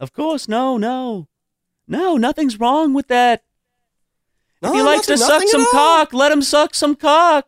Of 0.00 0.12
course, 0.12 0.48
no, 0.48 0.76
no. 0.76 1.28
No, 1.86 2.16
nothing's 2.16 2.60
wrong 2.60 2.94
with 2.94 3.08
that. 3.08 3.42
No, 4.60 4.70
if 4.70 4.74
he 4.74 4.82
likes 4.82 5.06
to 5.06 5.16
suck 5.16 5.42
some 5.46 5.66
cock, 5.70 6.12
let 6.12 6.32
him 6.32 6.42
suck 6.42 6.74
some 6.74 6.94
cock. 6.96 7.46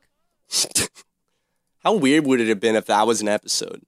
How 1.80 1.95
weird 1.95 2.27
would 2.27 2.41
it 2.41 2.48
have 2.48 2.60
been 2.60 2.77
if 2.77 2.87
that 2.87 3.07
was 3.07 3.21
an 3.21 3.29
episode? 3.29 3.83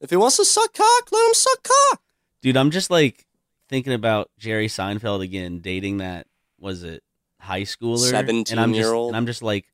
If 0.00 0.10
he 0.10 0.16
wants 0.16 0.36
to 0.36 0.44
suck 0.44 0.72
cock, 0.72 1.12
let 1.12 1.26
him 1.28 1.34
suck 1.34 1.62
cock. 1.62 2.02
Dude, 2.42 2.56
I'm 2.56 2.70
just 2.70 2.90
like 2.90 3.26
thinking 3.68 3.92
about 3.92 4.30
Jerry 4.38 4.66
Seinfeld 4.66 5.22
again 5.22 5.60
dating 5.60 5.98
that 5.98 6.26
was 6.58 6.82
it 6.82 7.02
high 7.38 7.62
schooler 7.62 8.08
and 8.12 8.28
I'm 8.28 8.36
just 8.44 8.52
17-year-old. 8.52 9.08
and 9.10 9.16
I'm 9.16 9.26
just 9.26 9.42
like 9.42 9.64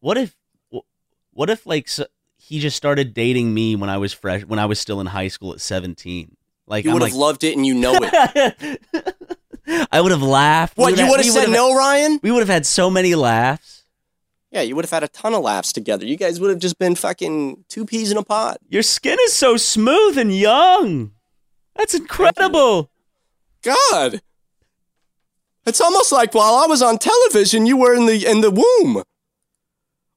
what 0.00 0.18
if 0.18 0.36
what 1.32 1.48
if 1.48 1.64
like 1.64 1.88
so, 1.88 2.04
he 2.52 2.58
just 2.58 2.76
started 2.76 3.14
dating 3.14 3.54
me 3.54 3.76
when 3.76 3.88
I 3.88 3.96
was 3.96 4.12
fresh 4.12 4.42
when 4.44 4.58
I 4.58 4.66
was 4.66 4.78
still 4.78 5.00
in 5.00 5.06
high 5.06 5.28
school 5.28 5.54
at 5.54 5.60
17 5.62 6.36
like 6.66 6.84
You 6.84 6.90
I'm 6.90 6.94
would 6.94 7.02
have 7.02 7.12
like, 7.12 7.18
loved 7.18 7.44
it 7.44 7.56
and 7.56 7.64
you 7.64 7.74
know 7.74 7.94
it. 8.02 8.82
I 9.90 10.00
would 10.02 10.10
have 10.12 10.20
laughed 10.22 10.76
what, 10.76 10.98
you 10.98 11.08
would 11.08 11.16
have 11.24 11.32
said 11.32 11.48
no, 11.48 11.74
Ryan? 11.74 12.20
we 12.22 12.30
would 12.30 12.40
have 12.40 12.50
had 12.50 12.66
so 12.66 12.90
many 12.90 13.14
laughs 13.14 13.84
Yeah, 14.50 14.60
you 14.60 14.76
would 14.76 14.84
have 14.84 14.90
had 14.90 15.02
a 15.02 15.08
ton 15.08 15.32
of 15.32 15.42
laughs 15.42 15.72
together. 15.72 16.04
You 16.04 16.18
guys 16.18 16.40
would 16.40 16.50
have 16.50 16.58
just 16.58 16.78
been 16.78 16.94
fucking 16.94 17.64
two 17.70 17.86
peas 17.86 18.12
in 18.12 18.18
a 18.18 18.22
pod. 18.22 18.58
your 18.68 18.82
skin 18.82 19.16
is 19.22 19.32
so 19.32 19.56
smooth 19.56 20.18
and 20.18 20.36
young 20.36 21.12
that's 21.74 21.94
incredible 21.94 22.90
God. 23.62 24.20
It's 25.64 25.80
almost 25.80 26.12
like 26.12 26.34
while 26.34 26.56
I 26.56 26.66
was 26.66 26.82
on 26.82 26.98
television, 26.98 27.64
you 27.64 27.78
were 27.78 27.94
in 27.94 28.04
the 28.04 28.26
in 28.30 28.42
the 28.42 28.50
womb. 28.50 29.04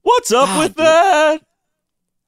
what's 0.01 0.33
up 0.33 0.47
God, 0.47 0.59
with 0.63 0.75
that 0.75 1.41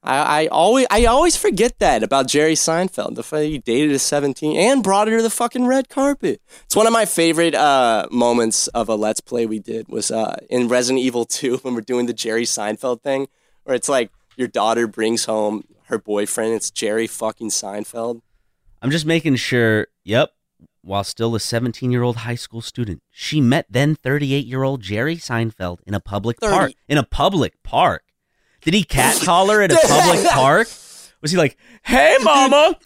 I, 0.08 0.44
I 0.44 0.48
always 0.48 0.88
I 0.90 1.06
always 1.06 1.36
forget 1.36 1.80
that 1.80 2.02
about 2.02 2.28
Jerry 2.28 2.54
Seinfeld. 2.54 3.16
The 3.16 3.24
fact 3.24 3.42
that 3.42 3.48
he 3.48 3.58
dated 3.58 3.92
a 3.92 4.00
17 4.00 4.56
and 4.56 4.82
brought 4.82 5.10
her 5.10 5.18
to 5.18 5.24
the 5.24 5.30
fucking 5.30 5.66
red 5.66 5.90
carpet. 5.90 6.42
It's 6.64 6.78
one 6.78 6.88
of 6.88 6.94
my 6.94 7.06
favorite 7.06 7.54
uh, 7.54 8.08
moments 8.10 8.68
of 8.70 8.88
a 8.88 8.96
Let's 8.96 9.20
Play 9.20 9.46
we 9.46 9.60
did 9.60 9.90
was 9.90 10.10
uh, 10.10 10.38
in 10.50 10.70
Resident 10.70 11.04
Evil 11.04 11.26
2 11.26 11.58
when 11.62 11.76
we're 11.76 11.82
doing 11.82 12.06
the 12.06 12.14
Jerry 12.14 12.44
Seinfeld 12.44 13.02
thing, 13.02 13.28
where 13.66 13.76
it's 13.76 13.90
like 13.90 14.12
your 14.38 14.48
daughter 14.48 14.88
brings 14.88 15.26
home 15.26 15.66
her 15.88 15.98
boyfriend. 15.98 16.54
It's 16.54 16.72
Jerry 16.72 17.08
fucking 17.08 17.50
Seinfeld. 17.50 18.22
I'm 18.82 18.92
just 18.92 19.06
making 19.06 19.36
sure. 19.36 19.88
Yep. 20.06 20.32
While 20.84 21.04
still 21.04 21.36
a 21.36 21.40
17 21.42 21.92
year 21.92 22.02
old 22.02 22.18
high 22.18 22.36
school 22.36 22.62
student, 22.62 23.02
she 23.12 23.42
met 23.42 23.66
then 23.70 23.96
38 23.96 24.46
year 24.46 24.64
old 24.64 24.80
Jerry 24.80 25.18
Seinfeld 25.18 25.80
in 25.86 25.94
a 25.94 26.00
public 26.00 26.40
30. 26.40 26.54
park. 26.54 26.72
In 26.88 26.98
a 26.98 27.04
public 27.04 27.62
park. 27.62 28.04
Did 28.68 28.74
he 28.74 28.84
catcall 28.84 29.50
her 29.50 29.62
at 29.62 29.72
a 29.72 29.80
public 29.88 30.28
park? 30.28 30.68
Was 31.22 31.32
he 31.32 31.38
like, 31.38 31.56
"Hey, 31.84 32.18
mama, 32.22 32.78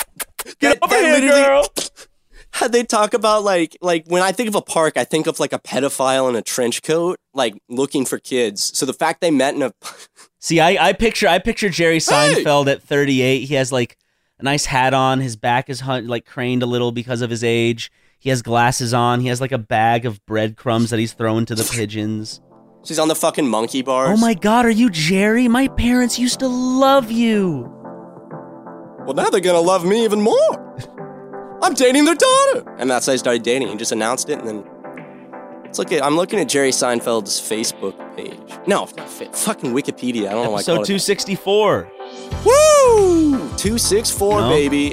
get 0.59 0.79
That- 0.79 0.83
over 0.83 0.93
that 0.93 1.23
here, 1.23 1.31
girl"? 1.31 1.65
They 2.69 2.83
talk 2.83 3.15
about 3.15 3.43
like 3.43 3.75
like 3.81 4.05
when 4.05 4.21
I 4.21 4.31
think 4.31 4.47
of 4.47 4.53
a 4.53 4.61
park, 4.61 4.95
I 4.95 5.03
think 5.05 5.25
of 5.25 5.39
like 5.39 5.53
a 5.53 5.57
pedophile 5.57 6.29
in 6.29 6.35
a 6.35 6.43
trench 6.43 6.83
coat, 6.83 7.17
like 7.33 7.55
looking 7.67 8.05
for 8.05 8.19
kids. 8.19 8.77
So 8.77 8.85
the 8.85 8.93
fact 8.93 9.21
they 9.21 9.31
met 9.31 9.55
in 9.55 9.63
a 9.63 9.73
See, 10.39 10.59
I, 10.59 10.89
I 10.89 10.93
picture 10.93 11.27
I 11.27 11.39
picture 11.39 11.69
Jerry 11.69 11.97
Seinfeld 11.97 12.67
at 12.71 12.83
38. 12.83 13.39
He 13.45 13.55
has 13.55 13.71
like 13.71 13.97
a 14.37 14.43
nice 14.43 14.65
hat 14.65 14.93
on. 14.93 15.19
His 15.21 15.35
back 15.35 15.67
is 15.67 15.79
hun- 15.79 16.05
like 16.07 16.27
craned 16.27 16.61
a 16.61 16.67
little 16.67 16.91
because 16.91 17.21
of 17.23 17.31
his 17.31 17.43
age. 17.43 17.91
He 18.19 18.29
has 18.29 18.43
glasses 18.43 18.93
on. 18.93 19.21
He 19.21 19.29
has 19.29 19.41
like 19.41 19.51
a 19.51 19.57
bag 19.57 20.05
of 20.05 20.23
breadcrumbs 20.27 20.91
that 20.91 20.99
he's 20.99 21.13
throwing 21.13 21.47
to 21.47 21.55
the 21.55 21.63
pigeons. 21.63 22.39
She's 22.83 22.99
on 22.99 23.07
the 23.07 23.15
fucking 23.15 23.47
monkey 23.47 23.81
bars. 23.81 24.17
Oh 24.17 24.21
my 24.21 24.33
God, 24.33 24.65
are 24.65 24.69
you 24.71 24.89
Jerry? 24.89 25.47
My 25.47 25.67
parents 25.69 26.17
used 26.19 26.39
to 26.39 26.47
love 26.47 27.11
you. 27.11 27.69
Well, 29.05 29.13
now 29.13 29.29
they're 29.29 29.41
gonna 29.41 29.59
love 29.59 29.85
me 29.85 30.03
even 30.03 30.21
more. 30.21 31.57
I'm 31.63 31.73
dating 31.73 32.05
their 32.05 32.15
daughter, 32.15 32.75
and 32.77 32.89
that's 32.89 33.05
how 33.05 33.13
I 33.13 33.15
started 33.17 33.43
dating. 33.43 33.67
He 33.69 33.75
just 33.75 33.91
announced 33.91 34.29
it, 34.29 34.39
and 34.39 34.47
then 34.47 34.63
let's 35.63 35.77
look 35.79 35.91
at. 35.91 36.03
I'm 36.03 36.15
looking 36.15 36.39
at 36.39 36.49
Jerry 36.49 36.71
Seinfeld's 36.71 37.39
Facebook 37.39 37.95
page. 38.15 38.39
No, 38.67 38.85
fucking 38.87 39.71
Wikipedia. 39.73 40.27
I 40.27 40.31
don't 40.31 40.45
know 40.45 40.51
why. 40.51 40.57
I 40.57 40.61
Episode 40.61 40.75
called 40.75 40.89
it 40.89 40.99
264. 40.99 41.91
that. 41.91 42.45
Woo! 42.45 43.57
Two 43.57 43.77
six 43.77 44.09
four, 44.11 44.41
No. 44.41 44.49
baby. 44.49 44.91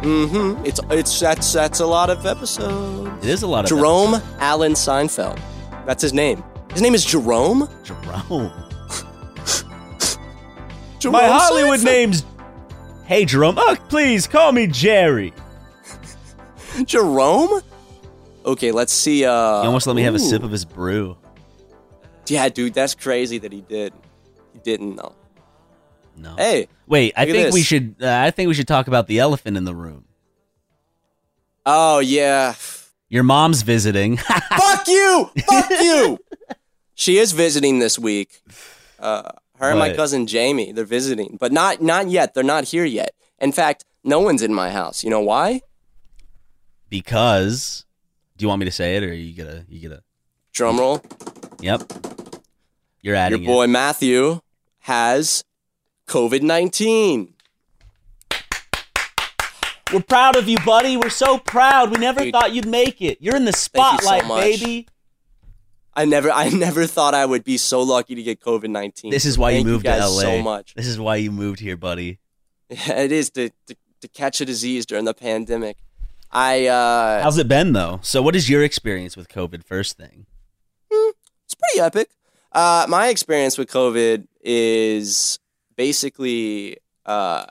Mm-hmm. 0.00 0.64
It's 0.64 0.80
it's 0.90 1.20
that's 1.20 1.52
that's 1.52 1.80
a 1.80 1.86
lot 1.86 2.08
of 2.08 2.24
episodes. 2.24 3.24
It 3.24 3.28
is 3.30 3.42
a 3.42 3.46
lot 3.46 3.64
of 3.64 3.68
Jerome 3.68 4.22
Allen 4.38 4.72
Seinfeld. 4.72 5.38
That's 5.84 6.02
his 6.02 6.14
name. 6.14 6.42
His 6.72 6.82
name 6.82 6.94
is 6.94 7.04
Jerome. 7.04 7.68
Jerome. 7.84 8.52
Jerome 10.98 11.12
My 11.12 11.26
Hollywood 11.26 11.80
Seinfeld. 11.80 11.84
name's. 11.84 12.24
Hey, 13.04 13.24
Jerome. 13.24 13.56
Oh, 13.58 13.76
please 13.88 14.26
call 14.26 14.52
me 14.52 14.66
Jerry. 14.66 15.32
Jerome. 16.84 17.62
Okay, 18.44 18.70
let's 18.72 18.92
see. 18.92 19.24
Uh, 19.24 19.62
He 19.62 19.66
almost 19.66 19.86
let 19.86 19.96
me 19.96 20.02
have 20.02 20.14
a 20.14 20.18
sip 20.18 20.42
of 20.42 20.50
his 20.50 20.64
brew. 20.64 21.16
Yeah, 22.26 22.48
dude, 22.48 22.74
that's 22.74 22.94
crazy 22.94 23.38
that 23.38 23.52
he 23.52 23.60
did. 23.62 23.92
He 24.52 24.60
didn't 24.60 24.96
though. 24.96 25.14
No. 26.16 26.36
Hey, 26.36 26.68
Wait, 26.86 27.12
I 27.16 27.26
think 27.26 27.52
we 27.52 27.62
should. 27.62 27.96
Uh, 28.00 28.20
I 28.24 28.30
think 28.30 28.48
we 28.48 28.54
should 28.54 28.68
talk 28.68 28.86
about 28.88 29.06
the 29.08 29.18
elephant 29.18 29.56
in 29.56 29.64
the 29.64 29.74
room. 29.74 30.04
oh 31.66 31.98
yeah, 32.00 32.54
Your 33.08 33.22
mom's 33.24 33.62
visiting. 33.62 34.16
fuck 34.56 34.86
you, 34.86 35.30
fuck 35.46 35.70
you. 35.70 36.18
She 37.00 37.16
is 37.16 37.32
visiting 37.32 37.78
this 37.78 37.98
week. 37.98 38.42
Uh, 38.98 39.22
her 39.58 39.70
and 39.70 39.78
my 39.78 39.94
cousin 39.94 40.26
Jamie, 40.26 40.70
they're 40.70 40.84
visiting, 40.84 41.38
but 41.40 41.50
not 41.50 41.80
not 41.80 42.10
yet. 42.10 42.34
They're 42.34 42.44
not 42.44 42.64
here 42.64 42.84
yet. 42.84 43.14
In 43.38 43.52
fact, 43.52 43.86
no 44.04 44.20
one's 44.20 44.42
in 44.42 44.52
my 44.52 44.70
house. 44.70 45.02
You 45.02 45.08
know 45.08 45.20
why? 45.22 45.62
because. 46.90 47.86
Do 48.36 48.44
you 48.44 48.48
want 48.48 48.60
me 48.60 48.66
to 48.66 48.72
say 48.72 48.96
it, 48.96 49.02
or 49.02 49.08
are 49.08 49.14
you 49.14 49.32
gonna? 49.34 49.64
You 49.68 49.88
gonna? 49.88 50.02
Drum 50.52 50.78
roll. 50.78 51.02
Yep. 51.60 51.90
You're 53.00 53.14
adding 53.16 53.44
Your 53.44 53.54
boy 53.54 53.66
Matthew 53.66 54.40
has 54.80 55.42
COVID 56.06 56.42
nineteen. 56.42 57.32
it. 58.30 58.36
We're 59.92 60.02
proud 60.02 60.36
of 60.36 60.48
you, 60.48 60.58
buddy. 60.66 60.96
We're 60.98 61.08
so 61.08 61.38
proud. 61.38 61.90
We 61.92 61.98
never 61.98 62.20
Dude. 62.24 62.32
thought 62.32 62.52
you'd 62.52 62.68
make 62.68 63.00
it. 63.00 63.18
You're 63.22 63.36
in 63.36 63.44
the 63.46 63.52
so 63.54 63.58
spotlight, 63.58 64.26
much. 64.26 64.42
baby. 64.42 64.86
I 66.00 66.04
never, 66.06 66.30
I 66.30 66.48
never 66.66 66.86
thought 66.86 67.14
I 67.14 67.26
would 67.26 67.44
be 67.44 67.58
so 67.58 67.82
lucky 67.82 68.14
to 68.14 68.22
get 68.22 68.40
COVID 68.40 68.70
nineteen. 68.70 69.10
This 69.10 69.26
is 69.26 69.36
why 69.36 69.50
you 69.50 69.56
Thank 69.58 69.66
moved 69.66 69.84
guys 69.84 70.00
to 70.02 70.08
LA. 70.08 70.20
so 70.20 70.42
much. 70.42 70.74
This 70.74 70.86
is 70.86 70.98
why 70.98 71.16
you 71.16 71.30
moved 71.30 71.60
here, 71.60 71.76
buddy. 71.76 72.18
It 72.70 73.12
is 73.12 73.30
to, 73.30 73.50
to 73.66 73.76
to 74.00 74.08
catch 74.08 74.40
a 74.40 74.44
disease 74.44 74.86
during 74.86 75.04
the 75.04 75.14
pandemic. 75.14 75.76
I 76.32 76.66
uh, 76.66 77.22
How's 77.22 77.38
it 77.38 77.48
been 77.48 77.72
though? 77.72 78.00
So, 78.02 78.22
what 78.22 78.34
is 78.36 78.48
your 78.48 78.62
experience 78.62 79.16
with 79.16 79.28
COVID? 79.28 79.64
First 79.64 79.96
thing. 79.96 80.26
it's 80.90 81.54
pretty 81.54 81.80
epic. 81.80 82.10
Uh, 82.52 82.86
my 82.88 83.08
experience 83.08 83.58
with 83.58 83.68
COVID 83.70 84.26
is 84.42 85.38
basically 85.76 86.78
uh, 87.04 87.46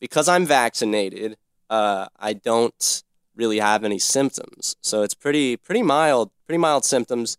because 0.00 0.28
I'm 0.28 0.46
vaccinated. 0.46 1.36
Uh, 1.68 2.06
I 2.18 2.32
don't 2.32 3.02
really 3.36 3.58
have 3.58 3.84
any 3.84 3.98
symptoms, 3.98 4.76
so 4.80 5.02
it's 5.02 5.14
pretty 5.14 5.56
pretty 5.56 5.82
mild, 5.82 6.30
pretty 6.46 6.58
mild 6.58 6.84
symptoms. 6.84 7.36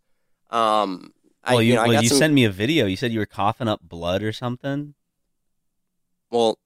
Um, 0.52 1.14
I, 1.44 1.54
Well, 1.54 1.64
you, 1.64 1.76
know, 1.76 1.82
I 1.82 1.88
well, 1.88 1.94
got 1.94 2.04
you 2.04 2.10
some, 2.10 2.18
sent 2.18 2.34
me 2.34 2.44
a 2.44 2.52
video. 2.52 2.86
You 2.86 2.96
said 2.96 3.12
you 3.12 3.20
were 3.20 3.26
coughing 3.26 3.68
up 3.68 3.82
blood 3.82 4.22
or 4.24 4.32
something. 4.32 4.94
well, 6.30 6.60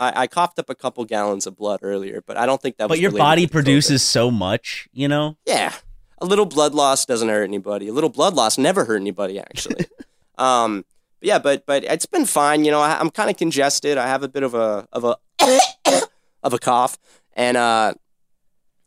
I, 0.00 0.22
I 0.22 0.26
coughed 0.26 0.58
up 0.58 0.70
a 0.70 0.74
couple 0.74 1.04
gallons 1.04 1.46
of 1.46 1.56
blood 1.56 1.80
earlier, 1.82 2.22
but 2.24 2.36
I 2.36 2.46
don't 2.46 2.60
think 2.60 2.76
that. 2.76 2.88
But 2.88 3.00
your 3.00 3.10
body 3.10 3.42
to 3.42 3.48
COVID. 3.48 3.52
produces 3.52 4.02
so 4.02 4.30
much, 4.30 4.88
you 4.92 5.08
know. 5.08 5.36
Yeah, 5.44 5.72
a 6.18 6.26
little 6.26 6.46
blood 6.46 6.74
loss 6.74 7.04
doesn't 7.04 7.28
hurt 7.28 7.44
anybody. 7.44 7.88
A 7.88 7.92
little 7.92 8.10
blood 8.10 8.34
loss 8.34 8.58
never 8.58 8.84
hurt 8.84 9.00
anybody, 9.00 9.38
actually. 9.40 9.86
um, 10.38 10.84
but 11.20 11.26
yeah, 11.26 11.38
but 11.38 11.66
but 11.66 11.84
it's 11.84 12.06
been 12.06 12.26
fine. 12.26 12.64
You 12.64 12.70
know, 12.70 12.80
I, 12.80 12.98
I'm 12.98 13.10
kind 13.10 13.30
of 13.30 13.36
congested. 13.36 13.98
I 13.98 14.06
have 14.06 14.22
a 14.22 14.28
bit 14.28 14.42
of 14.42 14.54
a 14.54 14.86
of 14.92 15.04
a 15.04 15.16
of 16.42 16.52
a 16.52 16.58
cough, 16.58 16.98
and 17.34 17.56
uh, 17.56 17.94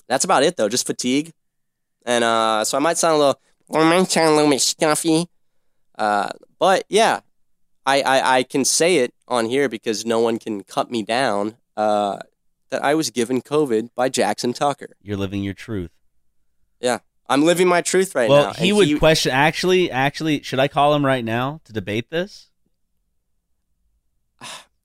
that's 0.07 0.24
about 0.24 0.44
it 0.44 0.56
though. 0.56 0.69
Just 0.69 0.88
fatigue, 0.88 1.33
and 2.06 2.24
uh, 2.24 2.63
so 2.63 2.77
I 2.77 2.81
might 2.81 2.98
sound 2.98 3.15
a 3.15 3.18
little, 3.18 3.42
I 3.74 3.90
might 3.90 4.10
sound 4.10 4.34
a 4.34 4.36
little 4.36 4.50
bit 4.50 4.62
stuffy. 4.62 5.28
Uh, 5.98 6.30
but 6.60 6.86
yeah, 6.90 7.22
I, 7.86 8.02
I 8.02 8.38
I 8.38 8.44
can 8.44 8.66
say 8.66 8.98
it 8.98 9.14
on 9.28 9.46
here 9.46 9.70
because 9.70 10.06
no 10.06 10.20
one 10.20 10.40
can 10.40 10.64
cut 10.64 10.92
me 10.92 11.04
down. 11.04 11.58
Uh, 11.78 12.20
that 12.70 12.84
I 12.84 12.96
was 12.96 13.12
given 13.12 13.42
COVID 13.42 13.90
by 13.96 14.10
Jackson 14.10 14.54
Tucker. 14.54 14.96
You're 15.02 15.18
living 15.18 15.44
your 15.44 15.54
truth. 15.54 15.92
Yeah, 16.80 17.00
I'm 17.30 17.44
living 17.44 17.68
my 17.68 17.82
truth 17.82 18.16
right 18.16 18.30
well, 18.30 18.48
now. 18.48 18.54
he 18.54 18.70
and 18.70 18.78
would 18.78 19.00
question. 19.00 19.32
Actually, 19.32 19.92
actually, 19.92 20.42
should 20.42 20.60
I 20.60 20.68
call 20.68 20.96
him 20.96 21.06
right 21.06 21.24
now 21.24 21.62
to 21.66 21.74
debate 21.74 22.10
this? 22.10 22.50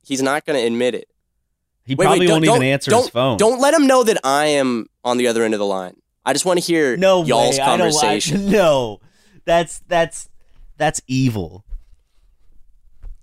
He's 0.05 0.23
not 0.23 0.45
going 0.45 0.59
to 0.61 0.67
admit 0.67 0.95
it. 0.95 1.09
He 1.85 1.95
Wait, 1.95 2.05
probably 2.05 2.27
wait, 2.27 2.33
won't 2.33 2.45
even 2.45 2.63
answer 2.63 2.95
his 2.95 3.09
phone. 3.09 3.39
Don't 3.39 3.61
let 3.61 3.73
him 3.73 3.87
know 3.87 4.03
that 4.03 4.19
I 4.25 4.47
am 4.47 4.87
on 5.05 5.19
the 5.19 5.29
other 5.29 5.45
end 5.45 5.55
of 5.55 5.61
the 5.61 5.67
line. 5.67 5.97
I 6.27 6.33
just 6.33 6.45
want 6.45 6.59
to 6.61 6.65
hear 6.65 6.97
no 6.97 7.25
y'all's 7.25 7.57
way. 7.57 7.63
I 7.63 7.77
don't- 7.77 7.87
I- 7.87 7.91
conversation. 7.93 8.51
no, 8.51 9.01
that's 9.47 9.79
that's 9.89 10.29
that's 10.77 11.01
evil. 11.07 11.65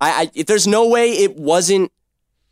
I, 0.01 0.29
I 0.35 0.43
there's 0.43 0.67
no 0.67 0.87
way 0.87 1.11
it 1.11 1.35
wasn't 1.35 1.91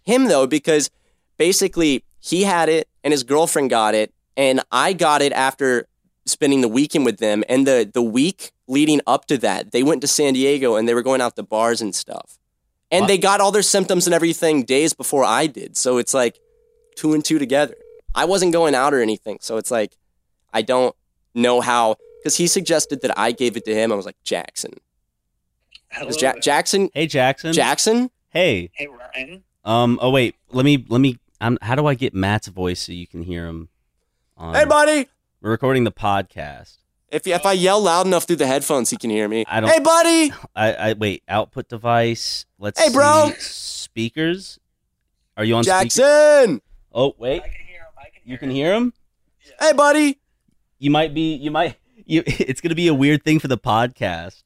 him 0.04 0.26
though 0.26 0.48
because 0.48 0.90
basically 1.38 2.04
he 2.20 2.44
had 2.44 2.70
it 2.70 2.88
and 3.04 3.12
his 3.12 3.24
girlfriend 3.24 3.70
got 3.70 3.96
it 3.96 4.14
and 4.38 4.62
I 4.72 4.94
got 4.94 5.22
it 5.22 5.34
after 5.34 5.88
spending 6.26 6.62
the 6.62 6.68
weekend 6.68 7.06
with 7.06 7.18
them 7.18 7.44
and 7.50 7.66
the 7.66 7.90
the 7.92 8.02
week 8.02 8.52
leading 8.68 9.02
up 9.08 9.26
to 9.28 9.38
that 9.40 9.72
they 9.72 9.84
went 9.84 10.02
to 10.02 10.08
San 10.08 10.34
Diego 10.34 10.76
and 10.76 10.88
they 10.88 10.94
were 10.94 11.02
going 11.02 11.20
out 11.22 11.36
to 11.36 11.44
bars 11.44 11.82
and 11.82 11.94
stuff 11.96 12.38
and 12.92 13.08
they 13.08 13.18
got 13.18 13.42
all 13.42 13.52
their 13.52 13.62
symptoms 13.64 14.06
and 14.06 14.14
everything 14.14 14.64
days 14.64 14.94
before 14.94 15.24
I 15.24 15.48
did 15.48 15.76
so 15.78 15.98
it's 15.98 16.14
like 16.14 16.40
two 16.96 17.14
and 17.14 17.24
two 17.26 17.40
together 17.40 17.76
I 18.16 18.26
wasn't 18.26 18.54
going 18.54 18.76
out 18.76 18.94
or 18.94 19.02
anything 19.02 19.40
so 19.42 19.58
it's 19.58 19.72
like 19.72 19.98
I 20.54 20.62
don't 20.62 20.96
know 21.34 21.62
how 21.62 21.96
because 22.20 22.36
he 22.38 22.48
suggested 22.48 23.02
that 23.02 23.18
I 23.18 23.32
gave 23.32 23.56
it 23.58 23.66
to 23.66 23.74
him 23.74 23.92
I 23.92 23.96
was 23.96 24.06
like 24.06 24.18
Jackson 24.24 24.72
Hello. 25.92 26.08
was 26.08 26.22
ja- 26.22 26.34
Jackson 26.42 26.90
Hey 26.94 27.08
Jackson. 27.08 27.54
Jackson 27.54 28.12
Hey. 28.30 28.70
Hey 28.74 28.88
Ryan. 28.88 29.44
Um. 29.66 30.00
Oh 30.02 30.10
wait. 30.10 30.36
Let 30.52 30.64
me. 30.66 30.86
Let 30.88 31.00
me. 31.02 31.20
I'm, 31.42 31.58
how 31.62 31.76
do 31.76 31.86
I 31.86 31.96
get 31.96 32.14
Matt's 32.14 32.48
voice 32.48 32.80
so 32.80 32.92
you 32.94 33.06
can 33.06 33.24
hear 33.24 33.46
him? 33.46 33.68
On, 34.38 34.56
hey 34.56 34.64
buddy 34.66 35.08
We're 35.42 35.52
recording 35.52 35.84
the 35.84 35.92
podcast. 35.92 36.78
If 37.10 37.28
if 37.28 37.46
I 37.46 37.52
yell 37.52 37.82
loud 37.82 38.08
enough 38.08 38.24
through 38.24 38.38
the 38.38 38.48
headphones, 38.48 38.90
he 38.90 38.96
can 38.96 39.10
hear 39.10 39.28
me. 39.28 39.44
I 39.50 39.60
don't- 39.60 39.70
Hey, 39.70 39.80
buddy. 39.80 40.32
I. 40.56 40.74
I 40.74 40.94
wait. 40.94 41.24
Output 41.28 41.68
device. 41.68 42.46
Let's. 42.58 42.80
Hey, 42.82 42.90
bro. 42.94 43.32
see. 43.38 43.42
Speakers. 43.42 44.60
Are 45.36 45.44
you 45.44 45.56
on? 45.56 45.66
speaker? 45.66 45.80
Jackson. 45.84 46.62
Oh 46.94 47.14
wait. 47.18 47.42
I 47.44 47.48
can 47.50 47.66
hear 47.68 47.80
him. 47.82 47.86
I 47.98 48.04
can 48.06 48.22
hear 48.24 48.32
You 48.32 48.38
can 48.38 48.50
him. 48.50 48.56
hear 48.56 48.74
him. 48.76 48.94
Hey, 49.60 49.74
buddy. 49.74 50.20
You 50.82 50.90
might 50.90 51.14
be. 51.14 51.36
You 51.36 51.52
might. 51.52 51.78
You. 52.06 52.24
It's 52.28 52.60
gonna 52.60 52.74
be 52.76 52.88
a 52.88 52.94
weird 52.94 53.24
thing 53.24 53.40
for 53.40 53.48
the 53.48 53.58
podcast. 53.58 54.42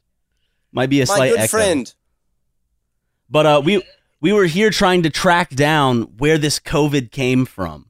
Might 0.74 0.90
be 0.90 1.00
a 1.00 1.04
My 1.08 1.16
slight 1.16 1.30
good 1.32 1.40
echo. 1.40 1.48
friend. 1.48 1.96
But 3.30 3.46
uh, 3.46 3.62
we 3.64 3.82
we 4.20 4.34
were 4.34 4.44
here 4.46 4.70
trying 4.70 5.04
to 5.04 5.10
track 5.10 5.52
down 5.52 6.02
where 6.18 6.38
this 6.38 6.60
COVID 6.60 7.12
came 7.12 7.46
from. 7.46 7.90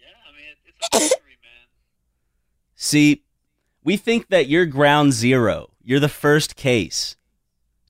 Yeah, 0.00 0.06
I 0.28 0.36
mean, 0.36 0.46
it's 0.66 0.88
a 0.92 0.98
mystery, 0.98 1.36
man. 1.42 1.68
See, 2.74 3.22
we 3.84 3.96
think 3.96 4.28
that 4.30 4.48
you're 4.48 4.66
ground 4.66 5.12
zero. 5.12 5.70
You're 5.84 6.00
the 6.00 6.08
first 6.08 6.56
case 6.56 7.16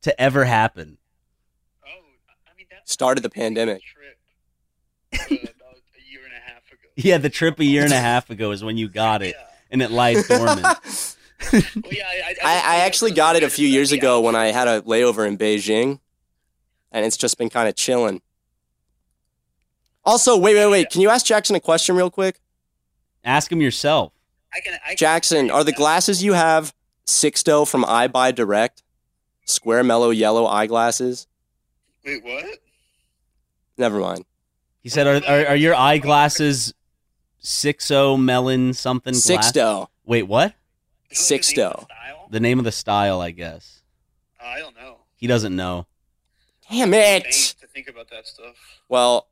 to 0.03 0.21
ever 0.21 0.44
happen. 0.44 0.99
Oh, 1.85 1.88
I 1.88 2.56
mean, 2.56 2.67
that 2.71 2.87
Started 2.88 3.23
the 3.23 3.31
pandemic. 3.31 3.83
trip 3.83 4.19
uh, 5.15 5.17
about 5.25 5.76
a 5.97 6.11
year 6.12 6.21
and 6.25 6.35
a 6.35 6.41
half 6.53 6.67
ago. 6.71 6.88
Yeah, 6.97 7.17
the 7.17 7.31
trip 7.31 7.59
a 7.59 7.65
year 7.65 7.83
and 7.85 7.93
a 7.94 7.99
half 8.00 8.29
ago 8.29 8.50
is 8.50 8.62
when 8.62 8.76
you 8.76 8.88
got 8.88 9.23
it, 9.23 9.35
Yeah. 9.38 9.47
And 9.70 9.82
it 9.82 9.90
lies 9.90 10.26
dormant. 10.28 10.67
Well, 11.52 11.62
yeah, 11.90 12.06
I, 12.06 12.19
I, 12.31 12.34
I, 12.44 12.55
I 12.55 12.76
actually 12.81 13.12
got 13.12 13.34
it 13.34 13.43
a 13.43 13.49
few 13.49 13.67
years 13.67 13.93
ago 13.93 14.20
when 14.20 14.37
I 14.37 14.49
had 14.49 14.69
a 14.69 14.82
layover 14.82 15.26
in 15.26 15.38
Beijing, 15.38 15.99
and 16.93 17.06
it's 17.06 17.17
just 17.17 17.38
been 17.38 17.49
kind 17.49 17.67
of 17.67 17.75
chilling. 17.76 18.20
Also, 20.05 20.37
wait, 20.37 20.55
wait, 20.55 20.67
wait. 20.67 20.90
Can 20.90 21.00
you 21.00 21.08
ask 21.08 21.25
Jackson 21.25 21.56
a 21.56 21.61
question 21.61 21.96
real 21.96 22.11
quick? 22.11 22.40
Ask 23.25 23.50
him 23.50 23.62
yourself. 23.62 24.12
I 24.55 24.61
can, 24.61 24.78
can 24.87 24.96
Jackson, 24.96 25.50
are 25.50 25.64
the 25.64 25.73
glasses 25.73 26.23
you 26.23 26.34
have 26.34 26.75
Sixto 27.06 27.66
from 27.66 27.84
EyeBuyDirect? 27.84 28.82
Square 29.46 29.84
mellow 29.84 30.11
yellow 30.11 30.46
eyeglasses? 30.46 31.26
Wait, 32.05 32.23
what? 32.23 32.58
Never 33.78 33.99
mind. 33.99 34.25
He 34.82 34.88
said, 34.88 35.06
"Are 35.06 35.23
are, 35.26 35.46
are 35.49 35.56
your 35.56 35.75
eyeglasses 35.75 36.75
Sixo 37.42 38.20
melon 38.20 38.72
something 38.75 39.12
glass?" 39.12 39.52
Sixto. 39.52 39.88
Wait, 40.04 40.25
what? 40.25 40.54
that 41.10 41.16
the 41.16 41.16
name 41.16 41.38
of 41.38 41.40
Sixto. 41.40 41.78
the 41.78 41.84
style? 41.84 42.28
The 42.31 42.40
name 42.40 42.58
of 42.58 42.64
the 42.64 42.72
style, 42.72 43.20
I 43.20 43.31
guess. 43.31 43.82
Uh, 44.40 44.46
I 44.46 44.58
don't 44.58 44.76
know. 44.76 44.98
He 45.16 45.26
doesn't 45.26 45.54
know. 45.54 45.87
Damn 46.70 46.94
it. 46.94 47.56
to 47.60 47.66
think 47.66 47.88
about 47.88 48.08
that 48.10 48.26
stuff. 48.26 48.54
Well, 48.88 49.28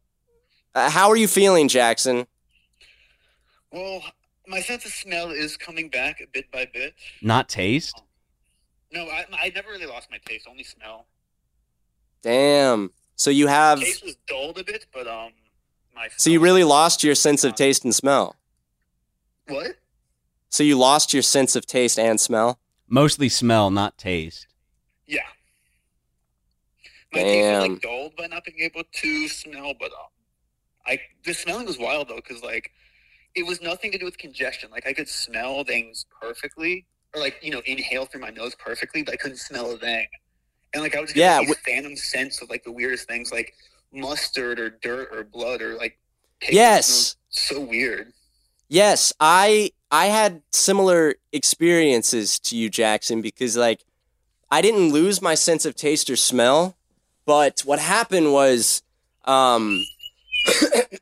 uh, 0.74 0.90
how 0.90 1.08
are 1.08 1.16
you 1.16 1.28
feeling, 1.28 1.68
Jackson? 1.68 2.26
Well, 3.72 4.02
my 4.46 4.60
sense 4.60 4.84
of 4.84 4.92
smell 4.92 5.30
is 5.30 5.56
coming 5.56 5.88
back 5.88 6.20
bit 6.32 6.50
by 6.50 6.66
bit. 6.72 6.94
Not 7.22 7.48
taste. 7.48 8.02
No, 8.92 9.04
I, 9.04 9.26
I 9.32 9.52
never 9.54 9.70
really 9.70 9.86
lost 9.86 10.10
my 10.10 10.18
taste. 10.24 10.46
Only 10.48 10.64
smell. 10.64 11.06
Damn. 12.22 12.90
So 13.16 13.30
you 13.30 13.46
have. 13.46 13.80
Taste 13.80 14.04
was 14.04 14.16
dulled 14.26 14.58
a 14.58 14.64
bit, 14.64 14.86
but 14.92 15.06
um, 15.06 15.32
my. 15.98 16.08
So 16.16 16.30
you 16.30 16.40
really 16.40 16.64
lost 16.64 17.02
your 17.04 17.14
sense 17.14 17.44
of 17.44 17.54
taste 17.54 17.84
and 17.84 17.94
smell. 17.94 18.36
what? 19.48 19.76
So 20.50 20.62
you 20.62 20.78
lost 20.78 21.12
your 21.12 21.22
sense 21.22 21.56
of 21.56 21.66
taste 21.66 21.98
and 21.98 22.20
smell. 22.20 22.58
Mostly 22.88 23.28
smell, 23.28 23.70
not 23.70 23.98
taste. 23.98 24.46
Yeah. 25.06 25.20
My 27.12 27.22
taste 27.22 27.50
was 27.50 27.58
like 27.60 27.80
dulled 27.80 28.16
by 28.16 28.26
not 28.26 28.44
being 28.44 28.60
able 28.60 28.82
to 28.90 29.28
smell, 29.28 29.74
but 29.78 29.90
um, 29.92 30.08
I 30.86 31.00
the 31.24 31.34
smelling 31.34 31.66
was 31.66 31.78
wild 31.78 32.08
though, 32.08 32.16
because 32.16 32.42
like 32.42 32.70
it 33.34 33.46
was 33.46 33.60
nothing 33.62 33.92
to 33.92 33.98
do 33.98 34.04
with 34.04 34.18
congestion. 34.18 34.70
Like 34.70 34.86
I 34.86 34.92
could 34.92 35.08
smell 35.08 35.64
things 35.64 36.06
perfectly, 36.20 36.86
or 37.14 37.20
like 37.20 37.36
you 37.42 37.50
know 37.50 37.62
inhale 37.66 38.06
through 38.06 38.20
my 38.20 38.30
nose 38.30 38.54
perfectly, 38.56 39.02
but 39.02 39.14
I 39.14 39.16
couldn't 39.16 39.38
smell 39.38 39.72
a 39.72 39.78
thing. 39.78 40.06
And 40.74 40.82
like 40.82 40.96
I 40.96 41.00
was 41.00 41.12
Yeah, 41.14 41.38
getting 41.38 41.46
these 41.48 41.56
phantom 41.66 41.96
sense 41.96 42.42
of 42.42 42.50
like 42.50 42.64
the 42.64 42.72
weirdest 42.72 43.08
things, 43.08 43.32
like 43.32 43.54
mustard 43.92 44.58
or 44.60 44.70
dirt 44.70 45.08
or 45.12 45.24
blood 45.24 45.62
or 45.62 45.76
like. 45.76 45.98
Yes. 46.48 47.16
So 47.30 47.60
weird. 47.60 48.12
Yes, 48.68 49.12
I 49.18 49.72
I 49.90 50.06
had 50.06 50.42
similar 50.52 51.14
experiences 51.32 52.38
to 52.40 52.56
you, 52.56 52.68
Jackson, 52.68 53.22
because 53.22 53.56
like 53.56 53.84
I 54.50 54.60
didn't 54.62 54.92
lose 54.92 55.22
my 55.22 55.34
sense 55.34 55.64
of 55.64 55.74
taste 55.74 56.10
or 56.10 56.16
smell, 56.16 56.76
but 57.24 57.60
what 57.60 57.78
happened 57.78 58.32
was, 58.32 58.82
um, 59.24 59.82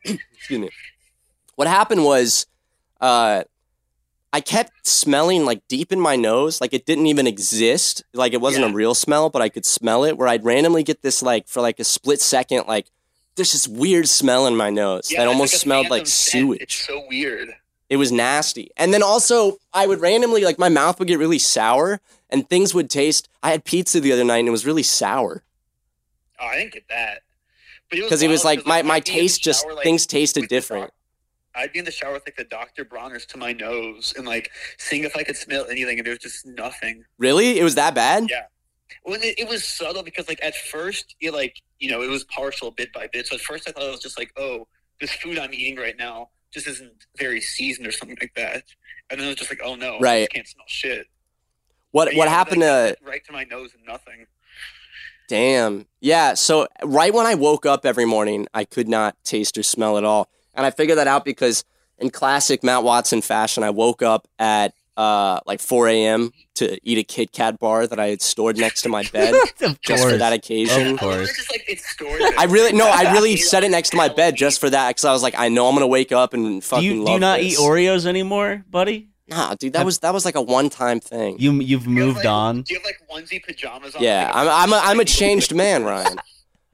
excuse 0.03 0.59
me. 0.59 0.69
What 1.55 1.67
happened 1.67 2.03
was, 2.03 2.45
uh, 3.01 3.43
I 4.37 4.41
kept 4.41 4.85
smelling 4.85 5.45
like 5.45 5.67
deep 5.67 5.91
in 5.91 5.99
my 5.99 6.15
nose, 6.15 6.61
like 6.61 6.71
it 6.71 6.85
didn't 6.85 7.07
even 7.07 7.25
exist, 7.25 8.03
like 8.13 8.33
it 8.33 8.39
wasn't 8.39 8.65
Yeah. 8.67 8.71
a 8.71 8.75
real 8.75 8.93
smell, 8.93 9.31
but 9.31 9.41
I 9.41 9.49
could 9.49 9.65
smell 9.65 10.03
it. 10.03 10.15
Where 10.15 10.27
I'd 10.27 10.43
randomly 10.45 10.83
get 10.83 11.01
this 11.01 11.23
like 11.23 11.47
for 11.47 11.59
like 11.59 11.79
a 11.79 11.83
split 11.83 12.21
second, 12.21 12.67
like 12.67 12.85
there's 13.35 13.51
this 13.53 13.67
weird 13.67 14.07
smell 14.07 14.45
in 14.45 14.55
my 14.55 14.69
nose 14.69 15.09
Yeah, 15.11 15.21
that 15.21 15.27
almost 15.27 15.55
like 15.55 15.59
smelled 15.61 15.89
like 15.89 16.05
scent. 16.05 16.43
sewage. 16.43 16.61
It's 16.61 16.75
so 16.75 17.03
weird. 17.09 17.49
It 17.89 17.97
was 17.97 18.11
nasty. 18.11 18.69
And 18.77 18.93
then 18.93 19.01
also, 19.01 19.57
I 19.73 19.87
would 19.87 20.01
randomly, 20.01 20.43
like, 20.43 20.59
my 20.59 20.69
mouth 20.69 20.99
would 20.99 21.07
get 21.07 21.17
really 21.17 21.39
sour 21.39 21.99
and 22.29 22.47
things 22.47 22.75
would 22.75 22.91
taste. 22.91 23.29
I 23.41 23.49
had 23.49 23.65
pizza 23.65 23.99
the 23.99 24.11
other 24.11 24.23
night 24.23 24.39
and 24.39 24.47
it 24.49 24.51
was 24.51 24.67
really 24.67 24.83
sour 24.83 25.41
Oh, 26.39 26.45
I 26.45 26.57
didn't 26.59 26.73
get 26.73 26.87
that. 26.89 27.23
Because 27.89 28.21
it 28.21 28.27
was 28.27 28.45
like 28.45 28.67
my, 28.67 28.83
my 28.83 28.95
I'd 28.97 29.05
be 29.05 29.09
in 29.11 29.15
the 29.15 29.21
taste 29.21 29.41
just, 29.41 29.65
like, 29.67 29.83
things 29.83 30.05
tasted 30.05 30.47
different. 30.47 30.91
I'd 31.57 31.73
be 31.73 31.79
in 31.79 31.85
the 31.85 31.91
shower 31.91 32.13
with 32.13 32.23
like 32.25 32.35
the 32.35 32.43
Dr. 32.43 32.85
Bronner's 32.85 33.25
to 33.27 33.37
my 33.37 33.51
nose 33.53 34.13
and 34.15 34.25
like 34.27 34.51
seeing 34.77 35.03
if 35.03 35.15
I 35.17 35.23
could 35.23 35.35
smell 35.35 35.65
anything, 35.69 35.97
and 35.97 36.05
there 36.05 36.11
was 36.13 36.19
just 36.19 36.45
nothing. 36.45 37.03
Really? 37.17 37.59
It 37.59 37.63
was 37.63 37.75
that 37.75 37.95
bad? 37.95 38.27
Yeah. 38.29 38.43
Well, 39.05 39.15
it, 39.21 39.35
it 39.39 39.49
was 39.49 39.65
subtle 39.65 40.03
because 40.03 40.27
like 40.27 40.39
at 40.43 40.55
first 40.55 41.15
it 41.19 41.33
like 41.33 41.55
you 41.79 41.89
know 41.89 42.01
it 42.01 42.09
was 42.09 42.23
partial 42.25 42.71
bit 42.71 42.93
by 42.93 43.07
bit. 43.11 43.27
So 43.27 43.35
at 43.35 43.41
first 43.41 43.67
I 43.67 43.71
thought 43.71 43.83
it 43.83 43.91
was 43.91 43.99
just 43.99 44.17
like 44.17 44.31
oh 44.37 44.67
this 45.01 45.11
food 45.13 45.37
I'm 45.37 45.53
eating 45.53 45.75
right 45.77 45.95
now 45.97 46.29
just 46.53 46.67
isn't 46.67 47.05
very 47.17 47.41
seasoned 47.41 47.85
or 47.87 47.91
something 47.91 48.17
like 48.21 48.33
that. 48.35 48.63
And 49.09 49.19
then 49.19 49.27
it 49.27 49.31
was 49.31 49.35
just 49.37 49.51
like 49.51 49.61
oh 49.63 49.75
no, 49.75 49.95
I 49.95 49.99
Right. 49.99 50.19
just 50.21 50.31
can't 50.33 50.47
smell 50.47 50.65
shit. 50.67 51.07
What, 51.91 52.07
what 52.07 52.15
yeah, 52.15 52.23
was, 52.23 52.29
happened 52.29 52.61
like, 52.61 52.99
to, 52.99 53.05
right 53.05 53.23
to 53.25 53.31
my 53.31 53.43
nose 53.45 53.71
and 53.73 53.83
nothing. 53.85 54.25
damn. 55.27 55.85
Yeah. 55.99 56.33
So 56.35 56.67
right 56.83 57.13
when 57.13 57.25
I 57.25 57.35
woke 57.35 57.65
up 57.65 57.85
every 57.85 58.05
morning, 58.05 58.47
I 58.53 58.65
could 58.65 58.87
not 58.87 59.15
taste 59.23 59.57
or 59.57 59.63
smell 59.63 59.97
at 59.97 60.03
all. 60.03 60.29
And 60.57 60.65
I 60.65 60.71
figured 60.71 60.97
that 60.97 61.07
out 61.07 61.23
because 61.23 61.63
in 61.99 62.09
classic 62.09 62.63
Matt 62.63 62.83
Watson 62.83 63.21
fashion, 63.21 63.63
I 63.63 63.69
woke 63.69 64.01
up 64.01 64.27
at, 64.39 64.73
uh, 64.97 65.39
like 65.45 65.59
4 65.61 65.87
a.m. 65.89 66.31
to 66.55 66.77
eat 66.83 66.97
a 66.97 67.03
Kit 67.03 67.31
Kat 67.31 67.59
bar 67.59 67.85
that 67.85 67.99
I 67.99 68.07
had 68.07 68.21
stored 68.21 68.57
next 68.57 68.81
to 68.81 68.89
my 68.89 69.03
bed 69.13 69.35
of 69.61 69.79
just 69.81 70.03
for 70.03 70.17
that 70.17 70.33
occasion. 70.33 70.93
Of 70.95 70.99
course. 70.99 71.31
Just 71.35 71.51
like 71.51 71.63
it's 71.67 71.87
stored. 71.87 72.19
I 72.37 72.45
really 72.45 72.73
no, 72.75 72.89
I 72.89 73.11
really 73.13 73.37
set 73.37 73.63
it 73.63 73.69
next 73.69 73.91
to 73.91 73.97
my 73.97 74.09
bed 74.09 74.35
just 74.35 74.59
for 74.59 74.67
that 74.71 74.89
because 74.89 75.05
I 75.05 75.11
was 75.13 75.21
like, 75.21 75.35
I 75.37 75.49
know 75.49 75.67
I'm 75.67 75.75
gonna 75.75 75.85
wake 75.85 76.11
up 76.11 76.33
and 76.33 76.59
Do 76.59 76.61
fucking 76.67 76.83
you 76.83 76.93
do 76.93 77.03
love 77.03 77.13
you 77.13 77.19
not 77.19 77.37
this. 77.39 77.53
eat 77.53 77.59
Oreos 77.63 78.07
anymore, 78.07 78.65
buddy? 78.71 79.09
Nah, 79.27 79.53
dude, 79.53 79.73
that 79.73 79.85
was 79.85 79.99
that 79.99 80.15
was 80.15 80.25
like 80.25 80.35
a 80.35 80.41
one 80.41 80.69
time 80.71 80.99
thing. 80.99 81.37
You 81.37 81.53
you've 81.61 81.83
Do 81.83 81.89
you 81.91 81.95
moved 81.95 82.17
like- 82.19 82.25
on. 82.25 82.61
Do 82.63 82.73
you 82.73 82.79
have 82.79 82.85
like 82.85 82.99
onesie 83.23 83.43
pajamas 83.43 83.93
on? 83.93 84.01
yeah, 84.01 84.31
like, 84.33 84.35
I'm 84.35 84.49
I'm 84.49 84.73
a, 84.73 84.81
I'm 84.83 84.99
a 84.99 85.05
changed 85.19 85.53
man, 85.53 85.83
Ryan. 85.83 86.17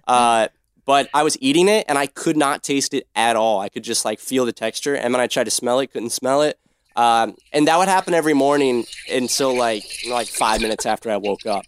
Uh, 0.08 0.48
but 0.86 1.10
I 1.14 1.24
was 1.24 1.38
eating 1.42 1.68
it 1.68 1.86
and 1.88 1.98
I 1.98 2.08
could 2.08 2.38
not 2.38 2.64
taste 2.64 2.94
it 2.94 3.08
at 3.16 3.36
all. 3.36 3.60
I 3.60 3.70
could 3.70 3.84
just 3.84 4.06
like 4.06 4.20
feel 4.20 4.46
the 4.46 4.52
texture, 4.54 4.96
and 4.96 5.14
when 5.14 5.22
I 5.22 5.28
tried 5.28 5.46
to 5.46 5.52
smell 5.52 5.80
it, 5.80 5.88
couldn't 5.94 6.12
smell 6.12 6.42
it. 6.42 6.58
Um, 6.96 7.36
and 7.52 7.68
that 7.68 7.78
would 7.80 7.88
happen 7.88 8.14
every 8.14 8.34
morning 8.36 8.86
until 9.12 9.56
like 9.58 9.84
like 10.10 10.28
five 10.28 10.62
minutes 10.62 10.86
after 10.86 11.10
I 11.10 11.18
woke 11.18 11.46
up. 11.46 11.64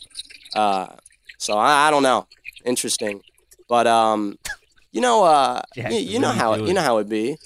Uh, 0.53 0.87
so 1.39 1.53
I, 1.57 1.87
I 1.87 1.91
don't 1.91 2.03
know. 2.03 2.27
Interesting, 2.63 3.21
but 3.67 3.87
um, 3.87 4.37
you 4.91 5.01
know, 5.01 5.23
uh, 5.23 5.61
you, 5.75 5.81
Jackson, 5.83 6.03
you 6.07 6.19
know 6.19 6.31
you 6.31 6.39
how 6.39 6.53
it, 6.53 6.67
you 6.67 6.73
know 6.73 6.81
how 6.81 6.97
it 6.99 7.09
be. 7.09 7.37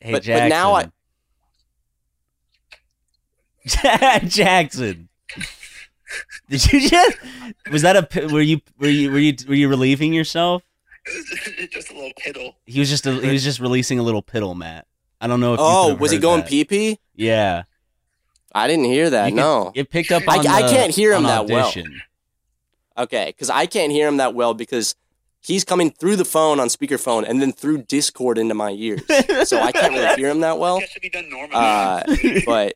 Hey, 0.00 0.12
But- 0.12 0.24
but 0.26 0.48
now 0.48 0.74
I- 0.74 0.88
Jackson. 4.26 5.08
Jackson. 6.12 6.48
Did 6.48 6.72
you 6.72 6.88
just? 6.90 7.18
Was 7.70 7.82
that 7.82 7.96
a? 7.96 8.26
Were 8.28 8.40
you? 8.40 8.60
Were 8.78 8.88
you? 8.88 9.10
Were 9.10 9.18
you? 9.18 9.34
Were 9.48 9.54
you 9.54 9.68
relieving 9.68 10.12
yourself? 10.12 10.62
It 11.06 11.58
was 11.60 11.68
just 11.70 11.90
a 11.90 11.94
little 11.94 12.12
piddle. 12.24 12.54
He 12.66 12.78
was 12.80 12.88
just. 12.88 13.06
A, 13.06 13.12
he 13.12 13.32
was 13.32 13.42
just 13.44 13.60
releasing 13.60 13.98
a 13.98 14.02
little 14.02 14.22
piddle, 14.22 14.56
Matt. 14.56 14.86
I 15.20 15.26
don't 15.26 15.40
know 15.40 15.54
if. 15.54 15.60
Oh, 15.62 15.88
could 15.90 16.00
was 16.00 16.10
he 16.10 16.18
going 16.18 16.40
that. 16.40 16.48
pee 16.48 16.64
pee? 16.64 16.98
Yeah. 17.14 17.64
I 18.54 18.68
didn't 18.68 18.84
hear 18.84 19.08
that. 19.10 19.26
You 19.26 19.32
could- 19.32 19.36
no. 19.40 19.72
It 19.74 19.90
picked 19.90 20.12
up. 20.12 20.22
I- 20.28 20.38
On 20.38 20.46
I 20.46 20.62
the- 20.62 20.68
can't 20.68 20.94
hear 20.94 21.12
him 21.12 21.24
on 21.26 21.46
that 21.46 21.46
well. 21.52 21.72
Okay, 22.98 23.26
because 23.28 23.48
I 23.48 23.64
can't 23.66 23.90
hear 23.90 24.06
him 24.06 24.18
that 24.18 24.34
well 24.34 24.52
because 24.52 24.94
he's 25.40 25.64
coming 25.64 25.90
through 25.90 26.16
the 26.16 26.24
phone 26.26 26.60
on 26.60 26.68
speakerphone 26.68 27.24
and 27.26 27.40
then 27.40 27.50
through 27.52 27.78
Discord 27.84 28.36
into 28.36 28.54
my 28.54 28.70
ears, 28.72 29.00
so 29.48 29.58
I 29.58 29.72
can't 29.72 29.94
really 29.94 30.14
hear 30.16 30.28
him 30.28 30.40
that 30.40 30.58
well. 30.58 30.78
That 30.80 30.90
should 30.90 31.00
be 31.02 31.08
done 31.08 31.30
normally. 31.30 31.52
Uh, 31.54 32.02
but 32.44 32.74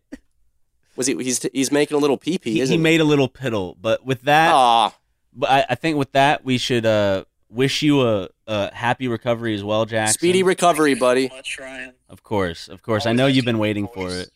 was 0.96 1.06
he? 1.06 1.14
He's 1.14 1.42
he's 1.52 1.70
making 1.72 1.96
a 1.96 2.00
little 2.00 2.16
pee 2.16 2.38
pee, 2.38 2.54
He, 2.60 2.66
he 2.66 2.78
made 2.78 3.00
a 3.00 3.04
little 3.04 3.28
piddle, 3.28 3.76
but 3.80 4.04
with 4.04 4.22
that, 4.22 4.52
Aw, 4.52 4.94
but 5.34 5.50
I, 5.50 5.66
I 5.70 5.74
think 5.74 5.96
with 5.98 6.12
that 6.12 6.44
we 6.44 6.58
should 6.58 6.86
uh 6.86 7.24
wish 7.48 7.82
you 7.82 8.06
a, 8.06 8.28
a 8.46 8.74
happy 8.74 9.08
recovery 9.08 9.54
as 9.54 9.62
well, 9.62 9.84
Jack. 9.86 10.10
speedy 10.10 10.42
recovery, 10.42 10.94
buddy. 10.94 11.28
Much, 11.28 11.58
Ryan. 11.58 11.94
Of 12.08 12.22
course, 12.22 12.68
of 12.68 12.82
course. 12.82 13.06
I 13.06 13.12
know 13.12 13.26
you've 13.26 13.44
been 13.44 13.58
waiting 13.58 13.86
for 13.86 14.10
for 14.10 14.16
it. 14.16 14.30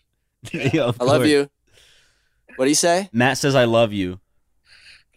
Yeah, 0.75 0.85
of 0.85 1.01
I 1.01 1.05
love 1.05 1.27
you. 1.27 1.51
What 2.57 2.65
do 2.65 2.71
you 2.71 2.75
say? 2.75 3.09
Matt 3.13 3.39
says 3.39 3.55
I 3.55 3.65
love 3.65 3.93
you. 3.93 4.21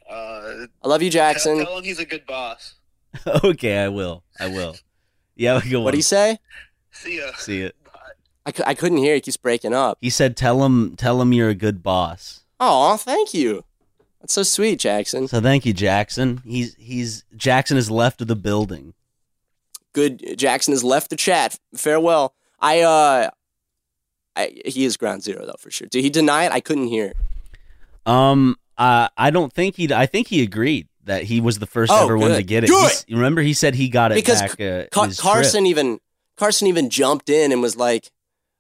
Uh, 0.10 0.68
I 0.84 0.88
love 0.88 1.02
you, 1.02 1.10
tell, 1.10 1.32
Jackson. 1.32 1.64
tell 1.64 1.78
him 1.78 1.84
he's 1.84 2.00
a 2.00 2.06
good 2.06 2.26
boss. 2.26 2.76
okay, 3.44 3.78
I 3.78 3.88
will. 3.88 4.24
I 4.40 4.48
will. 4.48 4.76
Yeah, 5.36 5.62
go 5.70 5.82
What 5.82 5.92
do 5.92 5.98
you 5.98 6.04
say? 6.04 6.40
See 6.92 7.18
ya. 7.18 7.32
See 7.38 7.62
it. 7.62 7.76
I, 8.46 8.52
cou- 8.52 8.64
I 8.66 8.74
couldn't 8.74 8.98
hear. 9.00 9.16
He 9.16 9.22
keeps 9.22 9.38
breaking 9.38 9.74
up. 9.74 9.98
He 10.02 10.10
said, 10.10 10.36
"Tell 10.36 10.64
him, 10.66 10.96
tell 10.96 11.22
him 11.22 11.32
you're 11.34 11.50
a 11.50 11.56
good 11.56 11.82
boss." 11.84 12.42
Oh, 12.60 12.98
thank 12.98 13.34
you. 13.34 13.64
That's 14.22 14.34
so 14.34 14.44
sweet, 14.44 14.80
Jackson. 14.80 15.28
So 15.28 15.42
thank 15.42 15.66
you, 15.66 15.74
Jackson. 15.74 16.42
He's 16.46 16.76
he's 16.76 17.24
Jackson 17.36 17.78
has 17.78 17.90
left 17.92 18.26
the 18.26 18.36
building. 18.36 18.94
Good. 19.94 20.38
Jackson 20.38 20.74
has 20.74 20.84
left 20.84 21.10
the 21.10 21.16
chat. 21.16 21.58
Farewell. 21.76 22.34
I 22.60 22.82
uh, 22.82 23.30
I, 24.36 24.62
he 24.66 24.86
is 24.86 24.98
ground 24.98 25.24
zero 25.24 25.46
though 25.46 25.56
for 25.60 25.70
sure. 25.72 25.88
Did 25.88 26.04
he 26.04 26.10
deny 26.10 26.46
it? 26.46 26.52
I 26.52 26.60
couldn't 26.62 26.88
hear. 26.88 27.14
Um, 28.06 28.56
uh, 28.78 29.10
I 29.18 29.30
don't 29.30 29.54
think 29.54 29.76
he. 29.76 29.94
I 29.94 30.06
think 30.06 30.28
he 30.28 30.42
agreed 30.42 30.88
that 31.06 31.24
he 31.24 31.42
was 31.42 31.60
the 31.60 31.66
first 31.66 31.92
Oh, 31.94 32.04
ever 32.06 32.18
one 32.18 32.32
to 32.32 32.44
get 32.44 32.64
it. 32.64 32.68
Good. 32.70 32.80
He's- 32.82 33.06
remember, 33.10 33.42
he 33.42 33.54
said 33.54 33.76
he 33.76 33.90
got 33.90 34.12
it 34.12 34.16
Because 34.16 34.42
back. 34.42 34.60
Uh, 34.62 34.86
Carson 34.92 35.64
trip. 35.64 35.66
even 35.66 36.00
Carson 36.38 36.68
even 36.68 36.90
jumped 36.90 37.30
in 37.30 37.52
and 37.52 37.62
was 37.62 37.76
like, 37.76 38.10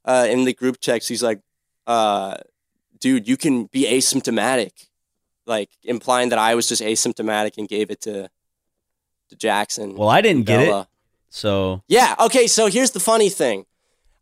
uh, 0.05 0.27
in 0.29 0.45
the 0.45 0.53
group 0.53 0.79
text, 0.79 1.09
he's 1.09 1.23
like, 1.23 1.39
uh, 1.87 2.35
dude, 2.99 3.27
you 3.27 3.37
can 3.37 3.65
be 3.65 3.85
asymptomatic, 3.85 4.87
like 5.45 5.69
implying 5.83 6.29
that 6.29 6.39
I 6.39 6.55
was 6.55 6.67
just 6.67 6.81
asymptomatic 6.81 7.57
and 7.57 7.67
gave 7.67 7.91
it 7.91 8.01
to 8.01 8.29
to 9.29 9.35
Jackson. 9.35 9.95
Well, 9.95 10.09
I 10.09 10.21
didn't 10.21 10.45
get 10.45 10.61
it, 10.61 10.87
so 11.29 11.81
Yeah. 11.87 12.15
Okay. 12.19 12.47
So 12.47 12.67
here's 12.67 12.91
the 12.91 12.99
funny 12.99 13.29
thing. 13.29 13.65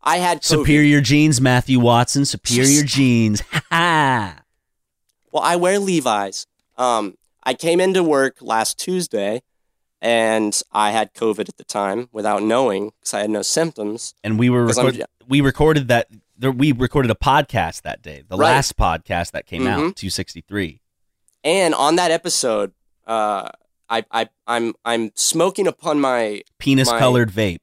I 0.02 0.16
had 0.16 0.38
COVID. 0.38 0.44
superior 0.44 1.00
genes, 1.00 1.40
Matthew 1.40 1.78
Watson. 1.78 2.24
Superior 2.24 2.82
genes. 2.82 3.42
Ha. 3.70 4.38
Well, 5.32 5.42
I 5.42 5.56
wear 5.56 5.78
Levi's. 5.78 6.46
Um, 6.76 7.16
I 7.42 7.54
came 7.54 7.80
into 7.80 8.02
work 8.02 8.36
last 8.42 8.78
Tuesday, 8.78 9.40
and 10.02 10.60
I 10.72 10.90
had 10.90 11.14
COVID 11.14 11.48
at 11.48 11.56
the 11.56 11.64
time 11.64 12.08
without 12.12 12.42
knowing 12.42 12.90
because 13.00 13.14
I 13.14 13.20
had 13.20 13.30
no 13.30 13.40
symptoms. 13.42 14.14
And 14.22 14.38
we 14.38 14.50
were 14.50 14.66
record- 14.66 15.04
we 15.28 15.40
recorded 15.40 15.88
that. 15.88 16.08
There, 16.36 16.50
we 16.50 16.72
recorded 16.72 17.10
a 17.10 17.14
podcast 17.14 17.82
that 17.82 18.02
day. 18.02 18.24
The 18.28 18.36
Right. 18.36 18.50
last 18.50 18.76
podcast 18.76 19.30
that 19.30 19.46
came 19.46 19.66
out, 19.66 19.78
Mhm. 19.80 19.94
two 19.94 20.10
sixty 20.10 20.40
three. 20.42 20.80
And 21.44 21.72
on 21.74 21.96
that 21.96 22.10
episode, 22.10 22.72
uh, 23.06 23.48
I, 23.88 24.04
I, 24.10 24.28
I'm, 24.46 24.74
I'm 24.84 25.12
smoking 25.14 25.66
upon 25.66 26.00
my 26.00 26.42
Penis 26.58 26.88
colored 26.88 27.30
vape. 27.30 27.60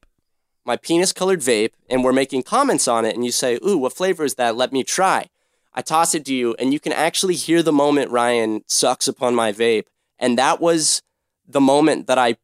my 0.64 0.76
penis 0.76 1.12
colored 1.12 1.40
vape, 1.40 1.72
and 1.88 2.04
we're 2.04 2.12
making 2.12 2.42
comments 2.44 2.86
on 2.86 3.04
it. 3.04 3.14
And 3.14 3.24
you 3.24 3.32
say, 3.32 3.58
"Ooh, 3.66 3.76
what 3.78 3.92
flavor 3.92 4.24
is 4.24 4.34
that? 4.36 4.56
Let 4.56 4.72
me 4.72 4.82
try." 4.84 5.26
I 5.74 5.82
toss 5.82 6.14
it 6.14 6.24
to 6.26 6.34
you, 6.34 6.54
and 6.58 6.72
you 6.72 6.80
can 6.80 6.92
actually 6.92 7.34
hear 7.34 7.62
the 7.62 7.72
moment 7.72 8.10
Ryan 8.10 8.62
sucks 8.66 9.08
upon 9.08 9.34
my 9.34 9.52
vape, 9.52 9.84
and 10.18 10.38
that 10.38 10.60
was 10.60 11.02
the 11.52 11.60
moment 11.60 12.06
that 12.06 12.18
I 12.18 12.36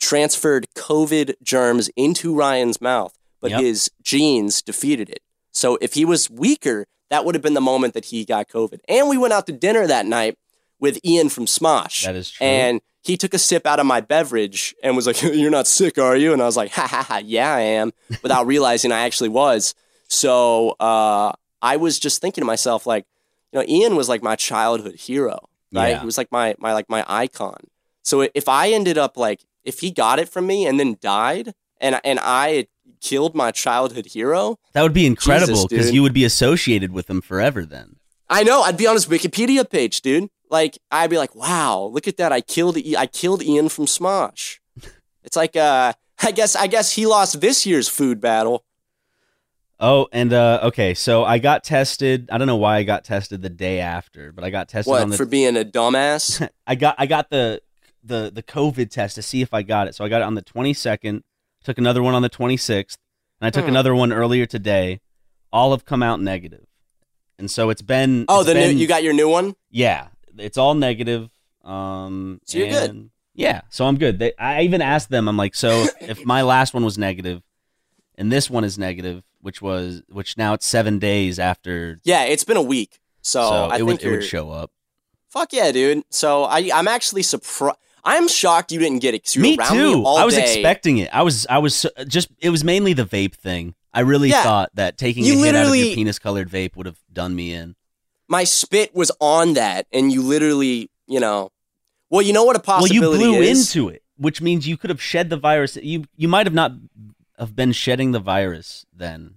transferred 0.00 0.66
COVID 0.74 1.34
germs 1.42 1.88
into 1.96 2.34
Ryan's 2.34 2.80
mouth, 2.80 3.16
but 3.40 3.50
Yep. 3.52 3.60
his 3.60 3.90
genes 4.02 4.62
defeated 4.62 5.08
it. 5.08 5.20
So 5.52 5.78
if 5.80 5.94
he 5.94 6.04
was 6.04 6.28
weaker, 6.30 6.86
that 7.10 7.24
would 7.24 7.34
have 7.34 7.42
been 7.42 7.54
the 7.54 7.60
moment 7.60 7.94
that 7.94 8.06
he 8.06 8.24
got 8.24 8.48
COVID. 8.48 8.80
And 8.88 9.08
we 9.08 9.18
went 9.18 9.32
out 9.32 9.46
to 9.46 9.52
dinner 9.52 9.86
that 9.86 10.06
night 10.06 10.38
with 10.80 10.98
Ian 11.04 11.28
from 11.28 11.46
Smosh. 11.46 12.04
That 12.04 12.16
is 12.16 12.30
true. 12.30 12.46
And 12.46 12.80
he 13.02 13.16
took 13.16 13.34
a 13.34 13.38
sip 13.38 13.66
out 13.66 13.78
of 13.80 13.86
my 13.86 14.00
beverage 14.00 14.74
and 14.82 14.96
was 14.96 15.06
like, 15.06 15.20
You're 15.22 15.50
not 15.50 15.66
sick, 15.66 15.98
are 15.98 16.16
you? 16.16 16.32
And 16.32 16.40
I 16.42 16.46
was 16.46 16.56
like, 16.56 16.70
Ha 16.72 16.86
ha 16.86 17.02
ha, 17.02 17.18
yeah, 17.18 17.52
I 17.54 17.60
am, 17.60 17.92
without 18.22 18.46
realizing 18.46 18.90
I 18.92 19.00
actually 19.00 19.28
was. 19.28 19.74
So 20.08 20.70
uh, 20.80 21.32
I 21.60 21.76
was 21.76 21.98
just 21.98 22.20
thinking 22.20 22.42
to 22.42 22.46
myself, 22.46 22.86
like, 22.86 23.06
you 23.52 23.58
know, 23.60 23.66
Ian 23.68 23.96
was 23.96 24.08
like 24.08 24.22
my 24.22 24.34
childhood 24.36 24.94
hero, 24.96 25.48
right? 25.72 25.90
Yeah. 25.90 26.00
He 26.00 26.06
was 26.06 26.16
like 26.18 26.32
my 26.32 26.54
my 26.58 26.72
like 26.72 26.88
my 26.88 27.04
icon. 27.06 27.58
So 28.02 28.28
if 28.34 28.48
I 28.48 28.70
ended 28.70 28.98
up 28.98 29.16
like 29.16 29.44
if 29.64 29.80
he 29.80 29.90
got 29.90 30.18
it 30.18 30.28
from 30.28 30.46
me 30.46 30.66
and 30.66 30.78
then 30.80 30.96
died 31.00 31.54
and 31.80 32.00
and 32.04 32.18
I 32.22 32.66
killed 33.00 33.34
my 33.34 33.50
childhood 33.50 34.06
hero, 34.06 34.58
That 34.72 34.82
would 34.82 34.92
be 34.92 35.06
incredible 35.06 35.66
because 35.68 35.92
you 35.92 36.02
would 36.02 36.12
be 36.14 36.24
associated 36.24 36.92
with 36.92 37.08
him 37.10 37.20
forever. 37.20 37.64
Then 37.64 37.96
I 38.28 38.42
know 38.44 38.62
I'd 38.62 38.76
be 38.76 38.86
on 38.86 38.94
his 38.94 39.06
Wikipedia 39.06 39.68
page, 39.68 40.00
dude. 40.02 40.30
Like 40.50 40.78
I'd 40.90 41.10
be 41.10 41.18
like, 41.18 41.34
wow, 41.34 41.90
look 41.92 42.06
at 42.08 42.16
that! 42.18 42.32
I 42.32 42.40
killed 42.40 42.76
I- 42.76 42.94
I 42.98 43.06
killed 43.06 43.42
Ian 43.42 43.68
from 43.68 43.86
Smosh. 43.86 44.58
It's 45.24 45.36
like 45.36 45.54
uh, 45.56 45.92
I 46.20 46.32
guess 46.32 46.56
I 46.56 46.66
guess 46.66 46.92
he 46.92 47.06
lost 47.06 47.40
this 47.40 47.64
year's 47.64 47.88
food 47.88 48.20
battle. 48.20 48.64
Oh, 49.78 50.06
and 50.12 50.32
uh, 50.32 50.60
okay, 50.64 50.94
so 50.94 51.24
I 51.24 51.38
got 51.38 51.64
tested. 51.64 52.28
I 52.30 52.38
don't 52.38 52.46
know 52.46 52.56
why 52.56 52.76
I 52.76 52.82
got 52.84 53.04
tested 53.04 53.42
the 53.42 53.48
day 53.48 53.80
after, 53.80 54.30
but 54.32 54.44
I 54.44 54.50
got 54.50 54.68
tested 54.68 54.92
on 54.94 55.10
the. 55.10 55.16
for 55.16 55.26
being 55.26 55.56
a 55.56 55.64
dumbass? 55.64 56.48
I 56.66 56.74
got 56.76 56.94
I 56.98 57.06
got 57.06 57.30
the 57.30 57.60
the 58.02 58.30
the 58.34 58.42
COVID 58.42 58.90
test 58.90 59.14
to 59.16 59.22
see 59.22 59.42
if 59.42 59.52
I 59.54 59.62
got 59.62 59.88
it. 59.88 59.94
So 59.94 60.04
I 60.04 60.08
got 60.08 60.20
it 60.22 60.24
on 60.24 60.34
the 60.34 60.42
twenty 60.42 60.74
second. 60.74 61.22
Took 61.64 61.78
another 61.78 62.02
one 62.02 62.14
on 62.14 62.22
the 62.22 62.28
twenty 62.28 62.56
sixth, 62.56 62.98
and 63.40 63.46
I 63.46 63.50
took 63.50 63.64
Hmm. 63.64 63.70
another 63.70 63.94
one 63.94 64.12
earlier 64.12 64.46
today. 64.46 65.00
All 65.52 65.70
have 65.72 65.84
come 65.84 66.02
out 66.02 66.20
negative. 66.20 66.64
and 67.38 67.50
so 67.50 67.70
it's 67.70 67.82
been. 67.82 68.24
Oh, 68.28 68.40
it's 68.40 68.48
the 68.48 68.54
new 68.54 68.66
you 68.68 68.86
got 68.86 69.02
your 69.02 69.12
new 69.12 69.28
one. 69.28 69.54
Yeah, 69.70 70.08
it's 70.38 70.56
all 70.58 70.74
negative. 70.74 71.30
Um, 71.64 72.40
So 72.44 72.58
you're 72.58 72.68
good. 72.68 73.10
Yeah, 73.34 73.62
so 73.70 73.86
I'm 73.86 73.96
good. 73.96 74.18
They, 74.18 74.32
I 74.38 74.62
even 74.62 74.82
asked 74.82 75.08
them. 75.08 75.26
I'm 75.28 75.36
like, 75.36 75.54
so 75.54 75.86
if 76.00 76.24
my 76.24 76.42
last 76.42 76.74
one 76.74 76.84
was 76.84 76.98
negative, 76.98 77.42
and 78.16 78.30
this 78.30 78.50
one 78.50 78.62
is 78.64 78.78
negative, 78.78 79.22
which 79.40 79.62
was 79.62 80.02
which 80.08 80.36
now 80.36 80.52
it's 80.54 80.66
seven 80.66 80.98
days 80.98 81.38
after, 81.38 81.98
Yeah, 82.04 82.24
it's 82.24 82.44
been 82.44 82.56
a 82.58 82.62
week, 82.62 83.00
so, 83.22 83.40
so 83.42 83.54
I 83.64 83.66
it 83.66 83.78
think 83.78 83.88
would 83.88 84.02
it 84.02 84.10
would 84.10 84.24
show 84.24 84.50
up. 84.50 84.70
fuck 85.28 85.52
yeah, 85.52 85.72
dude. 85.72 86.02
So 86.10 86.44
I 86.44 86.70
I'm 86.74 86.88
actually 86.88 87.22
surprised. 87.22 87.78
I'm 88.04 88.28
shocked 88.28 88.72
you 88.72 88.78
didn't 88.80 88.98
get 89.00 89.14
it. 89.14 89.36
Me 89.36 89.56
too. 89.56 90.04
I 90.04 90.24
was 90.24 90.34
day. 90.34 90.42
expecting 90.42 90.98
it. 90.98 91.10
I 91.14 91.22
was 91.22 91.46
I 91.48 91.58
was 91.58 91.86
just 92.08 92.28
it 92.38 92.50
was 92.50 92.64
mainly 92.64 92.92
the 92.94 93.04
vape 93.04 93.34
thing. 93.34 93.74
I 93.94 94.00
really 94.00 94.30
Yeah. 94.30 94.42
thought 94.42 94.70
that 94.74 94.98
taking 94.98 95.24
You 95.24 95.40
a 95.42 95.44
hit 95.46 95.54
out 95.54 95.66
of 95.66 95.76
your 95.76 95.94
penis 95.94 96.18
colored 96.18 96.48
vape 96.50 96.76
would 96.76 96.86
have 96.86 96.98
done 97.12 97.34
me 97.36 97.52
in. 97.52 97.76
My 98.28 98.44
spit 98.44 98.94
was 98.94 99.12
on 99.20 99.54
that, 99.54 99.86
and 99.92 100.10
you 100.10 100.22
literally, 100.22 100.90
you 101.06 101.20
know, 101.20 101.52
well, 102.08 102.22
you 102.22 102.32
know 102.32 102.44
what 102.44 102.56
a 102.56 102.60
possibility. 102.60 102.98
Well, 103.00 103.12
you 103.32 103.32
blew 103.38 103.42
is. 103.42 103.74
into 103.74 103.88
it, 103.90 104.02
which 104.16 104.40
means 104.40 104.66
you 104.66 104.76
could 104.76 104.90
have 104.90 105.02
shed 105.02 105.28
the 105.30 105.36
virus. 105.36 105.76
You 105.76 106.04
you 106.16 106.28
might 106.28 106.46
have 106.46 106.54
not 106.54 106.72
have 107.38 107.54
been 107.54 107.72
shedding 107.72 108.12
the 108.12 108.20
virus 108.20 108.86
then. 108.94 109.34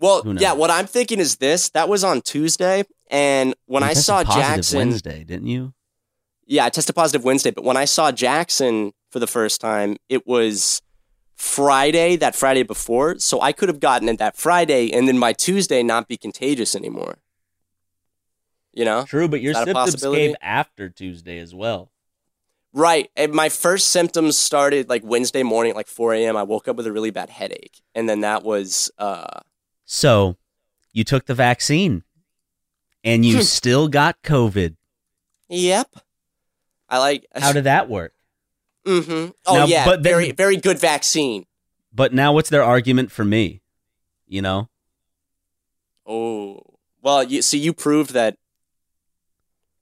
Well, 0.00 0.22
yeah, 0.38 0.52
what 0.52 0.70
I'm 0.70 0.86
thinking 0.86 1.18
is 1.20 1.36
this. 1.36 1.70
That 1.70 1.88
was 1.88 2.04
on 2.04 2.20
Tuesday, 2.22 2.84
and 3.10 3.54
when 3.66 3.82
You 3.82 3.90
I 3.90 3.92
saw 3.94 4.22
Jackson, 4.24 4.78
Wednesday, 4.78 5.24
didn't 5.24 5.46
you? 5.48 5.72
Yeah, 6.48 6.64
I 6.64 6.70
tested 6.70 6.96
positive 6.96 7.24
Wednesday, 7.24 7.50
but 7.50 7.62
when 7.62 7.76
I 7.76 7.84
saw 7.84 8.10
Jackson 8.10 8.92
for 9.10 9.18
the 9.18 9.26
first 9.26 9.60
time, 9.60 9.98
it 10.08 10.26
was 10.26 10.80
Friday, 11.36 12.16
that 12.16 12.34
Friday 12.34 12.62
before. 12.62 13.18
So 13.18 13.40
I 13.40 13.52
could 13.52 13.68
have 13.68 13.80
gotten 13.80 14.08
it 14.08 14.18
that 14.18 14.34
Friday, 14.34 14.90
and 14.92 15.06
then 15.06 15.20
by 15.20 15.34
Tuesday 15.34 15.82
not 15.82 16.08
be 16.08 16.16
contagious 16.16 16.74
anymore. 16.74 17.18
You 18.72 18.84
know, 18.86 19.04
True, 19.04 19.28
but 19.28 19.42
your 19.42 19.52
Is 19.52 19.58
that 19.58 19.68
a 19.68 19.90
symptoms 19.90 20.16
came 20.16 20.36
after 20.40 20.88
Tuesday 20.88 21.38
as 21.38 21.54
well. 21.54 21.90
Right. 22.72 23.10
And 23.16 23.32
my 23.32 23.48
first 23.48 23.88
symptoms 23.88 24.38
started 24.38 24.88
like 24.88 25.02
Wednesday 25.04 25.42
morning, 25.42 25.70
at 25.70 25.76
like 25.76 25.88
4 25.88 26.14
a.m. 26.14 26.36
I 26.36 26.44
woke 26.44 26.68
up 26.68 26.76
with 26.76 26.86
a 26.86 26.92
really 26.92 27.10
bad 27.10 27.28
headache, 27.28 27.82
and 27.94 28.08
then 28.08 28.20
that 28.20 28.42
was 28.42 28.90
uh, 28.98 29.40
So, 29.84 30.36
you 30.92 31.04
took 31.04 31.26
the 31.26 31.34
vaccine 31.34 32.04
and 33.04 33.24
you 33.24 33.42
still 33.42 33.88
got 33.88 34.22
COVID. 34.22 34.76
yep. 35.48 35.88
I 36.88 36.98
like. 36.98 37.26
How 37.34 37.52
did 37.52 37.64
that 37.64 37.88
work? 37.88 38.14
Mm-hmm. 38.86 39.30
Oh 39.46 39.54
Now, 39.54 39.66
yeah, 39.66 39.84
but 39.84 40.02
then- 40.02 40.12
very 40.12 40.32
very 40.32 40.56
good 40.56 40.78
vaccine. 40.78 41.44
But 41.92 42.12
now 42.14 42.32
what's 42.32 42.48
their 42.50 42.62
argument 42.62 43.10
for 43.10 43.24
me? 43.24 43.60
You 44.26 44.42
know? 44.42 44.68
Oh 46.06 46.62
well, 47.02 47.22
you 47.22 47.42
see, 47.42 47.58
you 47.58 47.72
proved 47.72 48.12
that 48.12 48.36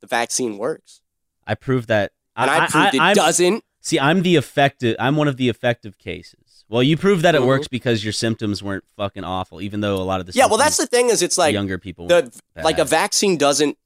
the 0.01 0.07
vaccine 0.07 0.59
works, 0.59 1.01
I 1.47 1.55
proved 1.55 1.89
that 1.89 2.13
and 2.37 2.51
I, 2.51 2.67
proved 2.67 2.95
it 2.95 3.01
I'm- 3.01 3.15
doesn't. 3.15 3.65
See, 3.81 4.01
I'm 4.01 4.23
the 4.23 4.35
effective. 4.35 4.97
I'm 4.99 5.15
one 5.15 5.29
of 5.29 5.37
the 5.37 5.49
effective 5.49 5.97
cases. 5.97 6.65
Well, 6.69 6.83
you 6.83 6.97
proved 6.97 7.23
that 7.23 7.37
it 7.37 7.41
Mhm. 7.43 7.47
works 7.47 7.69
because 7.69 8.03
your 8.03 8.13
symptoms 8.13 8.61
weren't 8.61 8.83
fucking 8.97 9.23
awful, 9.23 9.61
even 9.63 9.81
though 9.81 9.97
a 9.99 10.03
lot 10.03 10.19
of 10.19 10.27
the 10.27 10.33
Yeah, 10.33 10.47
well, 10.47 10.57
that's 10.59 10.77
the 10.77 10.89
thing 10.89 11.09
is, 11.11 11.23
it's 11.23 11.39
like 11.39 11.53
younger 11.53 11.79
people. 11.79 12.09
the 12.09 12.33
like 12.57 12.81
a 12.81 12.85
vaccine 12.85 13.37
doesn't 13.39 13.79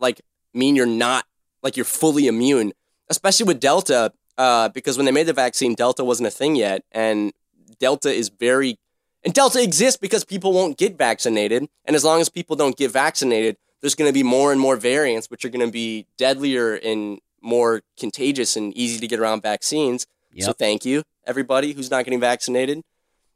like 0.00 0.20
mean 0.52 0.74
you're 0.74 0.84
not 0.86 1.24
like 1.66 1.76
you're 1.76 1.84
fully 2.02 2.26
immune, 2.28 2.72
especially 3.08 3.46
with 3.50 3.58
Delta, 3.60 4.12
uh, 4.38 4.68
because 4.68 4.96
when 4.96 5.06
they 5.06 5.12
made 5.12 5.26
the 5.26 5.32
vaccine, 5.32 5.74
Delta 5.74 6.04
wasn't 6.04 6.28
a 6.28 6.30
thing 6.30 6.54
yet, 6.54 6.78
and 6.92 7.32
Delta 7.80 8.10
is 8.10 8.28
very 8.28 8.78
and 9.24 9.34
Delta 9.34 9.60
exists 9.60 9.98
because 10.06 10.22
people 10.24 10.52
won't 10.52 10.78
get 10.78 10.96
vaccinated, 10.96 11.66
and 11.84 11.96
as 11.96 12.04
long 12.04 12.20
as 12.20 12.28
people 12.28 12.54
don't 12.54 12.76
get 12.76 12.92
vaccinated, 12.92 13.56
there's 13.80 13.96
going 13.96 14.08
to 14.08 14.14
be 14.14 14.22
more 14.22 14.52
and 14.52 14.60
more 14.60 14.76
variants, 14.76 15.26
which 15.30 15.44
are 15.44 15.48
going 15.48 15.66
to 15.66 15.72
be 15.72 16.06
deadlier 16.16 16.74
and 16.74 17.18
more 17.42 17.82
contagious 17.98 18.56
and 18.56 18.72
easy 18.76 19.00
to 19.00 19.08
get 19.08 19.18
around 19.18 19.42
vaccines. 19.42 20.06
So 20.38 20.52
thank 20.52 20.84
you, 20.84 21.02
everybody 21.26 21.72
who's 21.72 21.90
not 21.90 22.04
getting 22.04 22.20
vaccinated. 22.20 22.82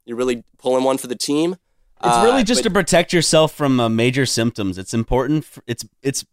You're 0.04 0.18
really 0.18 0.44
pulling 0.58 0.84
one 0.84 0.98
for 0.98 1.08
the 1.08 1.16
team. 1.16 1.56
It's 2.02 2.16
Uh, 2.16 2.22
really 2.26 2.44
just 2.44 2.60
but- 2.62 2.68
to 2.68 2.74
protect 2.80 3.12
yourself 3.12 3.52
from 3.52 3.80
uh, 3.80 3.88
major 3.88 4.26
symptoms. 4.26 4.78
It's 4.78 4.94
important. 4.94 5.44
For, 5.44 5.62
it's 5.66 5.84
it's. 6.02 6.24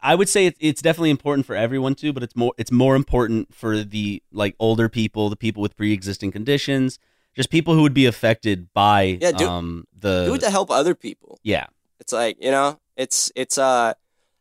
I 0.00 0.14
would 0.14 0.28
say 0.28 0.46
it, 0.46 0.56
it's 0.60 0.80
definitely 0.82 1.10
important 1.10 1.46
for 1.46 1.56
everyone 1.56 1.94
too, 1.94 2.12
but 2.12 2.22
it's 2.22 2.36
more 2.36 2.54
it's 2.58 2.70
more 2.70 2.94
important 2.96 3.52
for 3.54 3.82
the 3.82 4.22
like 4.32 4.54
older 4.58 4.88
people, 4.88 5.28
the 5.28 5.36
people 5.36 5.60
with 5.62 5.76
pre-existing 5.76 6.30
conditions, 6.32 6.98
just 7.34 7.50
people 7.50 7.74
who 7.74 7.82
would 7.82 7.94
be 7.94 8.06
affected 8.06 8.72
by 8.72 9.18
Yeah, 9.20 9.32
do- 9.32 9.48
um 9.48 9.84
the 9.98 10.26
do 10.26 10.34
it 10.34 10.40
to 10.40 10.50
help 10.50 10.70
other 10.70 10.94
people. 10.94 11.40
yeah 11.42 11.66
It's 12.00 12.12
like, 12.12 12.36
you 12.40 12.50
know, 12.50 12.78
it's 12.96 13.32
it's 13.34 13.58
uh 13.58 13.94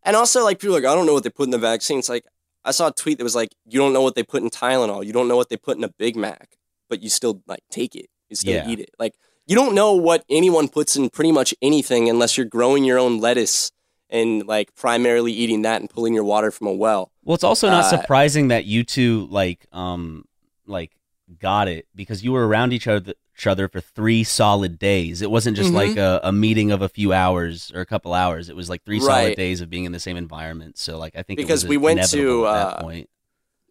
and 0.04 0.16
also 0.16 0.44
like 0.44 0.60
people 0.60 0.76
are 0.76 0.80
like, 0.82 0.90
I 0.92 0.96
don't 0.96 1.06
know 1.06 1.14
what 1.14 1.24
they 1.24 1.30
put 1.32 1.46
in 1.48 1.52
the 1.52 1.58
vaccine. 1.58 2.00
It's 2.00 2.10
like 2.10 2.26
I 2.64 2.72
saw 2.72 2.88
a 2.90 2.94
tweet 2.94 3.18
that 3.18 3.24
was 3.24 3.36
like, 3.36 3.56
you 3.66 3.80
don't 3.80 3.94
know 3.94 4.02
what 4.02 4.16
they 4.16 4.24
put 4.24 4.44
in 4.44 4.50
Tylenol, 4.50 5.06
you 5.06 5.14
don't 5.14 5.28
know 5.28 5.38
what 5.38 5.50
they 5.50 5.58
put 5.58 5.78
in 5.78 5.84
a 5.84 5.90
Big 5.90 6.16
Mac, 6.16 6.58
but 6.90 7.02
you 7.02 7.10
still 7.10 7.42
like 7.48 7.64
take 7.72 7.96
it. 7.96 8.08
You 8.30 8.36
still 8.36 8.54
Yeah. 8.54 8.68
eat 8.70 8.80
it. 8.80 8.92
Like 9.00 9.16
you 9.48 9.56
don't 9.56 9.74
know 9.74 9.94
what 9.94 10.24
anyone 10.30 10.68
puts 10.68 10.96
in 10.96 11.10
pretty 11.10 11.32
much 11.32 11.56
anything 11.62 12.10
unless 12.10 12.38
you're 12.38 12.46
growing 12.46 12.84
your 12.84 13.00
own 13.00 13.20
lettuce 13.20 13.72
and 14.10 14.46
like 14.48 14.74
primarily 14.76 15.32
eating 15.34 15.64
that 15.64 15.82
and 15.82 15.90
pulling 15.90 16.14
your 16.14 16.24
water 16.24 16.52
from 16.52 16.68
a 16.68 16.74
well. 16.74 17.12
Well, 17.24 17.36
it's 17.36 17.44
also 17.44 17.70
not 17.70 17.86
Uh, 17.86 17.98
surprising 18.02 18.48
that 18.50 18.66
you 18.66 18.84
two 18.84 19.28
like 19.30 19.68
um 19.72 20.26
like 20.66 20.92
got 21.40 21.68
it 21.68 21.88
because 21.96 22.24
you 22.24 22.32
were 22.32 22.48
around 22.48 22.74
each 22.74 22.88
other 22.88 23.14
each 23.38 23.46
other 23.48 23.68
for 23.68 23.80
three 23.82 24.24
solid 24.24 24.80
days. 24.80 25.22
It 25.22 25.30
wasn't 25.30 25.56
just 25.58 25.70
Mhm. 25.70 25.76
like 25.76 25.98
a, 25.98 26.20
a 26.24 26.32
meeting 26.32 26.72
of 26.72 26.82
a 26.82 26.90
few 26.90 27.14
hours 27.14 27.72
or 27.76 27.82
a 27.82 27.86
couple 27.86 28.14
hours. 28.14 28.50
It 28.50 28.56
was 28.56 28.68
like 28.68 28.84
three 28.84 29.00
solid 29.00 29.36
days 29.36 29.62
of 29.62 29.70
being 29.70 29.84
in 29.86 29.92
the 29.92 30.00
same 30.00 30.18
environment. 30.18 30.78
So 30.80 30.98
like 30.98 31.16
I 31.16 31.22
think 31.22 31.40
it 31.40 31.44
Because 31.44 31.64
we 31.66 31.78
went 31.78 32.02
to, 32.10 32.48
at 32.48 32.54
that 32.54 32.78
uh, 32.78 32.82
point. 32.82 33.10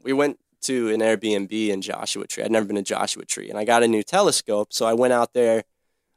we 0.05 0.13
went 0.13 0.39
to 0.63 0.91
an 0.91 1.01
Airbnb 1.01 1.69
in 1.69 1.81
Joshua 1.83 2.27
Tree. 2.29 2.45
I'd 2.45 2.51
never 2.53 2.65
been 2.67 2.77
to 2.77 2.83
Joshua 2.83 3.25
Tree, 3.25 3.51
and 3.51 3.59
I 3.59 3.65
got 3.65 3.83
a 3.83 3.89
new 3.89 4.03
telescope. 4.05 4.73
So 4.73 4.87
I 4.87 4.93
went 4.95 5.13
out 5.13 5.33
there 5.33 5.65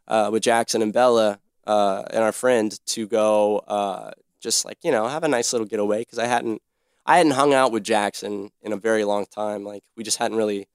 uh, 0.07 0.29
with 0.31 0.43
Jackson 0.43 0.81
and 0.83 0.91
Bella 0.93 1.39
uh, 1.73 2.03
and 2.13 2.21
our 2.27 2.31
friend 2.43 2.69
to 2.93 3.01
go, 3.07 3.59
uh, 3.77 4.11
just 4.45 4.65
like 4.67 4.77
you 4.83 4.91
know, 4.91 5.03
have 5.15 5.23
a 5.23 5.27
nice 5.37 5.49
little 5.53 5.67
getaway 5.67 5.99
because 6.03 6.19
I 6.19 6.27
hadn't, 6.35 6.61
I 7.05 7.17
hadn't 7.17 7.33
hung 7.41 7.53
out 7.53 7.71
with 7.71 7.83
Jackson 7.83 8.49
in 8.65 8.71
a 8.73 8.79
very 8.89 9.03
long 9.11 9.25
time. 9.41 9.61
Like 9.71 9.83
we 9.95 10.03
just 10.03 10.17
hadn't 10.17 10.37
really, 10.37 10.67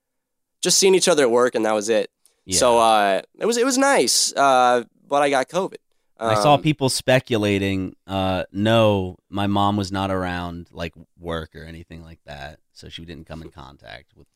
just 0.66 0.78
seen 0.78 0.94
each 0.94 1.08
other 1.08 1.24
at 1.24 1.30
work, 1.30 1.54
and 1.56 1.64
that 1.66 1.74
was 1.74 1.88
it. 1.88 2.06
Yeah. 2.44 2.58
So 2.58 2.78
uh, 2.78 3.22
it 3.42 3.46
was 3.46 3.56
it 3.56 3.64
was 3.64 3.78
nice, 3.78 4.32
uh, 4.36 4.84
but 5.08 5.20
I 5.22 5.30
got 5.30 5.48
COVID. 5.48 5.80
I 6.16 6.36
saw 6.36 6.54
Um, 6.54 6.62
people 6.62 6.88
speculating, 6.88 7.96
uh, 8.06 8.44
no, 8.52 9.16
my 9.28 9.46
mom 9.48 9.76
was 9.76 9.90
not 9.90 10.10
around 10.10 10.68
like 10.70 10.94
work 11.18 11.50
or 11.56 11.64
anything 11.64 12.04
like 12.04 12.20
that. 12.24 12.60
So 12.72 12.88
she 12.88 13.04
didn't 13.04 13.26
come 13.26 13.42
in 13.42 13.50
contact 13.50 14.14
with 14.16 14.28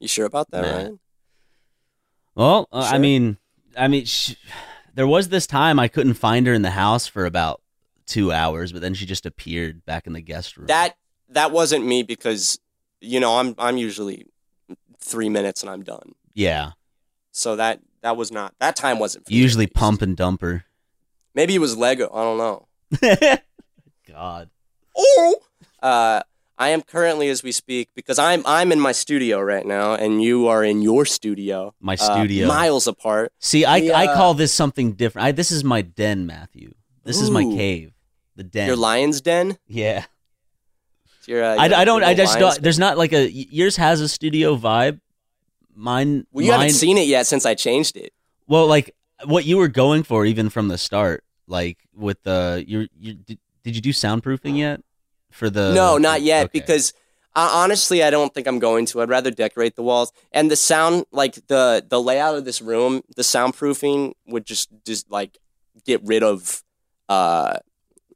You 0.00 0.08
sure 0.08 0.24
about 0.26 0.50
that. 0.52 0.62
Ryan? 0.64 0.98
Well, 2.34 2.68
uh, 2.72 2.88
I 2.90 2.98
mean, 2.98 3.36
I 3.76 3.86
mean, 3.88 4.04
sh- 4.06 4.34
there 4.96 5.06
was 5.06 5.28
this 5.28 5.46
time 5.46 5.78
I 5.78 5.86
couldn't 5.88 6.14
find 6.14 6.46
her 6.48 6.52
in 6.54 6.62
the 6.62 6.70
house 6.70 7.06
for 7.06 7.24
about 7.26 7.60
two 8.06 8.32
hours, 8.32 8.72
but 8.72 8.80
then 8.82 8.94
she 8.94 9.06
just 9.06 9.24
appeared 9.26 9.84
back 9.84 10.06
in 10.06 10.12
the 10.14 10.20
guest 10.20 10.56
room. 10.56 10.66
That 10.66 10.96
that 11.28 11.52
wasn't 11.52 11.86
me 11.86 12.02
because 12.02 12.58
you 13.00 13.20
know 13.20 13.38
I'm 13.38 13.54
I'm 13.58 13.76
usually 13.76 14.26
three 15.00 15.28
minutes 15.28 15.62
and 15.62 15.70
I'm 15.70 15.82
done. 15.84 16.12
yeah, 16.34 16.72
So 17.30 17.54
that 17.56 17.80
that 18.02 18.16
was 18.16 18.32
not 18.32 18.54
that 18.58 18.74
time 18.74 18.98
wasn't 18.98 19.26
for 19.26 19.32
usually 19.32 19.66
pump 19.68 20.02
and 20.02 20.16
dumper. 20.16 20.64
Maybe 21.34 21.54
it 21.54 21.58
was 21.60 21.76
Lego. 21.76 22.10
I 22.12 22.22
don't 22.22 22.38
know. 22.38 23.38
God, 24.08 24.50
Oh, 24.96 25.36
uh, 25.82 26.22
I 26.58 26.70
am 26.70 26.82
currently 26.82 27.28
as 27.28 27.42
we 27.42 27.52
speak 27.52 27.90
because 27.94 28.18
I'm 28.18 28.42
I'm 28.46 28.72
in 28.72 28.80
my 28.80 28.92
studio 28.92 29.40
right 29.40 29.66
now 29.66 29.94
and 29.94 30.22
you 30.22 30.48
are 30.48 30.64
in 30.64 30.80
your 30.80 31.04
studio. 31.04 31.74
my 31.80 31.94
uh, 31.94 31.96
studio. 31.96 32.48
miles 32.48 32.86
apart. 32.86 33.32
See, 33.38 33.64
I 33.64 33.80
the, 33.80 33.92
I 33.92 34.06
uh, 34.06 34.14
call 34.14 34.34
this 34.34 34.52
something 34.52 34.92
different. 34.92 35.26
I, 35.26 35.32
this 35.32 35.52
is 35.52 35.64
my 35.64 35.82
den, 35.82 36.26
Matthew. 36.26 36.72
This 37.04 37.20
is 37.20 37.30
my 37.30 37.44
cave. 37.44 37.92
The 38.36 38.44
den. 38.44 38.66
Your 38.66 38.76
lion's 38.76 39.20
den. 39.20 39.58
yeah. 39.66 40.04
Your, 41.26 41.42
uh, 41.42 41.56
I, 41.56 41.66
your- 41.66 41.76
I 41.76 41.84
don't. 41.84 42.04
I 42.04 42.14
just 42.14 42.38
don't. 42.38 42.60
There's 42.60 42.78
not 42.78 42.96
like 42.96 43.12
a 43.12 43.30
yours 43.30 43.76
has 43.76 44.00
a 44.00 44.08
studio 44.08 44.56
vibe. 44.56 45.00
Mine. 45.74 46.26
Well, 46.30 46.44
you 46.44 46.52
mine, 46.52 46.60
haven't 46.60 46.74
seen 46.74 46.96
it 46.98 47.06
yet 47.06 47.26
since 47.26 47.44
I 47.44 47.54
changed 47.54 47.96
it. 47.96 48.12
Well, 48.46 48.66
like 48.66 48.94
what 49.24 49.44
you 49.44 49.56
were 49.58 49.68
going 49.68 50.04
for, 50.04 50.24
even 50.24 50.48
from 50.50 50.68
the 50.68 50.78
start, 50.78 51.24
like 51.48 51.78
with 51.94 52.22
the 52.22 52.64
you 52.66 52.86
you 52.98 53.14
did, 53.14 53.38
did 53.64 53.74
you 53.74 53.82
do 53.82 53.90
soundproofing 53.90 54.56
yet 54.56 54.80
for 55.36 55.50
the? 55.50 55.72
no, 55.74 55.98
not 55.98 56.22
yet 56.22 56.46
okay. 56.46 56.58
because 56.58 56.92
uh, 57.36 57.50
honestly, 57.52 58.02
I 58.02 58.08
don't 58.08 58.32
think 58.32 58.46
I'm 58.46 58.58
going 58.58 58.86
to. 58.86 59.02
I'd 59.02 59.10
rather 59.10 59.30
decorate 59.30 59.76
the 59.76 59.82
walls 59.82 60.10
and 60.32 60.50
the 60.50 60.56
sound, 60.56 61.04
like 61.12 61.34
the 61.48 61.84
the 61.86 62.00
layout 62.00 62.34
of 62.34 62.46
this 62.46 62.62
room, 62.62 63.02
the 63.14 63.22
soundproofing 63.22 64.14
would 64.26 64.46
just 64.46 64.70
just 64.86 65.10
like 65.10 65.36
get 65.84 66.00
rid 66.02 66.22
of 66.22 66.62
uh 67.10 67.58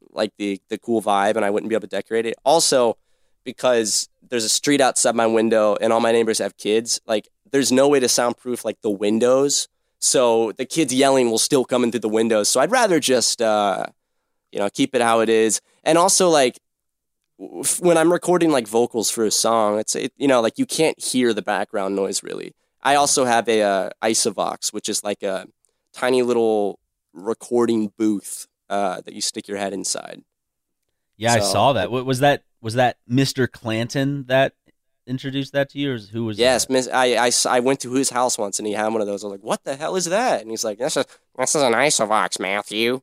like 0.09 0.33
the 0.37 0.59
the 0.69 0.79
cool 0.79 1.03
vibe, 1.03 1.35
and 1.35 1.45
I 1.45 1.51
wouldn't 1.51 1.69
be 1.69 1.75
able 1.75 1.87
to 1.87 1.95
decorate 1.95 2.25
it. 2.25 2.33
Also, 2.43 2.97
because 3.43 4.09
there's 4.27 4.43
a 4.43 4.49
street 4.49 4.81
outside 4.81 5.15
my 5.15 5.27
window, 5.27 5.77
and 5.79 5.93
all 5.93 5.99
my 5.99 6.11
neighbors 6.11 6.39
have 6.39 6.57
kids, 6.57 6.99
like 7.05 7.29
there's 7.51 7.71
no 7.71 7.87
way 7.87 7.99
to 7.99 8.09
soundproof 8.09 8.65
like 8.65 8.81
the 8.81 8.89
windows. 8.89 9.67
So 9.99 10.51
the 10.53 10.65
kids 10.65 10.91
yelling 10.91 11.29
will 11.29 11.37
still 11.37 11.63
come 11.63 11.83
in 11.83 11.91
through 11.91 11.99
the 11.99 12.09
windows. 12.09 12.49
So 12.49 12.59
I'd 12.59 12.71
rather 12.71 12.99
just 12.99 13.39
uh 13.39 13.85
you 14.51 14.57
know 14.57 14.69
keep 14.71 14.95
it 14.95 15.01
how 15.01 15.19
it 15.19 15.29
is, 15.29 15.61
and 15.83 15.99
also 15.99 16.27
like 16.27 16.57
when 17.79 17.97
I'm 17.97 18.11
recording 18.11 18.51
like 18.51 18.67
vocals 18.67 19.09
for 19.09 19.23
a 19.25 19.31
song, 19.31 19.79
it's 19.79 19.95
it, 19.95 20.13
you 20.17 20.27
know 20.27 20.41
like 20.41 20.57
you 20.59 20.65
can't 20.65 20.99
hear 21.01 21.33
the 21.33 21.41
background 21.41 21.95
noise 21.95 22.21
really. 22.23 22.53
I 22.83 22.95
also 22.95 23.25
have 23.25 23.47
a 23.47 23.61
uh, 23.61 23.89
Isovox, 24.01 24.73
which 24.73 24.89
is 24.89 25.03
like 25.03 25.23
a 25.23 25.45
tiny 25.93 26.21
little 26.23 26.79
recording 27.13 27.91
booth 27.97 28.47
uh, 28.69 29.01
that 29.01 29.13
you 29.13 29.21
stick 29.21 29.47
your 29.47 29.57
head 29.57 29.73
inside. 29.73 30.21
yeah, 31.17 31.33
I 31.33 31.39
saw 31.39 31.73
that. 31.73 31.91
Wa- 31.91 32.01
Was 32.03 32.19
that 32.19 32.43
was 32.61 32.75
that 32.75 32.97
Mr. 33.09 33.49
Clanton 33.51 34.25
that 34.27 34.53
introduced 35.07 35.53
that 35.53 35.69
to 35.71 35.79
you, 35.79 35.93
or 35.93 35.97
who 35.97 36.25
was? 36.25 36.37
Yes, 36.39 36.65
that? 36.65 36.73
miss, 36.73 36.87
I, 36.87 37.13
I 37.15 37.27
s- 37.27 37.45
I 37.45 37.59
went 37.59 37.79
to 37.81 37.93
his 37.93 38.09
house 38.11 38.37
once 38.37 38.59
and 38.59 38.67
he 38.67 38.73
had 38.73 38.87
one 38.93 39.01
of 39.01 39.07
those. 39.07 39.23
I 39.23 39.27
was 39.27 39.31
like, 39.33 39.43
"What 39.43 39.63
the 39.63 39.75
hell 39.75 39.95
is 39.95 40.05
that?" 40.05 40.41
And 40.41 40.49
he's 40.51 40.63
like, 40.63 40.77
"This 40.77 40.95
is 40.97 41.05
this 41.37 41.55
is 41.55 41.61
an 41.63 41.73
Isovox, 41.73 42.39
Matthew." 42.39 43.01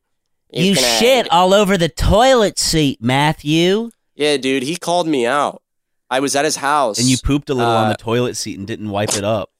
You, 0.50 0.74
can, 0.76 0.82
uh, 0.84 0.86
shit 0.98 1.28
all 1.30 1.52
over 1.52 1.76
the 1.76 1.90
toilet 1.90 2.58
seat, 2.58 3.02
Matthew. 3.02 3.90
Yeah, 4.18 4.36
dude, 4.36 4.62
he 4.64 4.76
called 4.76 5.06
me 5.08 5.24
out. 5.26 5.62
I 6.10 6.20
was 6.20 6.34
at 6.36 6.44
his 6.44 6.56
house, 6.56 6.98
And 6.98 7.06
you 7.08 7.16
pooped 7.22 7.48
a 7.50 7.54
little 7.54 7.70
on 7.72 7.86
Uh, 7.86 7.88
the 7.92 7.96
toilet 7.98 8.34
seat 8.36 8.58
and 8.58 8.66
didn't 8.66 8.90
wipe 8.90 9.14
it 9.14 9.24
up. 9.24 9.50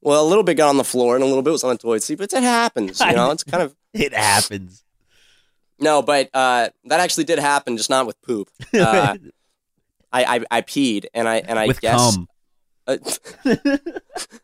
well, 0.00 0.24
a 0.24 0.28
little 0.28 0.42
bit 0.44 0.54
got 0.56 0.68
on 0.68 0.76
the 0.76 0.84
floor 0.84 1.14
and 1.14 1.22
a 1.22 1.26
little 1.26 1.42
bit 1.42 1.50
was 1.52 1.62
on 1.62 1.70
the 1.70 1.78
toilet 1.78 2.02
seat, 2.02 2.16
but 2.18 2.32
it 2.32 2.42
happens. 2.42 2.98
You 3.00 3.12
know, 3.16 3.30
it's 3.30 3.44
kind 3.44 3.62
of 3.62 3.74
It 3.92 4.12
happens. 4.14 4.82
no, 5.78 6.02
but 6.02 6.30
uh, 6.34 6.70
that 6.86 7.00
actually 7.00 7.24
did 7.24 7.38
happen, 7.38 7.76
just 7.76 7.90
not 7.90 8.06
with 8.06 8.20
poop. 8.22 8.48
Uh, 8.74 9.16
I, 10.12 10.36
I 10.36 10.40
I 10.58 10.60
peed 10.62 11.06
and 11.12 11.28
I 11.28 11.36
and 11.38 11.58
I 11.58 11.66
With 11.66 11.80
guess 11.82 12.16
cum. 12.16 12.28
uh, 12.86 12.96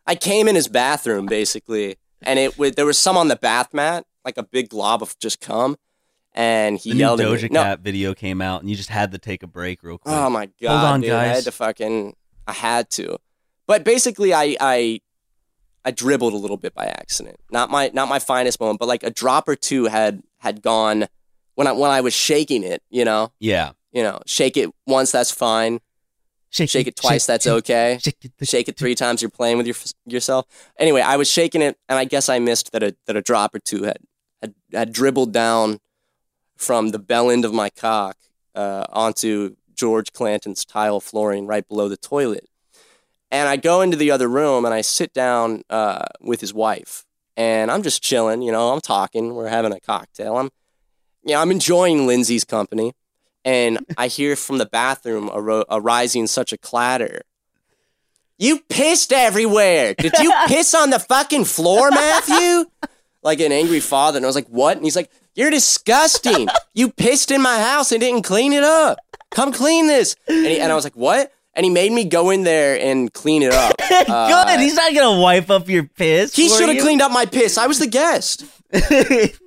I 0.06 0.14
came 0.16 0.48
in 0.48 0.54
his 0.56 0.68
bathroom 0.68 1.26
basically, 1.26 1.96
and 2.20 2.38
it 2.38 2.58
would 2.58 2.76
there 2.76 2.84
was 2.84 2.98
some 2.98 3.16
on 3.16 3.28
the 3.28 3.36
bath 3.36 3.72
mat, 3.72 4.04
like 4.24 4.36
a 4.36 4.42
big 4.42 4.68
glob 4.68 5.02
of 5.02 5.18
just 5.18 5.40
cum, 5.40 5.76
and 6.34 6.78
he 6.78 6.90
The 6.90 6.94
new 6.94 7.00
yelled 7.00 7.20
at 7.20 7.26
Doja 7.26 7.42
me. 7.42 7.48
No, 7.50 7.62
Cat 7.62 7.80
video 7.80 8.14
came 8.14 8.40
out, 8.40 8.60
and 8.60 8.70
you 8.70 8.76
just 8.76 8.88
had 8.88 9.12
to 9.12 9.18
take 9.18 9.42
a 9.42 9.46
break 9.46 9.82
real 9.82 9.94
oh, 9.94 9.98
quick. 9.98 10.14
oh 10.14 10.30
my 10.30 10.48
god, 10.60 10.94
on, 10.94 11.00
dude, 11.00 11.10
I 11.12 11.24
had 11.24 11.44
to 11.44 11.52
fucking 11.52 12.14
I 12.46 12.52
had 12.52 12.90
to. 12.90 13.18
But 13.66 13.84
basically, 13.84 14.32
I 14.34 14.56
I 14.60 15.00
I 15.84 15.90
dribbled 15.90 16.32
a 16.32 16.36
little 16.36 16.56
bit 16.56 16.74
by 16.74 16.86
accident. 16.86 17.40
Not 17.50 17.70
my 17.70 17.90
not 17.92 18.08
my 18.08 18.18
finest 18.18 18.60
moment, 18.60 18.78
but 18.80 18.88
like 18.88 19.02
a 19.02 19.10
drop 19.10 19.48
or 19.48 19.56
two 19.56 19.86
had 19.86 20.22
had 20.38 20.62
gone 20.62 21.06
when 21.54 21.66
I 21.66 21.72
when 21.72 21.90
I 21.90 22.00
was 22.00 22.14
shaking 22.14 22.62
it. 22.64 22.82
You 22.90 23.04
know, 23.04 23.32
Yeah. 23.38 23.72
you 23.92 24.02
know, 24.02 24.20
shake 24.26 24.56
it 24.56 24.70
once, 24.86 25.12
that's 25.12 25.30
fine. 25.30 25.80
Shake 26.50 26.86
it 26.86 26.96
twice, 26.96 27.24
that's 27.24 27.46
okay. 27.46 27.98
Shake 28.02 28.24
it, 28.24 28.46
Shake 28.46 28.68
it 28.68 28.76
three 28.76 28.94
times, 28.94 29.22
you're 29.22 29.30
playing 29.30 29.56
with 29.56 29.66
your, 29.66 29.76
yourself. 30.04 30.44
Anyway, 30.78 31.00
I 31.00 31.16
was 31.16 31.30
shaking 31.30 31.62
it, 31.62 31.78
and 31.88 31.98
I 31.98 32.04
guess 32.04 32.28
I 32.28 32.40
missed 32.40 32.72
that 32.72 32.82
a 32.82 32.94
that 33.06 33.16
a 33.16 33.22
drop 33.22 33.54
or 33.54 33.58
two 33.58 33.84
had 33.84 33.98
had, 34.42 34.54
had 34.72 34.92
dribbled 34.92 35.32
down 35.32 35.78
from 36.56 36.90
the 36.90 36.98
bell 36.98 37.30
end 37.30 37.44
of 37.44 37.52
my 37.52 37.70
cock 37.70 38.16
uh, 38.54 38.84
onto 38.90 39.56
George 39.74 40.12
Clanton's 40.12 40.64
tile 40.64 41.00
flooring 41.00 41.46
right 41.46 41.66
below 41.66 41.88
the 41.88 41.96
toilet. 41.96 42.48
And 43.30 43.48
I 43.48 43.56
go 43.56 43.80
into 43.80 43.96
the 43.96 44.10
other 44.10 44.28
room 44.28 44.64
and 44.64 44.74
I 44.74 44.82
sit 44.82 45.12
down 45.14 45.62
uh, 45.70 46.04
with 46.20 46.40
his 46.40 46.52
wife, 46.52 47.06
and 47.36 47.70
I'm 47.70 47.82
just 47.82 48.02
chilling. 48.02 48.42
You 48.42 48.52
know, 48.52 48.72
I'm 48.72 48.82
talking. 48.82 49.34
We're 49.34 49.48
having 49.48 49.72
a 49.72 49.80
cocktail. 49.80 50.36
I'm, 50.36 50.50
yeah, 51.24 51.40
I'm 51.40 51.50
enjoying 51.50 52.06
Lindsay's 52.06 52.44
company, 52.44 52.92
and 53.44 53.78
I 53.96 54.08
hear 54.08 54.36
from 54.36 54.58
the 54.58 54.66
bathroom 54.66 55.30
aro- 55.30 55.64
arising 55.70 56.26
such 56.26 56.52
a 56.52 56.58
clatter. 56.58 57.22
You 58.38 58.60
pissed 58.68 59.12
everywhere. 59.12 59.94
Did 59.94 60.12
you 60.18 60.32
piss 60.46 60.74
on 60.74 60.90
the 60.90 60.98
fucking 60.98 61.44
floor, 61.46 61.90
Matthew? 61.90 62.66
Like 63.22 63.40
an 63.40 63.52
angry 63.52 63.80
father. 63.80 64.16
And 64.18 64.26
I 64.26 64.28
was 64.28 64.34
like, 64.34 64.48
what? 64.48 64.76
And 64.76 64.84
he's 64.84 64.96
like, 64.96 65.10
you're 65.34 65.50
disgusting. 65.50 66.48
You 66.74 66.90
pissed 66.90 67.30
in 67.30 67.42
my 67.42 67.60
house 67.60 67.92
and 67.92 68.00
didn't 68.00 68.22
clean 68.22 68.54
it 68.54 68.62
up. 68.62 68.96
Come 69.30 69.52
clean 69.52 69.86
this. 69.88 70.16
And, 70.26 70.46
he, 70.46 70.58
and 70.58 70.72
I 70.72 70.74
was 70.74 70.84
like, 70.84 70.96
what? 70.96 71.30
And 71.52 71.64
he 71.64 71.70
made 71.70 71.92
me 71.92 72.04
go 72.06 72.30
in 72.30 72.44
there 72.44 72.80
and 72.80 73.12
clean 73.12 73.42
it 73.42 73.52
up. 73.52 73.74
Uh, 73.78 74.46
Good. 74.46 74.60
He's 74.60 74.74
not 74.74 74.94
gonna 74.94 75.20
wipe 75.20 75.50
up 75.50 75.68
your 75.68 75.84
piss. 75.84 76.34
he 76.34 76.48
should 76.48 76.70
have 76.70 76.82
cleaned 76.82 77.02
up 77.02 77.12
my 77.12 77.26
piss. 77.26 77.58
I 77.58 77.66
was 77.66 77.78
the 77.78 77.86
guest. 77.88 78.46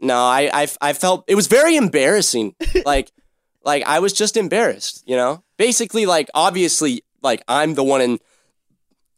No, 0.00 0.18
I, 0.18 0.50
I, 0.52 0.68
I 0.82 0.92
felt 0.92 1.24
it 1.28 1.34
was 1.34 1.46
very 1.46 1.76
embarrassing. 1.76 2.54
like, 2.84 3.10
like 3.64 3.84
I 3.86 4.00
was 4.00 4.12
just 4.12 4.36
embarrassed. 4.36 5.02
You 5.06 5.16
know, 5.16 5.42
basically, 5.56 6.04
like 6.04 6.28
obviously, 6.34 7.04
like 7.22 7.42
I'm 7.48 7.74
the 7.74 7.84
one 7.84 8.02
in, 8.02 8.18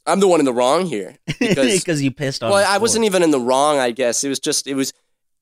I'm 0.06 0.20
the 0.20 0.28
one 0.28 0.40
in 0.40 0.46
the 0.46 0.52
wrong 0.52 0.86
here 0.86 1.16
because 1.38 1.78
because 1.80 2.02
you 2.02 2.10
pissed 2.10 2.42
off. 2.42 2.52
well, 2.52 2.64
I 2.66 2.78
wasn't 2.78 3.04
even 3.04 3.22
in 3.22 3.30
the 3.30 3.40
wrong. 3.40 3.78
I 3.78 3.90
guess 3.90 4.22
it 4.24 4.28
was 4.28 4.38
just 4.40 4.66
it 4.66 4.74
was 4.74 4.92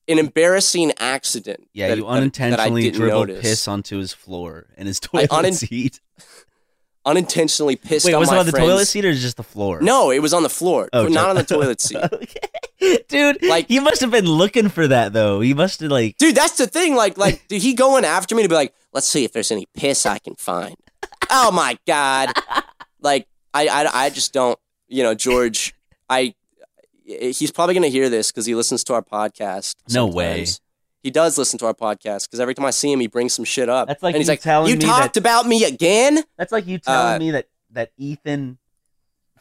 an 0.08 0.18
embarrassing 0.18 0.92
accident. 0.98 1.66
Yeah, 1.72 1.88
that- 1.88 1.96
you 1.98 2.02
that- 2.04 2.08
that 2.10 2.16
unintentionally 2.16 2.90
dribbled 2.90 3.28
notice. 3.28 3.42
piss 3.42 3.68
onto 3.68 3.98
his 3.98 4.12
floor 4.12 4.66
and 4.76 4.86
his 4.88 5.00
toilet 5.00 5.54
seat. 5.54 6.00
Unintentionally 7.06 7.76
pissed 7.76 8.06
Wait, 8.06 8.14
on 8.14 8.20
was 8.20 8.32
it 8.32 8.38
on 8.38 8.46
the 8.46 8.52
friends. 8.52 8.66
toilet 8.66 8.84
seat 8.86 9.04
or 9.04 9.12
just 9.12 9.36
the 9.36 9.42
floor? 9.42 9.82
No, 9.82 10.10
it 10.10 10.20
was 10.20 10.32
on 10.32 10.42
the 10.42 10.48
floor, 10.48 10.88
Oh, 10.94 11.06
not 11.06 11.28
on 11.28 11.36
the 11.36 11.42
toilet 11.44 11.78
seat. 11.82 11.98
okay. 11.98 13.02
Dude, 13.08 13.42
Like- 13.42 13.50
like 13.50 13.68
he 13.68 13.78
must 13.78 14.00
have 14.00 14.10
been 14.10 14.24
looking 14.24 14.70
for 14.70 14.88
that 14.88 15.12
though. 15.12 15.40
He 15.42 15.52
must 15.52 15.80
have 15.80 15.90
like 15.90 16.16
Dude, 16.16 16.34
that's 16.34 16.56
the 16.56 16.66
thing. 16.66 16.94
Like, 16.94 17.18
like, 17.18 17.46
did 17.48 17.60
he 17.60 17.74
going 17.74 18.06
after 18.06 18.34
me 18.34 18.42
to 18.42 18.48
be 18.48 18.54
like, 18.54 18.72
let's 18.94 19.06
see 19.06 19.22
if 19.22 19.32
there's 19.32 19.52
any 19.52 19.66
piss 19.76 20.06
I 20.06 20.18
can 20.18 20.34
find? 20.36 20.76
Oh 21.30 21.50
my 21.50 21.76
god! 21.86 22.32
Like, 23.02 23.26
I, 23.54 23.68
I, 23.68 24.04
I 24.06 24.10
just 24.10 24.32
don't. 24.32 24.58
You 24.88 25.02
know, 25.02 25.14
George. 25.14 25.74
I. 26.10 26.34
He's 27.06 27.50
probably 27.50 27.74
gonna 27.74 27.88
hear 27.88 28.08
this 28.08 28.30
because 28.32 28.46
he 28.46 28.54
listens 28.54 28.82
to 28.84 28.94
our 28.94 29.02
podcast. 29.02 29.74
No 29.92 30.06
way. 30.06 30.46
He 31.02 31.10
does 31.10 31.36
listen 31.36 31.58
to 31.58 31.66
our 31.66 31.74
podcast 31.74 32.24
because 32.26 32.40
every 32.40 32.54
time 32.54 32.64
I 32.64 32.70
see 32.70 32.90
him, 32.90 32.98
he 33.00 33.08
brings 33.08 33.34
some 33.34 33.44
shit 33.44 33.68
up. 33.68 33.88
That's 33.88 34.02
like 34.02 34.14
and 34.14 34.20
he's 34.22 34.28
you 34.28 34.32
like, 34.32 34.40
telling 34.40 34.70
"You 34.70 34.76
me 34.76 34.84
talked 34.86 35.14
that- 35.14 35.20
about 35.20 35.46
me 35.46 35.64
again." 35.64 36.20
that's 36.38 36.50
like 36.50 36.66
you 36.66 36.78
telling 36.78 37.16
Uh, 37.16 37.18
me 37.18 37.30
that 37.32 37.48
that 37.72 37.90
Ethan 37.98 38.56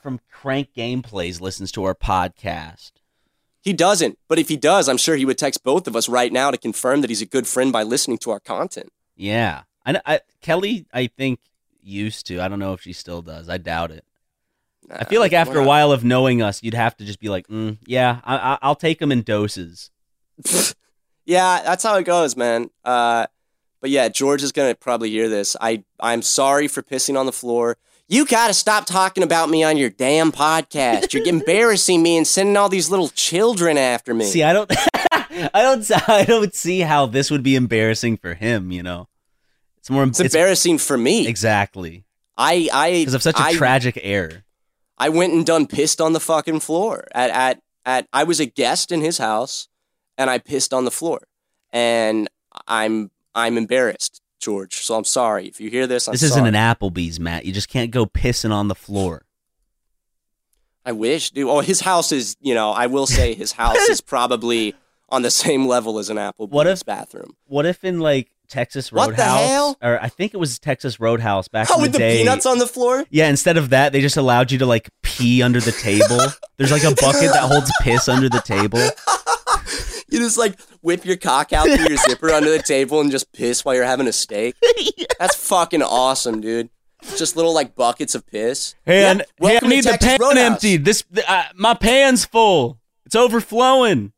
from 0.02 0.20
Crank 0.30 0.74
Gameplays 0.76 1.40
listens 1.40 1.72
to 1.72 1.86
our 1.86 1.96
podcast. 1.96 2.92
He 3.62 3.72
doesn't, 3.72 4.20
but 4.28 4.38
if 4.40 4.50
he 4.50 4.58
does, 4.58 4.90
I'm 4.90 4.98
sure 4.98 5.16
he 5.16 5.24
would 5.24 5.38
text 5.38 5.64
both 5.64 5.88
of 5.88 5.96
us 5.96 6.10
right 6.10 6.34
now 6.34 6.52
to 6.52 6.58
confirm 6.58 7.00
that 7.00 7.10
he's 7.10 7.22
a 7.22 7.26
good 7.26 7.48
friend 7.48 7.72
by 7.72 7.84
listening 7.84 8.18
to 8.20 8.32
our 8.32 8.42
content. 8.42 8.92
Yeah, 9.16 9.62
I, 9.86 10.02
I 10.06 10.20
Kelly, 10.42 10.86
I 10.94 11.08
think 11.08 11.40
used 11.84 12.28
to. 12.28 12.42
I 12.42 12.48
don't 12.48 12.60
know 12.60 12.74
if 12.74 12.82
she 12.82 12.94
still 12.94 13.22
does. 13.22 13.50
I 13.50 13.58
doubt 13.58 13.92
it. 13.92 14.06
I 14.92 15.06
feel 15.06 15.22
like 15.22 15.34
after 15.34 15.60
a 15.60 15.64
while 15.64 15.92
of 15.92 16.04
knowing 16.04 16.42
us, 16.42 16.62
you'd 16.62 16.74
have 16.74 16.96
to 16.98 17.06
just 17.06 17.20
be 17.20 17.30
like, 17.30 17.48
mm, 17.48 17.78
"Yeah, 17.86 18.20
I, 18.24 18.38
I, 18.38 18.58
I'll 18.62 18.76
take 18.76 19.00
them 19.00 19.12
in 19.12 19.22
doses." 19.22 19.92
yeah, 21.26 21.62
that's 21.64 21.84
how 21.84 21.96
it 21.96 22.04
goes, 22.04 22.36
man. 22.36 22.70
Uh, 22.84 23.28
but 23.82 23.90
yeah, 23.90 24.10
George 24.10 24.44
is 24.44 24.52
gonna 24.52 24.76
probably 24.76 25.10
hear 25.10 25.30
this. 25.30 25.56
I 25.60 25.84
I'm 26.00 26.22
sorry 26.22 26.68
for 26.68 26.82
pissing 26.82 27.20
on 27.20 27.26
the 27.26 27.32
floor. 27.32 27.78
You 28.08 28.26
gotta 28.26 28.54
stop 28.54 28.86
talking 28.86 29.24
about 29.24 29.50
me 29.50 29.64
on 29.64 29.78
your 29.78 29.90
damn 29.90 30.32
podcast. 30.32 31.14
You're 31.14 31.28
embarrassing 31.28 32.02
me 32.02 32.18
and 32.18 32.28
sending 32.28 32.58
all 32.58 32.70
these 32.70 32.90
little 32.90 33.10
children 33.10 33.78
after 33.78 34.14
me. 34.14 34.26
See, 34.26 34.44
I 34.44 34.54
don't, 34.54 34.72
I 35.12 35.50
don't, 35.54 36.10
I 36.10 36.26
don't 36.26 36.54
see 36.54 36.82
how 36.82 37.06
this 37.06 37.32
would 37.32 37.44
be 37.44 37.56
embarrassing 37.56 38.18
for 38.18 38.34
him. 38.34 38.72
You 38.72 38.84
know, 38.84 39.08
it's 39.84 39.90
more 39.90 40.04
it's 40.06 40.20
embarrassing 40.22 40.78
for 40.78 40.98
me. 40.98 41.28
exactly 41.28 42.06
I 42.38 42.70
I 42.74 42.92
because 43.02 43.14
of 43.16 43.22
such 43.22 43.38
a 43.38 43.44
I, 43.44 43.54
tragic 43.54 44.00
error. 44.02 44.46
I 44.98 45.10
went 45.10 45.34
and 45.34 45.46
done 45.46 45.68
pissed 45.68 46.00
on 46.00 46.14
the 46.14 46.22
fucking 46.22 46.62
floor 46.62 47.06
at 47.14 47.30
at 47.32 47.62
at. 47.86 48.08
I 48.14 48.24
was 48.24 48.40
a 48.40 48.46
guest 48.46 48.92
in 48.94 49.02
his 49.02 49.18
house, 49.18 49.68
and 50.18 50.30
I 50.30 50.38
pissed 50.38 50.74
on 50.74 50.86
the 50.86 50.92
floor, 50.92 51.28
and 51.74 52.30
I'm 52.68 53.12
I'm 53.36 53.58
embarrassed, 53.58 54.22
George. 54.40 54.76
So 54.78 54.96
I'm 54.96 55.04
sorry 55.04 55.48
if 55.48 55.60
you 55.60 55.70
hear 55.70 55.86
this. 55.86 56.08
I'm 56.08 56.14
This 56.14 56.24
isn't 56.24 56.46
an 56.48 56.54
Applebee's, 56.54 57.20
Matt. 57.20 57.46
You 57.46 57.52
just 57.52 57.68
can't 57.68 57.92
go 57.92 58.06
pissing 58.06 58.52
on 58.54 58.70
the 58.70 58.76
floor. 58.76 59.26
I 60.86 60.92
wish, 60.94 61.32
dude. 61.32 61.48
Oh, 61.50 61.60
his 61.60 61.82
house 61.82 62.12
is, 62.12 62.36
you 62.42 62.54
know, 62.54 62.72
I 62.72 62.88
will 62.88 63.08
say 63.08 63.34
his 63.34 63.52
house 63.54 63.78
is 63.90 64.02
probably 64.14 64.76
on 65.10 65.22
the 65.22 65.32
same 65.32 65.68
level 65.68 66.00
as 66.00 66.10
an 66.10 66.18
Applebee's 66.18 66.52
What 66.52 66.68
if- 66.68 66.86
bathroom. 66.86 67.36
What 67.46 67.66
if 67.66 67.84
in 67.84 68.00
like 68.00 68.30
Texas 68.54 68.92
What 68.92 69.10
Roadhouse, 69.10 69.42
the 69.42 69.48
hell? 69.48 69.78
or 69.82 70.00
I 70.02 70.10
think 70.10 70.34
it 70.34 70.38
was 70.38 70.60
Texas 70.60 71.00
Roadhouse 71.00 71.48
back 71.48 71.68
Oh, 71.72 71.76
in 71.76 71.80
the, 71.80 71.84
with 71.86 71.92
the 71.94 71.98
day? 71.98 72.18
peanuts 72.20 72.46
on 72.46 72.60
the 72.60 72.68
floor? 72.68 73.04
Yeah, 73.10 73.28
instead 73.30 73.58
of 73.58 73.70
that, 73.72 73.92
they 73.92 74.00
just 74.02 74.16
allowed 74.18 74.52
you 74.52 74.60
to 74.60 74.66
like 74.66 74.90
pee 75.02 75.42
under 75.42 75.60
the 75.60 75.72
table. 75.72 76.20
There's 76.58 76.72
like 76.72 76.84
a 76.84 76.94
bucket 76.96 77.32
that 77.34 77.50
holds 77.52 77.72
piss 77.82 78.08
under 78.08 78.30
the 78.30 78.42
table. 78.42 78.80
You 80.10 80.20
just 80.20 80.38
like 80.38 80.60
whip 80.82 81.06
your 81.06 81.16
cock 81.18 81.54
out 81.54 81.66
through 81.66 81.88
your 81.88 81.98
zipper 81.98 82.30
under 82.30 82.52
the 82.52 82.62
table 82.62 83.02
and 83.02 83.10
just 83.10 83.32
piss 83.34 83.66
while 83.66 83.74
you're 83.74 83.84
having 83.84 84.06
a 84.06 84.14
steak. 84.14 84.56
That's 85.20 85.36
fucking 85.36 85.82
awesome, 85.82 86.40
dude. 86.40 86.70
Just 87.18 87.36
little 87.36 87.52
like 87.54 87.74
buckets 87.74 88.14
of 88.14 88.28
piss. 88.28 88.76
Hey, 88.86 89.02
Yeah, 89.02 89.10
I, 89.12 89.14
hey, 89.16 89.22
I 89.22 89.26
welcome 89.40 89.70
to 89.70 89.76
need 89.76 89.84
the 89.86 89.98
pan 90.00 90.20
Roadhouse. 90.22 90.38
emptied. 90.38 90.86
This 90.86 91.04
uh, 91.28 91.46
my 91.56 91.74
pan's 91.74 92.26
full. 92.26 92.80
It's 93.08 93.16
overflowing. 93.16 94.14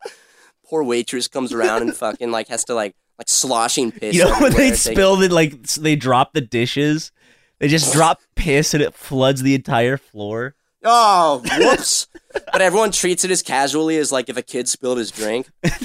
Poor 0.66 0.84
waitress 0.84 1.30
comes 1.30 1.54
around 1.54 1.84
and 1.84 1.96
fucking 1.96 2.30
like 2.30 2.50
has 2.50 2.66
to 2.66 2.74
like 2.76 2.94
like 3.18 3.30
sloshing 3.30 3.92
piss. 3.92 4.16
You 4.16 4.26
know 4.26 4.40
when 4.40 4.54
they 4.54 4.74
spill 4.74 5.22
it, 5.22 5.32
like 5.32 5.62
they 5.64 5.96
drop 5.96 6.34
the 6.34 6.42
dishes. 6.42 7.12
They 7.60 7.68
just 7.68 7.94
drop 7.94 8.22
piss 8.36 8.74
and 8.74 8.84
it 8.84 8.94
floods 8.94 9.42
the 9.42 9.56
entire 9.56 9.98
floor. 9.98 10.56
Oh, 10.84 11.42
whoops. 11.58 12.08
but 12.34 12.62
everyone 12.62 12.92
treats 12.92 13.24
it 13.24 13.32
as 13.32 13.42
casually 13.42 13.98
as 13.98 14.12
like 14.12 14.30
if 14.30 14.38
a 14.38 14.42
kid 14.42 14.68
spilled 14.68 14.98
his 14.98 15.10
drink. 15.12 15.50
oh, 15.66 15.80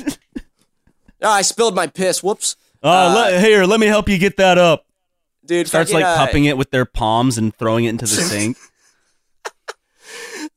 I 1.22 1.42
spilled 1.42 1.74
my 1.74 1.86
piss. 1.86 2.22
Whoops. 2.22 2.56
Oh, 2.82 2.90
Uh, 2.90 3.14
let, 3.14 3.42
here, 3.42 3.64
let 3.64 3.80
me 3.80 3.86
help 3.86 4.08
you 4.08 4.18
get 4.18 4.36
that 4.38 4.58
up. 4.58 4.86
Dude, 5.44 5.68
Starts 5.68 5.90
fucking, 5.90 6.04
like 6.04 6.18
uh, 6.18 6.26
cupping 6.26 6.44
it 6.44 6.56
with 6.56 6.70
their 6.70 6.84
palms 6.84 7.38
and 7.38 7.54
throwing 7.54 7.84
it 7.84 7.90
into 7.90 8.04
the 8.04 8.10
sink. 8.10 8.56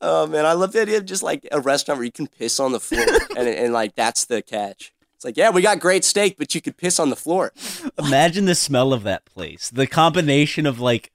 Oh 0.05 0.27
man, 0.27 0.45
I 0.45 0.51
love 0.51 0.73
the 0.73 0.81
idea 0.81 0.97
of 0.97 1.05
just 1.05 1.23
like 1.23 1.47
a 1.49 1.61
restaurant 1.61 1.97
where 1.97 2.03
you 2.05 2.11
can 2.11 2.27
piss 2.27 2.59
on 2.59 2.73
the 2.73 2.79
floor, 2.79 3.05
and 3.37 3.47
and 3.47 3.71
like 3.73 3.95
that's 3.95 4.25
the 4.25 4.41
catch. 4.41 4.92
It's 5.23 5.25
like, 5.25 5.37
yeah, 5.37 5.51
we 5.51 5.61
got 5.61 5.79
great 5.79 6.03
steak, 6.03 6.35
but 6.37 6.53
you 6.53 6.59
could 6.59 6.75
piss 6.75 6.99
on 6.99 7.09
the 7.09 7.15
floor. 7.15 7.53
Imagine 7.97 8.43
the 8.43 8.55
smell 8.55 8.91
of 8.91 9.03
that 9.03 9.23
place. 9.23 9.69
The 9.69 9.87
combination 9.87 10.65
of 10.65 10.81
like 10.81 11.13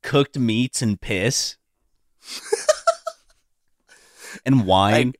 cooked 0.00 0.38
meats 0.38 0.80
and 0.80 1.00
piss 1.00 1.56
and 4.46 4.64
wine. 4.64 5.14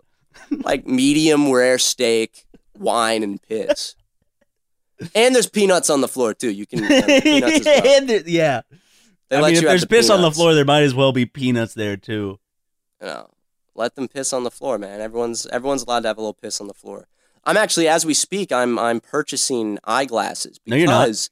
Like 0.50 0.86
medium 0.86 1.50
rare 1.50 1.78
steak, 1.78 2.46
wine, 2.78 3.24
and 3.24 3.42
piss. 3.42 3.96
And 5.16 5.34
there's 5.34 5.48
peanuts 5.48 5.90
on 5.90 6.00
the 6.00 6.06
floor 6.08 6.32
too. 6.32 6.50
You 6.50 6.64
can 6.64 6.86
peanuts 6.86 7.58
as 7.58 7.64
well. 7.64 7.86
And 8.00 8.10
it- 8.10 8.28
yeah. 8.28 8.60
They 9.30 9.36
I 9.36 9.40
mean, 9.42 9.56
if 9.56 9.62
there's 9.62 9.80
the 9.82 9.88
piss 9.88 10.10
on 10.10 10.22
the 10.22 10.30
floor, 10.30 10.54
there 10.54 10.64
might 10.64 10.84
as 10.84 10.94
well 10.94 11.10
be 11.10 11.26
peanuts 11.26 11.74
there 11.74 11.96
too. 11.96 12.38
You 13.00 13.08
know, 13.08 13.30
let 13.74 13.96
them 13.96 14.06
piss 14.06 14.32
on 14.32 14.44
the 14.44 14.50
floor, 14.50 14.78
man. 14.78 15.00
Everyone's 15.00 15.44
everyone's 15.48 15.82
allowed 15.82 16.00
to 16.02 16.08
have 16.08 16.18
a 16.18 16.20
little 16.20 16.32
piss 16.34 16.60
on 16.60 16.68
the 16.68 16.72
floor. 16.72 17.08
I'm 17.48 17.56
actually, 17.56 17.88
as 17.88 18.04
we 18.06 18.14
speak, 18.14 18.52
I'm 18.52 18.78
I'm 18.78 19.00
purchasing 19.00 19.78
eyeglasses 19.84 20.60
No, 20.66 20.76
you're 20.76 20.86
not. 20.86 21.06
because. 21.06 21.30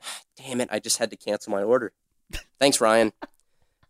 Damn 0.38 0.60
it! 0.60 0.68
I 0.70 0.78
just 0.78 0.98
had 0.98 1.10
to 1.10 1.16
cancel 1.16 1.50
my 1.52 1.62
order. 1.62 1.92
Thanks, 2.58 2.80
Ryan. 2.80 3.12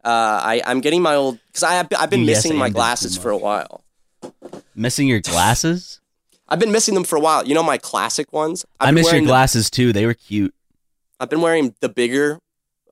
Uh, 0.04 0.38
I 0.40 0.62
I'm 0.64 0.80
getting 0.82 1.02
my 1.02 1.16
old 1.16 1.40
because 1.48 1.64
I 1.64 1.72
have, 1.72 1.88
I've 1.98 2.10
been 2.10 2.20
yes 2.20 2.44
missing 2.44 2.56
my 2.56 2.70
glasses 2.70 3.18
for 3.18 3.30
a 3.32 3.36
while. 3.36 3.82
Missing 4.76 5.08
your 5.08 5.18
glasses? 5.18 6.00
I've 6.48 6.60
been 6.60 6.70
missing 6.70 6.94
them 6.94 7.02
for 7.02 7.16
a 7.16 7.20
while. 7.20 7.44
You 7.44 7.54
know 7.56 7.64
my 7.64 7.76
classic 7.76 8.32
ones. 8.32 8.64
I've 8.78 8.88
I 8.88 8.90
miss 8.92 9.06
your 9.06 9.14
wearing 9.14 9.24
the- 9.24 9.30
glasses 9.30 9.68
too. 9.68 9.92
They 9.92 10.06
were 10.06 10.14
cute. 10.14 10.54
I've 11.18 11.28
been 11.28 11.40
wearing 11.40 11.74
the 11.80 11.88
bigger, 11.88 12.38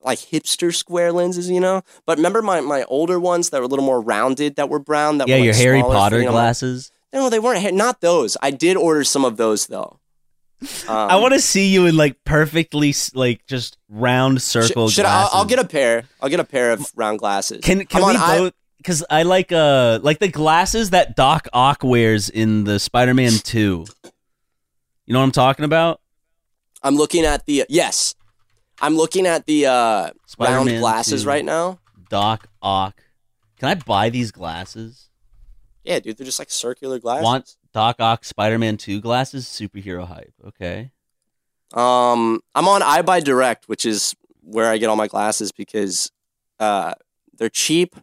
like 0.03 0.19
hipster 0.19 0.75
square 0.75 1.13
lenses, 1.13 1.49
you 1.49 1.61
know. 1.61 1.83
But 2.05 2.17
remember 2.17 2.41
my 2.41 2.59
my 2.59 2.83
older 2.89 3.17
ones 3.17 3.49
that 3.51 3.59
were 3.59 3.65
a 3.65 3.69
little 3.69 3.85
more 3.85 4.01
rounded, 4.01 4.57
that 4.57 4.67
were 4.67 4.79
brown. 4.79 5.19
That 5.19 5.29
yeah, 5.29 5.37
were, 5.37 5.43
your 5.45 5.53
like, 5.53 5.61
Harry 5.61 5.79
smaller, 5.79 5.95
Potter 5.95 6.19
my- 6.19 6.25
glasses. 6.31 6.91
No, 7.15 7.29
they 7.29 7.39
weren't. 7.39 7.73
Not 7.73 8.01
those. 8.01 8.35
I 8.41 8.51
did 8.51 8.75
order 8.75 9.05
some 9.05 9.23
of 9.23 9.37
those 9.37 9.67
though. 9.67 9.99
Um, 10.61 10.69
I 10.89 11.15
want 11.15 11.33
to 11.33 11.39
see 11.39 11.67
you 11.69 11.85
in 11.85 11.95
like 11.95 12.21
perfectly 12.25 12.93
like 13.13 13.45
just 13.47 13.77
round 13.87 14.41
Sh- 14.41 14.43
circle 14.43 14.89
should 14.89 15.05
I, 15.05 15.09
I'll, 15.09 15.19
glasses. 15.21 15.35
I'll 15.35 15.45
get 15.45 15.59
a 15.59 15.67
pair. 15.67 16.03
I'll 16.21 16.29
get 16.29 16.41
a 16.41 16.45
pair 16.45 16.73
of 16.73 16.85
round 16.93 17.19
glasses. 17.19 17.61
Can 17.63 17.85
can 17.85 18.03
I'm 18.03 18.09
we 18.09 18.15
on 18.17 18.37
both? 18.37 18.53
Because 18.77 19.05
I 19.09 19.23
like 19.23 19.53
uh 19.53 19.99
like 20.03 20.19
the 20.19 20.27
glasses 20.27 20.89
that 20.89 21.15
Doc 21.15 21.47
Ock 21.53 21.83
wears 21.83 22.29
in 22.29 22.65
the 22.65 22.79
Spider-Man 22.79 23.31
Two. 23.43 23.85
You 25.05 25.13
know 25.13 25.19
what 25.19 25.25
I'm 25.25 25.31
talking 25.31 25.63
about? 25.63 26.01
I'm 26.83 26.97
looking 26.97 27.23
at 27.23 27.45
the 27.45 27.63
yes. 27.69 28.13
I'm 28.81 28.97
looking 28.97 29.25
at 29.25 29.45
the 29.45 29.67
uh, 29.67 30.09
round 30.37 30.67
glasses 30.67 31.23
2. 31.23 31.29
right 31.29 31.45
now. 31.45 31.79
Doc 32.09 32.49
Ock. 32.61 33.01
Can 33.57 33.69
I 33.69 33.75
buy 33.75 34.09
these 34.09 34.31
glasses? 34.33 35.09
Yeah, 35.85 35.99
dude, 35.99 36.17
they're 36.17 36.25
just 36.25 36.39
like 36.39 36.49
circular 36.49 36.99
glasses. 36.99 37.23
Want 37.23 37.55
Doc 37.73 37.97
Ock 37.99 38.25
Spider-Man 38.25 38.77
Two 38.77 38.99
glasses? 38.99 39.45
Superhero 39.45 40.07
hype. 40.07 40.33
Okay. 40.47 40.91
Um, 41.73 42.41
I'm 42.55 42.67
on 42.67 42.81
EyeBuyDirect, 42.81 43.67
which 43.67 43.85
is 43.85 44.15
where 44.41 44.69
I 44.69 44.77
get 44.77 44.87
all 44.87 44.95
my 44.95 45.07
glasses 45.07 45.51
because 45.51 46.11
uh, 46.59 46.93
they're 47.37 47.49
cheap 47.49 47.95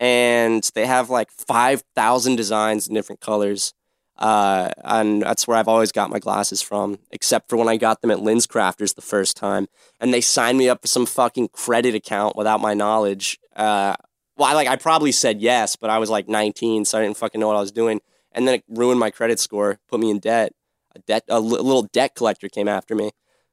and 0.00 0.68
they 0.74 0.86
have 0.86 1.10
like 1.10 1.30
five 1.30 1.82
thousand 1.94 2.36
designs 2.36 2.86
in 2.86 2.94
different 2.94 3.20
colors. 3.20 3.72
Uh, 4.16 4.70
and 4.84 5.22
that's 5.22 5.48
where 5.48 5.56
I've 5.56 5.66
always 5.66 5.90
got 5.90 6.08
my 6.08 6.20
glasses 6.20 6.62
from, 6.62 6.98
except 7.10 7.48
for 7.48 7.56
when 7.56 7.68
I 7.68 7.76
got 7.76 8.00
them 8.00 8.12
at 8.12 8.18
LensCrafters 8.18 8.94
the 8.94 9.02
first 9.02 9.36
time, 9.36 9.66
and 9.98 10.14
they 10.14 10.20
signed 10.20 10.56
me 10.56 10.68
up 10.68 10.82
for 10.82 10.86
some 10.86 11.04
fucking 11.04 11.48
credit 11.48 11.96
account 11.96 12.36
without 12.36 12.60
my 12.60 12.74
knowledge. 12.74 13.40
Uh, 13.56 13.96
well, 14.36 14.48
I 14.48 14.54
like 14.54 14.68
I 14.68 14.76
probably 14.76 15.12
said 15.12 15.40
yes, 15.40 15.76
but 15.76 15.90
I 15.90 15.98
was 15.98 16.10
like 16.10 16.28
19, 16.28 16.84
so 16.84 16.98
I 16.98 17.02
didn't 17.02 17.16
fucking 17.16 17.40
know 17.40 17.48
what 17.48 17.56
I 17.56 17.60
was 17.60 17.72
doing, 17.72 18.00
and 18.32 18.46
then 18.46 18.56
it 18.56 18.64
ruined 18.68 19.00
my 19.00 19.10
credit 19.10 19.38
score, 19.38 19.78
put 19.88 20.00
me 20.00 20.10
in 20.10 20.18
debt. 20.18 20.52
A 20.96 21.00
debt, 21.00 21.24
a 21.28 21.40
little 21.40 21.82
debt 21.92 22.14
collector 22.14 22.48
came 22.48 22.68
after 22.68 22.94
me. 22.94 23.10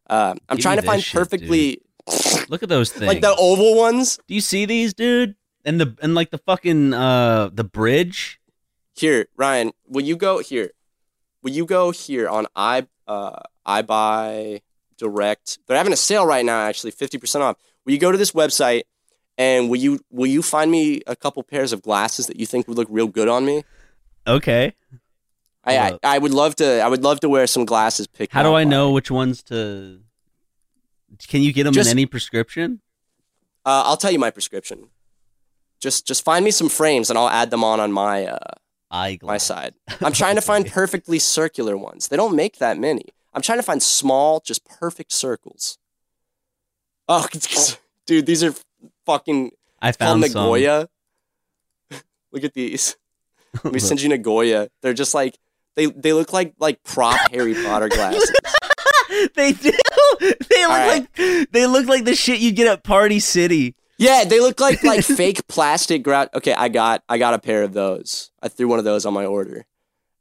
Uh, 0.08 0.36
I'm 0.48 0.58
Give 0.58 0.64
trying 0.64 0.78
to 0.78 0.84
find 0.84 1.02
shit, 1.02 1.18
perfectly 1.18 1.82
Look 2.50 2.64
at 2.64 2.70
those 2.70 2.92
things. 2.92 3.08
like 3.08 3.22
the 3.22 3.36
oval 3.38 3.76
ones. 3.78 4.20
Do 4.28 4.36
you 4.36 4.42
see 4.42 4.66
these, 4.66 4.94
dude? 4.94 5.36
And 5.64 5.80
the 5.80 5.96
and 6.02 6.16
like 6.16 6.32
the 6.32 6.38
fucking 6.40 6.94
uh 6.94 7.50
the 7.54 7.64
bridge. 7.64 8.40
Here, 8.94 9.28
Ryan, 9.38 9.72
will 9.88 10.04
you 10.04 10.16
go 10.16 10.40
here? 10.40 10.72
Will 11.44 11.52
you 11.52 11.66
go 11.66 11.92
here 11.92 12.28
on 12.28 12.48
i 12.56 12.88
uh 13.08 13.40
iBuy 13.68 14.62
Direct? 14.98 15.60
They're 15.68 15.78
having 15.78 15.94
a 15.94 15.98
sale 15.98 16.26
right 16.26 16.46
now, 16.46 16.62
actually, 16.62 16.92
fifty 16.92 17.18
percent 17.18 17.44
off. 17.44 17.58
Will 17.86 17.94
you 17.94 18.00
go 18.00 18.12
to 18.12 18.18
this 18.18 18.32
website 18.32 18.84
and 19.38 19.70
will 19.70 19.78
you 19.78 20.00
will 20.10 20.28
you 20.28 20.42
find 20.42 20.70
me 20.72 21.02
a 21.08 21.16
couple 21.16 21.44
pairs 21.44 21.74
of 21.74 21.82
glasses 21.82 22.28
that 22.28 22.40
you 22.40 22.46
think 22.46 22.68
would 22.68 22.78
look 22.78 22.88
real 22.92 23.08
good 23.08 23.28
on 23.28 23.46
me? 23.46 23.64
Okay. 24.28 24.74
I, 25.64 25.78
I, 25.78 26.00
I 26.04 26.18
would 26.18 26.32
love 26.34 26.56
to 26.56 26.80
I 26.82 26.88
would 26.88 27.04
love 27.04 27.20
to 27.22 27.30
wear 27.30 27.46
some 27.48 27.66
glasses 27.66 28.08
picked. 28.08 28.34
How 28.34 28.44
do 28.44 28.54
I 28.54 28.64
know 28.64 28.92
which 28.92 29.12
ones 29.12 29.44
to? 29.44 30.00
Can 31.28 31.42
you 31.42 31.54
get 31.54 31.64
them 31.64 31.74
Just- 31.74 31.88
in 31.90 31.96
any 31.98 32.06
prescription? 32.06 32.82
Uh, 33.64 33.84
I'll 33.86 33.98
tell 33.98 34.12
you 34.12 34.18
my 34.18 34.32
prescription. 34.32 34.90
Just 35.80 36.08
just 36.08 36.24
find 36.24 36.44
me 36.44 36.52
some 36.52 36.70
frames 36.70 37.10
and 37.10 37.18
I'll 37.20 37.30
add 37.30 37.52
them 37.52 37.64
on 37.64 37.80
on 37.80 37.92
my 37.92 38.26
uh, 38.26 38.38
Eyeglass. 38.90 39.28
my 39.28 39.38
side. 39.38 39.76
I'm 40.02 40.14
trying 40.14 40.36
to 40.36 40.42
find 40.42 40.66
perfectly 40.72 41.20
circular 41.20 41.78
ones. 41.78 42.08
They 42.08 42.18
don't 42.18 42.36
make 42.36 42.58
that 42.58 42.78
many. 42.78 43.06
I'm 43.34 43.42
trying 43.42 43.60
to 43.60 43.64
find 43.64 43.82
small, 43.82 44.40
just 44.40 44.66
perfect 44.66 45.12
circles. 45.12 45.78
Oh, 47.08 47.28
dude, 48.06 48.26
these 48.26 48.44
are 48.44 48.54
fucking 49.06 49.52
I 49.82 49.88
called 49.92 49.96
found 49.98 50.24
some. 50.26 50.42
Nagoya. 50.44 50.88
Look 52.32 52.44
at 52.44 52.54
these. 52.54 52.96
Let 53.64 53.74
me 53.74 53.80
send 53.88 54.02
you 54.02 54.10
Nagoya. 54.10 54.70
They're 54.82 54.94
just 54.94 55.14
like 55.14 55.38
they 55.76 55.88
they 55.88 56.14
look 56.14 56.34
like 56.34 56.54
like 56.60 56.84
prop 56.84 57.32
Harry 57.32 57.54
Potter 57.54 57.90
glasses. 57.90 58.32
they 59.36 59.54
do. 59.54 59.72
They 60.20 60.66
look 60.66 60.70
right. 60.70 61.08
like 61.18 61.50
they 61.52 61.68
look 61.68 61.88
like 61.88 62.06
the 62.06 62.16
shit 62.16 62.40
you 62.40 62.52
get 62.52 62.68
at 62.68 62.84
Party 62.84 63.20
City. 63.20 63.76
Yeah, 63.98 64.24
they 64.26 64.40
look 64.40 64.60
like 64.60 64.84
like 64.84 65.04
fake 65.04 65.48
plastic 65.48 66.04
grout. 66.04 66.30
Okay, 66.34 66.54
I 66.54 66.70
got 66.70 67.04
I 67.08 67.18
got 67.18 67.34
a 67.34 67.40
pair 67.40 67.64
of 67.64 67.74
those. 67.74 68.32
I 68.42 68.48
threw 68.48 68.68
one 68.68 68.80
of 68.80 68.86
those 68.86 69.06
on 69.06 69.14
my 69.14 69.26
order, 69.26 69.66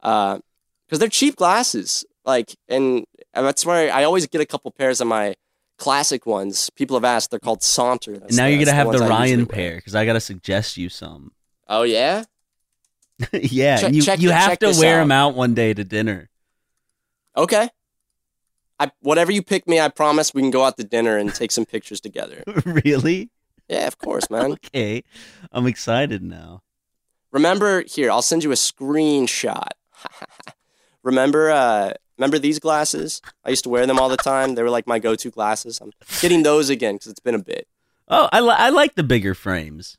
Uh 0.02 0.38
because 0.86 0.98
they're 0.98 1.08
cheap 1.08 1.36
glasses. 1.36 2.04
Like, 2.24 2.56
and 2.68 3.06
that's 3.32 3.64
why 3.64 3.88
I 3.88 4.04
always 4.04 4.26
get 4.26 4.40
a 4.40 4.46
couple 4.46 4.70
pairs 4.72 5.00
of 5.00 5.06
my 5.06 5.36
classic 5.80 6.26
ones. 6.26 6.70
People 6.70 6.96
have 6.96 7.04
asked; 7.04 7.30
they're 7.30 7.40
called 7.40 7.62
Saunter. 7.62 8.12
That's 8.12 8.28
And 8.28 8.36
now 8.36 8.46
you're 8.46 8.64
gonna 8.64 8.76
have 8.76 8.92
the 8.92 8.98
Ryan 8.98 9.46
pair 9.46 9.76
because 9.76 9.96
I 9.96 10.06
gotta 10.06 10.20
suggest 10.20 10.76
you 10.76 10.88
some. 10.88 11.32
Oh 11.66 11.82
yeah, 11.82 12.24
yeah, 13.32 13.78
Check- 13.78 13.92
you 13.94 14.02
check 14.02 14.20
you 14.20 14.30
have 14.30 14.58
to 14.60 14.72
wear 14.78 14.98
out. 14.98 15.02
them 15.02 15.12
out 15.12 15.34
one 15.34 15.54
day 15.54 15.74
to 15.74 15.82
dinner. 15.82 16.28
okay. 17.36 17.68
I 18.78 18.90
whatever 19.00 19.30
you 19.30 19.42
pick 19.42 19.66
me, 19.68 19.78
I 19.78 19.88
promise 19.88 20.32
we 20.32 20.40
can 20.40 20.50
go 20.50 20.64
out 20.64 20.76
to 20.78 20.84
dinner 20.84 21.18
and 21.18 21.34
take 21.34 21.50
some 21.52 21.66
pictures 21.66 22.00
together. 22.00 22.42
really? 22.64 23.28
Yeah, 23.68 23.86
of 23.86 23.98
course, 23.98 24.30
man. 24.30 24.52
Okay, 24.52 25.02
I'm 25.52 25.66
excited 25.66 26.22
now. 26.22 26.62
Remember 27.30 27.82
here, 27.86 28.10
I'll 28.10 28.22
send 28.22 28.42
you 28.42 28.52
a 28.52 28.54
screenshot. 28.54 29.68
remember 31.02 31.50
uh 31.50 31.92
remember 32.20 32.38
these 32.38 32.58
glasses? 32.58 33.22
I 33.44 33.50
used 33.50 33.64
to 33.64 33.70
wear 33.70 33.86
them 33.86 33.98
all 33.98 34.10
the 34.10 34.18
time. 34.18 34.54
They 34.54 34.62
were 34.62 34.70
like 34.70 34.86
my 34.86 34.98
go-to 34.98 35.30
glasses. 35.30 35.80
I'm 35.80 35.92
getting 36.20 36.42
those 36.42 36.68
again 36.68 36.98
cuz 36.98 37.06
it's 37.06 37.20
been 37.20 37.34
a 37.34 37.42
bit. 37.42 37.66
Oh, 38.08 38.28
I 38.32 38.40
li- 38.40 38.56
I 38.56 38.68
like 38.68 38.94
the 38.94 39.02
bigger 39.02 39.34
frames. 39.34 39.96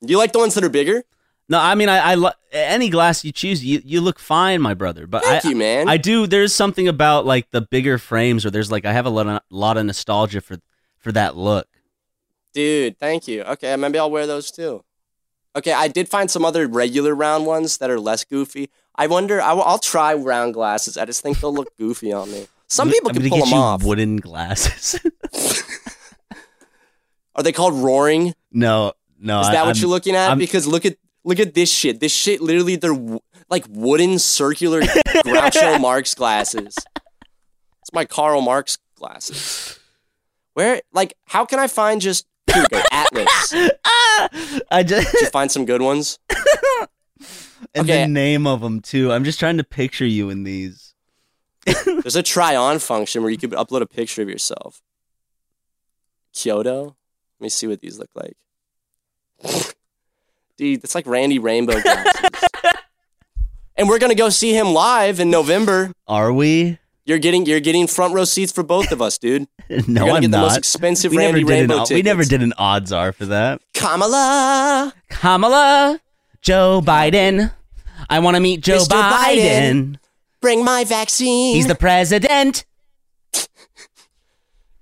You 0.00 0.18
like 0.18 0.32
the 0.32 0.38
ones 0.38 0.54
that 0.54 0.62
are 0.64 0.68
bigger? 0.68 1.04
No, 1.48 1.58
I 1.58 1.74
mean 1.74 1.88
I, 1.88 2.12
I 2.12 2.14
li- 2.14 2.30
any 2.52 2.90
glass 2.90 3.24
you 3.24 3.32
choose, 3.32 3.64
you 3.64 3.80
you 3.84 4.00
look 4.00 4.18
fine, 4.18 4.60
my 4.60 4.74
brother. 4.74 5.06
But 5.06 5.24
Thank 5.24 5.46
I 5.46 5.48
you, 5.48 5.56
man. 5.56 5.88
I 5.88 5.96
do. 5.96 6.26
There's 6.26 6.54
something 6.54 6.86
about 6.86 7.24
like 7.24 7.50
the 7.50 7.62
bigger 7.62 7.96
frames 7.96 8.44
where 8.44 8.50
there's 8.50 8.70
like 8.70 8.84
I 8.84 8.92
have 8.92 9.06
a 9.06 9.10
lot 9.10 9.26
of, 9.26 9.40
lot 9.50 9.78
of 9.78 9.86
nostalgia 9.86 10.40
for 10.42 10.58
for 10.98 11.12
that 11.12 11.36
look. 11.36 11.66
Dude, 12.52 12.98
thank 12.98 13.28
you. 13.28 13.42
Okay, 13.42 13.74
maybe 13.76 13.98
I'll 13.98 14.10
wear 14.10 14.26
those 14.26 14.50
too. 14.50 14.84
Okay, 15.56 15.72
I 15.72 15.88
did 15.88 16.08
find 16.08 16.30
some 16.30 16.44
other 16.44 16.66
regular 16.66 17.14
round 17.14 17.46
ones 17.46 17.78
that 17.78 17.90
are 17.90 17.98
less 17.98 18.24
goofy. 18.24 18.68
I 18.98 19.06
wonder. 19.06 19.40
I, 19.40 19.52
will 19.54 19.78
try 19.78 20.12
round 20.14 20.52
glasses. 20.54 20.98
I 20.98 21.04
just 21.06 21.22
think 21.22 21.38
they'll 21.40 21.54
look 21.54 21.74
goofy 21.78 22.12
on 22.12 22.30
me. 22.30 22.46
Some 22.66 22.90
people 22.90 23.10
I'm 23.10 23.14
can 23.16 23.28
pull 23.30 23.38
get 23.38 23.44
them 23.46 23.54
you 23.54 23.62
off. 23.64 23.82
Wooden 23.84 24.16
glasses. 24.16 24.98
Are 27.34 27.42
they 27.42 27.52
called 27.52 27.74
roaring? 27.74 28.34
no, 28.52 28.92
no. 29.18 29.40
Is 29.40 29.48
I- 29.48 29.52
that 29.52 29.60
what 29.62 29.68
I'm- 29.68 29.76
you're 29.80 29.88
looking 29.90 30.14
at? 30.16 30.28
I'm- 30.28 30.38
because 30.38 30.66
look 30.66 30.84
at 30.84 30.96
look 31.24 31.38
at 31.38 31.54
this 31.54 31.70
shit. 31.72 32.00
This 32.00 32.12
shit 32.12 32.40
literally 32.40 32.76
they're 32.76 32.92
w- 32.92 33.20
like 33.48 33.64
wooden 33.68 34.18
circular 34.18 34.80
Groucho 34.82 35.80
Marx 35.88 36.14
glasses. 36.14 36.76
It's 37.82 37.92
my 37.92 38.04
Karl 38.04 38.40
Marx 38.40 38.78
glasses. 38.96 39.78
Where 40.54 40.82
like 40.92 41.14
how 41.26 41.44
can 41.44 41.58
I 41.60 41.68
find 41.68 42.00
just 42.00 42.26
here 42.52 42.62
we 42.62 42.68
go, 42.68 42.82
Atlas? 42.90 43.54
Ah! 43.84 44.28
I 44.70 44.82
just 44.82 45.12
you 45.14 45.26
find 45.28 45.50
some 45.52 45.64
good 45.64 45.80
ones? 45.82 46.18
And 47.74 47.88
Okay. 47.88 48.02
the 48.02 48.08
name 48.08 48.46
of 48.46 48.60
them 48.60 48.80
too. 48.80 49.12
I'm 49.12 49.24
just 49.24 49.38
trying 49.38 49.56
to 49.58 49.64
picture 49.64 50.06
you 50.06 50.30
in 50.30 50.44
these. 50.44 50.94
There's 51.84 52.16
a 52.16 52.22
try 52.22 52.56
on 52.56 52.78
function 52.78 53.22
where 53.22 53.30
you 53.30 53.38
could 53.38 53.50
upload 53.52 53.82
a 53.82 53.86
picture 53.86 54.22
of 54.22 54.28
yourself. 54.28 54.80
Kyoto? 56.32 56.96
Let 57.40 57.44
me 57.44 57.48
see 57.48 57.66
what 57.66 57.80
these 57.80 57.98
look 57.98 58.10
like. 58.14 58.36
Dude, 60.56 60.82
that's 60.82 60.94
like 60.94 61.06
Randy 61.06 61.38
Rainbow 61.38 61.80
glasses. 61.82 62.30
and 63.76 63.88
we're 63.88 63.98
gonna 63.98 64.14
go 64.14 64.28
see 64.28 64.52
him 64.52 64.68
live 64.72 65.20
in 65.20 65.30
November. 65.30 65.92
Are 66.06 66.32
we? 66.32 66.78
You're 67.04 67.18
getting 67.18 67.46
you're 67.46 67.60
getting 67.60 67.86
front 67.86 68.12
row 68.14 68.24
seats 68.24 68.52
for 68.52 68.62
both 68.62 68.90
of 68.92 69.00
us, 69.00 69.18
dude. 69.18 69.46
No, 69.70 69.76
You're 69.76 69.82
gonna 69.86 70.12
I'm 70.14 70.20
get 70.22 70.30
the 70.30 70.36
not. 70.36 70.42
most 70.48 70.56
expensive 70.58 71.12
we 71.12 71.18
Randy 71.18 71.40
never 71.42 71.50
did 71.52 71.58
Rainbow 71.60 71.74
an, 71.74 71.78
tickets. 71.86 71.90
We 71.96 72.02
never 72.02 72.24
did 72.24 72.42
an 72.42 72.52
odds 72.58 72.92
are 72.92 73.12
for 73.12 73.26
that. 73.26 73.60
Kamala. 73.72 74.92
Kamala, 75.08 76.00
Joe 76.40 76.80
Biden. 76.84 77.52
I 78.08 78.20
want 78.20 78.36
to 78.36 78.40
meet 78.40 78.60
Joe 78.62 78.78
Mr. 78.78 79.00
Biden. 79.00 79.16
Biden. 79.36 79.96
Bring 80.40 80.64
my 80.64 80.84
vaccine. 80.84 81.56
He's 81.56 81.66
the 81.66 81.74
president. 81.74 82.64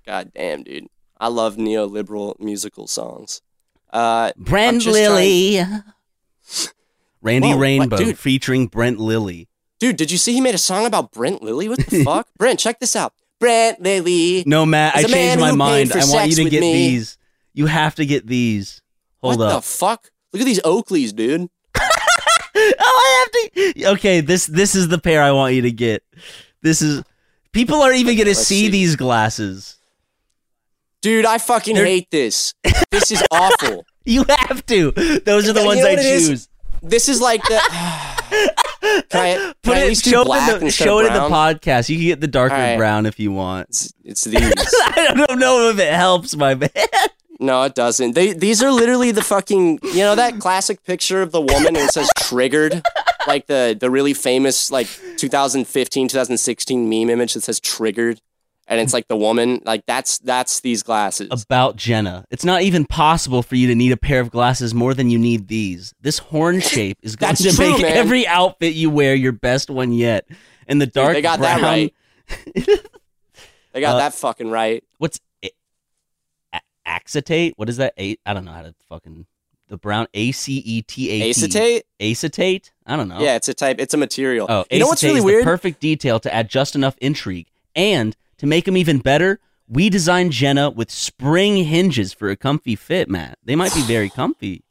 God 0.05 0.31
damn, 0.33 0.63
dude. 0.63 0.87
I 1.19 1.27
love 1.27 1.55
neoliberal 1.55 2.39
musical 2.39 2.87
songs. 2.87 3.41
Uh, 3.91 4.31
Brent 4.37 4.81
just 4.81 4.93
Lilly. 4.93 5.59
Randy 7.21 7.49
Whoa, 7.49 7.57
Rainbow 7.57 7.97
dude? 7.97 8.17
featuring 8.19 8.67
Brent 8.67 8.99
Lilly. 8.99 9.47
dude, 9.79 9.97
did 9.97 10.11
you 10.11 10.17
see 10.17 10.33
he 10.33 10.41
made 10.41 10.55
a 10.55 10.59
song 10.59 10.85
about 10.85 11.11
Brent 11.11 11.41
Lilly? 11.41 11.67
What 11.67 11.79
the 11.79 12.03
fuck? 12.03 12.27
Brent, 12.37 12.59
check 12.59 12.79
this 12.79 12.95
out. 12.95 13.13
Brent 13.39 13.81
Lilly. 13.81 14.43
No, 14.45 14.65
Matt, 14.65 14.95
I 14.95 15.03
changed 15.03 15.39
my 15.39 15.51
mind. 15.51 15.91
I 15.91 16.05
want 16.05 16.29
you 16.29 16.35
to 16.43 16.49
get 16.49 16.61
me. 16.61 16.73
these. 16.73 17.17
You 17.53 17.65
have 17.65 17.95
to 17.95 18.05
get 18.05 18.27
these. 18.27 18.81
Hold 19.21 19.39
what 19.39 19.45
up. 19.47 19.53
What 19.53 19.59
the 19.59 19.67
fuck? 19.67 20.11
Look 20.33 20.41
at 20.41 20.45
these 20.45 20.61
Oakleys, 20.61 21.15
dude. 21.15 21.49
oh, 21.75 21.81
I 22.55 23.27
have 23.33 23.53
to. 23.75 23.85
Okay, 23.93 24.21
this 24.21 24.45
this 24.45 24.75
is 24.75 24.87
the 24.87 24.97
pair 24.97 25.21
I 25.21 25.31
want 25.31 25.53
you 25.55 25.61
to 25.63 25.71
get. 25.71 26.03
This 26.61 26.81
is. 26.81 27.03
People 27.53 27.81
are 27.81 27.93
even 27.93 28.15
going 28.15 28.27
to 28.27 28.35
see, 28.35 28.65
see. 28.65 28.69
these 28.69 28.95
glasses. 28.95 29.77
Dude, 31.01 31.25
I 31.25 31.37
fucking 31.37 31.75
They're- 31.75 31.85
hate 31.85 32.11
this. 32.11 32.53
This 32.91 33.11
is 33.11 33.23
awful. 33.31 33.85
You 34.09 34.23
have 34.29 34.65
to. 34.67 34.91
Those 35.25 35.49
are 35.49 35.53
the 35.53 35.59
You 35.59 35.65
ones 35.65 35.81
know 35.81 35.87
I 35.87 35.91
it 35.91 35.99
is? 35.99 36.27
choose. 36.29 36.49
This 36.81 37.09
is 37.09 37.19
like 37.19 37.43
the. 37.43 37.59
Can 39.09 39.21
I, 39.21 39.53
Put 39.61 39.75
I 39.75 39.79
it, 39.81 39.89
do 39.89 39.95
show 39.95 40.21
it, 40.33 40.53
in 40.53 40.59
the, 40.61 40.71
show 40.71 40.99
it 40.99 41.07
in 41.07 41.13
the 41.13 41.19
podcast. 41.27 41.89
You 41.89 41.97
can 41.97 42.05
get 42.05 42.21
the 42.21 42.27
darker 42.27 42.55
right. 42.55 42.77
brown 42.77 43.05
if 43.05 43.19
you 43.19 43.33
want. 43.33 43.67
It's, 43.67 43.93
it's 44.05 44.23
these. 44.23 44.41
I 44.41 45.25
don't 45.27 45.39
know 45.39 45.69
if 45.69 45.77
it 45.79 45.91
helps, 45.91 46.37
my 46.37 46.55
man. 46.55 46.69
No, 47.39 47.63
it 47.63 47.75
doesn't. 47.75 48.13
They 48.13 48.33
these 48.33 48.63
are 48.63 48.71
literally 48.71 49.11
the 49.11 49.21
fucking 49.23 49.79
you 49.83 49.99
know 49.99 50.15
that 50.15 50.39
classic 50.39 50.83
picture 50.83 51.21
of 51.21 51.31
the 51.31 51.41
woman 51.41 51.67
and 51.67 51.77
it 51.77 51.91
says 51.91 52.09
triggered, 52.19 52.81
like 53.27 53.45
the 53.47 53.77
the 53.79 53.89
really 53.89 54.13
famous 54.13 54.71
like 54.71 54.87
2015 55.17 56.07
2016 56.07 56.89
meme 56.89 57.09
image 57.09 57.33
that 57.35 57.41
says 57.43 57.59
triggered, 57.59 58.19
and 58.67 58.79
it's 58.79 58.91
like 58.93 59.07
the 59.07 59.15
woman 59.17 59.61
like 59.65 59.85
that's 59.85 60.17
that's 60.19 60.61
these 60.61 60.81
glasses. 60.81 61.27
About 61.43 61.75
Jenna. 61.75 62.25
It's 62.31 62.43
not 62.45 62.63
even 62.63 62.85
possible 62.85 63.43
for 63.43 63.55
you 63.55 63.67
to 63.67 63.75
need 63.75 63.91
a 63.91 63.97
pair 63.97 64.19
of 64.19 64.31
glasses 64.31 64.73
more 64.73 64.93
than 64.95 65.09
you 65.11 65.19
need 65.19 65.47
these. 65.47 65.93
This 66.01 66.17
horn 66.19 66.59
shape 66.73 66.97
is 67.03 67.15
going 67.15 67.35
to 67.35 67.51
true, 67.51 67.73
make 67.73 67.81
man. 67.83 67.97
every 67.97 68.25
outfit 68.25 68.73
you 68.73 68.89
wear 68.89 69.13
your 69.13 69.31
best 69.31 69.69
one 69.69 69.91
yet. 69.91 70.27
And 70.67 70.81
the 70.81 70.87
dark 70.87 71.13
they 71.13 71.21
got 71.21 71.39
brown. 71.39 71.61
that 71.61 71.67
right. 71.67 71.93
They 73.73 73.81
got 73.81 73.95
Uh, 73.95 73.99
that 73.99 74.13
fucking 74.15 74.49
right. 74.49 74.83
What's 76.87 77.15
a- 77.15 77.19
a- 77.19 77.21
acetate? 77.21 77.53
What 77.57 77.69
is 77.69 77.77
that? 77.77 77.93
A- 77.99 78.17
I 78.25 78.33
don't 78.33 78.45
know 78.45 78.51
how 78.53 78.63
to 78.63 78.73
fucking 78.89 79.25
the 79.69 79.77
brown 79.77 80.07
A 80.13 80.31
C 80.31 80.57
E 80.65 80.81
T 80.81 81.11
A 81.23 81.29
Acetate? 81.29 81.83
Acetate? 81.99 82.71
I 82.85 82.95
don't 82.95 83.07
know. 83.09 83.19
Yeah, 83.19 83.35
it's 83.35 83.49
a 83.49 83.53
type. 83.53 83.79
It's 83.79 83.93
a 83.93 83.97
material. 83.97 84.47
Oh, 84.49 84.65
you 84.71 84.79
know 84.79 84.87
what's 84.87 85.03
really 85.03 85.19
is 85.19 85.25
weird? 85.25 85.41
The 85.41 85.45
perfect 85.49 85.79
detail 85.79 86.19
to 86.21 86.33
add 86.33 86.49
just 86.49 86.75
enough 86.75 86.95
intrigue, 86.99 87.47
and 87.75 88.15
to 88.37 88.45
make 88.47 88.65
them 88.65 88.77
even 88.77 88.99
better, 88.99 89.39
we 89.67 89.89
designed 89.89 90.31
Jenna 90.31 90.69
with 90.69 90.89
spring 90.91 91.65
hinges 91.65 92.13
for 92.13 92.29
a 92.29 92.35
comfy 92.37 92.75
fit, 92.75 93.09
Matt. 93.09 93.37
They 93.43 93.55
might 93.55 93.73
be 93.73 93.81
very 93.81 94.09
comfy. 94.21 94.63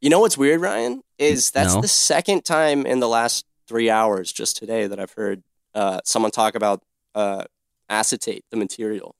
You 0.00 0.10
know 0.10 0.20
what's 0.20 0.36
weird, 0.36 0.60
Ryan? 0.60 1.02
Is 1.18 1.50
that's 1.50 1.74
No. 1.74 1.80
the 1.80 1.88
second 1.88 2.44
time 2.44 2.84
in 2.84 3.00
the 3.00 3.08
last 3.08 3.46
three 3.66 3.88
hours, 3.88 4.30
just 4.32 4.56
today, 4.56 4.86
that 4.86 5.00
I've 5.00 5.12
heard 5.12 5.42
uh, 5.74 6.00
someone 6.04 6.30
talk 6.30 6.54
about 6.54 6.82
uh, 7.14 7.44
acetate, 7.88 8.44
the 8.50 8.56
material. 8.58 9.14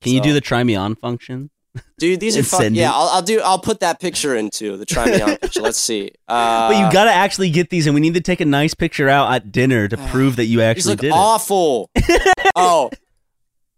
Can 0.00 0.12
you 0.12 0.20
do 0.20 0.32
the 0.32 0.40
try 0.40 0.62
me 0.62 0.74
on 0.74 0.94
function? 0.94 1.50
Dude, 1.98 2.20
these 2.20 2.36
are 2.38 2.42
fun. 2.42 2.74
Yeah. 2.74 2.92
I'll, 2.92 3.08
I'll 3.08 3.22
do. 3.22 3.40
I'll 3.40 3.58
put 3.58 3.80
that 3.80 4.00
picture 4.00 4.36
into 4.36 4.76
the 4.76 4.86
try 4.86 5.06
me 5.06 5.20
on 5.20 5.36
picture. 5.36 5.60
Let's 5.60 5.78
see. 5.78 6.12
Uh, 6.26 6.70
but 6.70 6.78
you 6.78 6.92
got 6.92 7.04
to 7.04 7.12
actually 7.12 7.50
get 7.50 7.70
these, 7.70 7.86
and 7.86 7.94
we 7.94 8.00
need 8.00 8.14
to 8.14 8.20
take 8.20 8.40
a 8.40 8.44
nice 8.44 8.74
picture 8.74 9.08
out 9.08 9.32
at 9.32 9.52
dinner 9.52 9.88
to 9.88 9.96
prove 10.08 10.36
that 10.36 10.46
you 10.46 10.60
actually 10.60 10.92
look 10.92 11.00
did 11.00 11.12
awful. 11.12 11.90
oh, 12.56 12.90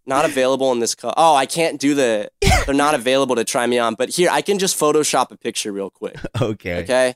not 0.07 0.25
available 0.25 0.73
in 0.73 0.81
this 0.81 0.95
color. 0.95 1.15
Oh, 1.17 1.35
I 1.35 1.47
can't 1.47 1.81
do 1.81 1.95
the. 1.95 2.31
They're 2.67 2.75
not 2.75 2.95
available 2.95 3.37
to 3.37 3.45
try 3.45 3.67
me 3.67 3.79
on. 3.79 3.95
But 3.95 4.11
here, 4.11 4.29
I 4.31 4.43
can 4.43 4.59
just 4.59 4.79
Photoshop 4.79 5.31
a 5.31 5.37
picture 5.37 5.73
real 5.73 5.91
quick. 5.91 6.17
Okay. 6.41 6.83
Okay. 6.83 7.15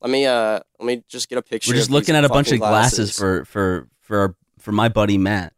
Let 0.00 0.10
me. 0.10 0.26
Uh. 0.26 0.60
Let 0.78 0.86
me 0.86 1.04
just 1.08 1.28
get 1.28 1.38
a 1.38 1.42
picture. 1.42 1.70
We're 1.70 1.76
just 1.76 1.90
looking 1.90 2.14
at 2.14 2.24
a 2.24 2.28
bunch 2.28 2.52
of 2.52 2.58
glasses, 2.58 3.16
for 3.16 3.44
for 3.44 3.88
for 4.00 4.18
our, 4.18 4.36
for 4.58 4.72
my 4.72 4.88
buddy 4.88 5.18
Matt. 5.18 5.52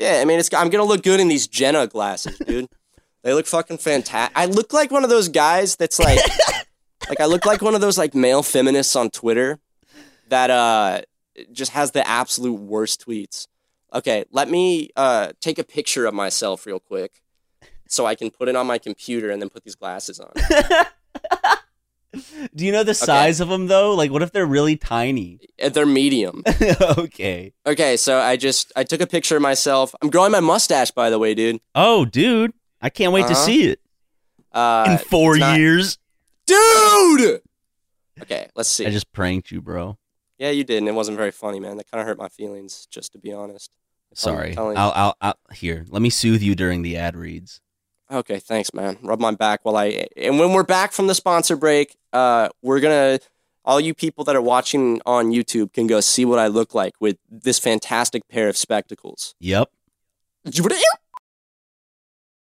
Yeah, 0.00 0.20
I 0.22 0.24
mean, 0.24 0.38
it's. 0.38 0.52
I'm 0.54 0.70
gonna 0.70 0.84
look 0.84 1.02
good 1.02 1.20
in 1.20 1.28
these 1.28 1.46
Jenna 1.46 1.86
glasses, 1.86 2.38
dude. 2.38 2.70
they 3.22 3.34
look 3.34 3.46
fucking 3.46 3.76
fantastic. 3.76 4.34
I 4.34 4.46
look 4.46 4.72
like 4.72 4.90
one 4.90 5.04
of 5.04 5.10
those 5.10 5.28
guys 5.28 5.76
that's 5.76 5.98
like, 5.98 6.18
like 7.10 7.20
I 7.20 7.26
look 7.26 7.44
like 7.44 7.60
one 7.60 7.74
of 7.74 7.82
those 7.82 7.98
like 7.98 8.14
male 8.14 8.42
feminists 8.42 8.96
on 8.96 9.10
Twitter 9.10 9.58
that 10.28 10.48
uh 10.48 11.02
just 11.52 11.72
has 11.72 11.90
the 11.90 12.06
absolute 12.08 12.58
worst 12.58 13.06
tweets. 13.06 13.46
Okay, 13.92 14.24
let 14.32 14.48
me 14.48 14.88
uh 14.96 15.32
take 15.38 15.58
a 15.58 15.64
picture 15.64 16.06
of 16.06 16.14
myself 16.14 16.64
real 16.64 16.80
quick, 16.80 17.20
so 17.86 18.06
I 18.06 18.14
can 18.14 18.30
put 18.30 18.48
it 18.48 18.56
on 18.56 18.66
my 18.66 18.78
computer 18.78 19.30
and 19.30 19.42
then 19.42 19.50
put 19.50 19.64
these 19.64 19.76
glasses 19.76 20.18
on. 20.18 20.32
Do 22.54 22.64
you 22.66 22.72
know 22.72 22.82
the 22.82 22.94
size 22.94 23.40
of 23.40 23.48
them 23.48 23.66
though? 23.68 23.94
Like, 23.94 24.10
what 24.10 24.22
if 24.22 24.32
they're 24.32 24.46
really 24.46 24.76
tiny? 24.76 25.38
Uh, 25.62 25.68
They're 25.68 25.86
medium. 25.86 26.42
okay. 26.98 27.52
Okay, 27.66 27.96
so 27.96 28.18
I 28.18 28.36
just 28.36 28.72
I 28.74 28.82
took 28.84 29.00
a 29.00 29.06
picture 29.06 29.36
of 29.36 29.42
myself. 29.42 29.94
I'm 30.02 30.10
growing 30.10 30.32
my 30.32 30.40
mustache, 30.40 30.90
by 30.90 31.08
the 31.10 31.18
way, 31.18 31.34
dude. 31.34 31.60
Oh, 31.74 32.04
dude, 32.04 32.52
I 32.80 32.90
can't 32.90 33.12
wait 33.12 33.26
to 33.28 33.32
Uh-huh. 33.34 33.44
see 33.46 33.64
it 33.70 33.80
Uh, 34.52 34.86
in 34.90 34.98
four 34.98 35.36
not- 35.38 35.58
years. 35.58 35.98
dude. 36.46 37.42
Okay, 38.22 38.48
let's 38.54 38.68
see. 38.68 38.86
I 38.86 38.90
just 38.90 39.12
pranked 39.12 39.50
you, 39.50 39.60
bro. 39.62 39.96
Yeah, 40.38 40.50
you 40.50 40.64
did, 40.64 40.78
and 40.78 40.88
it 40.88 40.94
wasn't 40.94 41.16
very 41.16 41.30
funny, 41.30 41.60
man. 41.60 41.76
That 41.76 41.90
kind 41.90 42.00
of 42.00 42.06
hurt 42.06 42.18
my 42.18 42.28
feelings, 42.28 42.86
just 42.90 43.12
to 43.12 43.18
be 43.18 43.32
honest. 43.32 43.70
Sorry. 44.14 44.56
I'll, 44.56 44.76
I'll, 44.76 45.16
I'll, 45.20 45.38
here. 45.52 45.84
Let 45.88 46.02
me 46.02 46.10
soothe 46.10 46.42
you 46.42 46.54
during 46.54 46.82
the 46.82 46.96
ad 46.96 47.14
reads. 47.16 47.60
Okay, 48.10 48.38
thanks, 48.38 48.74
man. 48.74 48.98
Rub 49.02 49.20
my 49.20 49.30
back 49.32 49.60
while 49.62 49.76
I. 49.76 50.06
And 50.16 50.38
when 50.38 50.52
we're 50.52 50.64
back 50.64 50.92
from 50.92 51.06
the 51.06 51.14
sponsor 51.14 51.56
break, 51.56 51.96
uh, 52.12 52.48
we're 52.62 52.80
gonna. 52.80 53.20
All 53.62 53.78
you 53.78 53.92
people 53.92 54.24
that 54.24 54.34
are 54.34 54.42
watching 54.42 55.02
on 55.04 55.30
YouTube 55.30 55.74
can 55.74 55.86
go 55.86 56.00
see 56.00 56.24
what 56.24 56.38
I 56.38 56.46
look 56.46 56.74
like 56.74 56.94
with 56.98 57.18
this 57.28 57.58
fantastic 57.58 58.26
pair 58.28 58.48
of 58.48 58.56
spectacles. 58.56 59.34
Yep. 60.76 60.99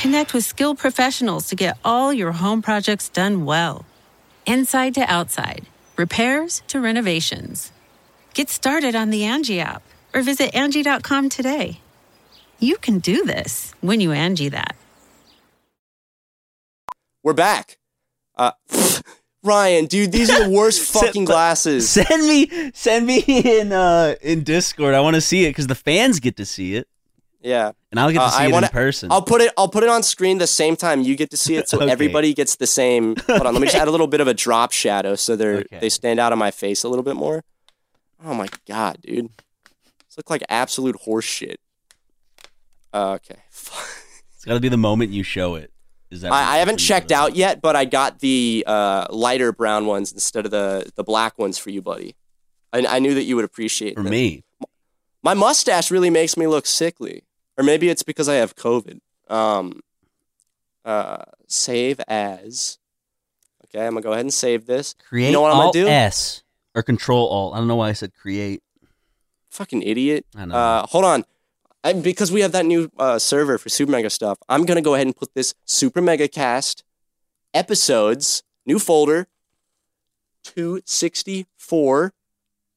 Connect 0.00 0.32
with 0.32 0.44
skilled 0.44 0.78
professionals 0.78 1.48
to 1.48 1.54
get 1.54 1.76
all 1.84 2.10
your 2.10 2.32
home 2.32 2.62
projects 2.62 3.10
done 3.10 3.44
well. 3.44 3.84
Inside 4.46 4.94
to 4.94 5.02
outside, 5.02 5.66
repairs 5.98 6.62
to 6.68 6.80
renovations. 6.80 7.70
Get 8.32 8.48
started 8.48 8.94
on 8.94 9.10
the 9.10 9.24
Angie 9.24 9.60
app 9.60 9.82
or 10.14 10.22
visit 10.22 10.54
Angie.com 10.54 11.28
today. 11.28 11.80
You 12.58 12.78
can 12.78 13.00
do 13.00 13.26
this 13.26 13.74
when 13.82 14.00
you 14.00 14.12
Angie 14.12 14.48
that. 14.48 14.74
We're 17.22 17.34
back. 17.34 17.76
Uh, 18.38 18.52
Ryan, 19.42 19.84
dude, 19.84 20.12
these 20.12 20.30
are 20.30 20.44
the 20.44 20.50
worst 20.50 20.80
fucking 20.94 21.26
glasses. 21.26 21.90
Send 21.90 22.26
me, 22.26 22.72
send 22.72 23.04
me 23.04 23.20
in 23.20 23.70
uh 23.70 24.14
in 24.22 24.44
Discord. 24.44 24.94
I 24.94 25.00
want 25.00 25.16
to 25.16 25.20
see 25.20 25.44
it 25.44 25.50
because 25.50 25.66
the 25.66 25.74
fans 25.74 26.20
get 26.20 26.38
to 26.38 26.46
see 26.46 26.74
it, 26.76 26.88
Yeah. 27.42 27.72
And 27.90 27.98
I'll 28.00 28.10
get 28.10 28.18
to 28.18 28.24
Uh, 28.24 28.30
see 28.30 28.44
it 28.44 28.52
wanna- 28.52 28.66
in 28.66 28.72
person. 28.72 29.10
I'll 29.12 29.22
put 29.22 29.40
it. 29.40 29.52
I'll 29.58 29.68
put 29.68 29.82
it 29.82 29.88
on 29.88 30.02
screen 30.02 30.38
the 30.38 30.46
same 30.46 30.76
time 30.76 31.02
you 31.02 31.16
get 31.16 31.30
to 31.30 31.36
see 31.36 31.56
it, 31.56 31.68
so 31.68 31.78
Okay. 31.82 31.90
everybody 31.90 32.32
gets 32.34 32.56
the 32.56 32.66
same. 32.66 33.16
Hold 33.26 33.42
on, 33.46 33.54
let 33.54 33.60
me 33.60 33.66
just 33.66 33.76
add 33.76 33.88
a 33.88 33.90
little 33.90 34.06
bit 34.06 34.20
of 34.20 34.28
a 34.28 34.34
drop 34.34 34.72
shadow 34.72 35.14
so 35.14 35.36
they're 35.36 35.58
Okay. 35.58 35.78
they 35.80 35.88
stand 35.88 36.18
out 36.20 36.32
on 36.32 36.38
my 36.38 36.50
face 36.50 36.84
a 36.84 36.88
little 36.88 37.02
bit 37.04 37.16
more. 37.16 37.42
Oh 38.24 38.34
my 38.34 38.48
god, 38.68 38.98
dude, 39.02 39.30
this 40.06 40.16
look 40.16 40.28
like 40.30 40.42
absolute 40.48 40.96
horse 40.96 41.24
shit. 41.24 41.58
Uh, 42.92 43.12
okay, 43.12 43.36
it's 43.50 44.44
got 44.44 44.54
to 44.54 44.60
be 44.60 44.68
the 44.68 44.76
moment 44.76 45.10
you 45.12 45.22
show 45.22 45.54
it. 45.54 45.72
Is 46.10 46.22
that? 46.22 46.32
I, 46.32 46.56
I 46.56 46.58
haven't 46.58 46.78
checked 46.78 47.12
out 47.12 47.36
yet, 47.36 47.62
but 47.62 47.76
I 47.76 47.84
got 47.84 48.18
the 48.18 48.64
uh, 48.66 49.06
lighter 49.10 49.52
brown 49.52 49.86
ones 49.86 50.12
instead 50.12 50.44
of 50.44 50.50
the 50.50 50.90
the 50.96 51.04
black 51.04 51.38
ones 51.38 51.56
for 51.56 51.70
you, 51.70 51.80
buddy. 51.82 52.16
I, 52.72 52.84
I 52.86 52.98
knew 52.98 53.14
that 53.14 53.22
you 53.24 53.36
would 53.36 53.44
appreciate 53.44 53.94
for 53.96 54.02
them. 54.02 54.10
me. 54.10 54.42
My 55.22 55.34
mustache 55.34 55.90
really 55.90 56.10
makes 56.10 56.36
me 56.36 56.46
look 56.46 56.66
sickly, 56.66 57.22
or 57.60 57.62
maybe 57.62 57.90
it's 57.90 58.02
because 58.02 58.26
I 58.26 58.36
have 58.36 58.56
COVID. 58.56 59.00
Um, 59.28 59.80
uh, 60.82 61.24
save 61.46 62.00
as. 62.08 62.78
Okay, 63.66 63.86
I'm 63.86 63.92
gonna 63.92 64.00
go 64.00 64.12
ahead 64.12 64.24
and 64.24 64.32
save 64.32 64.64
this. 64.64 64.94
Create 65.06 65.26
You 65.26 65.32
know 65.32 65.42
what 65.42 65.52
I'm 65.52 65.58
gonna 65.58 65.72
do? 65.72 65.86
S 65.86 66.42
or 66.74 66.82
Control 66.82 67.28
Alt. 67.28 67.54
I 67.54 67.58
don't 67.58 67.68
know 67.68 67.76
why 67.76 67.90
I 67.90 67.92
said 67.92 68.14
create. 68.14 68.62
Fucking 69.50 69.82
idiot. 69.82 70.24
I 70.34 70.46
know. 70.46 70.54
Uh, 70.54 70.86
hold 70.86 71.04
on. 71.04 71.24
I, 71.84 71.92
because 71.92 72.32
we 72.32 72.40
have 72.40 72.52
that 72.52 72.64
new 72.64 72.90
uh, 72.98 73.18
server 73.18 73.58
for 73.58 73.68
Super 73.68 73.92
Mega 73.92 74.08
stuff, 74.08 74.38
I'm 74.48 74.64
gonna 74.64 74.80
go 74.80 74.94
ahead 74.94 75.06
and 75.06 75.14
put 75.14 75.34
this 75.34 75.54
Super 75.66 76.00
Mega 76.00 76.28
Cast 76.28 76.82
episodes 77.52 78.42
new 78.64 78.78
folder 78.78 79.28
264, 80.44 82.14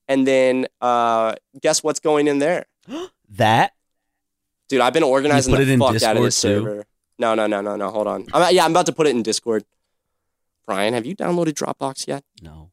and 0.09 0.27
then 0.27 0.67
uh, 0.81 1.35
guess 1.61 1.81
what's 1.81 2.01
going 2.01 2.27
in 2.27 2.39
there? 2.39 2.65
that 3.29 3.71
Dude, 4.73 4.81
I've 4.81 4.93
been 4.93 5.03
organizing 5.03 5.53
the 5.53 5.77
fuck 5.77 6.01
out 6.03 6.17
of 6.17 6.23
Discord 6.23 6.25
this 6.25 6.41
too? 6.41 6.47
server. 6.63 6.85
No, 7.19 7.35
no, 7.35 7.45
no, 7.47 7.61
no, 7.61 7.75
no. 7.75 7.89
Hold 7.91 8.07
on. 8.07 8.25
I'm, 8.33 8.53
yeah, 8.55 8.65
I'm 8.65 8.71
about 8.71 8.87
to 8.87 8.91
put 8.91 9.05
it 9.07 9.11
in 9.11 9.21
Discord. 9.21 9.63
Brian, 10.65 10.93
have 10.93 11.05
you 11.05 11.15
downloaded 11.15 11.53
Dropbox 11.53 12.07
yet? 12.07 12.23
no. 12.41 12.71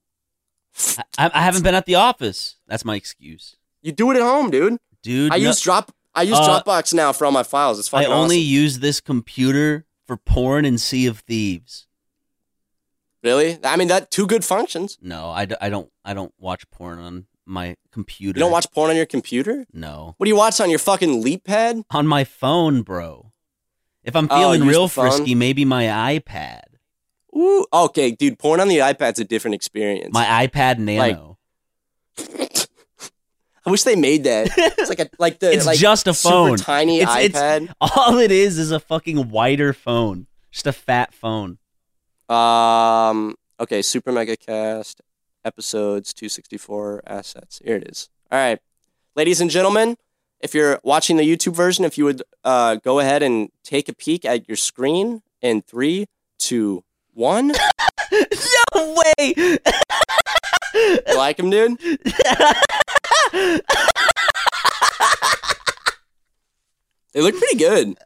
I, 1.19 1.31
I 1.35 1.43
haven't 1.43 1.63
been 1.63 1.75
at 1.75 1.85
the 1.85 1.97
office. 1.97 2.57
That's 2.67 2.85
my 2.85 2.95
excuse, 2.97 3.57
You 3.83 3.93
do 3.93 4.11
it 4.13 4.17
at 4.17 4.23
home, 4.23 4.51
dude. 4.51 4.79
dude. 5.03 5.31
I 5.33 5.37
no- 5.37 5.49
use 5.49 5.61
Drop. 5.61 5.93
I 6.15 6.23
use 6.23 6.39
Uh, 6.39 6.63
Dropbox 6.63 6.95
now 6.95 7.13
for 7.13 7.25
all 7.27 7.33
my 7.33 7.43
files. 7.43 7.79
It's 7.79 7.93
I 7.93 8.05
only 8.07 8.37
awesome. 8.39 8.49
use 8.49 8.79
this 8.79 9.01
computer 9.01 9.85
for 10.07 10.17
porn 10.17 10.65
and 10.65 10.81
Sea 10.81 11.07
of 11.07 11.19
Thieves. 11.21 11.87
Really? 13.23 13.59
I 13.63 13.77
mean, 13.77 13.89
that 13.89 14.11
two 14.11 14.27
good 14.27 14.45
functions. 14.45 14.97
No, 15.03 15.29
I, 15.29 15.45
d- 15.45 15.57
I 15.61 15.69
don't 15.69 15.91
I 16.05 16.15
don't 16.15 16.33
watch 16.39 16.69
porn 16.71 16.99
on 16.99 17.27
my 17.51 17.77
computer. 17.93 18.39
You 18.39 18.45
don't 18.45 18.53
watch 18.53 18.71
porn 18.73 18.91
on 18.91 18.97
your 18.97 19.07
computer? 19.07 19.67
No, 19.73 20.15
What 20.17 20.25
do 20.25 20.29
you 20.31 20.37
watch 20.37 20.61
on 20.61 20.71
your 20.71 20.79
fucking 20.79 21.23
LeapPad? 21.23 21.83
on 21.91 22.07
my 22.07 22.25
phone, 22.25 22.83
bro. 22.83 23.33
If 24.05 24.17
I'm 24.17 24.29
Oh, 24.31 24.39
feeling 24.39 24.63
use 24.63 24.71
real 24.71 24.89
frisky, 24.89 25.35
maybe 25.35 25.65
my 25.65 25.85
iPad, 26.19 26.63
Ooh, 27.37 27.67
okay, 27.73 28.11
dude. 28.13 28.39
Porn 28.39 28.59
on 28.61 28.69
the 28.69 28.79
iPad's 28.79 29.19
a 29.21 29.25
different 29.25 29.55
experience. 29.55 30.13
my 30.13 30.47
iPad 30.47 30.79
Nano. 30.79 31.39
I 33.67 33.71
wish 33.71 33.83
they 33.83 33.95
made 33.95 34.25
that. 34.25 34.49
It's 34.57 34.89
like 34.89 35.01
a 35.01 35.09
like 35.19 35.39
the 35.39 35.53
it's 35.55 35.67
like 35.67 35.79
just 35.79 36.07
a 36.07 36.15
super 36.15 36.33
phone. 36.33 36.57
tiny 36.59 37.01
It's- 37.01 37.25
it's- 37.25 37.41
iPad. 37.43 37.73
all 37.81 38.19
it 38.19 38.31
is 38.33 38.59
is 38.59 38.71
a 38.71 38.81
fucking 38.81 39.29
wider 39.29 39.73
phone, 39.73 40.27
just 40.51 40.67
a 40.67 40.73
fat 40.73 41.13
phone. 41.13 41.59
Um. 42.29 43.35
Okay. 43.61 43.83
Super 43.83 44.13
Mega 44.13 44.37
Cast 44.37 45.01
episodes 45.45 46.13
264 46.15 47.03
assets. 47.07 47.61
Here 47.65 47.77
it 47.77 47.89
is. 47.89 48.09
All 48.31 48.39
right, 48.39 48.59
ladies 49.17 49.41
and 49.41 49.51
gentlemen. 49.51 49.97
If 50.41 50.55
you're 50.55 50.81
watching 50.83 51.19
the 51.19 51.23
YouTube 51.37 51.55
version, 51.55 51.85
if 51.85 51.99
you 51.99 52.05
would 52.07 52.23
uh, 52.45 52.77
go 52.77 52.99
ahead 52.99 53.23
and 53.23 53.51
take 53.63 53.91
a 53.91 53.95
peek 53.95 54.25
at 54.25 54.49
your 54.49 54.57
screen 54.57 55.21
in 55.43 55.61
three, 55.61 56.07
two, 56.39 56.83
one. 57.13 57.49
no 58.75 58.97
way. 59.19 59.35
You 60.77 61.17
like 61.17 61.39
him, 61.39 61.51
dude? 61.51 61.79
They 67.13 67.21
look 67.21 67.37
pretty 67.37 67.59
good. 67.59 67.99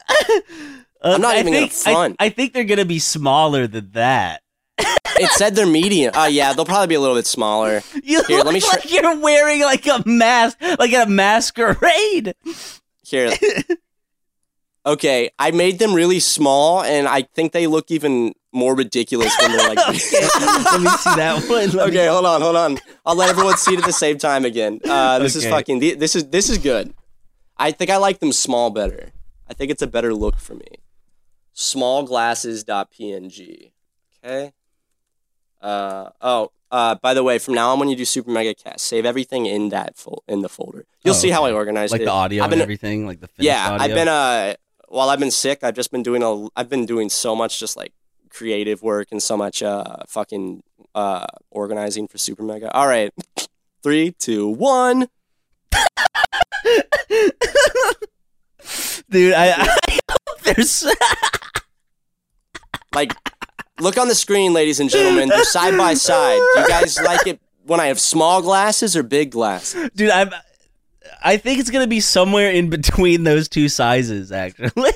I'm 1.03 1.20
not 1.20 1.35
I 1.35 1.41
even 1.41 1.53
gonna 1.53 1.68
think, 1.68 2.18
I- 2.18 2.24
I, 2.26 2.28
think 2.30 2.55
they're 2.55 2.64
gonna 2.64 2.87
be 2.87 2.99
smaller 2.99 3.66
than 3.66 3.91
that. 3.93 4.41
It 4.79 5.31
said 5.31 5.55
they're 5.55 5.66
medium. 5.66 6.12
Oh 6.16 6.27
yeah, 6.27 6.53
they'll 6.53 6.64
probably 6.64 6.89
be 6.89 6.95
a 6.97 7.01
little 7.01 7.14
bit 7.16 7.27
smaller. 7.27 7.83
You 8.03 8.22
Here, 8.25 8.39
look 8.39 8.47
let 8.47 8.55
me 8.55 8.61
show- 8.61 8.68
like 8.68 8.91
you're 8.91 9.16
wearing 9.20 9.61
like 9.62 9.87
a 9.87 10.03
mask, 10.07 10.59
like 10.79 10.93
a 10.93 11.07
masquerade. 11.07 12.35
Here. 13.05 13.33
Okay, 14.87 15.31
I 15.39 15.51
made 15.51 15.79
them 15.79 15.95
really 15.95 16.20
small, 16.20 16.83
and 16.83 17.09
I 17.09 17.22
think 17.22 17.53
they 17.53 17.66
look 17.66 17.91
even 17.91 18.35
more 18.53 18.75
ridiculous 18.77 19.35
when 19.41 19.53
they're 19.53 19.66
like. 19.66 19.79
Let 19.79 19.93
me 19.95 19.99
see 19.99 20.18
that 20.20 21.47
one. 21.49 21.70
Let 21.70 21.75
me- 21.75 21.81
okay, 21.81 22.07
hold 22.07 22.27
on, 22.27 22.43
hold 22.43 22.55
on. 22.57 22.77
I'll 23.07 23.16
let 23.16 23.31
everyone 23.31 23.57
see 23.57 23.72
it 23.72 23.79
at 23.79 23.87
the 23.87 23.95
same 23.95 24.18
time 24.18 24.45
again. 24.45 24.81
Uh, 24.85 25.20
this 25.20 25.37
is 25.37 25.47
fucking. 25.47 25.79
This 25.79 26.14
is 26.14 26.29
this 26.29 26.51
is 26.51 26.59
good. 26.59 26.93
I 27.57 27.70
think 27.70 27.91
I 27.91 27.97
like 27.97 28.18
them 28.18 28.31
small 28.31 28.68
better. 28.68 29.12
I 29.49 29.55
think 29.55 29.70
it's 29.70 29.81
a 29.81 29.87
better 29.87 30.12
look 30.12 30.39
for 30.39 30.55
me. 30.55 30.66
Smallglasses.png. 31.55 33.70
Okay. 34.22 34.53
Uh 35.65 36.11
oh. 36.21 36.51
Uh, 36.71 36.97
by 36.97 37.15
the 37.15 37.23
way, 37.23 37.39
from 37.39 37.55
now 37.55 37.71
on, 37.71 37.79
when 37.79 37.89
you 37.89 37.95
do 37.95 38.05
Super 38.05 38.33
Mega 38.33 38.53
Cast, 38.53 38.85
save 38.87 39.07
everything 39.07 39.47
in 39.47 39.69
that 39.69 39.97
fol- 39.97 40.25
in 40.27 40.41
the 40.41 40.49
folder. 40.49 40.87
You'll 41.05 41.15
Oh, 41.15 41.19
see 41.19 41.31
how 41.31 41.45
I 41.45 41.53
organize 41.53 41.93
like 41.93 42.01
it. 42.01 42.05
the 42.07 42.11
audio 42.11 42.43
I've 42.43 42.51
and 42.53 42.61
everything, 42.61 43.07
like 43.07 43.21
the 43.21 43.29
finished 43.29 43.47
yeah, 43.47 43.71
audio. 43.71 43.85
I've 43.85 43.95
been 43.95 44.09
uh 44.09 44.55
while 44.89 45.09
I've 45.09 45.21
been 45.21 45.31
sick, 45.31 45.62
I've 45.62 45.77
just 45.77 45.93
been 45.93 46.03
doing 46.03 46.23
a 46.23 46.49
I've 46.57 46.69
been 46.69 46.85
doing 46.85 47.11
so 47.11 47.37
much 47.37 47.61
just 47.61 47.77
like 47.77 47.93
creative 48.29 48.83
work 48.83 49.09
and 49.12 49.23
so 49.23 49.37
much 49.37 49.62
uh 49.62 49.99
fucking 50.09 50.65
uh 50.97 51.27
organizing 51.51 52.09
for 52.09 52.19
Super 52.19 52.43
Mega. 52.43 52.73
All 52.75 52.89
right. 52.89 53.12
Three, 53.85 54.11
two, 54.19 54.49
one. 54.49 55.07
dude. 59.11 59.35
I, 59.35 59.53
I 59.89 59.99
hope 60.11 60.41
there's 60.43 60.87
Like 62.95 63.12
look 63.81 63.99
on 63.99 64.09
the 64.09 64.14
screen, 64.14 64.53
ladies 64.53 64.81
and 64.81 64.91
gentlemen. 64.91 65.29
They're 65.29 65.45
side 65.45 65.77
by 65.77 65.95
side. 65.95 66.39
Do 66.55 66.61
you 66.61 66.68
guys 66.68 67.01
like 67.05 67.27
it 67.27 67.41
when 67.64 67.81
I 67.81 67.87
have 67.87 68.01
small 68.01 68.43
glasses 68.43 68.97
or 68.97 69.03
big 69.03 69.31
glasses? 69.31 69.91
dude. 69.95 70.11
I'm. 70.11 70.31
I 71.22 71.37
think 71.39 71.59
it's 71.59 71.70
gonna 71.70 71.87
be 71.87 72.01
somewhere 72.01 72.51
in 72.51 72.68
between 72.70 73.25
those 73.25 73.49
two 73.49 73.68
sizes. 73.68 74.31
Actually, 74.33 74.93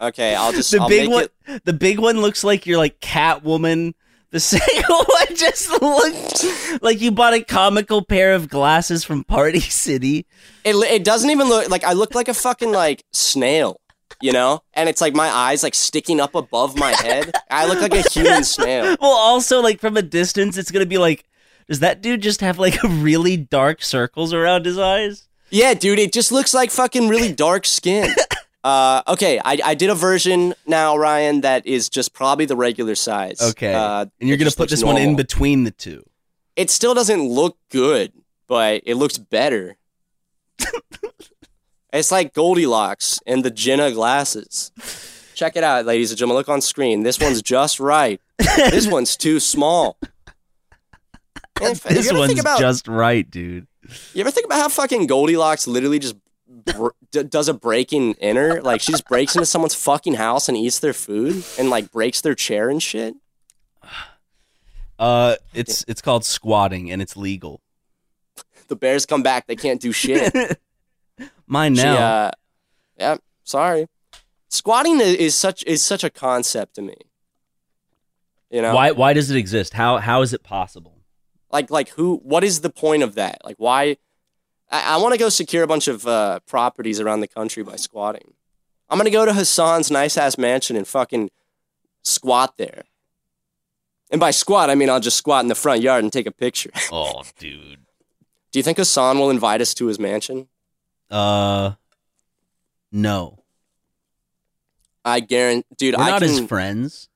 Okay, 0.00 0.34
I'll 0.34 0.52
just 0.52 0.70
the 0.72 0.80
I'll 0.80 0.88
big 0.88 1.08
make 1.08 1.10
one, 1.14 1.28
it 1.46 1.64
the 1.64 1.72
big 1.72 2.00
one 2.00 2.20
looks 2.20 2.42
like 2.42 2.66
you're 2.66 2.78
like 2.78 3.00
Catwoman. 3.00 3.94
The 4.30 4.40
single 4.40 4.96
one 4.96 5.36
just 5.36 5.70
looked 5.82 6.82
like 6.82 7.00
you 7.02 7.12
bought 7.12 7.34
a 7.34 7.44
comical 7.44 8.02
pair 8.02 8.34
of 8.34 8.48
glasses 8.48 9.04
from 9.04 9.24
Party 9.24 9.60
City. 9.60 10.26
It, 10.64 10.74
it 10.74 11.04
doesn't 11.04 11.28
even 11.28 11.48
look 11.48 11.68
like 11.68 11.84
I 11.84 11.92
look 11.92 12.14
like 12.14 12.28
a 12.28 12.34
fucking 12.34 12.72
like 12.72 13.04
snail, 13.12 13.78
you 14.20 14.32
know? 14.32 14.62
And 14.74 14.88
it's 14.88 15.00
like 15.00 15.14
my 15.14 15.28
eyes 15.28 15.62
like 15.62 15.74
sticking 15.74 16.20
up 16.20 16.34
above 16.34 16.76
my 16.76 16.92
head. 16.92 17.32
I 17.50 17.66
look 17.66 17.80
like 17.80 17.94
a 17.94 18.08
human 18.08 18.44
snail. 18.44 18.96
Well, 19.00 19.10
also 19.12 19.60
like 19.60 19.80
from 19.80 19.96
a 19.96 20.02
distance, 20.02 20.56
it's 20.56 20.70
gonna 20.70 20.86
be 20.86 20.98
like, 20.98 21.24
does 21.68 21.80
that 21.80 22.02
dude 22.02 22.22
just 22.22 22.40
have 22.40 22.58
like 22.58 22.76
really 22.84 23.36
dark 23.36 23.82
circles 23.82 24.32
around 24.32 24.66
his 24.66 24.78
eyes? 24.78 25.28
Yeah, 25.50 25.74
dude, 25.74 25.98
it 25.98 26.12
just 26.12 26.32
looks 26.32 26.54
like 26.54 26.70
fucking 26.70 27.08
really 27.08 27.32
dark 27.32 27.66
skin. 27.66 28.10
Uh, 28.64 29.02
okay, 29.08 29.40
I, 29.44 29.58
I 29.64 29.74
did 29.74 29.90
a 29.90 29.94
version 29.96 30.54
now, 30.68 30.96
Ryan, 30.96 31.40
that 31.40 31.66
is 31.66 31.88
just 31.88 32.14
probably 32.14 32.44
the 32.44 32.54
regular 32.54 32.94
size. 32.94 33.40
Okay, 33.42 33.74
uh, 33.74 34.06
and 34.20 34.28
you're 34.28 34.38
gonna 34.38 34.50
put 34.50 34.60
looks 34.60 34.70
this 34.70 34.84
one 34.84 34.98
in 34.98 35.16
between 35.16 35.64
the 35.64 35.72
two. 35.72 36.04
It 36.54 36.70
still 36.70 36.94
doesn't 36.94 37.22
look 37.22 37.58
good, 37.70 38.12
but 38.46 38.82
it 38.86 38.94
looks 38.94 39.18
better. 39.18 39.78
It's 41.92 42.10
like 42.10 42.32
Goldilocks 42.34 43.20
and 43.26 43.44
the 43.44 43.50
Jenna 43.50 43.92
glasses. 43.92 44.72
Check 45.34 45.56
it 45.56 45.64
out, 45.64 45.84
ladies 45.86 46.10
and 46.10 46.18
gentlemen. 46.18 46.36
Look 46.38 46.48
on 46.48 46.60
screen. 46.60 47.02
This 47.02 47.18
one's 47.18 47.42
just 47.42 47.80
right. 47.80 48.20
this 48.38 48.86
one's 48.90 49.16
too 49.16 49.40
small. 49.40 49.96
If- 51.60 51.82
This 51.84 52.12
one's 52.12 52.38
about, 52.40 52.58
just 52.60 52.88
right, 52.88 53.28
dude. 53.28 53.66
You 54.14 54.20
ever 54.20 54.30
think 54.30 54.46
about 54.46 54.58
how 54.60 54.68
fucking 54.68 55.06
Goldilocks 55.06 55.66
literally 55.66 55.98
just 55.98 56.16
br- 56.48 56.88
d- 57.10 57.24
does 57.24 57.48
a 57.48 57.54
breaking 57.54 58.14
enter? 58.20 58.62
Like 58.62 58.80
she 58.80 58.92
just 58.92 59.06
breaks 59.06 59.34
into 59.34 59.46
someone's 59.46 59.74
fucking 59.74 60.14
house 60.14 60.48
and 60.48 60.56
eats 60.56 60.78
their 60.78 60.92
food 60.92 61.44
and 61.58 61.68
like 61.70 61.90
breaks 61.90 62.20
their 62.20 62.34
chair 62.34 62.68
and 62.68 62.82
shit. 62.82 63.14
Uh, 64.98 65.34
it's 65.52 65.84
it's 65.88 66.00
called 66.00 66.24
squatting 66.24 66.92
and 66.92 67.02
it's 67.02 67.16
legal. 67.16 67.60
The 68.68 68.76
bears 68.76 69.04
come 69.04 69.24
back. 69.24 69.48
They 69.48 69.56
can't 69.56 69.80
do 69.80 69.90
shit. 69.90 70.32
Mine 71.46 71.74
She, 71.74 71.82
now. 71.82 71.96
uh, 71.96 72.30
yeah, 72.98 73.16
sorry. 73.44 73.88
Squatting 74.48 75.00
is 75.00 75.34
such 75.34 75.64
is 75.64 75.82
such 75.82 76.04
a 76.04 76.10
concept 76.10 76.74
to 76.74 76.82
me. 76.82 76.94
You 78.50 78.60
know, 78.62 78.74
Why 78.74 78.90
why 78.92 79.12
does 79.12 79.30
it 79.30 79.36
exist? 79.36 79.72
How 79.74 79.98
how 79.98 80.22
is 80.22 80.32
it 80.32 80.42
possible? 80.42 80.98
like 81.50 81.70
like 81.70 81.90
who? 81.90 82.16
What 82.22 82.44
is 82.44 82.60
the 82.60 82.70
point 82.70 83.02
of 83.02 83.14
that? 83.14 83.40
Like 83.44 83.56
why? 83.58 83.96
I, 84.70 84.94
I 84.94 84.96
want 84.98 85.12
to 85.12 85.18
go 85.18 85.28
secure 85.28 85.62
a 85.62 85.66
bunch 85.66 85.88
of 85.88 86.06
uh, 86.06 86.40
properties 86.46 86.98
around 87.00 87.20
the 87.20 87.28
country 87.28 87.62
by 87.62 87.76
squatting. 87.76 88.34
I'm 88.88 88.98
gonna 88.98 89.10
go 89.10 89.24
to 89.24 89.32
Hassan's 89.32 89.90
nice 89.90 90.16
ass 90.18 90.36
mansion 90.38 90.76
and 90.76 90.86
fucking 90.86 91.30
squat 92.02 92.56
there. 92.58 92.84
And 94.10 94.20
by 94.20 94.30
squat, 94.32 94.68
I 94.68 94.74
mean 94.74 94.90
I'll 94.90 95.00
just 95.00 95.16
squat 95.16 95.42
in 95.44 95.48
the 95.48 95.54
front 95.54 95.80
yard 95.82 96.04
and 96.04 96.12
take 96.12 96.26
a 96.26 96.30
picture. 96.32 96.70
Oh, 96.90 97.22
dude. 97.38 97.80
Do 98.50 98.58
you 98.58 98.62
think 98.62 98.76
Hassan 98.76 99.18
will 99.18 99.30
invite 99.30 99.62
us 99.62 99.72
to 99.74 99.86
his 99.86 99.98
mansion? 99.98 100.48
Uh 101.12 101.72
no. 102.90 103.38
I 105.04 105.20
guarantee, 105.20 105.66
dude. 105.76 105.96
We're 105.96 106.02
I 106.04 106.10
not 106.10 106.20
can, 106.22 106.28
his 106.30 106.40
friends. 106.46 107.08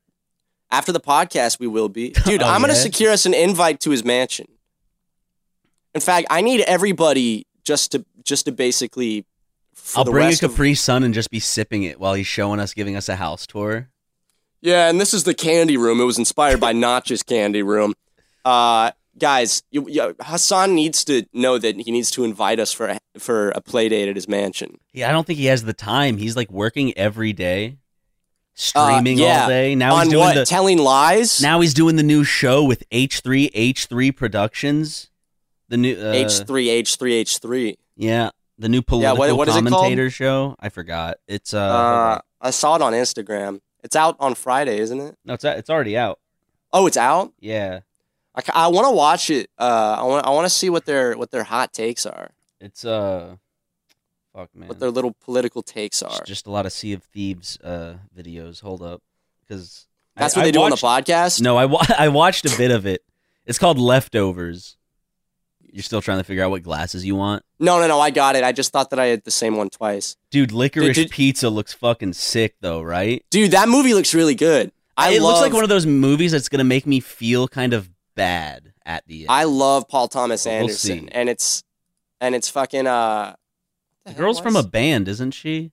After 0.71 0.91
the 0.93 1.01
podcast, 1.01 1.61
we 1.61 1.67
will 1.69 1.89
be. 1.89 2.11
Dude, 2.25 2.43
Oh, 2.43 2.47
I'm 2.47 2.61
going 2.61 2.71
to 2.73 2.77
yeah? 2.77 2.83
secure 2.83 3.13
us 3.13 3.25
an 3.25 3.35
invite 3.35 3.79
to 3.81 3.91
his 3.91 4.05
mansion. 4.05 4.49
In 5.95 6.01
fact, 6.01 6.27
I 6.29 6.41
need 6.41 6.63
everybody 6.63 7.47
just 7.65 7.93
to 7.93 8.05
just 8.25 8.47
to 8.47 8.53
basically. 8.53 9.25
I'll 9.95 10.05
bring 10.05 10.25
a 10.25 10.29
rest 10.31 10.43
of- 10.43 10.51
Capri 10.51 10.75
Sun 10.75 11.05
and 11.05 11.15
just 11.15 11.31
be 11.31 11.39
sipping 11.39 11.85
it 11.85 12.01
while 12.01 12.15
he's 12.15 12.27
showing 12.27 12.59
us, 12.59 12.75
giving 12.75 12.97
us 12.97 13.09
a 13.09 13.15
house 13.17 13.47
tour. 13.47 13.89
yeah, 14.61 14.89
and 14.91 15.01
this 15.01 15.15
is 15.15 15.23
the 15.23 15.35
candy 15.35 15.77
room. 15.77 16.01
It 16.01 16.05
was 16.05 16.19
inspired 16.19 16.59
by 16.59 16.73
Notch's 16.75 17.23
candy 17.23 17.63
room. 17.63 17.95
Uh, 18.45 18.91
guys, 19.19 19.63
you, 19.71 19.87
you, 19.89 20.15
Hassan 20.21 20.75
needs 20.75 21.05
to 21.07 21.25
know 21.33 21.59
that 21.59 21.77
he 21.77 21.91
needs 21.91 22.11
to 22.13 22.25
invite 22.25 22.59
us 22.61 22.73
for 22.73 22.89
a, 22.89 22.99
for 23.19 23.51
a 23.51 23.61
play 23.61 23.89
date 23.89 24.09
at 24.09 24.17
his 24.17 24.29
mansion. 24.29 24.79
Yeah, 24.93 25.09
I 25.09 25.13
don't 25.13 25.27
think 25.27 25.39
he 25.39 25.47
has 25.47 25.65
the 25.65 25.73
time. 25.73 26.17
He's 26.19 26.37
like 26.37 26.51
working 26.51 26.97
every 26.97 27.33
day, 27.33 27.79
streaming 28.55 29.21
Uh, 29.21 29.25
yeah. 29.25 29.43
all 29.43 29.49
day. 29.49 29.75
Now 29.75 29.95
On 29.97 30.03
he's 30.05 30.11
doing 30.13 30.25
what? 30.25 30.35
the 30.35 30.45
Telling 30.47 30.79
lies? 30.79 31.41
now 31.41 31.61
he's 31.61 31.75
doing 31.75 31.97
the 31.97 32.03
new 32.03 32.25
show 32.25 32.65
with 32.65 32.83
H 32.91 33.21
three 33.21 33.51
H 33.55 33.87
three 33.87 34.13
Productions. 34.13 35.11
The 35.69 35.77
new 35.77 35.97
uh, 35.97 36.13
H 36.13 36.41
three 36.47 36.69
H 36.71 36.97
three 36.97 37.15
H 37.15 37.39
three. 37.39 37.77
Yeah, 37.97 38.31
the 38.59 38.69
new 38.69 38.79
Yeah, 38.79 38.83
political 38.87 39.19
what- 39.19 39.37
what 39.37 39.49
called? 39.49 39.65
commentator 39.65 40.11
show. 40.11 40.55
I 40.61 40.69
forgot. 40.69 41.17
It's 41.27 41.53
uh, 41.55 41.59
Uh, 41.59 42.21
I 42.41 42.51
saw 42.51 42.77
it 42.77 42.83
on 42.83 42.93
Instagram. 42.93 43.61
It's 43.83 43.97
out 43.97 44.17
on 44.21 44.35
Friday, 44.35 44.79
isn't 44.79 45.01
it? 45.01 45.17
no, 45.25 45.35
it's 45.35 45.45
it's 45.45 45.71
already 45.71 45.97
out. 45.97 46.19
Oh, 46.73 46.87
it's 46.87 46.97
out. 46.97 47.33
Yeah, 47.41 47.81
I, 48.37 48.43
I 48.55 48.67
want 48.69 48.87
to 48.87 48.91
watch 48.93 49.31
it. 49.31 49.49
Uh, 49.59 49.97
I 49.99 50.03
want 50.05 50.27
I 50.27 50.31
want 50.31 50.45
to 50.47 50.51
see 50.51 50.71
what 50.71 50.85
their 50.85 51.17
what 51.17 51.31
their 51.31 51.45
hot 51.45 51.73
takes 51.73 52.05
are, 52.07 52.31
it's 52.61 52.85
uh, 52.85 53.37
fuck 54.35 54.55
man, 54.55 54.69
what 54.69 54.79
their 54.79 54.91
little 54.91 55.15
political 55.25 55.63
takes 55.63 56.03
are. 56.03 56.23
just 56.25 56.47
a 56.47 56.51
lot 56.51 56.67
of 56.67 56.73
Sea 56.73 56.93
of 56.93 57.03
Thieves 57.05 57.59
uh 57.63 57.95
videos. 58.17 58.61
Hold 58.61 58.83
up, 58.83 59.03
because 59.41 59.87
That's 60.17 60.37
what 60.37 60.43
they 60.43 60.53
do 60.53 60.63
on 60.63 60.71
the 60.71 60.77
podcast. 60.77 61.41
No, 61.41 61.57
I 61.57 61.65
wa- 61.67 61.85
I 61.99 62.09
watched 62.09 62.45
a 62.45 62.57
bit 62.57 62.71
of 62.71 62.87
it. 62.87 63.03
It's 63.47 63.59
called 63.59 63.79
Leftovers. 63.79 64.77
You're 65.73 65.83
still 65.83 66.01
trying 66.01 66.19
to 66.19 66.25
figure 66.25 66.43
out 66.43 66.51
what 66.51 66.63
glasses 66.63 67.05
you 67.05 67.15
want, 67.17 67.43
No, 67.61 67.79
no, 67.79 67.87
no. 67.87 68.01
I 68.01 68.09
got 68.11 68.35
it. 68.35 68.43
I 68.43 68.53
just 68.53 68.73
thought 68.73 68.89
that 68.91 68.99
I 68.99 69.07
had 69.07 69.25
the 69.25 69.31
same 69.31 69.57
one 69.57 69.69
twice. 69.69 70.17
dude. 70.31 70.51
Licorice 70.51 70.95
did- 70.95 71.11
Pizza 71.11 71.51
looks 71.51 71.73
fucking 71.75 72.15
sick 72.15 72.55
though, 72.61 72.81
right? 72.83 73.23
Dude, 73.31 73.51
that 73.51 73.69
movie 73.69 73.93
looks 73.95 74.15
really 74.15 74.35
good. 74.35 74.73
I 74.97 75.11
it 75.11 75.21
love, 75.21 75.33
looks 75.33 75.41
like 75.43 75.53
one 75.53 75.65
of 75.65 75.69
those 75.69 75.85
movies 75.85 76.33
that's 76.33 76.49
gonna 76.49 76.65
make 76.65 76.87
me 76.87 77.01
feel 77.01 77.47
kind 77.47 77.75
of 77.75 77.91
bad 78.17 78.73
at 78.85 79.07
the 79.07 79.23
end. 79.23 79.31
I 79.31 79.45
love 79.45 79.87
Paul 79.89 80.09
Thomas 80.09 80.45
we'll 80.45 80.55
Anderson, 80.55 81.07
see. 81.07 81.09
and 81.13 81.29
it's 81.29 81.63
and 82.21 82.35
it's 82.35 82.49
fucking 82.49 82.89
uh. 82.89 83.37
the 84.05 84.15
girl's 84.15 84.41
from 84.41 84.57
a 84.57 84.65
band, 84.65 85.07
isn't 85.07 85.33
she? 85.33 85.71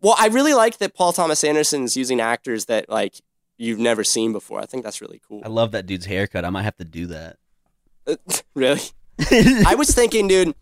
Well, 0.00 0.16
I 0.18 0.28
really 0.28 0.54
like 0.54 0.78
that 0.78 0.94
Paul 0.94 1.12
Thomas 1.12 1.44
Anderson's 1.44 1.96
using 1.96 2.20
actors 2.20 2.64
that 2.64 2.88
like 2.88 3.20
you've 3.58 3.78
never 3.78 4.02
seen 4.02 4.32
before. 4.32 4.60
I 4.60 4.66
think 4.66 4.82
that's 4.82 5.00
really 5.00 5.20
cool. 5.28 5.42
I 5.44 5.48
love 5.48 5.72
that 5.72 5.86
dude's 5.86 6.06
haircut. 6.06 6.44
I 6.44 6.50
might 6.50 6.62
have 6.62 6.76
to 6.78 6.84
do 6.84 7.06
that. 7.06 7.36
really? 8.54 8.80
I 9.30 9.74
was 9.76 9.90
thinking, 9.94 10.26
dude. 10.26 10.54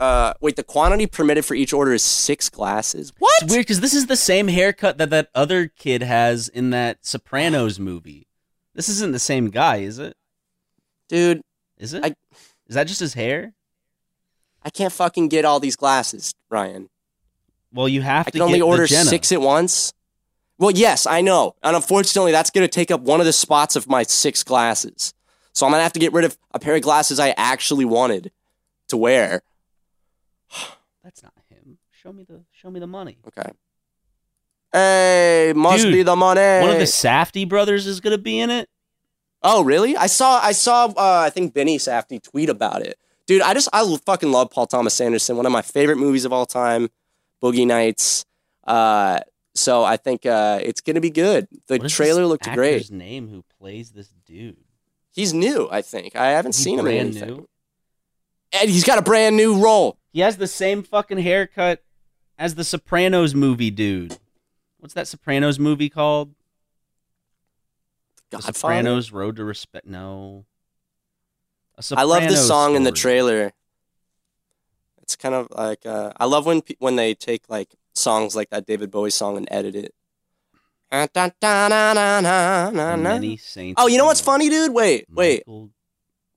Uh, 0.00 0.32
wait, 0.40 0.56
the 0.56 0.64
quantity 0.64 1.06
permitted 1.06 1.44
for 1.44 1.54
each 1.54 1.74
order 1.74 1.92
is 1.92 2.02
six 2.02 2.48
glasses. 2.48 3.12
What? 3.18 3.30
It's 3.42 3.52
weird 3.52 3.66
because 3.66 3.80
this 3.80 3.92
is 3.92 4.06
the 4.06 4.16
same 4.16 4.48
haircut 4.48 4.96
that 4.96 5.10
that 5.10 5.28
other 5.34 5.68
kid 5.68 6.00
has 6.00 6.48
in 6.48 6.70
that 6.70 7.04
Sopranos 7.04 7.78
movie. 7.78 8.26
This 8.74 8.88
isn't 8.88 9.12
the 9.12 9.18
same 9.18 9.50
guy, 9.50 9.78
is 9.78 9.98
it? 9.98 10.16
Dude, 11.10 11.42
Is 11.76 11.92
it? 11.92 12.04
I- 12.04 12.14
is 12.68 12.74
that 12.76 12.86
just 12.86 13.00
his 13.00 13.14
hair? 13.14 13.52
I 14.62 14.70
can't 14.70 14.92
fucking 14.92 15.28
get 15.28 15.44
all 15.44 15.58
these 15.58 15.74
glasses, 15.74 16.34
Ryan. 16.48 16.88
Well, 17.72 17.88
you 17.88 18.02
have 18.02 18.28
I 18.28 18.30
to 18.30 18.36
I 18.36 18.38
can 18.38 18.42
only 18.42 18.60
order 18.60 18.86
six 18.86 19.32
at 19.32 19.40
once. 19.40 19.92
Well, 20.58 20.70
yes, 20.70 21.06
I 21.06 21.20
know. 21.20 21.56
And 21.62 21.74
unfortunately, 21.74 22.32
that's 22.32 22.50
going 22.50 22.64
to 22.64 22.68
take 22.68 22.90
up 22.90 23.00
one 23.00 23.18
of 23.18 23.26
the 23.26 23.32
spots 23.32 23.76
of 23.76 23.88
my 23.88 24.02
six 24.04 24.44
glasses. 24.44 25.14
So 25.52 25.66
I'm 25.66 25.72
going 25.72 25.80
to 25.80 25.84
have 25.84 25.94
to 25.94 26.00
get 26.00 26.12
rid 26.12 26.24
of 26.24 26.38
a 26.52 26.58
pair 26.58 26.76
of 26.76 26.82
glasses 26.82 27.18
I 27.18 27.34
actually 27.36 27.86
wanted 27.86 28.30
to 28.88 28.96
wear. 28.96 29.42
That's 31.02 31.22
not 31.22 31.32
him. 31.48 31.78
Show 31.90 32.12
me 32.12 32.24
the 32.24 32.42
show 32.52 32.70
me 32.70 32.78
the 32.78 32.86
money. 32.86 33.18
Okay. 33.26 33.50
Hey, 34.72 35.52
must 35.56 35.84
Dude, 35.84 35.92
be 35.92 36.02
the 36.02 36.14
money. 36.14 36.60
One 36.60 36.70
of 36.70 36.78
the 36.78 36.84
Safdie 36.84 37.48
brothers 37.48 37.86
is 37.86 38.00
gonna 38.00 38.18
be 38.18 38.38
in 38.38 38.50
it. 38.50 38.68
Oh, 39.42 39.64
really? 39.64 39.96
I 39.96 40.06
saw 40.06 40.38
I 40.42 40.52
saw 40.52 40.86
uh, 40.86 41.22
I 41.26 41.30
think 41.30 41.54
Benny 41.54 41.78
Safdie 41.78 42.22
tweet 42.22 42.48
about 42.50 42.82
it. 42.82 42.98
Dude, 43.26 43.42
I 43.42 43.54
just 43.54 43.68
I 43.72 43.96
fucking 44.04 44.30
love 44.32 44.50
Paul 44.50 44.66
Thomas 44.66 45.00
Anderson. 45.00 45.36
One 45.36 45.46
of 45.46 45.52
my 45.52 45.62
favorite 45.62 45.96
movies 45.96 46.24
of 46.24 46.32
all 46.32 46.46
time, 46.46 46.88
Boogie 47.42 47.66
Nights. 47.66 48.24
Uh, 48.66 49.20
so 49.54 49.82
I 49.84 49.96
think 49.96 50.26
uh, 50.26 50.58
it's 50.62 50.80
gonna 50.80 51.00
be 51.00 51.10
good. 51.10 51.48
The 51.68 51.78
trailer 51.78 52.26
looked 52.26 52.50
great. 52.52 52.90
Name 52.90 53.28
who 53.28 53.42
plays 53.58 53.90
this 53.90 54.08
dude? 54.26 54.56
He's 55.12 55.32
new, 55.32 55.68
I 55.70 55.82
think. 55.82 56.14
I 56.16 56.30
haven't 56.30 56.50
Is 56.50 56.58
he 56.58 56.64
seen 56.64 56.78
him 56.78 56.86
in 56.86 56.92
brand 56.92 57.08
anything. 57.16 57.28
new? 57.36 57.48
And 58.52 58.70
he's 58.70 58.84
got 58.84 58.98
a 58.98 59.02
brand 59.02 59.36
new 59.36 59.60
role. 59.62 59.96
He 60.12 60.20
has 60.20 60.36
the 60.36 60.46
same 60.48 60.82
fucking 60.82 61.18
haircut 61.18 61.82
as 62.38 62.54
the 62.56 62.64
Sopranos 62.64 63.34
movie 63.34 63.70
dude. 63.70 64.18
What's 64.78 64.94
that 64.94 65.08
Sopranos 65.08 65.58
movie 65.58 65.88
called? 65.88 66.34
The 68.30 68.40
Sopranos 68.40 69.12
Road 69.12 69.36
to 69.36 69.44
Respect. 69.44 69.86
No. 69.86 70.44
I 71.96 72.02
love 72.02 72.22
the 72.22 72.28
Sopranos 72.30 72.46
song 72.46 72.76
in 72.76 72.82
the 72.84 72.92
trailer. 72.92 73.52
It's 75.02 75.16
kind 75.16 75.34
of 75.34 75.48
like 75.50 75.84
uh, 75.86 76.12
I 76.16 76.26
love 76.26 76.46
when 76.46 76.62
pe- 76.62 76.76
when 76.78 76.96
they 76.96 77.14
take 77.14 77.42
like 77.48 77.74
songs 77.94 78.36
like 78.36 78.50
that 78.50 78.66
David 78.66 78.90
Bowie 78.90 79.10
song 79.10 79.36
and 79.36 79.48
edit 79.50 79.74
it. 79.74 79.94
Many 83.02 83.36
Saints. 83.36 83.80
Oh, 83.82 83.86
you 83.88 83.98
know 83.98 84.04
what's 84.06 84.20
funny, 84.20 84.48
dude? 84.48 84.72
Wait, 84.72 85.06
wait. 85.10 85.40
Michael- 85.46 85.70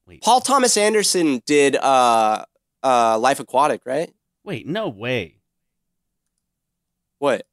Wait. 0.05 0.21
Paul 0.21 0.41
Thomas 0.41 0.75
Anderson 0.75 1.41
did 1.45 1.75
uh 1.77 2.43
uh 2.83 3.17
Life 3.19 3.39
Aquatic, 3.39 3.85
right? 3.85 4.11
Wait, 4.43 4.67
no 4.67 4.89
way. 4.89 5.37
What? 7.19 7.45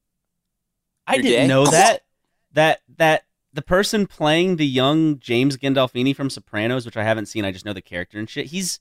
I 1.07 1.15
You're 1.15 1.23
didn't 1.23 1.43
gay? 1.43 1.47
know 1.49 1.67
that. 1.67 2.03
That 2.55 2.81
that 2.99 3.23
the 3.53 3.63
person 3.63 4.07
playing 4.07 4.57
the 4.57 4.67
young 4.67 5.19
James 5.19 5.57
Gandolfini 5.57 6.15
from 6.15 6.31
Sopranos, 6.31 6.85
which 6.87 6.97
I 6.97 7.03
haven't 7.05 7.27
seen, 7.27 7.45
I 7.45 7.51
just 7.51 7.65
know 7.65 7.73
the 7.73 7.83
character 7.83 8.19
and 8.19 8.29
shit. 8.31 8.47
He's 8.47 8.81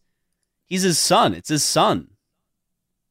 he's 0.65 0.83
his 0.83 0.97
son. 0.99 1.33
It's 1.33 1.49
his 1.49 1.63
son. 1.63 2.11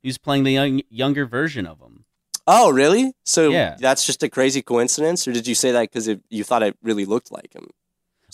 Who's 0.03 0.19
playing 0.19 0.45
the 0.45 0.53
young 0.53 0.83
younger 0.89 1.27
version 1.27 1.67
of 1.67 1.81
him. 1.81 2.05
Oh, 2.47 2.71
really? 2.71 3.13
So 3.25 3.51
Yeah. 3.51 3.77
that's 3.79 4.07
just 4.07 4.23
a 4.23 4.29
crazy 4.29 4.63
coincidence, 4.63 5.27
or 5.29 5.33
did 5.33 5.47
you 5.47 5.55
say 5.55 5.73
that 5.73 5.83
because 5.93 6.09
you 6.31 6.45
thought 6.45 6.63
it 6.63 6.77
really 6.83 7.05
looked 7.05 7.31
like 7.31 7.53
him? 7.55 7.69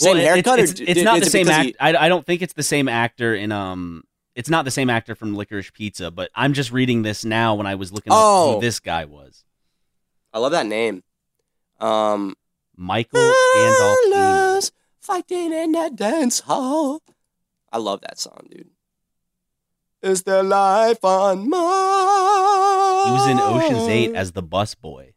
Well, 0.01 0.13
Same 0.13 0.17
it- 0.19 0.25
haircut, 0.25 0.59
It's, 0.61 0.73
or 0.81 0.83
it's, 0.83 0.91
it's 0.91 1.03
not 1.03 1.21
the 1.21 1.27
same 1.31 1.49
act. 1.49 1.67
he- 1.67 1.77
I, 1.81 2.05
I 2.05 2.09
don't 2.09 2.25
think 2.27 2.43
it's 2.43 2.53
the 2.53 2.63
same 2.63 2.89
actor 2.89 3.35
in 3.35 3.51
um. 3.53 4.05
It's 4.37 4.51
not 4.51 4.65
the 4.65 4.71
same 4.73 4.91
actor 4.91 5.15
from 5.15 5.35
Licorice 5.37 5.73
Pizza, 5.73 6.11
but 6.11 6.29
I'm 6.35 6.53
just 6.55 6.73
reading 6.73 7.03
this 7.03 7.25
now 7.25 7.55
when 7.55 7.67
I 7.69 7.77
was 7.77 7.93
looking 7.93 8.13
up 8.13 8.19
Oh. 8.21 8.55
who 8.55 8.61
this 8.61 8.81
guy 8.81 9.05
was. 9.05 9.45
I 10.33 10.41
love 10.41 10.51
that 10.53 10.67
name. 10.67 11.05
Um, 11.81 12.35
Michael 12.77 13.33
Gandolfini. 13.57 14.71
Fighting 15.01 15.53
in 15.53 15.73
that 15.73 15.97
dance 15.97 16.41
hall. 16.41 17.03
I 17.73 17.79
love 17.79 18.01
that 18.03 18.19
song, 18.19 18.47
dude. 18.51 18.69
Is 20.03 20.23
there 20.23 20.43
life 20.43 21.05
on 21.05 21.49
Mars? 21.49 23.07
He 23.07 23.11
was 23.13 23.27
in 23.29 23.39
Ocean's 23.41 23.89
Eight 23.89 24.15
as 24.15 24.33
the 24.33 24.43
bus 24.43 24.75
boy. 24.75 25.13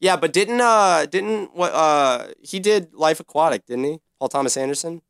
Yeah, 0.00 0.16
but 0.16 0.32
didn't 0.32 0.60
uh 0.60 1.06
didn't 1.06 1.54
what 1.56 1.72
uh 1.72 2.28
he 2.42 2.58
did 2.60 2.92
Life 2.94 3.20
Aquatic, 3.20 3.64
didn't 3.66 3.84
he? 3.84 4.00
Paul 4.18 4.28
Thomas 4.28 4.56
Anderson. 4.56 5.02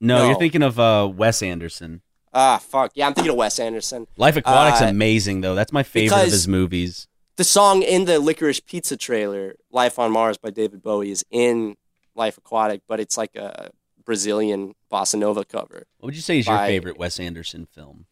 No, 0.00 0.18
No. 0.18 0.26
you're 0.28 0.38
thinking 0.38 0.62
of 0.62 0.78
uh, 0.78 1.10
Wes 1.14 1.42
Anderson. 1.42 2.00
Ah, 2.32 2.58
fuck. 2.58 2.92
Yeah, 2.94 3.06
I'm 3.06 3.14
thinking 3.14 3.32
of 3.32 3.36
Wes 3.36 3.58
Anderson. 3.58 4.06
Life 4.16 4.36
Aquatic's 4.36 4.80
Uh, 4.82 4.86
amazing 4.86 5.40
though. 5.42 5.54
That's 5.54 5.72
my 5.72 5.82
favorite 5.82 6.16
of 6.18 6.24
his 6.32 6.46
movies. 6.48 7.06
The 7.36 7.44
song 7.44 7.82
in 7.82 8.04
the 8.04 8.18
Licorice 8.18 8.60
Pizza 8.60 8.96
trailer, 8.96 9.54
"Life 9.70 9.98
on 9.98 10.12
Mars" 10.12 10.36
by 10.36 10.50
David 10.50 10.82
Bowie, 10.82 11.10
is 11.10 11.24
in 11.30 11.76
Life 12.14 12.36
Aquatic, 12.36 12.82
but 12.86 13.00
it's 13.00 13.16
like 13.16 13.34
a 13.36 13.70
Brazilian 14.04 14.74
bossa 14.92 15.18
nova 15.18 15.44
cover. 15.44 15.86
What 15.98 16.08
would 16.08 16.16
you 16.16 16.22
say 16.22 16.38
is 16.38 16.46
your 16.46 16.58
favorite 16.58 16.98
Wes 16.98 17.18
Anderson 17.20 17.66
film? 17.66 18.06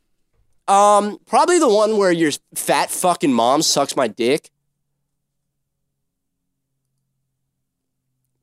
Um, 0.67 1.19
probably 1.27 1.59
the 1.59 1.69
one 1.69 1.97
where 1.97 2.13
your 2.13 2.31
fat 2.55 2.91
fucking 2.91 3.33
mom 3.33 3.63
sucks 3.63 3.97
my 3.97 4.07
dick. 4.09 4.51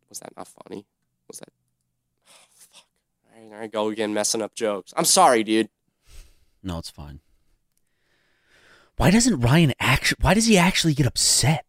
Was 0.09 0.19
that 0.19 0.35
not 0.35 0.47
funny? 0.47 0.85
Was 1.27 1.39
that? 1.39 1.49
Oh, 2.27 2.31
fuck. 2.53 2.85
All 3.35 3.41
right, 3.41 3.49
there 3.49 3.61
I 3.61 3.67
go 3.67 3.89
again, 3.89 4.13
messing 4.13 4.41
up 4.41 4.55
jokes. 4.55 4.93
I'm 4.97 5.05
sorry, 5.05 5.43
dude. 5.43 5.69
No, 6.63 6.79
it's 6.79 6.89
fine. 6.89 7.19
Why 8.97 9.11
doesn't 9.11 9.39
Ryan 9.39 9.73
actually? 9.79 10.17
Why 10.21 10.33
does 10.33 10.45
he 10.45 10.57
actually 10.57 10.93
get 10.93 11.05
upset 11.05 11.65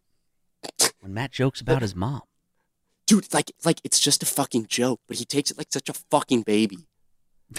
when 1.00 1.14
Matt 1.14 1.32
jokes 1.32 1.60
about 1.60 1.82
his 1.82 1.94
mom? 1.94 2.22
Dude, 3.06 3.32
like, 3.32 3.52
like 3.64 3.80
it's 3.84 4.00
just 4.00 4.22
a 4.22 4.26
fucking 4.26 4.66
joke, 4.66 5.00
but 5.06 5.16
he 5.18 5.24
takes 5.24 5.50
it 5.50 5.58
like 5.58 5.68
such 5.70 5.88
a 5.88 5.92
fucking 5.92 6.42
baby. 6.42 6.88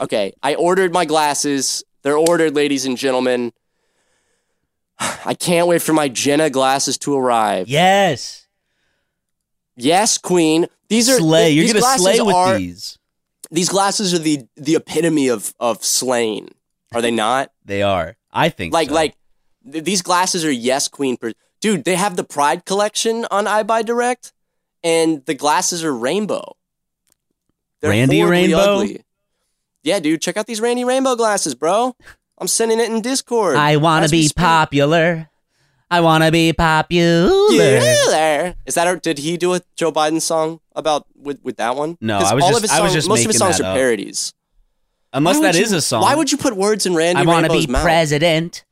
Okay, 0.02 0.34
I 0.44 0.56
ordered 0.56 0.92
my 0.92 1.06
glasses. 1.06 1.84
They're 2.02 2.18
ordered, 2.18 2.54
ladies 2.56 2.86
and 2.86 2.98
gentlemen. 2.98 3.54
I 5.00 5.34
can't 5.34 5.68
wait 5.68 5.82
for 5.82 5.94
my 5.94 6.10
Jenna 6.10 6.50
glasses 6.50 6.98
to 7.00 7.16
arrive. 7.16 7.68
Yes, 7.70 8.48
Yes, 9.78 10.18
Queen. 10.18 10.68
These 10.90 11.10
are 11.10 11.18
slay. 11.18 11.52
You're 11.52 11.68
gonna 11.68 11.98
slay 11.98 12.20
with 12.20 12.36
are, 12.36 12.58
these. 12.58 12.98
These 13.52 13.70
glasses 13.70 14.14
are 14.14 14.20
the 14.20 14.46
the 14.56 14.76
epitome 14.76 15.28
of 15.30 15.54
of 15.60 15.86
slaying. 15.86 16.50
Are 16.94 17.02
they 17.02 17.12
not? 17.12 17.52
They 17.64 17.84
are. 17.84 18.18
I 18.32 18.50
think 18.50 18.74
like 18.74 18.90
so. 18.90 18.96
like 18.96 19.16
these 19.68 20.02
glasses 20.02 20.44
are 20.46 20.52
yes 20.52 20.88
queen 20.88 21.18
per- 21.18 21.34
dude 21.62 21.84
they 21.84 21.96
have 21.96 22.16
the 22.16 22.24
pride 22.24 22.66
collection 22.66 23.26
on 23.32 23.46
EyeBuyDirect 23.46 24.32
and 24.84 25.26
the 25.26 25.34
glasses 25.34 25.84
are 25.84 25.94
rainbow 25.96 26.56
Randy 27.84 28.24
Rainbow? 28.24 28.58
ugly. 28.58 29.02
yeah 29.84 30.00
dude 30.00 30.22
check 30.22 30.38
out 30.38 30.48
these 30.48 30.62
randy 30.62 30.84
rainbow 30.84 31.16
glasses 31.16 31.54
bro 31.56 31.96
i'm 32.38 32.48
sending 32.48 32.80
it 32.80 32.90
in 32.90 33.02
discord 33.02 33.56
I 33.56 33.78
want 33.78 34.06
to 34.06 34.12
be 34.12 34.30
popular. 34.36 35.30
I 35.90 36.02
want 36.02 36.26
to 36.26 36.34
be 36.34 36.52
popular. 36.52 37.32
Yeah. 37.52 38.54
Is 38.66 38.76
that 38.76 38.88
a, 38.94 39.00
did 39.00 39.20
he 39.20 39.38
do 39.38 39.54
a 39.54 39.62
Joe 39.78 39.90
Biden 39.90 40.22
song 40.22 40.60
about 40.76 41.06
with, 41.16 41.42
with 41.44 41.56
that 41.58 41.78
one? 41.78 41.98
No, 42.02 42.18
I 42.18 42.34
was 42.34 42.44
all 42.44 42.50
just- 42.50 42.58
of 42.58 42.62
his 42.64 42.72
I 42.72 42.82
was 42.82 42.92
songs, 42.92 42.94
just 42.94 43.08
most 43.08 43.22
of 43.22 43.28
his 43.28 43.38
songs 43.38 43.62
are 43.62 43.72
up. 43.72 43.76
parodies. 43.78 44.34
Unless 45.14 45.40
that 45.40 45.56
would 45.56 45.64
is 45.64 45.72
a 45.72 45.80
song. 45.82 46.02
Why 46.02 46.14
would 46.16 46.30
you 46.30 46.38
put 46.38 46.58
words 46.58 46.86
in 46.86 46.94
Randy 46.94 47.22
I 47.22 47.24
want 47.26 47.46
to 47.46 47.52
be 47.54 47.68
mouth? 47.68 47.84
president. 47.84 48.66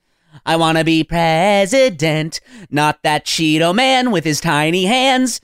I 0.45 0.55
want 0.55 0.77
to 0.77 0.83
be 0.83 1.03
president, 1.03 2.39
not 2.69 3.01
that 3.03 3.25
Cheeto 3.25 3.73
man 3.73 4.11
with 4.11 4.23
his 4.23 4.41
tiny 4.41 4.85
hands. 4.85 5.41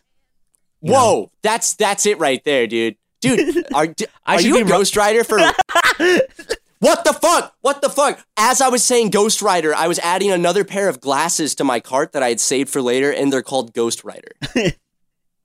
You 0.82 0.94
Whoa, 0.94 1.32
that's 1.42 1.76
that's 1.76 2.06
it 2.06 2.18
right 2.18 2.44
there, 2.44 2.68
dude. 2.68 2.96
Dude, 3.20 3.66
are, 3.74 3.88
are 4.26 4.39
should 4.39 4.48
you 4.48 4.62
a 4.62 4.66
be 4.66 4.72
ro- 4.72 4.80
ghostwriter 4.80 5.26
for? 5.26 5.38
what 6.80 7.04
the 7.04 7.14
fuck? 7.14 7.56
What 7.62 7.82
the 7.82 7.89
fuck? 7.89 8.26
As 8.36 8.62
I 8.62 8.70
was 8.70 8.84
saying 8.84 9.12
Ghost 9.12 9.42
Rider, 9.42 9.76
I 9.76 9.88
was 9.88 10.00
adding 10.00 10.32
another 10.32 10.66
pair 10.66 10.89
of 10.89 11.00
glasses 11.00 11.54
to 11.56 11.64
my 11.64 11.80
cart 11.80 12.14
that 12.14 12.24
I 12.24 12.30
had 12.30 12.39
saved 12.39 12.70
for 12.70 12.82
later, 12.82 13.12
and 13.12 13.32
they're 13.32 13.44
called 13.44 13.74
Ghost 13.74 14.04
Rider. 14.04 14.32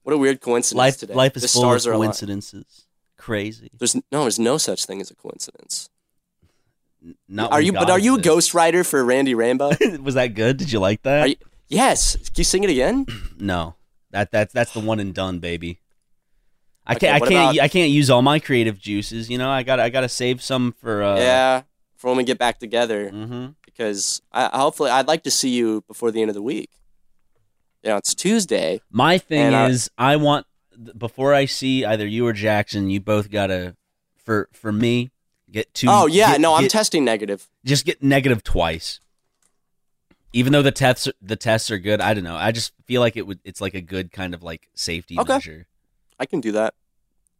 what 0.02 0.12
a 0.14 0.16
weird 0.16 0.40
coincidence 0.40 0.78
Life, 0.78 0.98
today. 0.98 1.14
life 1.14 1.36
is 1.36 1.42
the 1.42 1.48
full 1.48 1.62
stars 1.62 1.86
of 1.86 1.94
coincidences. 1.94 2.86
Crazy. 3.18 3.70
There's 3.78 3.94
no, 3.94 4.22
there's 4.22 4.38
no 4.38 4.56
such 4.56 4.86
thing 4.86 5.00
as 5.02 5.10
a 5.10 5.14
coincidence. 5.14 5.90
Not 7.28 7.52
are 7.52 7.60
you? 7.60 7.72
But 7.72 7.90
are 7.90 7.98
you 7.98 8.16
a 8.16 8.18
ghostwriter 8.20 8.84
for 8.86 9.04
Randy 9.04 9.34
Rainbow? 9.34 9.72
Was 10.02 10.14
that 10.14 10.28
good? 10.34 10.56
Did 10.56 10.72
you 10.72 10.80
like 10.80 11.02
that? 11.02 11.20
Are 11.22 11.26
you, 11.28 11.36
yes. 11.68 12.16
Can 12.16 12.32
you 12.36 12.44
sing 12.44 12.64
it 12.64 12.70
again? 12.70 13.06
no, 13.38 13.74
that 14.10 14.30
that's 14.32 14.52
that's 14.52 14.72
the 14.72 14.80
one 14.80 14.98
and 15.00 15.14
done, 15.14 15.38
baby. 15.38 15.80
I 16.86 16.94
Okay, 16.94 17.06
can't. 17.08 17.14
I 17.22 17.26
can't. 17.26 17.50
about- 17.56 17.64
I 17.64 17.68
can't 17.68 17.90
use 17.90 18.10
all 18.10 18.22
my 18.22 18.38
creative 18.38 18.78
juices. 18.78 19.28
You 19.30 19.38
know, 19.38 19.50
I 19.50 19.62
got. 19.62 19.78
I 19.80 19.88
got 19.90 20.00
to 20.02 20.08
save 20.08 20.42
some 20.42 20.72
for. 20.80 21.02
Uh, 21.02 21.16
yeah, 21.18 21.62
for 21.96 22.08
when 22.08 22.16
we 22.16 22.24
get 22.24 22.38
back 22.38 22.58
together. 22.58 23.10
hmm 23.10 23.48
Because 23.64 24.22
I, 24.32 24.56
hopefully, 24.56 24.90
I'd 24.90 25.08
like 25.08 25.22
to 25.24 25.30
see 25.30 25.50
you 25.50 25.82
before 25.88 26.10
the 26.10 26.20
end 26.22 26.30
of 26.30 26.34
the 26.34 26.42
week. 26.42 26.70
You 27.82 27.90
know, 27.90 27.96
it's 27.98 28.14
Tuesday. 28.14 28.80
My 28.90 29.18
thing 29.18 29.52
is, 29.52 29.90
I 29.98 30.16
want 30.16 30.46
before 30.96 31.34
I 31.34 31.44
see 31.46 31.84
either 31.84 32.06
you 32.06 32.26
or 32.26 32.32
Jackson, 32.32 32.90
you 32.90 33.00
both 33.00 33.30
gotta 33.30 33.76
for 34.16 34.48
for 34.52 34.72
me 34.72 35.10
get 35.56 35.74
two. 35.74 35.86
oh 35.90 36.06
yeah, 36.06 36.32
get- 36.32 36.40
no, 36.40 36.54
I'm 36.54 36.62
get- 36.62 36.70
testing 36.70 37.04
negative. 37.04 37.48
just 37.64 37.84
get 37.84 38.02
negative 38.02 38.42
twice. 38.42 39.00
Even 40.32 40.52
though 40.52 40.62
the 40.62 40.70
tests 40.72 41.08
the 41.22 41.36
tests 41.36 41.70
are 41.70 41.78
good, 41.78 42.00
I 42.00 42.12
don't 42.14 42.24
know. 42.24 42.36
I 42.36 42.52
just 42.52 42.72
feel 42.84 43.00
like 43.00 43.16
it 43.16 43.26
would. 43.26 43.40
It's 43.44 43.60
like 43.60 43.74
a 43.74 43.80
good 43.80 44.12
kind 44.12 44.34
of 44.34 44.42
like 44.42 44.68
safety 44.74 45.18
Okay. 45.18 45.32
measure. 45.32 45.66
I 46.18 46.26
can 46.26 46.40
do 46.40 46.52
that. 46.52 46.74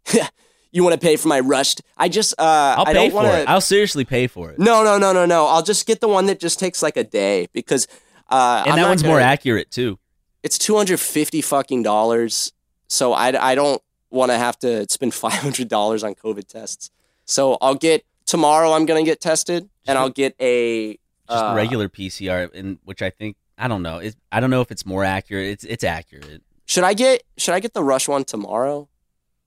you 0.73 0.83
want 0.83 0.95
to 0.95 1.01
pay 1.01 1.17
for 1.17 1.29
my 1.29 1.41
rushed? 1.41 1.83
I 1.97 2.09
just 2.09 2.33
uh, 2.39 2.77
I'll 2.79 2.83
I 2.87 2.87
pay 2.87 2.93
don't 2.95 3.11
for 3.11 3.17
want 3.17 3.29
it. 3.29 3.49
I'll 3.49 3.61
seriously 3.61 4.05
pay 4.05 4.27
for 4.29 4.51
it. 4.51 4.59
No, 4.59 4.83
no, 4.83 4.97
no, 4.99 5.13
no, 5.13 5.27
no. 5.27 5.47
I'll 5.47 5.63
just 5.63 5.87
get 5.87 6.01
the 6.01 6.09
one 6.09 6.27
that 6.27 6.41
just 6.41 6.59
takes 6.59 6.83
like 6.83 6.97
a 6.97 7.05
day 7.05 7.49
because 7.53 7.87
uh, 8.31 8.63
and 8.65 8.73
I'm 8.75 8.79
that 8.79 8.89
one's 8.89 9.05
more 9.05 9.17
gonna- 9.19 9.25
accurate 9.31 9.71
too. 9.71 9.99
It's 10.43 10.57
two 10.59 10.77
hundred 10.77 11.01
fifty 11.01 11.43
fucking 11.43 11.83
dollars. 11.83 12.53
So 12.89 13.13
I 13.13 13.51
I 13.51 13.55
don't 13.55 13.83
want 14.11 14.31
to 14.31 14.39
have 14.39 14.59
to 14.61 14.87
spend 14.89 15.13
five 15.25 15.33
hundred 15.35 15.69
dollars 15.69 16.03
on 16.03 16.15
COVID 16.15 16.47
tests. 16.47 16.91
So 17.27 17.59
I'll 17.61 17.75
get 17.75 18.05
tomorrow. 18.25 18.73
I'm 18.73 18.87
gonna 18.87 19.03
get 19.05 19.21
tested, 19.21 19.69
and 19.87 19.99
I'll 19.99 20.11
get 20.11 20.35
a 20.41 20.93
Just 21.29 21.45
uh, 21.45 21.53
regular 21.57 21.89
PCR, 21.89 22.51
in 22.53 22.79
which 22.85 23.03
I 23.03 23.11
think 23.11 23.37
I 23.59 23.69
don't 23.69 23.83
know. 23.83 23.99
It, 23.99 24.15
I 24.31 24.41
don't 24.41 24.51
know 24.51 24.61
if 24.61 24.71
it's 24.71 24.87
more 24.87 25.05
accurate. 25.05 25.47
It's 25.47 25.65
it's 25.65 25.85
accurate. 25.85 26.43
Should 26.67 26.85
I 26.85 26.95
get 26.95 27.23
Should 27.37 27.55
I 27.55 27.61
get 27.61 27.75
the 27.75 27.83
rush 27.83 28.09
one 28.09 28.25
tomorrow? 28.25 28.89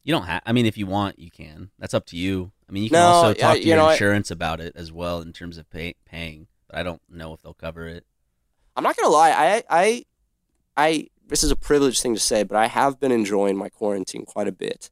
You 0.04 0.14
don't 0.14 0.24
have. 0.24 0.42
I 0.46 0.54
mean, 0.54 0.66
if 0.66 0.78
you 0.78 0.88
want, 0.88 1.20
you 1.20 1.30
can. 1.32 1.72
That's 1.80 1.94
up 1.94 2.06
to 2.08 2.18
you. 2.18 2.52
I 2.68 2.72
mean, 2.72 2.84
you 2.84 2.90
can 2.90 3.00
No, 3.00 3.06
also 3.08 3.34
talk 3.34 3.56
to 3.56 3.60
you 3.62 3.68
your 3.70 3.78
know 3.78 3.86
what? 3.86 3.92
insurance 3.94 4.32
about 4.32 4.60
it 4.62 4.74
as 4.76 4.92
well 4.92 5.22
in 5.22 5.34
terms 5.34 5.58
of 5.58 5.70
pay, 5.70 5.96
paying. 6.06 6.48
But 6.68 6.78
I 6.80 6.84
don't 6.84 7.02
know 7.10 7.34
if 7.34 7.42
they'll 7.42 7.54
cover 7.54 7.88
it. 7.88 8.06
I'm 8.76 8.84
not 8.84 8.96
gonna 8.98 9.10
lie. 9.14 9.32
I 9.32 9.64
I 9.70 10.06
I 10.78 11.08
this 11.28 11.44
is 11.44 11.52
a 11.52 11.56
privileged 11.56 12.02
thing 12.02 12.14
to 12.14 12.20
say, 12.20 12.44
but 12.44 12.58
I 12.58 12.68
have 12.68 13.00
been 13.00 13.12
enjoying 13.12 13.56
my 13.58 13.70
quarantine 13.70 14.26
quite 14.26 14.48
a 14.48 14.52
bit. 14.52 14.90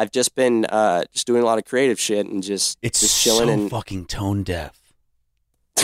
I've 0.00 0.10
just 0.10 0.34
been 0.34 0.64
uh, 0.64 1.04
just 1.12 1.26
doing 1.26 1.42
a 1.42 1.44
lot 1.44 1.58
of 1.58 1.66
creative 1.66 2.00
shit 2.00 2.24
and 2.26 2.42
just 2.42 2.78
It's 2.80 3.00
just 3.00 3.22
chilling 3.22 3.48
so 3.48 3.52
and 3.52 3.70
fucking 3.70 4.06
tone 4.06 4.42
deaf. 4.44 4.80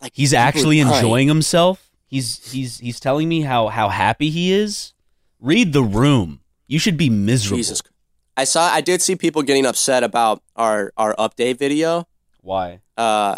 like 0.00 0.12
He's 0.14 0.32
actually 0.32 0.78
enjoying 0.78 1.26
himself. 1.26 1.90
He's 2.06 2.52
he's 2.52 2.78
he's 2.78 3.00
telling 3.00 3.28
me 3.28 3.40
how 3.40 3.66
how 3.66 3.88
happy 3.88 4.30
he 4.30 4.52
is. 4.52 4.94
Read 5.40 5.72
the 5.72 5.82
room. 5.82 6.38
You 6.68 6.78
should 6.78 6.96
be 6.96 7.10
miserable. 7.10 7.56
Jesus. 7.56 7.82
I 8.36 8.44
saw. 8.44 8.72
I 8.72 8.80
did 8.80 9.02
see 9.02 9.16
people 9.16 9.42
getting 9.42 9.66
upset 9.66 10.04
about 10.04 10.44
our 10.54 10.92
our 10.96 11.16
update 11.16 11.58
video. 11.58 12.06
Why? 12.40 12.82
Uh, 12.96 13.34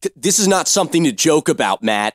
th- 0.00 0.12
this 0.16 0.40
is 0.40 0.48
not 0.48 0.66
something 0.66 1.04
to 1.04 1.12
joke 1.12 1.48
about, 1.48 1.84
Matt. 1.84 2.14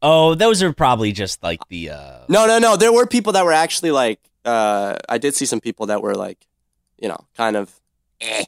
Oh, 0.00 0.34
those 0.34 0.62
are 0.62 0.72
probably 0.72 1.12
just 1.12 1.42
like 1.42 1.60
the 1.68 1.90
uh 1.90 2.20
No, 2.30 2.46
no, 2.46 2.58
no. 2.58 2.76
There 2.76 2.90
were 2.90 3.06
people 3.06 3.34
that 3.34 3.44
were 3.44 3.52
actually 3.52 3.90
like. 3.90 4.18
Uh, 4.44 4.96
I 5.08 5.18
did 5.18 5.34
see 5.34 5.46
some 5.46 5.60
people 5.60 5.86
that 5.86 6.02
were 6.02 6.14
like, 6.14 6.46
you 6.98 7.08
know, 7.08 7.26
kind 7.36 7.56
of. 7.56 7.80
Eh. 8.20 8.44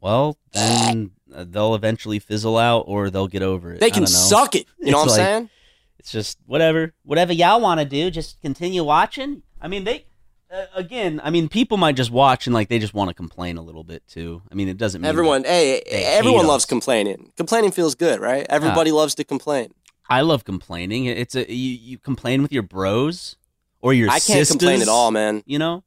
well, 0.00 0.38
then 0.52 1.10
uh, 1.34 1.44
they'll 1.48 1.74
eventually 1.74 2.18
fizzle 2.18 2.56
out 2.56 2.84
or 2.86 3.10
they'll 3.10 3.28
get 3.28 3.42
over 3.42 3.74
it. 3.74 3.80
They 3.80 3.90
can 3.90 4.06
suck 4.06 4.54
it. 4.54 4.66
You 4.78 4.92
know 4.92 4.98
what 4.98 5.02
I'm 5.02 5.08
like- 5.08 5.16
saying? 5.16 5.50
It's 5.98 6.12
just 6.12 6.38
whatever, 6.46 6.94
whatever 7.04 7.34
y'all 7.34 7.60
want 7.60 7.78
to 7.80 7.84
do. 7.84 8.10
Just 8.10 8.40
continue 8.40 8.82
watching. 8.82 9.42
I 9.60 9.68
mean, 9.68 9.84
they 9.84 10.06
uh, 10.50 10.64
again. 10.74 11.20
I 11.22 11.28
mean, 11.28 11.50
people 11.50 11.76
might 11.76 11.94
just 11.94 12.10
watch 12.10 12.46
and 12.46 12.54
like 12.54 12.68
they 12.68 12.78
just 12.78 12.94
want 12.94 13.08
to 13.08 13.14
complain 13.14 13.58
a 13.58 13.62
little 13.62 13.84
bit 13.84 14.02
too. 14.08 14.40
I 14.50 14.54
mean, 14.54 14.68
it 14.68 14.78
doesn't. 14.78 15.02
Mean 15.02 15.08
Everyone, 15.10 15.44
hey, 15.44 15.80
everyone 15.90 16.46
loves 16.46 16.64
us. 16.64 16.68
complaining. 16.68 17.32
Complaining 17.36 17.70
feels 17.70 17.94
good, 17.94 18.18
right? 18.18 18.46
Everybody 18.48 18.92
loves 18.92 19.14
to 19.16 19.24
complain. 19.24 19.74
I 20.08 20.22
love 20.22 20.44
complaining. 20.44 21.04
It's 21.04 21.34
a 21.34 21.52
you, 21.52 21.72
you 21.76 21.98
complain 21.98 22.40
with 22.40 22.50
your 22.50 22.62
bros 22.62 23.36
or 23.82 23.92
your 23.92 24.10
sisters. 24.10 24.30
I 24.30 24.32
can't 24.32 24.46
sisters, 24.46 24.58
complain 24.58 24.82
at 24.82 24.88
all, 24.88 25.10
man. 25.10 25.42
You 25.46 25.58
know, 25.58 25.84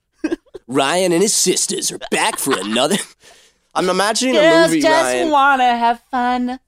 Ryan 0.66 1.12
and 1.12 1.22
his 1.22 1.34
sisters 1.34 1.90
are 1.90 1.98
back 2.10 2.38
for 2.38 2.58
another. 2.58 2.96
I'm 3.74 3.88
imagining 3.88 4.36
a 4.36 4.40
movie, 4.40 4.82
Ryan. 4.82 5.18
Just 5.24 5.32
want 5.32 5.60
to 5.60 5.64
have 5.66 6.00
fun. 6.10 6.58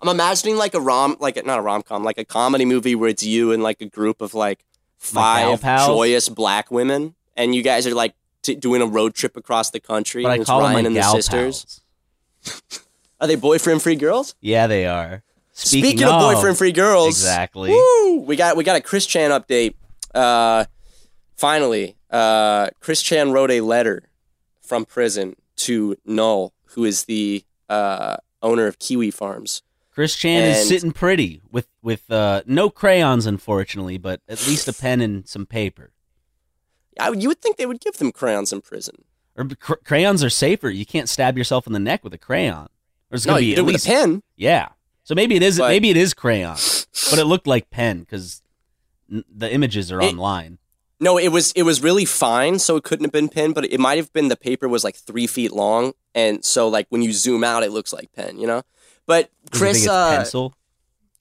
I'm 0.00 0.08
imagining 0.08 0.56
like 0.56 0.74
a 0.74 0.80
rom, 0.80 1.16
like 1.18 1.36
a, 1.36 1.42
not 1.42 1.58
a 1.58 1.62
rom 1.62 1.82
com, 1.82 2.04
like 2.04 2.18
a 2.18 2.24
comedy 2.24 2.64
movie 2.64 2.94
where 2.94 3.08
it's 3.08 3.24
you 3.24 3.52
and 3.52 3.62
like 3.62 3.80
a 3.80 3.86
group 3.86 4.20
of 4.20 4.34
like 4.34 4.64
five 4.96 5.60
joyous 5.62 6.28
black 6.28 6.70
women, 6.70 7.14
and 7.36 7.54
you 7.54 7.62
guys 7.62 7.86
are 7.86 7.94
like 7.94 8.14
t- 8.42 8.54
doing 8.54 8.82
a 8.82 8.86
road 8.86 9.14
trip 9.14 9.36
across 9.36 9.70
the 9.70 9.80
country. 9.80 10.22
But 10.22 10.30
I 10.30 10.32
and 10.34 10.40
it's 10.42 10.50
call 10.50 10.60
Ryan 10.60 10.76
them 10.76 10.86
and 10.86 10.94
my 10.94 11.00
the 11.00 11.04
gal 11.04 11.14
sisters. 11.14 11.80
pals. 12.44 12.84
Are 13.20 13.26
they 13.26 13.34
boyfriend 13.34 13.82
free 13.82 13.96
girls? 13.96 14.36
Yeah, 14.40 14.68
they 14.68 14.86
are. 14.86 15.24
Speaking, 15.52 16.04
of 16.04 16.20
boyfriend 16.20 16.56
free 16.56 16.70
girls, 16.70 17.08
exactly. 17.08 17.70
Woo! 17.70 18.20
We 18.20 18.36
got 18.36 18.56
we 18.56 18.62
got 18.62 18.76
a 18.76 18.80
Chris 18.80 19.06
Chan 19.06 19.32
update. 19.32 19.74
Uh, 20.14 20.64
finally, 21.36 21.96
uh, 22.10 22.68
Chris 22.80 23.02
Chan 23.02 23.32
wrote 23.32 23.50
a 23.50 23.60
letter 23.60 24.08
from 24.60 24.84
prison 24.84 25.36
to 25.56 25.96
Null, 26.04 26.52
who 26.66 26.84
is 26.84 27.04
the 27.04 27.44
uh, 27.68 28.16
owner 28.42 28.66
of 28.66 28.78
Kiwi 28.78 29.10
Farms. 29.10 29.62
Chris 29.90 30.14
Chan 30.14 30.42
is 30.44 30.68
sitting 30.68 30.92
pretty 30.92 31.40
with 31.50 31.66
with 31.82 32.08
uh, 32.10 32.42
no 32.46 32.70
crayons, 32.70 33.26
unfortunately, 33.26 33.98
but 33.98 34.20
at 34.28 34.46
least 34.46 34.68
a 34.68 34.72
pen 34.72 35.00
and 35.00 35.26
some 35.28 35.44
paper. 35.44 35.92
I, 37.00 37.10
you 37.10 37.28
would 37.28 37.40
think 37.40 37.56
they 37.56 37.66
would 37.66 37.80
give 37.80 37.96
them 37.98 38.12
crayons 38.12 38.52
in 38.52 38.60
prison. 38.60 39.04
Or 39.36 39.44
cr- 39.44 39.74
crayons 39.84 40.22
are 40.22 40.30
safer. 40.30 40.68
You 40.70 40.86
can't 40.86 41.08
stab 41.08 41.36
yourself 41.36 41.66
in 41.66 41.72
the 41.72 41.78
neck 41.80 42.04
with 42.04 42.14
a 42.14 42.18
crayon. 42.18 42.66
Or 43.10 43.14
it's 43.16 43.26
No, 43.26 43.34
gonna 43.34 43.42
you 43.44 43.52
be 43.52 43.54
do 43.56 43.60
at 43.60 43.62
it 43.62 43.66
with 43.66 43.74
least 43.74 43.86
a 43.86 43.90
pen. 43.90 44.22
Yeah. 44.36 44.68
So 45.04 45.14
maybe 45.16 45.34
it 45.36 45.42
is 45.42 45.58
But- 45.58 45.68
maybe 45.68 45.90
it 45.90 45.96
is 45.96 46.14
crayon, 46.14 46.56
but 47.10 47.18
it 47.18 47.24
looked 47.24 47.46
like 47.48 47.70
pen 47.70 48.00
because 48.00 48.42
The 49.08 49.52
images 49.52 49.90
are 49.90 50.00
It- 50.00 50.12
online. 50.12 50.58
No, 51.00 51.16
it 51.16 51.28
was 51.28 51.52
it 51.52 51.62
was 51.62 51.80
really 51.80 52.04
fine, 52.04 52.58
so 52.58 52.74
it 52.74 52.82
couldn't 52.82 53.04
have 53.04 53.12
been 53.12 53.28
pen, 53.28 53.52
but 53.52 53.64
it 53.64 53.78
might 53.78 53.98
have 53.98 54.12
been 54.12 54.26
the 54.28 54.36
paper 54.36 54.68
was 54.68 54.82
like 54.82 54.96
three 54.96 55.28
feet 55.28 55.52
long, 55.52 55.92
and 56.12 56.44
so 56.44 56.66
like 56.68 56.86
when 56.88 57.02
you 57.02 57.12
zoom 57.12 57.44
out, 57.44 57.62
it 57.62 57.70
looks 57.70 57.92
like 57.92 58.12
pen, 58.12 58.36
you 58.38 58.48
know. 58.48 58.62
But 59.06 59.30
Does 59.50 59.62
it 59.62 59.64
think 59.64 59.76
Chris, 59.76 59.88
uh, 59.88 60.16
pencil. 60.16 60.54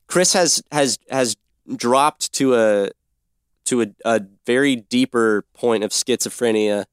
Chris 0.08 0.34
has 0.34 0.64
has 0.72 0.98
has 1.12 1.36
dropped 1.76 2.34
to 2.34 2.56
a 2.56 2.90
to 3.66 3.82
a, 3.84 3.88
a 4.04 4.22
very 4.48 4.78
deeper 4.78 5.46
point 5.54 5.84
of 5.84 5.92
schizophrenia, 5.92 6.86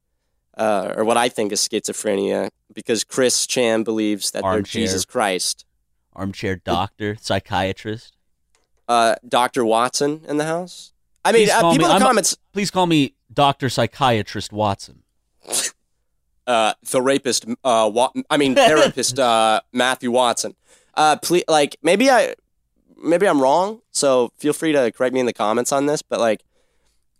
uh, 0.58 0.92
or 0.94 1.04
what 1.04 1.16
I 1.16 1.30
think 1.30 1.52
is 1.52 1.66
schizophrenia, 1.66 2.50
because 2.74 3.02
Chris 3.02 3.46
Chan 3.46 3.84
believes 3.84 4.32
that 4.32 4.42
they're 4.42 4.60
Jesus 4.60 5.06
Christ. 5.06 5.64
Armchair 6.12 6.56
doctor, 6.56 7.16
psychiatrist. 7.18 8.12
Uh, 8.88 9.14
Doctor 9.26 9.64
Watson 9.64 10.20
in 10.28 10.36
the 10.36 10.44
house. 10.44 10.92
I 11.24 11.32
mean, 11.32 11.48
uh, 11.50 11.56
people 11.56 11.70
me- 11.70 11.74
in 11.76 11.80
the 11.82 11.86
I'm- 11.94 12.02
comments. 12.02 12.36
Please 12.52 12.70
call 12.70 12.86
me 12.86 13.14
Doctor 13.32 13.68
Psychiatrist 13.68 14.52
Watson. 14.52 15.02
uh, 16.46 16.74
the 16.90 17.00
rapist, 17.02 17.46
uh, 17.64 17.90
Wa- 17.92 18.12
I 18.30 18.36
mean 18.36 18.54
therapist, 18.54 19.18
uh, 19.30 19.60
Matthew 19.72 20.10
Watson. 20.10 20.54
Uh, 20.94 21.16
please, 21.16 21.44
like 21.48 21.76
maybe 21.82 22.10
I, 22.10 22.34
maybe 23.02 23.26
I'm 23.26 23.40
wrong. 23.40 23.80
So 23.90 24.32
feel 24.38 24.52
free 24.52 24.72
to 24.72 24.92
correct 24.92 25.14
me 25.14 25.20
in 25.20 25.26
the 25.26 25.32
comments 25.32 25.72
on 25.72 25.86
this. 25.86 26.02
But 26.02 26.20
like, 26.20 26.42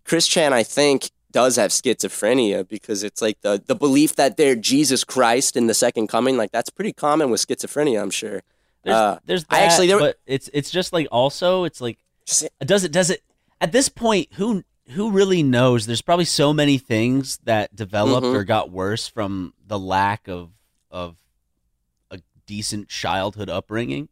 Chris 0.05 0.27
Chan, 0.29 0.53
I 0.53 0.62
think 0.62 1.11
does 1.33 1.57
have 1.57 1.71
schizophrenia 1.73 2.69
because 2.69 3.03
it's 3.03 3.21
like 3.21 3.41
the 3.41 3.61
the 3.67 3.75
belief 3.75 4.15
that 4.17 4.37
they're 4.37 4.55
Jesus 4.55 5.03
Christ 5.03 5.57
in 5.57 5.67
the 5.67 5.75
second 5.75 6.07
coming. 6.09 6.37
Like 6.37 6.53
that's 6.53 6.71
pretty 6.71 6.93
common 6.93 7.31
with 7.31 7.45
schizophrenia, 7.45 8.01
I'm 8.01 8.11
sure. 8.11 8.43
There's, 8.85 8.95
Uh, 8.97 9.18
there's 9.24 9.45
I 9.49 9.61
actually 9.61 9.87
there, 9.89 9.99
but 9.99 10.18
it's 10.26 10.49
it's 10.53 10.70
just 10.70 10.93
like 10.93 11.09
also 11.11 11.64
it's 11.64 11.80
like 11.80 11.99
does 12.64 12.85
it 12.85 12.93
does 12.93 13.11
it 13.11 13.22
at 13.61 13.72
this 13.72 13.89
point 13.89 14.28
who 14.35 14.62
who 14.91 15.11
really 15.11 15.43
knows? 15.43 15.87
There's 15.87 16.03
probably 16.03 16.26
so 16.26 16.53
many 16.53 16.76
things 16.78 17.39
that 17.45 17.74
developed 17.74 18.26
Mhm. 18.26 18.35
or 18.35 18.45
got 18.45 18.70
worse 18.70 19.09
from 19.09 19.55
the 19.66 19.78
lack 19.78 20.28
of 20.28 20.51
of 20.91 21.16
a 22.11 22.20
decent 22.47 22.89
childhood 22.89 23.49
upbringing. 23.49 24.09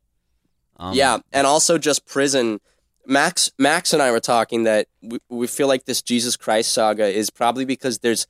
Um, 0.78 0.94
yeah, 0.94 1.18
and 1.32 1.46
also 1.46 1.78
just 1.78 2.06
prison. 2.06 2.60
Max, 3.04 3.50
Max, 3.58 3.92
and 3.92 4.00
I 4.00 4.10
were 4.12 4.20
talking 4.20 4.62
that 4.62 4.86
we, 5.02 5.18
we 5.28 5.46
feel 5.48 5.66
like 5.68 5.84
this 5.84 6.00
Jesus 6.02 6.36
Christ 6.36 6.72
saga 6.72 7.06
is 7.06 7.30
probably 7.30 7.64
because 7.64 7.98
there's 7.98 8.26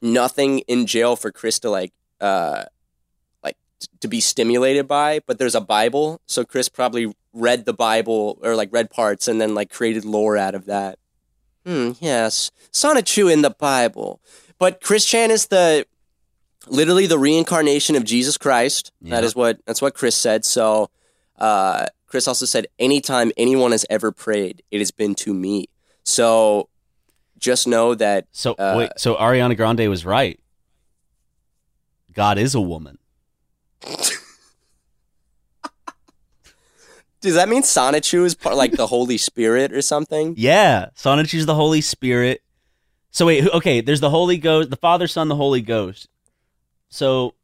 nothing 0.00 0.60
in 0.60 0.86
jail 0.86 1.16
for 1.16 1.30
Chris 1.32 1.58
to 1.60 1.70
like, 1.70 1.92
uh, 2.20 2.64
to 4.00 4.08
be 4.08 4.20
stimulated 4.20 4.86
by, 4.88 5.20
but 5.26 5.38
there's 5.38 5.54
a 5.54 5.60
Bible, 5.60 6.20
so 6.26 6.44
Chris 6.44 6.68
probably 6.68 7.12
read 7.32 7.64
the 7.64 7.72
Bible 7.72 8.38
or 8.42 8.54
like 8.56 8.68
read 8.72 8.90
parts 8.90 9.28
and 9.28 9.40
then 9.40 9.54
like 9.54 9.70
created 9.70 10.04
lore 10.04 10.36
out 10.36 10.54
of 10.54 10.66
that. 10.66 10.98
Hmm. 11.66 11.92
Yes, 12.00 12.50
Sonichu 12.72 13.32
in 13.32 13.42
the 13.42 13.50
Bible, 13.50 14.20
but 14.58 14.80
Chris 14.80 15.04
Chan 15.04 15.30
is 15.30 15.46
the 15.46 15.86
literally 16.66 17.06
the 17.06 17.18
reincarnation 17.18 17.96
of 17.96 18.04
Jesus 18.04 18.36
Christ. 18.36 18.92
That 19.02 19.20
Yeah. 19.22 19.26
is 19.26 19.34
what 19.36 19.60
that's 19.66 19.82
what 19.82 19.94
Chris 19.94 20.14
said. 20.16 20.44
So. 20.44 20.90
Uh, 21.38 21.86
Chris 22.06 22.28
also 22.28 22.44
said, 22.44 22.66
anytime 22.78 23.32
anyone 23.38 23.72
has 23.72 23.86
ever 23.88 24.12
prayed, 24.12 24.62
it 24.70 24.78
has 24.80 24.90
been 24.90 25.14
to 25.14 25.32
me. 25.32 25.70
So 26.04 26.68
just 27.38 27.66
know 27.66 27.94
that 27.94 28.26
So 28.32 28.52
Uh, 28.52 28.74
wait, 28.76 28.90
so 28.98 29.16
Ariana 29.16 29.56
Grande 29.56 29.88
was 29.88 30.04
right. 30.04 30.38
God 32.12 32.38
is 32.38 32.54
a 32.54 32.60
woman. 32.60 32.98
Does 37.20 37.34
that 37.34 37.48
mean 37.48 37.62
Sonichu 37.62 38.24
is 38.24 38.34
part 38.34 38.56
like 38.56 38.72
the 38.72 38.88
Holy 38.88 39.16
Spirit 39.16 39.72
or 39.72 39.80
something? 39.82 40.34
Yeah, 40.36 40.88
Sonichu's 40.96 41.46
the 41.46 41.54
Holy 41.54 41.80
Spirit. 41.80 42.42
So 43.12 43.26
wait, 43.26 43.46
okay, 43.48 43.80
there's 43.80 44.00
the 44.00 44.10
Holy 44.10 44.38
Ghost, 44.38 44.70
the 44.70 44.76
Father, 44.76 45.06
Son, 45.06 45.28
the 45.28 45.36
Holy 45.36 45.60
Ghost. 45.60 46.08
So 46.88 47.34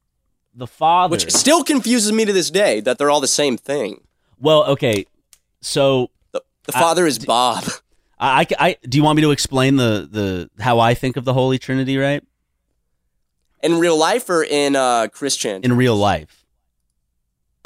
the 0.54 0.66
Father, 0.66 1.12
Which 1.12 1.30
still 1.30 1.62
confuses 1.62 2.10
me 2.10 2.24
to 2.24 2.32
this 2.32 2.50
day 2.50 2.80
that 2.80 2.98
they're 2.98 3.10
all 3.10 3.20
the 3.20 3.28
same 3.28 3.56
thing. 3.56 4.02
well, 4.40 4.64
okay, 4.64 5.06
so 5.60 6.10
The, 6.32 6.42
the 6.64 6.76
I- 6.76 6.80
Father 6.80 7.06
is 7.06 7.18
Bob. 7.20 7.64
I, 8.18 8.40
I, 8.40 8.46
I- 8.70 8.76
do 8.82 8.98
you 8.98 9.04
want 9.04 9.14
me 9.16 9.22
to 9.22 9.30
explain 9.30 9.76
the 9.76 10.08
the 10.10 10.50
how 10.60 10.80
I 10.80 10.94
think 10.94 11.16
of 11.16 11.24
the 11.24 11.34
Holy 11.34 11.58
Trinity, 11.58 11.98
right? 11.98 12.24
In 13.62 13.78
real 13.78 13.96
life 13.96 14.28
or 14.30 14.44
in 14.44 14.76
uh, 14.76 15.08
Christian? 15.08 15.62
In 15.62 15.76
real 15.76 15.96
life. 15.96 16.44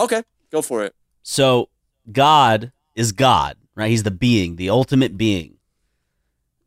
okay, 0.01 0.23
go 0.51 0.63
for 0.63 0.83
it. 0.85 0.95
So 1.23 1.69
God 2.11 2.73
is 2.95 3.13
God, 3.13 3.57
right? 3.75 3.91
He's 3.91 4.03
the 4.03 4.11
being, 4.11 4.57
the 4.57 4.71
ultimate 4.71 5.17
being. 5.17 5.59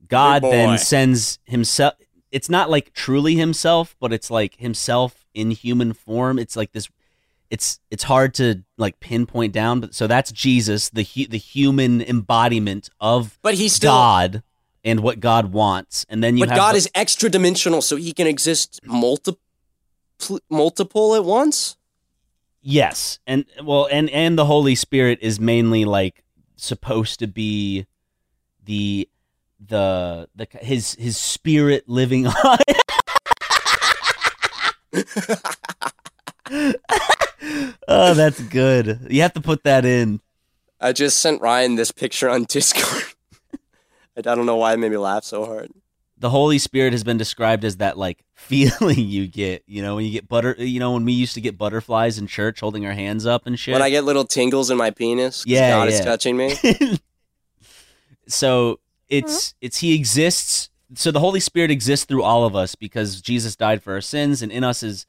God 0.07 0.43
then 0.43 0.77
sends 0.77 1.39
himself. 1.45 1.95
It's 2.31 2.49
not 2.49 2.69
like 2.69 2.93
truly 2.93 3.35
himself, 3.35 3.95
but 3.99 4.13
it's 4.13 4.29
like 4.29 4.55
himself 4.57 5.25
in 5.33 5.51
human 5.51 5.93
form. 5.93 6.37
It's 6.37 6.55
like 6.55 6.71
this. 6.71 6.87
It's 7.49 7.79
it's 7.89 8.03
hard 8.03 8.33
to 8.35 8.63
like 8.77 8.99
pinpoint 8.99 9.53
down, 9.53 9.79
but 9.79 9.93
so 9.93 10.07
that's 10.07 10.31
Jesus, 10.31 10.89
the 10.89 11.03
hu- 11.03 11.27
the 11.27 11.37
human 11.37 12.01
embodiment 12.01 12.89
of 12.99 13.39
But 13.41 13.55
he's 13.55 13.73
still. 13.73 13.91
God 13.91 14.43
and 14.85 15.01
what 15.01 15.19
God 15.19 15.51
wants, 15.51 16.05
and 16.07 16.23
then 16.23 16.37
you 16.37 16.45
but 16.45 16.55
God 16.55 16.73
the- 16.73 16.77
is 16.77 16.89
extra 16.95 17.29
dimensional, 17.29 17.81
so 17.81 17.97
he 17.97 18.13
can 18.13 18.27
exist 18.27 18.79
multiple 18.85 19.39
multiple 20.49 21.15
at 21.15 21.25
once. 21.25 21.75
Yes, 22.61 23.19
and 23.27 23.45
well, 23.63 23.87
and 23.91 24.09
and 24.11 24.37
the 24.37 24.45
Holy 24.45 24.75
Spirit 24.75 25.19
is 25.21 25.39
mainly 25.39 25.83
like 25.85 26.23
supposed 26.55 27.19
to 27.19 27.27
be 27.27 27.85
the 28.63 29.09
the 29.59 30.29
the 30.35 30.47
his 30.61 30.93
his 30.95 31.17
spirit 31.17 31.89
living 31.89 32.27
on. 32.43 32.57
oh, 37.87 38.13
that's 38.13 38.41
good. 38.41 39.07
You 39.09 39.21
have 39.21 39.33
to 39.33 39.41
put 39.41 39.63
that 39.63 39.85
in. 39.85 40.21
I 40.79 40.91
just 40.93 41.19
sent 41.19 41.41
Ryan 41.41 41.75
this 41.75 41.91
picture 41.91 42.29
on 42.29 42.43
Discord. 42.43 43.03
I 44.17 44.21
don't 44.21 44.45
know 44.45 44.55
why 44.55 44.73
it 44.73 44.77
made 44.77 44.91
me 44.91 44.97
laugh 44.97 45.23
so 45.23 45.45
hard. 45.45 45.71
The 46.17 46.29
Holy 46.29 46.57
Spirit 46.59 46.93
has 46.93 47.03
been 47.03 47.17
described 47.17 47.65
as 47.65 47.77
that 47.77 47.97
like 47.97 48.23
feeling 48.35 48.99
you 48.99 49.27
get, 49.27 49.63
you 49.67 49.81
know, 49.81 49.95
when 49.95 50.05
you 50.05 50.11
get 50.11 50.27
butter, 50.27 50.55
you 50.57 50.79
know, 50.79 50.93
when 50.93 51.03
we 51.05 51.11
used 51.11 51.33
to 51.33 51.41
get 51.41 51.57
butterflies 51.57 52.17
in 52.17 52.27
church 52.27 52.61
holding 52.61 52.85
our 52.85 52.93
hands 52.93 53.25
up 53.25 53.45
and 53.45 53.59
shit. 53.59 53.73
When 53.73 53.81
I 53.81 53.89
get 53.89 54.05
little 54.05 54.25
tingles 54.25 54.69
in 54.69 54.77
my 54.77 54.91
penis, 54.91 55.43
Yeah, 55.45 55.71
God 55.71 55.89
is 55.89 55.99
touching 55.99 56.37
me. 56.37 56.55
so 58.27 58.79
it's 59.09 59.53
it's 59.61 59.79
he 59.79 59.93
exists 59.93 60.69
so 60.95 61.11
the 61.11 61.19
holy 61.19 61.39
spirit 61.39 61.69
exists 61.71 62.05
through 62.05 62.23
all 62.23 62.45
of 62.45 62.55
us 62.55 62.75
because 62.75 63.21
jesus 63.21 63.55
died 63.55 63.83
for 63.83 63.93
our 63.93 64.01
sins 64.01 64.41
and 64.41 64.51
in 64.51 64.63
us 64.63 64.81
is 64.81 65.05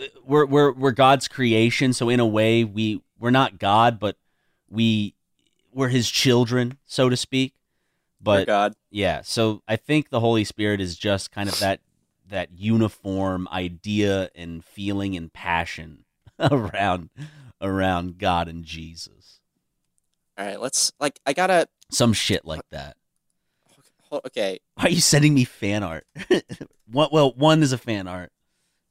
uh, 0.00 0.06
we're 0.24 0.44
we're 0.46 0.72
we're 0.72 0.90
god's 0.90 1.28
creation 1.28 1.92
so 1.92 2.08
in 2.08 2.18
a 2.18 2.26
way 2.26 2.64
we 2.64 3.00
we're 3.18 3.30
not 3.30 3.58
god 3.58 4.00
but 4.00 4.16
we 4.68 5.14
we're 5.72 5.88
his 5.88 6.10
children 6.10 6.76
so 6.86 7.08
to 7.08 7.16
speak 7.16 7.52
Dear 7.52 7.55
but 8.26 8.46
God, 8.46 8.74
yeah 8.90 9.22
so 9.22 9.62
i 9.66 9.76
think 9.76 10.10
the 10.10 10.20
holy 10.20 10.44
spirit 10.44 10.80
is 10.80 10.96
just 10.96 11.30
kind 11.30 11.48
of 11.48 11.58
that 11.60 11.80
that 12.28 12.50
uniform 12.52 13.48
idea 13.52 14.30
and 14.34 14.64
feeling 14.64 15.16
and 15.16 15.32
passion 15.32 16.04
around 16.38 17.10
around 17.60 18.18
god 18.18 18.48
and 18.48 18.64
jesus 18.64 19.40
all 20.38 20.44
right, 20.44 20.60
let's 20.60 20.92
like 21.00 21.18
I 21.24 21.32
gotta. 21.32 21.66
some 21.90 22.12
shit 22.12 22.44
like 22.44 22.60
that 22.70 22.96
Okay, 24.12 24.60
Why 24.74 24.84
are 24.84 24.90
you 24.90 25.00
sending 25.00 25.34
me 25.34 25.44
fan 25.44 25.82
art? 25.82 26.06
one, 26.90 27.08
well, 27.10 27.32
one 27.32 27.62
is 27.62 27.72
a 27.72 27.78
fan 27.78 28.06
art. 28.06 28.30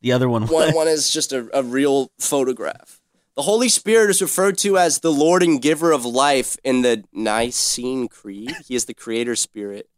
The 0.01 0.11
other 0.11 0.27
one, 0.29 0.45
one 0.47 0.75
one 0.75 0.87
is 0.87 1.09
just 1.09 1.33
a, 1.33 1.49
a 1.57 1.63
real 1.63 2.11
photograph. 2.19 3.01
The 3.35 3.41
Holy 3.41 3.67
Spirit 3.67 4.09
is 4.09 4.21
referred 4.21 4.57
to 4.59 4.77
as 4.77 4.99
the 4.99 5.11
Lord 5.11 5.43
and 5.43 5.61
Giver 5.61 5.91
of 5.91 6.05
life 6.05 6.55
in 6.63 6.83
the 6.83 7.03
Nicene 7.11 8.07
Creed. 8.07 8.55
He 8.65 8.75
is 8.75 8.85
the 8.85 8.93
Creator 8.93 9.35
Spirit. 9.35 9.89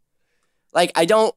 Like 0.72 0.90
I 0.96 1.04
don't. 1.04 1.34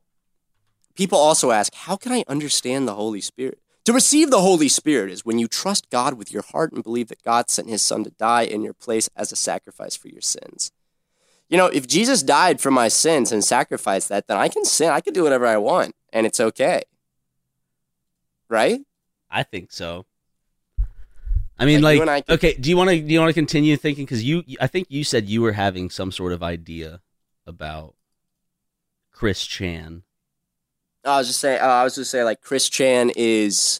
People 0.96 1.20
also 1.20 1.52
ask, 1.52 1.74
how 1.74 1.96
can 1.96 2.12
I 2.12 2.24
understand 2.28 2.88
the 2.88 2.96
Holy 2.96 3.22
Spirit? 3.22 3.60
To 3.86 3.94
receive 3.94 4.30
the 4.30 4.42
Holy 4.42 4.68
Spirit 4.68 5.12
is 5.12 5.26
when 5.26 5.40
you 5.40 5.48
trust 5.48 5.90
God 5.90 6.16
with 6.16 6.32
your 6.32 6.44
heart 6.44 6.72
and 6.72 6.84
believe 6.84 7.08
that 7.10 7.24
God 7.24 7.50
sent 7.50 7.70
His 7.70 7.82
Son 7.82 8.04
to 8.04 8.12
die 8.12 8.44
in 8.44 8.62
your 8.62 8.74
place 8.74 9.10
as 9.16 9.32
a 9.32 9.36
sacrifice 9.36 9.96
for 9.96 10.08
your 10.08 10.22
sins. 10.22 10.72
You 11.50 11.58
know, 11.58 11.68
if 11.68 11.88
Jesus 11.88 12.24
died 12.24 12.62
for 12.62 12.72
my 12.72 12.88
sins 12.88 13.32
and 13.32 13.44
sacrificed 13.44 14.10
that, 14.10 14.28
then 14.28 14.38
I 14.38 14.48
can 14.48 14.66
sin. 14.66 14.90
I 14.90 15.02
can 15.02 15.14
do 15.14 15.24
whatever 15.24 15.46
I 15.46 15.58
want, 15.58 15.96
and 16.12 16.26
it's 16.26 16.40
okay. 16.40 16.84
Right? 18.50 18.82
I 19.30 19.44
think 19.44 19.72
so. 19.72 20.06
I 21.62 21.66
mean, 21.66 21.82
Like, 21.82 22.04
like, 22.04 22.26
I 22.28 22.34
okay. 22.34 22.54
Do 22.56 22.70
you 22.72 22.76
want 22.76 22.90
to? 22.90 23.00
Do 23.00 23.14
you 23.14 23.20
want 23.20 23.30
to 23.30 23.34
continue 23.34 23.78
thinking? 23.78 24.06
Because 24.06 24.24
you, 24.24 24.44
I 24.60 24.66
think 24.66 24.88
you 24.90 25.04
said 25.04 25.30
you 25.30 25.44
were 25.44 25.52
having 25.52 25.92
some 25.92 26.12
sort 26.12 26.34
of 26.34 26.42
idea 26.42 27.02
about 27.46 27.94
Chris 29.12 29.46
Chan. 29.46 30.02
I 31.06 31.20
was 31.20 31.28
just 31.28 31.40
saying. 31.40 31.62
Uh, 31.62 31.66
I 31.66 31.84
was 31.84 31.94
just 31.96 32.10
saying, 32.10 32.26
like 32.26 32.42
Chris 32.42 32.68
Chan 32.68 33.12
is 33.16 33.80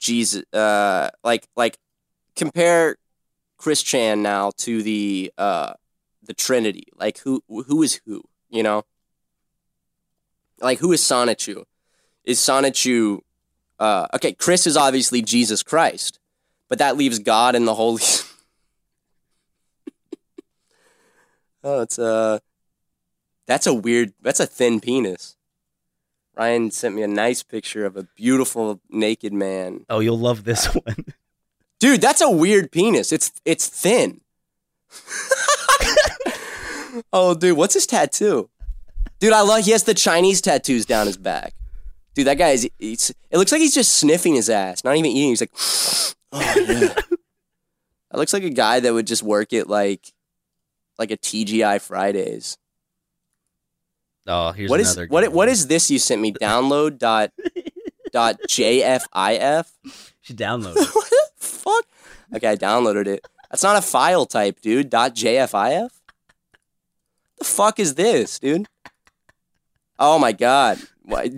Jesus. 0.00 0.42
Uh, 0.54 1.10
like 1.22 1.46
like 1.54 1.76
compare 2.34 2.96
Chris 3.58 3.82
Chan 3.82 4.22
now 4.22 4.52
to 4.58 4.82
the 4.82 5.30
uh 5.36 5.74
the 6.22 6.32
Trinity. 6.32 6.84
Like 6.94 7.18
who 7.18 7.42
who 7.46 7.82
is 7.82 8.00
who? 8.06 8.22
You 8.48 8.58
You 8.58 8.62
know, 8.62 8.84
like 10.60 10.78
who 10.78 10.92
is 10.92 11.02
Sonichu? 11.02 11.64
Is 12.24 12.38
Sonichu? 12.38 13.20
Uh, 13.78 14.06
okay, 14.14 14.32
Chris 14.32 14.66
is 14.66 14.78
obviously 14.78 15.20
Jesus 15.20 15.62
Christ, 15.62 16.18
but 16.68 16.78
that 16.78 16.96
leaves 16.96 17.18
God 17.18 17.54
and 17.54 17.66
the 17.66 17.74
Holy. 17.74 18.02
oh, 21.64 21.82
it's 21.82 21.98
a. 21.98 22.04
Uh, 22.04 22.38
that's 23.46 23.66
a 23.66 23.74
weird. 23.74 24.12
That's 24.22 24.40
a 24.40 24.46
thin 24.46 24.80
penis. 24.80 25.36
Ryan 26.36 26.70
sent 26.70 26.94
me 26.94 27.02
a 27.02 27.08
nice 27.08 27.42
picture 27.42 27.86
of 27.86 27.96
a 27.96 28.04
beautiful 28.14 28.80
naked 28.90 29.32
man. 29.32 29.86
Oh, 29.88 30.00
you'll 30.00 30.18
love 30.18 30.44
this 30.44 30.68
ah. 30.68 30.80
one. 30.84 31.06
Dude, 31.78 32.00
that's 32.00 32.20
a 32.20 32.30
weird 32.30 32.72
penis. 32.72 33.12
It's 33.12 33.32
it's 33.44 33.68
thin. 33.68 34.22
oh, 37.12 37.34
dude, 37.34 37.56
what's 37.56 37.74
his 37.74 37.86
tattoo? 37.86 38.48
Dude, 39.20 39.34
I 39.34 39.42
love. 39.42 39.64
He 39.64 39.72
has 39.72 39.84
the 39.84 39.92
Chinese 39.92 40.40
tattoos 40.40 40.86
down 40.86 41.06
his 41.06 41.18
back. 41.18 41.52
Dude, 42.14 42.28
that 42.28 42.38
guy 42.38 42.50
is. 42.50 42.70
It's, 42.78 43.10
it 43.30 43.36
looks 43.36 43.52
like 43.52 43.60
he's 43.60 43.74
just 43.74 43.94
sniffing 43.94 44.36
his 44.36 44.48
ass, 44.48 44.84
not 44.84 44.96
even 44.96 45.10
eating. 45.10 45.30
He's 45.30 45.42
like, 45.42 45.52
oh 46.36 46.66
yeah. 46.68 46.88
that 48.10 48.18
looks 48.18 48.32
like 48.32 48.42
a 48.42 48.50
guy 48.50 48.80
that 48.80 48.92
would 48.92 49.06
just 49.06 49.22
work 49.22 49.52
at 49.52 49.68
like, 49.68 50.12
like 50.98 51.10
a 51.10 51.16
TGI 51.16 51.80
Fridays. 51.80 52.58
Oh, 54.26 54.52
here's 54.52 54.70
what 54.70 54.80
is 54.80 54.96
another. 54.96 55.08
what 55.08 55.22
good 55.22 55.32
what 55.32 55.36
one. 55.36 55.48
is 55.48 55.66
this 55.68 55.90
you 55.90 55.98
sent 55.98 56.20
me? 56.20 56.32
Download 56.40 56.98
dot 56.98 57.32
dot 58.12 58.38
jfif. 58.48 59.66
Should 60.22 60.36
download 60.36 60.76
it. 60.76 60.88
what 60.94 61.10
the 61.10 61.46
fuck? 61.46 61.84
Okay, 62.34 62.48
I 62.48 62.56
downloaded 62.56 63.06
it. 63.06 63.26
That's 63.50 63.62
not 63.62 63.76
a 63.76 63.82
file 63.82 64.26
type, 64.26 64.60
dude. 64.60 64.90
Dot 64.90 65.14
.jfif. 65.14 65.90
The 67.38 67.44
fuck 67.44 67.78
is 67.78 67.94
this, 67.94 68.38
dude? 68.38 68.66
Oh 69.98 70.18
my 70.18 70.32
god, 70.32 70.78
Why- 70.78 70.86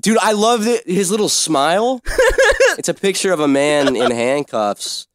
dude! 0.01 0.19
I 0.19 0.33
love. 0.33 0.65
His 0.87 1.11
little 1.11 1.29
smile. 1.29 2.01
it's 2.79 2.89
a 2.89 2.95
picture 2.95 3.33
of 3.33 3.41
a 3.41 3.49
man 3.49 3.97
in 3.97 4.11
handcuffs, 4.11 5.07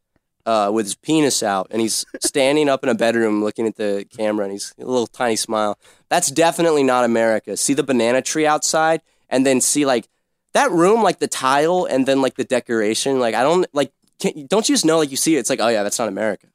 uh, 0.45 0.71
with 0.73 0.85
his 0.85 0.95
penis 0.95 1.41
out, 1.43 1.67
and 1.71 1.81
he's 1.81 2.05
standing 2.21 2.69
up 2.69 2.83
in 2.83 2.89
a 2.89 2.95
bedroom 2.95 3.43
looking 3.43 3.67
at 3.67 3.75
the 3.75 4.05
camera, 4.15 4.45
and 4.45 4.51
he's 4.51 4.73
a 4.79 4.85
little 4.85 5.07
tiny 5.07 5.35
smile. 5.35 5.77
That's 6.09 6.29
definitely 6.29 6.83
not 6.83 7.05
America. 7.05 7.57
See 7.57 7.73
the 7.73 7.83
banana 7.83 8.21
tree 8.21 8.45
outside, 8.45 9.01
and 9.29 9.45
then 9.45 9.61
see 9.61 9.85
like 9.85 10.07
that 10.53 10.71
room, 10.71 11.01
like 11.01 11.19
the 11.19 11.27
tile, 11.27 11.85
and 11.85 12.05
then 12.05 12.21
like 12.21 12.35
the 12.35 12.43
decoration. 12.43 13.19
Like 13.19 13.35
I 13.35 13.43
don't 13.43 13.67
like. 13.73 13.91
Can't, 14.19 14.47
don't 14.47 14.67
you 14.69 14.75
just 14.75 14.85
know? 14.85 14.99
Like 14.99 15.11
you 15.11 15.17
see 15.17 15.35
it, 15.35 15.39
it's 15.39 15.49
like, 15.49 15.59
oh 15.59 15.69
yeah, 15.69 15.83
that's 15.83 15.99
not 15.99 16.07
America. 16.07 16.47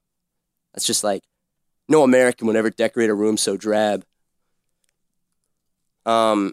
That's 0.72 0.86
just 0.86 1.02
like 1.02 1.24
no 1.88 2.02
American 2.02 2.46
would 2.46 2.56
ever 2.56 2.70
decorate 2.70 3.10
a 3.10 3.14
room 3.14 3.36
so 3.36 3.56
drab. 3.56 4.04
Um, 6.06 6.52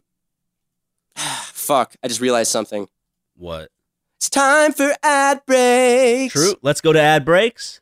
fuck! 1.18 1.95
I 2.03 2.07
just 2.07 2.22
realized 2.22 2.51
something. 2.51 2.88
What? 3.36 3.70
It's 4.18 4.30
time 4.30 4.74
for 4.74 4.95
ad 5.03 5.41
breaks. 5.45 6.34
True. 6.34 6.55
Let's 6.61 6.82
go 6.82 6.93
to 6.93 6.99
ad 7.01 7.26
breaks. 7.26 7.82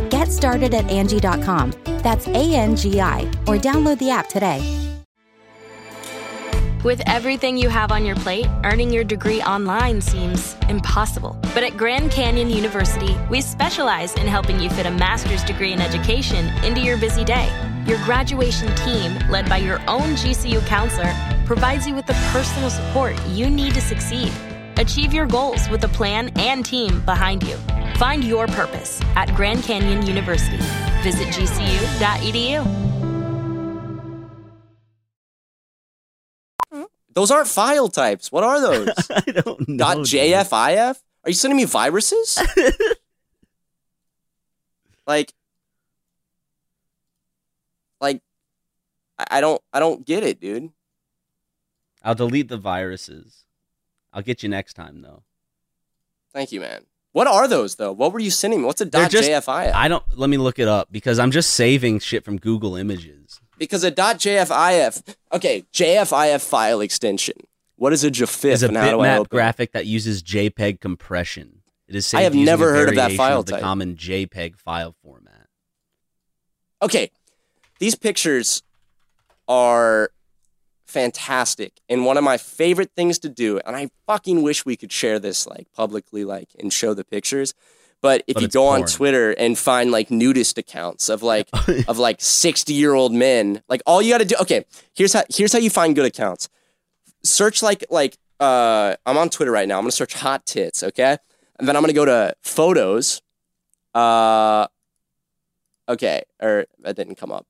Get 0.21 0.31
started 0.31 0.75
at 0.75 0.87
Angie.com. 0.91 1.73
That's 2.03 2.27
A 2.27 2.53
N 2.53 2.75
G 2.75 3.01
I, 3.01 3.21
or 3.47 3.57
download 3.57 3.97
the 3.97 4.11
app 4.11 4.27
today. 4.27 4.61
With 6.83 7.01
everything 7.07 7.57
you 7.57 7.69
have 7.69 7.91
on 7.91 8.05
your 8.05 8.15
plate, 8.17 8.45
earning 8.63 8.93
your 8.93 9.03
degree 9.03 9.41
online 9.41 9.99
seems 9.99 10.55
impossible. 10.69 11.35
But 11.55 11.63
at 11.63 11.75
Grand 11.75 12.11
Canyon 12.11 12.51
University, 12.51 13.17
we 13.31 13.41
specialize 13.41 14.13
in 14.13 14.27
helping 14.27 14.59
you 14.59 14.69
fit 14.69 14.85
a 14.85 14.91
master's 14.91 15.43
degree 15.43 15.73
in 15.73 15.81
education 15.81 16.45
into 16.63 16.81
your 16.81 16.99
busy 16.99 17.23
day. 17.23 17.49
Your 17.87 17.97
graduation 18.05 18.75
team, 18.75 19.17
led 19.27 19.49
by 19.49 19.57
your 19.57 19.79
own 19.87 20.13
GCU 20.21 20.63
counselor, 20.67 21.15
provides 21.47 21.87
you 21.87 21.95
with 21.95 22.05
the 22.05 22.19
personal 22.31 22.69
support 22.69 23.15
you 23.29 23.49
need 23.49 23.73
to 23.73 23.81
succeed. 23.81 24.31
Achieve 24.77 25.13
your 25.15 25.25
goals 25.25 25.67
with 25.69 25.83
a 25.83 25.89
plan 25.89 26.29
and 26.35 26.63
team 26.63 27.01
behind 27.05 27.41
you. 27.41 27.57
Find 28.01 28.23
your 28.23 28.47
purpose 28.47 28.99
at 29.15 29.31
Grand 29.35 29.61
Canyon 29.61 30.07
University. 30.07 30.57
Visit 31.03 31.27
gcu.edu. 31.27 32.65
Those 37.13 37.29
aren't 37.29 37.47
file 37.47 37.89
types. 37.89 38.31
What 38.31 38.43
are 38.43 38.59
those? 38.59 38.89
I 39.11 39.21
don't 39.21 39.69
know. 39.69 39.77
Dot 39.77 39.97
dude. 39.97 40.07
.jfif? 40.07 40.99
Are 41.23 41.29
you 41.29 41.35
sending 41.35 41.57
me 41.57 41.65
viruses? 41.65 42.39
like, 45.05 45.31
like, 47.99 48.23
I 49.19 49.25
I 49.29 49.41
don't, 49.41 49.61
I 49.71 49.79
don't 49.79 50.03
get 50.03 50.23
it, 50.23 50.39
dude. 50.39 50.71
I'll 52.01 52.15
delete 52.15 52.47
the 52.47 52.57
viruses. 52.57 53.45
I'll 54.11 54.23
get 54.23 54.41
you 54.41 54.49
next 54.49 54.73
time 54.73 55.03
though. 55.03 55.21
Thank 56.33 56.51
you, 56.51 56.61
man. 56.61 56.85
What 57.13 57.27
are 57.27 57.47
those 57.47 57.75
though? 57.75 57.91
What 57.91 58.13
were 58.13 58.19
you 58.19 58.31
sending 58.31 58.61
me? 58.61 58.65
What's 58.65 58.81
a 58.81 58.85
dot 58.85 59.11
just- 59.11 59.29
.jfif? 59.29 59.73
I 59.73 59.87
don't. 59.87 60.03
Let 60.17 60.29
me 60.29 60.37
look 60.37 60.59
it 60.59 60.67
up 60.67 60.89
because 60.91 61.19
I'm 61.19 61.31
just 61.31 61.53
saving 61.53 61.99
shit 61.99 62.23
from 62.23 62.37
Google 62.37 62.75
Images. 62.75 63.39
because 63.57 63.83
a 63.83 63.91
dot 63.91 64.17
.jfif. 64.17 65.15
Okay, 65.33 65.63
JFIF 65.73 66.41
file 66.41 66.81
extension. 66.81 67.35
What 67.75 67.93
is 67.93 68.03
a 68.03 68.11
JFIF 68.11 68.45
Is 68.51 68.63
a 68.63 68.67
and 68.67 68.77
how 68.77 68.91
do 68.91 68.99
I 69.01 69.07
bitmap 69.07 69.29
graphic 69.29 69.71
that 69.73 69.85
uses 69.87 70.21
JPEG 70.23 70.79
compression. 70.79 71.61
It 71.87 71.95
is. 71.95 72.13
I 72.13 72.21
have 72.21 72.35
never 72.35 72.71
heard 72.71 72.89
of 72.89 72.95
that 72.95 73.11
file 73.13 73.43
the 73.43 73.53
type. 73.53 73.61
common 73.61 73.95
JPEG 73.95 74.55
file 74.55 74.95
format. 75.03 75.47
okay, 76.81 77.11
these 77.79 77.95
pictures 77.95 78.63
are 79.47 80.11
fantastic 80.91 81.79
and 81.89 82.05
one 82.05 82.17
of 82.17 82.23
my 82.23 82.37
favorite 82.37 82.91
things 82.95 83.17
to 83.19 83.29
do. 83.29 83.59
And 83.65 83.75
I 83.75 83.89
fucking 84.05 84.43
wish 84.43 84.65
we 84.65 84.75
could 84.75 84.91
share 84.91 85.19
this 85.19 85.47
like 85.47 85.67
publicly, 85.73 86.23
like 86.25 86.49
and 86.59 86.71
show 86.71 86.93
the 86.93 87.03
pictures. 87.03 87.53
But 88.01 88.23
if 88.27 88.33
But 88.33 88.41
you 88.43 88.49
go 88.49 88.65
on. 88.67 88.85
Twitter 88.85 89.31
and 89.31 89.57
find 89.57 89.91
like 89.91 90.09
nudist 90.09 90.57
accounts 90.57 91.07
of 91.07 91.21
like 91.23 91.47
of 91.87 91.97
like 91.97 92.19
sixty 92.19 92.73
year 92.73 92.93
old 92.93 93.13
men, 93.13 93.61
like 93.69 93.81
all 93.85 94.01
you 94.01 94.11
got 94.11 94.19
to 94.19 94.25
do. 94.25 94.35
Okay, 94.41 94.65
here's 94.93 95.13
how 95.13 95.23
here's 95.29 95.53
how 95.53 95.59
you 95.59 95.69
find 95.69 95.95
good 95.95 96.05
accounts. 96.05 96.49
Search 97.23 97.61
like 97.61 97.85
like 97.89 98.17
uh, 98.39 98.95
I'm 99.05 99.17
on 99.17 99.29
Twitter 99.29 99.51
right 99.51 99.67
now. 99.67 99.77
I'm 99.77 99.83
gonna 99.83 99.91
search 99.91 100.15
hot 100.15 100.45
tits. 100.47 100.81
Okay, 100.83 101.17
and 101.59 101.67
then 101.67 101.75
I'm 101.75 101.83
gonna 101.83 101.93
go 101.93 102.05
to 102.05 102.33
photos. 102.41 103.21
Uh, 103.93 104.65
okay, 105.87 106.23
or 106.41 106.65
that 106.79 106.95
didn't 106.95 107.15
come 107.15 107.31
up. 107.31 107.45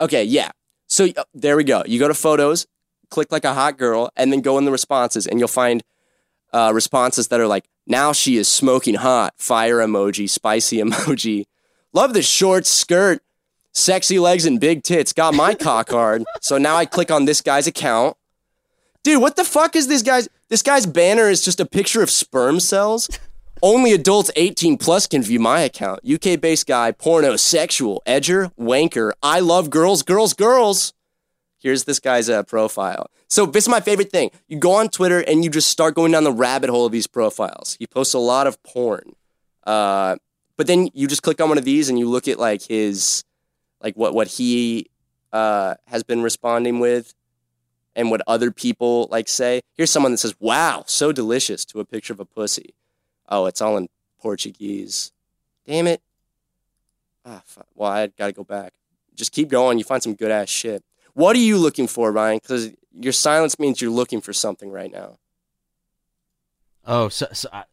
Okay, 0.00 0.24
yeah. 0.24 0.50
So 0.94 1.08
uh, 1.16 1.24
there 1.34 1.56
we 1.56 1.64
go. 1.64 1.82
You 1.86 1.98
go 1.98 2.06
to 2.06 2.14
photos, 2.14 2.68
click 3.10 3.32
like 3.32 3.44
a 3.44 3.52
hot 3.52 3.78
girl, 3.78 4.10
and 4.16 4.32
then 4.32 4.40
go 4.40 4.58
in 4.58 4.64
the 4.64 4.70
responses, 4.70 5.26
and 5.26 5.40
you'll 5.40 5.48
find 5.48 5.82
uh, 6.52 6.70
responses 6.72 7.28
that 7.28 7.40
are 7.40 7.48
like, 7.48 7.64
"Now 7.84 8.12
she 8.12 8.36
is 8.36 8.46
smoking 8.46 8.94
hot." 8.94 9.34
Fire 9.36 9.78
emoji, 9.78 10.30
spicy 10.30 10.78
emoji. 10.84 11.46
Love 11.92 12.14
the 12.14 12.22
short 12.22 12.64
skirt, 12.64 13.22
sexy 13.72 14.20
legs 14.20 14.46
and 14.46 14.60
big 14.60 14.84
tits. 14.84 15.12
Got 15.12 15.34
my 15.34 15.54
cock 15.66 15.90
hard. 15.90 16.22
So 16.40 16.58
now 16.58 16.76
I 16.76 16.86
click 16.86 17.10
on 17.10 17.24
this 17.24 17.40
guy's 17.40 17.66
account. 17.66 18.16
Dude, 19.02 19.20
what 19.20 19.34
the 19.34 19.44
fuck 19.44 19.74
is 19.74 19.88
this 19.88 20.02
guy's? 20.02 20.28
This 20.48 20.62
guy's 20.62 20.86
banner 20.86 21.28
is 21.28 21.44
just 21.44 21.58
a 21.58 21.66
picture 21.66 22.02
of 22.02 22.10
sperm 22.10 22.60
cells. 22.60 23.10
Only 23.64 23.94
adults 23.94 24.30
18 24.36 24.76
plus 24.76 25.06
can 25.06 25.22
view 25.22 25.38
my 25.40 25.60
account. 25.60 26.00
UK 26.04 26.38
based 26.38 26.66
guy, 26.66 26.92
porno, 26.92 27.34
sexual, 27.36 28.02
edger, 28.06 28.52
wanker. 28.60 29.12
I 29.22 29.40
love 29.40 29.70
girls, 29.70 30.02
girls, 30.02 30.34
girls. 30.34 30.92
Here's 31.60 31.84
this 31.84 31.98
guy's 31.98 32.28
uh, 32.28 32.42
profile. 32.42 33.10
So 33.26 33.46
this 33.46 33.64
is 33.64 33.70
my 33.70 33.80
favorite 33.80 34.10
thing. 34.10 34.32
You 34.48 34.58
go 34.58 34.72
on 34.72 34.90
Twitter 34.90 35.20
and 35.20 35.42
you 35.42 35.48
just 35.48 35.70
start 35.70 35.94
going 35.94 36.12
down 36.12 36.24
the 36.24 36.30
rabbit 36.30 36.68
hole 36.68 36.84
of 36.84 36.92
these 36.92 37.06
profiles. 37.06 37.78
He 37.78 37.86
posts 37.86 38.12
a 38.12 38.18
lot 38.18 38.46
of 38.46 38.62
porn, 38.64 39.16
uh, 39.66 40.16
but 40.58 40.66
then 40.66 40.90
you 40.92 41.08
just 41.08 41.22
click 41.22 41.40
on 41.40 41.48
one 41.48 41.56
of 41.56 41.64
these 41.64 41.88
and 41.88 41.98
you 41.98 42.06
look 42.06 42.28
at 42.28 42.38
like 42.38 42.60
his, 42.64 43.24
like 43.80 43.96
what 43.96 44.12
what 44.12 44.28
he 44.28 44.90
uh, 45.32 45.76
has 45.86 46.02
been 46.02 46.22
responding 46.22 46.80
with, 46.80 47.14
and 47.96 48.10
what 48.10 48.20
other 48.26 48.50
people 48.50 49.08
like 49.10 49.26
say. 49.26 49.62
Here's 49.72 49.90
someone 49.90 50.12
that 50.12 50.18
says, 50.18 50.34
"Wow, 50.38 50.84
so 50.86 51.12
delicious" 51.12 51.64
to 51.64 51.80
a 51.80 51.86
picture 51.86 52.12
of 52.12 52.20
a 52.20 52.26
pussy. 52.26 52.74
Oh, 53.28 53.46
it's 53.46 53.60
all 53.60 53.76
in 53.76 53.88
Portuguese. 54.20 55.12
Damn 55.66 55.86
it. 55.86 56.02
Ah, 57.24 57.42
fuck. 57.46 57.66
well, 57.74 57.90
I 57.90 58.06
got 58.08 58.26
to 58.26 58.32
go 58.32 58.44
back. 58.44 58.74
Just 59.14 59.32
keep 59.32 59.48
going. 59.48 59.78
You 59.78 59.84
find 59.84 60.02
some 60.02 60.14
good 60.14 60.30
ass 60.30 60.48
shit. 60.50 60.84
What 61.14 61.34
are 61.36 61.40
you 61.40 61.56
looking 61.56 61.86
for, 61.86 62.12
Ryan? 62.12 62.38
Because 62.42 62.70
your 62.92 63.12
silence 63.12 63.58
means 63.58 63.80
you're 63.80 63.90
looking 63.90 64.20
for 64.20 64.32
something 64.32 64.70
right 64.70 64.92
now. 64.92 65.16
Oh, 66.86 67.08
so, 67.08 67.26
so 67.32 67.48
I, 67.52 67.64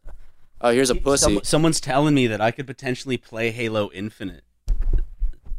Oh, 0.60 0.70
here's 0.70 0.90
a 0.90 0.94
pussy. 0.94 1.24
some- 1.24 1.44
someone's 1.44 1.80
telling 1.80 2.14
me 2.14 2.28
that 2.28 2.40
I 2.40 2.50
could 2.52 2.66
potentially 2.68 3.16
play 3.16 3.50
Halo 3.50 3.90
Infinite. 3.92 4.44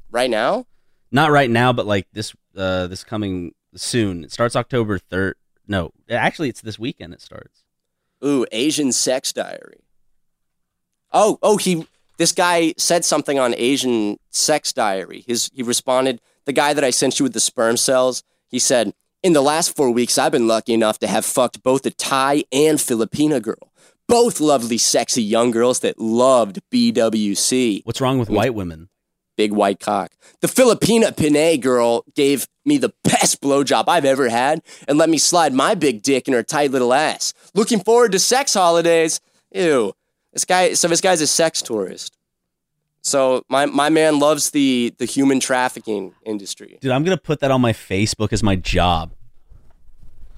right 0.10 0.30
now? 0.30 0.66
Not 1.12 1.30
right 1.32 1.50
now, 1.50 1.74
but 1.74 1.86
like 1.86 2.08
this 2.14 2.34
uh 2.56 2.88
this 2.88 3.04
coming 3.04 3.54
soon. 3.76 4.24
It 4.24 4.32
starts 4.32 4.56
October 4.56 4.98
3rd. 4.98 5.34
No, 5.68 5.92
actually 6.10 6.50
it's 6.50 6.62
this 6.62 6.80
weekend 6.80 7.14
it 7.14 7.22
starts. 7.22 7.64
Ooh, 8.26 8.46
Asian 8.52 8.92
sex 8.92 9.34
diary. 9.34 9.83
Oh, 11.14 11.38
oh, 11.42 11.58
he 11.58 11.88
this 12.18 12.32
guy 12.32 12.74
said 12.78 13.06
something 13.06 13.40
on 13.40 13.56
Asian 13.58 14.18
sex 14.32 14.74
diary. 14.74 15.24
His 15.28 15.50
he 15.54 15.64
responded, 15.64 16.20
the 16.46 16.54
guy 16.54 16.74
that 16.74 16.84
I 16.84 16.90
sent 16.90 17.20
you 17.20 17.24
with 17.24 17.34
the 17.34 17.40
sperm 17.40 17.78
cells, 17.78 18.24
he 18.50 18.60
said, 18.60 18.94
"In 19.22 19.34
the 19.34 19.42
last 19.42 19.76
4 19.76 19.92
weeks 19.92 20.18
I've 20.18 20.32
been 20.32 20.48
lucky 20.48 20.74
enough 20.74 21.00
to 21.00 21.08
have 21.08 21.26
fucked 21.26 21.64
both 21.64 21.86
a 21.86 21.92
Thai 21.92 22.44
and 22.52 22.80
Filipina 22.80 23.42
girl. 23.42 23.72
Both 24.08 24.40
lovely 24.40 24.78
sexy 24.78 25.24
young 25.24 25.52
girls 25.52 25.80
that 25.80 26.00
loved 26.00 26.60
BWC." 26.72 27.82
What's 27.84 28.02
wrong 28.02 28.20
with 28.20 28.30
white 28.30 28.54
women? 28.54 28.90
Big 29.36 29.52
white 29.52 29.80
cock. 29.80 30.12
The 30.42 30.48
Filipina 30.48 31.12
Pinay 31.12 31.60
girl 31.60 32.04
gave 32.16 32.48
me 32.66 32.78
the 32.78 32.94
best 33.04 33.42
blowjob 33.42 33.86
I've 33.88 34.06
ever 34.06 34.30
had 34.30 34.62
and 34.88 35.00
let 35.00 35.10
me 35.10 35.18
slide 35.18 35.54
my 35.54 35.74
big 35.74 36.04
dick 36.04 36.28
in 36.28 36.36
her 36.36 36.44
tight 36.44 36.70
little 36.70 36.94
ass. 36.94 37.34
Looking 37.56 37.80
forward 37.80 38.12
to 38.12 38.20
sex 38.20 38.54
holidays. 38.54 39.20
Ew. 39.52 39.94
This 40.34 40.46
guy 40.46 40.74
so 40.74 40.88
this 40.88 41.02
guy's 41.02 41.22
a 41.22 41.28
sex 41.28 41.62
tourist. 41.62 42.18
So 43.04 43.44
my, 43.50 43.66
my 43.66 43.90
man 43.90 44.18
loves 44.20 44.52
the, 44.52 44.94
the 44.98 45.04
human 45.04 45.42
trafficking 45.42 46.14
industry. 46.26 46.78
Dude, 46.80 46.92
I'm 46.92 47.04
to 47.04 47.18
put 47.18 47.42
that 47.42 47.52
on 47.52 47.60
my 47.60 47.74
Facebook 47.74 48.32
as 48.32 48.42
my 48.42 48.56
job. 48.56 49.12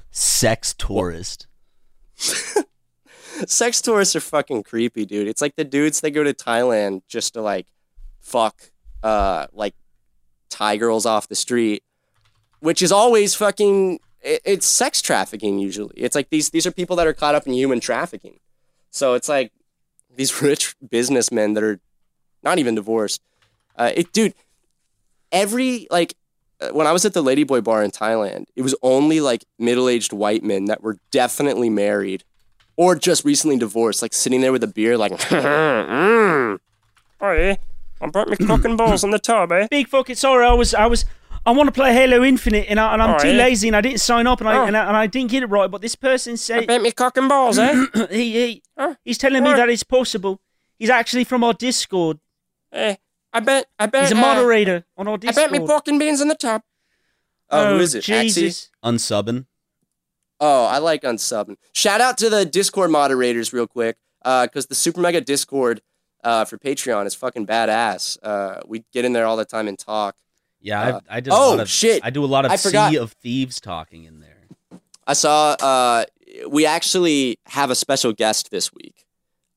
Sex 0.10 0.74
tourist. 0.74 1.46
Sex 3.46 3.82
tourists 3.82 4.16
are 4.16 4.22
fucking 4.22 4.64
creepy, 4.64 5.06
dude. 5.06 5.28
It's 5.28 5.42
like 5.42 5.56
the 5.56 5.64
dudes 5.64 6.02
that 6.02 6.12
go 6.12 6.24
to 6.24 6.34
Thailand 6.34 7.02
just 7.08 7.34
to 7.36 7.42
like 7.42 7.68
fuck 8.22 8.72
uh 9.04 9.46
like 9.54 9.76
Thai 10.50 10.78
girls 10.78 11.06
off 11.06 11.28
the 11.28 11.36
street, 11.36 11.84
which 12.62 12.82
is 12.82 12.92
always 12.92 13.36
fucking 13.36 14.00
it, 14.22 14.42
it's 14.44 14.66
sex 14.66 15.02
trafficking 15.02 15.60
usually. 15.60 15.96
It's 15.98 16.16
like 16.16 16.30
these 16.30 16.50
these 16.50 16.66
are 16.66 16.72
people 16.72 16.96
that 16.96 17.06
are 17.06 17.14
caught 17.14 17.36
up 17.36 17.46
in 17.46 17.54
human 17.54 17.80
trafficking. 17.80 18.40
So 18.90 19.14
it's 19.14 19.28
like 19.30 19.52
these 20.16 20.42
rich 20.42 20.76
businessmen 20.90 21.54
that 21.54 21.64
are 21.64 21.80
not 22.44 22.60
even 22.60 22.76
divorced. 22.76 23.22
Uh, 23.76 23.92
it, 23.96 24.14
dude, 24.14 24.34
every 25.32 25.88
like 25.92 26.16
uh, 26.62 26.70
when 26.70 26.88
I 26.88 26.92
was 26.92 27.06
at 27.06 27.14
the 27.14 27.24
Ladyboy 27.24 27.64
bar 27.64 27.84
in 27.84 27.92
Thailand, 27.92 28.46
it 28.56 28.62
was 28.62 28.76
only 28.82 29.20
like 29.20 29.46
middle-aged 29.60 30.14
white 30.14 30.44
men 30.44 30.66
that 30.66 30.82
were 30.82 30.98
definitely 31.12 31.70
married 31.70 32.24
or 32.78 32.96
just 32.96 33.26
recently 33.26 33.58
divorced, 33.58 34.02
like 34.02 34.14
sitting 34.14 34.42
there 34.42 34.52
with 34.52 34.64
a 34.64 34.68
beer, 34.68 34.98
like, 34.98 35.12
mm. 35.30 36.60
Hey, 37.20 37.58
I 38.02 38.08
brought 38.08 38.28
me 38.28 38.38
cock 38.38 38.66
and 38.66 38.78
balls 38.78 39.04
in 39.04 39.12
the 39.12 39.20
tub, 39.20 39.52
eh? 39.52 39.68
Big 39.70 39.88
fucking 39.88 40.16
sorry, 40.16 40.46
I 40.46 40.54
was 40.54 40.74
I 40.74 40.86
was 40.86 41.06
I 41.46 41.52
want 41.52 41.68
to 41.68 41.72
play 41.72 41.94
Halo 41.94 42.24
Infinite 42.24 42.66
and, 42.70 42.80
I, 42.80 42.94
and 42.94 43.02
I'm 43.04 43.16
Oh, 43.16 43.20
too 43.20 43.28
yeah? 43.30 43.34
lazy 43.46 43.68
and 43.68 43.76
I 43.78 43.82
didn't 43.82 44.00
sign 44.00 44.26
up 44.26 44.40
and 44.40 44.50
I, 44.50 44.58
Oh. 44.58 44.66
and 44.66 44.76
I 44.76 44.88
and 44.88 44.98
I 44.98 45.06
didn't 45.08 45.30
get 45.32 45.44
it 45.44 45.48
right. 45.48 45.70
But 45.70 45.82
this 45.82 45.96
person 45.96 46.38
said 46.38 46.66
bet 46.68 46.82
me 46.82 46.92
cock 46.92 47.18
and 47.18 47.30
balls, 47.30 47.60
eh? 47.60 47.86
he, 48.10 48.32
he 48.34 48.64
he's 49.04 49.18
telling 49.18 49.44
me 49.44 49.52
that 49.54 49.70
it's 49.70 49.84
possible. 49.84 50.42
He's 50.80 50.90
actually 50.90 51.24
from 51.24 51.44
our 51.44 51.54
Discord. 51.54 52.20
Eh, 52.72 52.96
I 53.32 53.40
bet, 53.40 53.68
I 53.80 53.86
bet. 53.86 54.04
He's 54.04 54.12
a 54.12 54.18
uh, 54.18 54.22
moderator 54.22 54.86
on 54.98 55.08
our 55.08 55.18
Discord. 55.18 55.38
I 55.38 55.52
bet 55.52 55.62
me 55.62 55.66
pork 55.66 55.88
and 55.88 56.00
beans 56.00 56.20
in 56.22 56.28
the 56.28 56.36
tub. 56.36 56.62
Oh, 57.50 57.70
who 57.70 57.76
Oh, 57.76 57.80
is 57.80 57.94
it? 57.96 58.04
Axie? 58.06 58.24
Jesus. 58.24 58.70
Unsubbing. 58.84 59.46
Oh, 60.40 60.66
I 60.66 60.80
like 60.80 61.04
unsubbing. 61.04 61.56
Shout 61.74 62.02
out 62.02 62.18
to 62.18 62.30
the 62.30 62.44
Discord 62.44 62.92
moderators 62.92 63.54
real 63.54 63.68
quick, 63.68 63.98
because 64.24 64.66
the 64.66 64.76
Super 64.76 65.00
Mega 65.00 65.22
Discord 65.22 65.82
uh, 66.24 66.44
for 66.44 66.58
Patreon 66.58 67.06
is 67.06 67.14
fucking 67.16 67.46
badass. 67.46 68.18
Uh, 68.22 68.60
we 68.66 68.84
get 68.92 69.06
in 69.06 69.14
there 69.14 69.26
all 69.28 69.38
the 69.38 69.46
time 69.46 69.68
and 69.68 69.78
talk. 69.80 70.16
Yeah, 70.66 70.82
Uh, 70.82 71.00
I, 71.08 71.18
I 71.18 71.20
did 71.20 71.32
a 71.32 71.36
oh, 71.36 71.50
lot 71.52 71.60
of 71.60 71.70
shit. 71.70 72.04
I 72.04 72.10
do 72.10 72.26
a 72.26 72.26
lot 72.26 72.44
of 72.44 72.52
I 72.52 72.58
forgot. 72.58 72.92
Sea 72.92 72.98
of 72.98 73.12
Thieves 73.12 73.60
talking 73.60 74.06
in 74.06 74.20
there. 74.20 74.80
I 75.06 75.14
saw. 75.14 75.52
Uh, 75.62 76.06
we 76.50 76.66
actually 76.66 77.38
have 77.46 77.70
a 77.70 77.76
special 77.76 78.14
guest 78.14 78.50
this 78.50 78.74
week. 78.74 79.06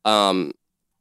Um, 0.05 0.53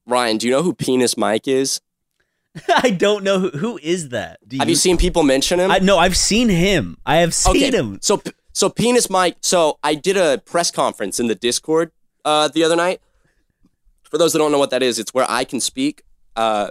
Ryan, 0.05 0.37
do 0.37 0.47
you 0.47 0.53
know 0.53 0.63
who 0.63 0.73
Penis 0.73 1.17
Mike 1.17 1.45
is? 1.45 1.81
I 2.69 2.89
don't 2.89 3.25
know 3.25 3.39
who, 3.39 3.49
who 3.49 3.79
is 3.83 4.09
that. 4.09 4.39
Do 4.47 4.57
Have 4.57 4.69
you 4.69 4.75
seen 4.75 4.95
people 4.97 5.23
mention 5.23 5.59
him? 5.59 5.69
I, 5.69 5.79
no, 5.79 5.97
I've 5.97 6.15
seen 6.15 6.47
him. 6.47 6.97
I 7.05 7.17
have 7.17 7.33
seen 7.33 7.73
him. 7.73 7.99
So, 8.01 8.21
so 8.53 8.69
penis 8.69 9.09
Mike. 9.09 9.35
So 9.41 9.77
I 9.83 9.93
did 9.93 10.15
a 10.15 10.37
press 10.37 10.71
conference 10.71 11.19
in 11.19 11.27
the 11.27 11.35
Discord 11.35 11.91
uh, 12.23 12.47
the 12.47 12.63
other 12.63 12.77
night. 12.77 13.01
For 14.03 14.17
those 14.17 14.31
that 14.31 14.39
don't 14.39 14.53
know 14.53 14.57
what 14.57 14.69
that 14.69 14.81
is, 14.81 14.99
it's 14.99 15.13
where 15.13 15.25
I 15.27 15.43
can 15.43 15.59
speak 15.59 16.03
uh, 16.37 16.69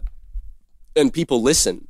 and 0.97 1.13
people 1.13 1.43
listen. 1.43 1.87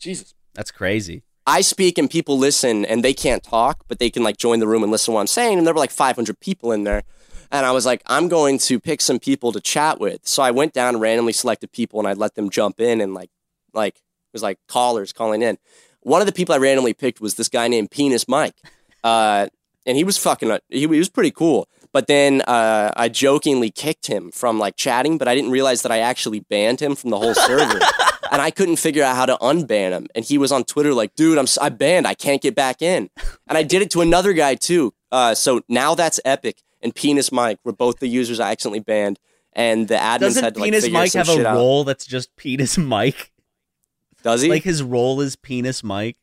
Jesus, 0.00 0.34
That's 0.58 0.72
crazy. 0.72 1.22
I 1.46 1.60
speak 1.60 1.98
and 1.98 2.10
people 2.10 2.36
listen, 2.36 2.84
and 2.84 3.04
they 3.04 3.14
can't 3.14 3.44
talk, 3.44 3.84
but 3.86 4.00
they 4.00 4.10
can 4.10 4.24
like 4.24 4.38
join 4.38 4.58
the 4.58 4.66
room 4.66 4.82
and 4.82 4.90
listen 4.90 5.12
to 5.12 5.14
what 5.14 5.20
I'm 5.20 5.28
saying. 5.28 5.56
And 5.56 5.64
there 5.64 5.72
were 5.72 5.78
like 5.78 5.92
500 5.92 6.40
people 6.40 6.72
in 6.72 6.82
there. 6.82 7.04
And 7.52 7.64
I 7.64 7.70
was 7.70 7.86
like, 7.86 8.02
I'm 8.06 8.26
going 8.26 8.58
to 8.58 8.80
pick 8.80 9.00
some 9.00 9.20
people 9.20 9.52
to 9.52 9.60
chat 9.60 10.00
with. 10.00 10.26
So 10.26 10.42
I 10.42 10.50
went 10.50 10.72
down 10.72 10.96
and 10.96 11.00
randomly 11.00 11.32
selected 11.32 11.70
people, 11.70 12.00
and 12.00 12.08
I 12.08 12.14
let 12.14 12.34
them 12.34 12.50
jump 12.50 12.80
in 12.80 13.00
and 13.00 13.14
like, 13.14 13.30
like 13.72 13.94
it 13.94 14.32
was 14.32 14.42
like 14.42 14.58
callers 14.66 15.12
calling 15.12 15.42
in. 15.42 15.58
One 16.00 16.20
of 16.20 16.26
the 16.26 16.32
people 16.32 16.56
I 16.56 16.58
randomly 16.58 16.92
picked 16.92 17.20
was 17.20 17.36
this 17.36 17.48
guy 17.48 17.68
named 17.68 17.92
Penis 17.92 18.26
Mike, 18.26 18.56
uh, 19.04 19.46
and 19.86 19.96
he 19.96 20.02
was 20.02 20.18
fucking. 20.18 20.58
He, 20.70 20.80
he 20.80 20.86
was 20.88 21.08
pretty 21.08 21.30
cool. 21.30 21.68
But 21.98 22.06
then 22.06 22.42
uh, 22.42 22.92
I 22.96 23.08
jokingly 23.08 23.72
kicked 23.72 24.06
him 24.06 24.30
from 24.30 24.60
like 24.60 24.76
chatting, 24.76 25.18
but 25.18 25.26
I 25.26 25.34
didn't 25.34 25.50
realize 25.50 25.82
that 25.82 25.90
I 25.90 25.98
actually 25.98 26.38
banned 26.38 26.78
him 26.78 26.94
from 26.94 27.10
the 27.10 27.18
whole 27.18 27.34
server, 27.34 27.80
and 28.30 28.40
I 28.40 28.52
couldn't 28.52 28.76
figure 28.76 29.02
out 29.02 29.16
how 29.16 29.26
to 29.26 29.36
unban 29.38 29.90
him. 29.90 30.06
And 30.14 30.24
he 30.24 30.38
was 30.38 30.52
on 30.52 30.62
Twitter 30.62 30.94
like, 30.94 31.16
"Dude, 31.16 31.38
I'm 31.38 31.48
I 31.60 31.70
banned. 31.70 32.06
I 32.06 32.14
can't 32.14 32.40
get 32.40 32.54
back 32.54 32.82
in." 32.82 33.10
And 33.48 33.58
I 33.58 33.64
did 33.64 33.82
it 33.82 33.90
to 33.90 34.00
another 34.00 34.32
guy 34.32 34.54
too. 34.54 34.94
Uh, 35.10 35.34
so 35.34 35.62
now 35.68 35.96
that's 35.96 36.20
Epic 36.24 36.62
and 36.80 36.94
Penis 36.94 37.32
Mike 37.32 37.58
were 37.64 37.72
both 37.72 37.98
the 37.98 38.06
users 38.06 38.38
I 38.38 38.52
accidentally 38.52 38.78
banned, 38.78 39.18
and 39.52 39.88
the 39.88 39.96
admins 39.96 40.20
Doesn't 40.20 40.44
had 40.44 40.54
to 40.54 40.60
like 40.60 40.70
Penis 40.70 40.88
Mike 40.90 41.12
have 41.14 41.28
a 41.28 41.32
shit 41.32 41.46
out. 41.46 41.56
role 41.56 41.82
that's 41.82 42.06
just 42.06 42.36
Penis 42.36 42.78
Mike? 42.78 43.32
Does 44.22 44.42
he? 44.42 44.50
Like 44.50 44.62
his 44.62 44.84
role 44.84 45.20
is 45.20 45.34
Penis 45.34 45.82
Mike. 45.82 46.16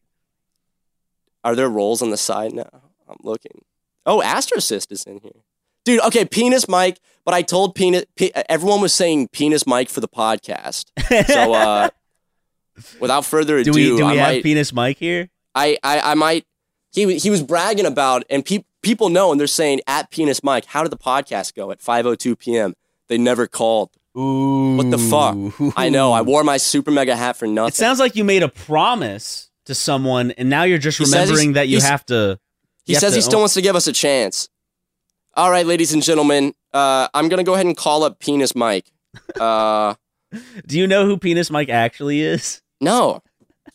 Are 1.44 1.54
there 1.54 1.68
roles 1.68 2.02
on 2.02 2.12
the 2.12 2.18
side 2.18 2.54
now? 2.54 2.70
I'm 3.10 3.18
looking. 3.24 3.66
Oh, 4.06 4.22
Astrocyst 4.22 4.90
is 4.94 5.04
in 5.04 5.20
here. 5.20 5.42
Dude, 5.86 6.02
okay, 6.02 6.26
Penis 6.26 6.68
Mike, 6.68 7.00
but 7.24 7.34
I 7.34 7.42
told 7.42 7.76
Penis 7.76 8.06
Pe- 8.16 8.32
everyone 8.50 8.82
was 8.82 8.94
saying 8.94 9.30
Penis 9.30 9.66
Mike 9.66 9.90
for 9.90 10.02
the 10.02 10.08
podcast. 10.08 10.86
So 11.28 11.54
uh 11.54 11.90
without 13.00 13.26
further 13.26 13.58
ado, 13.58 13.72
Do 13.72 13.78
we 13.78 13.98
do 13.98 14.06
I 14.06 14.16
have 14.16 14.34
might 14.36 14.44
Penis 14.44 14.74
Mike 14.74 14.98
here? 14.98 15.30
I, 15.54 15.78
I 15.84 16.00
I 16.12 16.14
might 16.16 16.46
he 16.92 17.18
he 17.18 17.30
was 17.30 17.42
bragging 17.44 17.86
about 17.86 18.24
and 18.30 18.46
pe- 18.46 18.66
people 18.82 19.10
know 19.10 19.32
and 19.32 19.40
they're 19.40 19.48
saying 19.48 19.82
at 19.88 20.12
Penis 20.12 20.44
Mike, 20.44 20.66
how 20.66 20.84
did 20.84 20.92
the 20.92 20.98
podcast 20.98 21.54
go 21.56 21.72
at 21.72 21.80
5:02 21.80 22.38
p.m. 22.40 22.74
They 23.08 23.18
never 23.18 23.46
called. 23.48 23.92
Ooh. 24.18 24.78
What 24.78 24.90
the 24.90 24.98
fuck? 24.98 25.36
I 25.78 25.90
know. 25.90 26.14
I 26.14 26.22
wore 26.22 26.44
my 26.44 26.58
super 26.58 26.90
mega 26.90 27.16
hat 27.16 27.36
for 27.38 27.48
nothing. 27.48 27.68
It 27.70 27.76
sounds 27.76 28.00
like 28.00 28.16
you 28.16 28.24
made 28.24 28.44
a 28.44 28.48
promise 28.48 29.52
to 29.66 29.76
someone, 29.76 30.32
and 30.32 30.50
now 30.50 30.64
you're 30.64 30.78
just 30.78 30.98
He 30.98 31.04
remembering 31.06 31.54
that 31.54 31.68
you 31.68 31.82
have 31.82 32.06
to. 32.08 32.40
He 32.86 32.96
says 32.96 33.14
he 33.14 33.22
still 33.22 33.38
own- 33.38 33.42
wants 33.44 33.56
to 33.56 33.62
give 33.62 33.76
us 33.76 33.88
a 33.88 33.92
chance. 33.94 34.48
All 35.38 35.52
right, 35.52 35.66
ladies 35.66 35.94
and 35.94 36.02
gentlemen, 36.02 36.54
uh, 36.74 37.10
I'm 37.14 37.28
gonna 37.28 37.44
go 37.44 37.56
ahead 37.56 37.66
and 37.66 37.76
call 37.76 38.04
up 38.04 38.20
Penis 38.20 38.56
Mike. 38.56 38.90
Uh, 39.40 39.96
Do 40.68 40.78
you 40.78 40.88
know 40.88 41.06
who 41.06 41.18
Penis 41.18 41.50
Mike 41.52 41.70
actually 41.70 42.22
is? 42.22 42.62
no, 42.82 43.22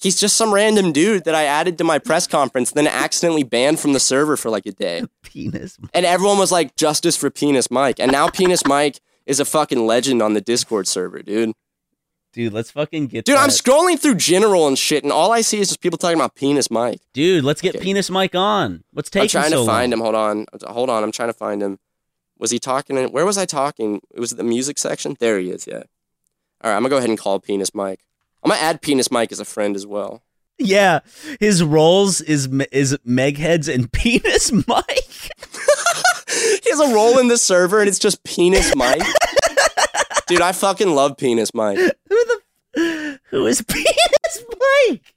he's 0.00 0.18
just 0.18 0.36
some 0.36 0.52
random 0.54 0.92
dude 0.92 1.24
that 1.24 1.34
I 1.34 1.44
added 1.44 1.76
to 1.78 1.84
my 1.84 1.98
press 1.98 2.26
conference, 2.26 2.70
then 2.72 2.86
accidentally 2.86 3.42
banned 3.42 3.78
from 3.80 3.92
the 3.92 4.00
server 4.00 4.36
for 4.36 4.50
like 4.50 4.66
a 4.66 4.72
day. 4.72 5.04
Penis. 5.22 5.78
And 5.92 6.06
everyone 6.06 6.38
was 6.38 6.50
like, 6.50 6.76
"Justice 6.76 7.16
for 7.16 7.30
Penis 7.30 7.70
Mike," 7.70 8.00
and 8.00 8.10
now 8.10 8.28
Penis 8.28 8.64
Mike 8.66 9.00
is 9.26 9.38
a 9.38 9.44
fucking 9.44 9.86
legend 9.86 10.22
on 10.22 10.32
the 10.34 10.40
Discord 10.40 10.88
server, 10.88 11.22
dude. 11.22 11.52
Dude, 12.32 12.52
let's 12.52 12.70
fucking 12.70 13.08
get. 13.08 13.24
Dude, 13.24 13.36
I'm 13.36 13.48
scrolling 13.48 13.98
through 13.98 14.14
general 14.14 14.68
and 14.68 14.78
shit, 14.78 15.02
and 15.02 15.12
all 15.12 15.32
I 15.32 15.40
see 15.40 15.58
is 15.60 15.68
just 15.68 15.80
people 15.80 15.98
talking 15.98 16.16
about 16.16 16.36
Penis 16.36 16.70
Mike. 16.70 17.00
Dude, 17.12 17.42
let's 17.44 17.60
get 17.60 17.80
Penis 17.80 18.08
Mike 18.08 18.34
on. 18.36 18.84
What's 18.92 19.10
taking 19.10 19.24
I'm 19.24 19.28
trying 19.28 19.50
so 19.50 19.62
to 19.62 19.66
find 19.66 19.90
long? 19.90 19.98
him. 19.98 20.04
Hold 20.04 20.14
on. 20.14 20.46
Hold 20.68 20.90
on. 20.90 21.02
I'm 21.02 21.10
trying 21.12 21.28
to 21.28 21.32
find 21.34 21.60
him. 21.60 21.78
Was 22.38 22.52
he 22.52 22.58
talking? 22.60 22.96
In, 22.96 23.10
where 23.10 23.26
was 23.26 23.36
I 23.36 23.46
talking? 23.46 24.00
It 24.14 24.20
was 24.20 24.30
the 24.30 24.44
music 24.44 24.78
section. 24.78 25.16
There 25.18 25.38
he 25.40 25.50
is. 25.50 25.66
Yeah. 25.66 25.82
All 26.62 26.70
right. 26.70 26.76
I'm 26.76 26.82
gonna 26.82 26.90
go 26.90 26.98
ahead 26.98 27.10
and 27.10 27.18
call 27.18 27.40
Penis 27.40 27.74
Mike. 27.74 28.00
I'm 28.44 28.50
gonna 28.50 28.62
add 28.62 28.80
Penis 28.80 29.10
Mike 29.10 29.32
as 29.32 29.40
a 29.40 29.44
friend 29.44 29.74
as 29.74 29.86
well. 29.86 30.22
Yeah, 30.62 31.00
his 31.40 31.64
roles 31.64 32.20
is 32.20 32.46
is 32.70 32.96
Megheads 33.06 33.72
and 33.72 33.90
Penis 33.92 34.52
Mike. 34.68 34.86
he 36.28 36.70
has 36.70 36.80
a 36.80 36.94
role 36.94 37.18
in 37.18 37.28
the 37.28 37.38
server, 37.38 37.80
and 37.80 37.88
it's 37.88 37.98
just 37.98 38.22
Penis 38.24 38.74
Mike. 38.76 39.02
Dude, 40.30 40.40
I 40.40 40.52
fucking 40.52 40.94
love 40.94 41.16
Penis 41.16 41.52
Mike. 41.52 41.76
Who 42.08 42.40
the 42.74 43.20
Who 43.30 43.46
is 43.46 43.62
Penis 43.68 44.44
Mike? 44.88 45.14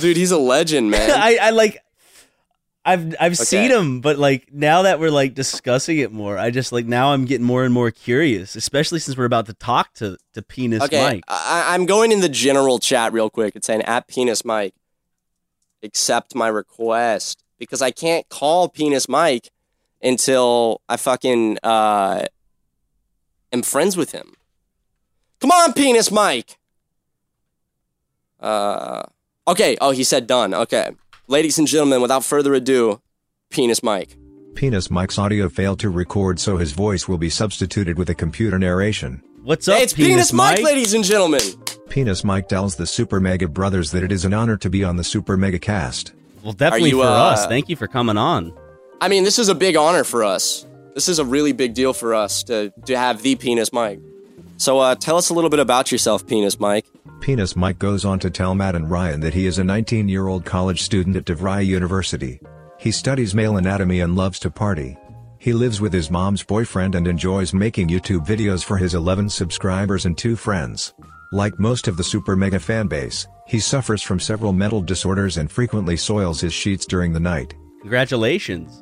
Dude, 0.00 0.16
he's 0.16 0.30
a 0.30 0.38
legend, 0.38 0.90
man. 0.90 1.10
I, 1.14 1.38
I 1.40 1.50
like. 1.50 1.80
I've 2.86 3.14
I've 3.18 3.38
seen 3.38 3.70
him, 3.70 4.00
but 4.00 4.18
like 4.18 4.52
now 4.52 4.82
that 4.82 5.00
we're 5.00 5.10
like 5.10 5.34
discussing 5.34 5.98
it 5.98 6.12
more, 6.12 6.38
I 6.38 6.50
just 6.50 6.70
like 6.70 6.84
now 6.84 7.12
I'm 7.12 7.24
getting 7.24 7.46
more 7.46 7.64
and 7.64 7.72
more 7.72 7.90
curious, 7.90 8.56
especially 8.56 8.98
since 9.00 9.16
we're 9.16 9.24
about 9.24 9.46
to 9.46 9.54
talk 9.54 9.94
to 9.94 10.18
to 10.34 10.42
Penis 10.42 10.82
Okay, 10.82 11.02
Mike. 11.02 11.24
I, 11.28 11.74
I'm 11.74 11.86
going 11.86 12.12
in 12.12 12.20
the 12.20 12.28
general 12.28 12.78
chat 12.78 13.12
real 13.14 13.30
quick. 13.30 13.56
It's 13.56 13.66
saying 13.66 13.82
at 13.82 14.06
Penis 14.06 14.44
Mike, 14.44 14.74
accept 15.82 16.34
my 16.34 16.48
request 16.48 17.42
because 17.58 17.80
I 17.80 17.90
can't 17.90 18.28
call 18.28 18.68
Penis 18.68 19.08
Mike 19.08 19.50
until 20.02 20.82
I 20.86 20.98
fucking 20.98 21.58
uh, 21.62 22.26
am 23.50 23.62
friends 23.62 23.96
with 23.96 24.12
him. 24.12 24.34
Come 25.44 25.52
on, 25.52 25.74
Penis 25.74 26.10
Mike. 26.10 26.56
Uh, 28.40 29.02
okay. 29.46 29.76
Oh, 29.78 29.90
he 29.90 30.02
said 30.02 30.26
done. 30.26 30.54
Okay, 30.54 30.92
ladies 31.26 31.58
and 31.58 31.68
gentlemen, 31.68 32.00
without 32.00 32.24
further 32.24 32.54
ado, 32.54 33.02
Penis 33.50 33.82
Mike. 33.82 34.16
Penis 34.54 34.90
Mike's 34.90 35.18
audio 35.18 35.50
failed 35.50 35.80
to 35.80 35.90
record, 35.90 36.40
so 36.40 36.56
his 36.56 36.72
voice 36.72 37.06
will 37.06 37.18
be 37.18 37.28
substituted 37.28 37.98
with 37.98 38.08
a 38.08 38.14
computer 38.14 38.58
narration. 38.58 39.22
What's 39.42 39.68
up, 39.68 39.76
Hey, 39.76 39.82
it's 39.82 39.92
Penis, 39.92 40.32
Mike, 40.32 40.62
ladies 40.62 40.94
and 40.94 41.04
gentlemen. 41.04 41.42
Penis 41.90 42.24
Mike 42.24 42.48
tells 42.48 42.76
the 42.76 42.86
Super 42.86 43.20
Mega 43.20 43.46
Brothers 43.46 43.90
that 43.90 44.02
it 44.02 44.12
is 44.12 44.24
an 44.24 44.32
honor 44.32 44.56
to 44.56 44.70
be 44.70 44.82
on 44.82 44.96
the 44.96 45.04
Super 45.04 45.36
Mega 45.36 45.58
Cast. 45.58 46.14
Well, 46.42 46.54
definitely 46.54 46.88
you, 46.88 47.02
for 47.02 47.06
uh, 47.06 47.32
us. 47.32 47.44
Thank 47.44 47.68
you 47.68 47.76
for 47.76 47.86
coming 47.86 48.16
on. 48.16 48.56
I 49.02 49.08
mean, 49.08 49.24
this 49.24 49.38
is 49.38 49.50
a 49.50 49.54
big 49.54 49.76
honor 49.76 50.04
for 50.04 50.24
us. 50.24 50.64
This 50.94 51.06
is 51.06 51.18
a 51.18 51.24
really 51.26 51.52
big 51.52 51.74
deal 51.74 51.92
for 51.92 52.14
us 52.14 52.44
to 52.44 52.72
to 52.86 52.96
have 52.96 53.20
the 53.20 53.36
Penis 53.36 53.70
Mike. 53.70 54.00
So, 54.56 54.78
uh, 54.78 54.94
tell 54.94 55.16
us 55.16 55.30
a 55.30 55.34
little 55.34 55.50
bit 55.50 55.60
about 55.60 55.90
yourself, 55.90 56.26
Penis 56.26 56.60
Mike. 56.60 56.86
Penis 57.20 57.56
Mike 57.56 57.78
goes 57.78 58.04
on 58.04 58.18
to 58.20 58.30
tell 58.30 58.54
Matt 58.54 58.74
and 58.74 58.90
Ryan 58.90 59.20
that 59.20 59.34
he 59.34 59.46
is 59.46 59.58
a 59.58 59.64
19 59.64 60.08
year 60.08 60.28
old 60.28 60.44
college 60.44 60.82
student 60.82 61.16
at 61.16 61.24
DeVry 61.24 61.66
University. 61.66 62.40
He 62.78 62.90
studies 62.90 63.34
male 63.34 63.56
anatomy 63.56 64.00
and 64.00 64.14
loves 64.14 64.38
to 64.40 64.50
party. 64.50 64.96
He 65.38 65.52
lives 65.52 65.80
with 65.80 65.92
his 65.92 66.10
mom's 66.10 66.42
boyfriend 66.42 66.94
and 66.94 67.06
enjoys 67.06 67.52
making 67.52 67.88
YouTube 67.88 68.26
videos 68.26 68.64
for 68.64 68.76
his 68.76 68.94
11 68.94 69.28
subscribers 69.28 70.06
and 70.06 70.16
two 70.16 70.36
friends. 70.36 70.94
Like 71.32 71.58
most 71.58 71.88
of 71.88 71.96
the 71.96 72.04
Super 72.04 72.36
Mega 72.36 72.58
fanbase, 72.58 73.26
he 73.46 73.60
suffers 73.60 74.02
from 74.02 74.20
several 74.20 74.52
mental 74.52 74.80
disorders 74.80 75.36
and 75.36 75.50
frequently 75.50 75.96
soils 75.96 76.40
his 76.40 76.54
sheets 76.54 76.86
during 76.86 77.12
the 77.12 77.20
night. 77.20 77.54
Congratulations. 77.80 78.80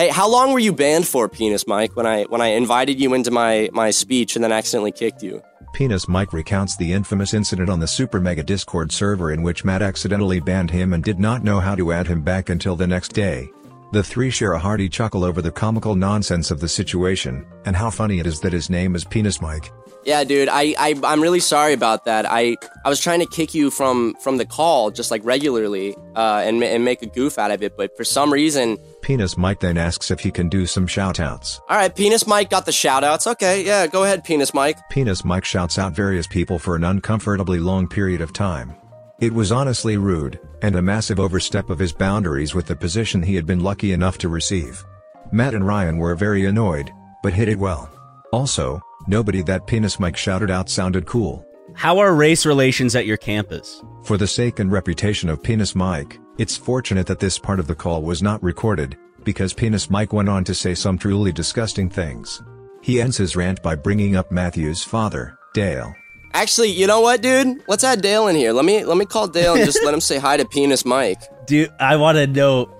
Hey, 0.00 0.08
how 0.08 0.30
long 0.30 0.54
were 0.54 0.58
you 0.58 0.72
banned 0.72 1.06
for, 1.06 1.28
Penis 1.28 1.66
Mike? 1.66 1.94
When 1.94 2.06
I 2.06 2.22
when 2.22 2.40
I 2.40 2.52
invited 2.52 2.98
you 2.98 3.12
into 3.12 3.30
my 3.30 3.68
my 3.70 3.90
speech 3.90 4.34
and 4.34 4.42
then 4.42 4.50
accidentally 4.50 4.92
kicked 4.92 5.22
you. 5.22 5.42
Penis 5.74 6.08
Mike 6.08 6.32
recounts 6.32 6.74
the 6.74 6.94
infamous 6.94 7.34
incident 7.34 7.68
on 7.68 7.80
the 7.80 7.86
Super 7.86 8.18
Mega 8.18 8.42
Discord 8.42 8.92
server 8.92 9.30
in 9.30 9.42
which 9.42 9.62
Matt 9.62 9.82
accidentally 9.82 10.40
banned 10.40 10.70
him 10.70 10.94
and 10.94 11.04
did 11.04 11.20
not 11.20 11.44
know 11.44 11.60
how 11.60 11.74
to 11.74 11.92
add 11.92 12.06
him 12.06 12.22
back 12.22 12.48
until 12.48 12.76
the 12.76 12.86
next 12.86 13.12
day. 13.12 13.50
The 13.92 14.02
three 14.02 14.30
share 14.30 14.54
a 14.54 14.58
hearty 14.58 14.88
chuckle 14.88 15.22
over 15.22 15.42
the 15.42 15.52
comical 15.52 15.94
nonsense 15.94 16.50
of 16.50 16.60
the 16.60 16.68
situation, 16.68 17.44
and 17.66 17.76
how 17.76 17.90
funny 17.90 18.20
it 18.20 18.26
is 18.26 18.40
that 18.40 18.54
his 18.54 18.70
name 18.70 18.96
is 18.96 19.04
Penis 19.04 19.42
Mike. 19.42 19.70
Yeah, 20.04 20.24
dude, 20.24 20.48
I, 20.48 20.74
I 20.78 20.98
I'm 21.04 21.20
really 21.20 21.40
sorry 21.40 21.72
about 21.74 22.06
that. 22.06 22.24
I 22.26 22.56
I 22.84 22.88
was 22.88 23.00
trying 23.00 23.20
to 23.20 23.26
kick 23.26 23.54
you 23.54 23.70
from 23.70 24.14
from 24.14 24.38
the 24.38 24.46
call 24.46 24.90
just 24.90 25.10
like 25.10 25.22
regularly, 25.24 25.94
uh, 26.16 26.42
and 26.44 26.62
and 26.64 26.84
make 26.84 27.02
a 27.02 27.06
goof 27.06 27.38
out 27.38 27.50
of 27.50 27.62
it, 27.62 27.76
but 27.76 27.96
for 27.96 28.04
some 28.04 28.32
reason, 28.32 28.78
Penis 29.02 29.36
Mike 29.36 29.60
then 29.60 29.76
asks 29.76 30.10
if 30.10 30.20
he 30.20 30.30
can 30.30 30.48
do 30.48 30.66
some 30.66 30.86
shoutouts. 30.86 31.60
all 31.68 31.76
right, 31.76 31.94
Penis 31.94 32.26
Mike 32.26 32.48
got 32.48 32.64
the 32.64 32.72
shout 32.72 33.04
outs. 33.04 33.26
Okay, 33.26 33.64
yeah, 33.64 33.86
go 33.86 34.04
ahead, 34.04 34.24
Penis 34.24 34.54
Mike. 34.54 34.78
Penis 34.88 35.24
Mike 35.24 35.44
shouts 35.44 35.78
out 35.78 35.92
various 35.92 36.26
people 36.26 36.58
for 36.58 36.76
an 36.76 36.84
uncomfortably 36.84 37.58
long 37.58 37.86
period 37.86 38.20
of 38.20 38.32
time. 38.32 38.74
It 39.20 39.34
was 39.34 39.52
honestly 39.52 39.98
rude, 39.98 40.40
and 40.62 40.76
a 40.76 40.82
massive 40.82 41.20
overstep 41.20 41.68
of 41.68 41.78
his 41.78 41.92
boundaries 41.92 42.54
with 42.54 42.66
the 42.66 42.74
position 42.74 43.22
he 43.22 43.34
had 43.34 43.44
been 43.44 43.60
lucky 43.60 43.92
enough 43.92 44.16
to 44.18 44.30
receive. 44.30 44.82
Matt 45.30 45.52
and 45.54 45.66
Ryan 45.66 45.98
were 45.98 46.14
very 46.14 46.46
annoyed, 46.46 46.90
but 47.22 47.34
hit 47.34 47.48
it 47.48 47.58
well. 47.58 47.90
Also, 48.32 48.80
nobody 49.10 49.42
that 49.42 49.66
Penis 49.66 50.00
Mike 50.00 50.16
shouted 50.16 50.50
out 50.50 50.70
sounded 50.70 51.04
cool. 51.04 51.44
How 51.74 51.98
are 51.98 52.14
race 52.14 52.46
relations 52.46 52.94
at 52.96 53.06
your 53.06 53.16
campus? 53.16 53.82
For 54.04 54.16
the 54.16 54.26
sake 54.26 54.60
and 54.60 54.72
reputation 54.72 55.28
of 55.28 55.42
Penis 55.42 55.74
Mike, 55.74 56.18
it's 56.38 56.56
fortunate 56.56 57.06
that 57.08 57.18
this 57.18 57.38
part 57.38 57.60
of 57.60 57.66
the 57.66 57.74
call 57.74 58.02
was 58.02 58.22
not 58.22 58.42
recorded, 58.42 58.96
because 59.24 59.52
Penis 59.52 59.90
Mike 59.90 60.12
went 60.12 60.28
on 60.28 60.44
to 60.44 60.54
say 60.54 60.74
some 60.74 60.96
truly 60.96 61.32
disgusting 61.32 61.90
things. 61.90 62.42
He 62.80 63.00
ends 63.00 63.16
his 63.16 63.36
rant 63.36 63.62
by 63.62 63.74
bringing 63.74 64.16
up 64.16 64.32
Matthew's 64.32 64.82
father, 64.82 65.36
Dale. 65.52 65.94
Actually, 66.32 66.70
you 66.70 66.86
know 66.86 67.00
what, 67.00 67.20
dude? 67.20 67.62
Let's 67.68 67.84
add 67.84 68.00
Dale 68.00 68.28
in 68.28 68.36
here. 68.36 68.52
Let 68.52 68.64
me 68.64 68.84
let 68.84 68.96
me 68.96 69.04
call 69.04 69.26
Dale 69.26 69.54
and 69.54 69.64
just 69.64 69.82
let 69.84 69.92
him 69.92 70.00
say 70.10 70.18
hi 70.18 70.36
to 70.36 70.44
Penis 70.44 70.84
Mike. 70.84 71.20
Dude, 71.46 71.70
I 71.80 71.96
want 71.96 72.16
to 72.16 72.26
know. 72.26 72.72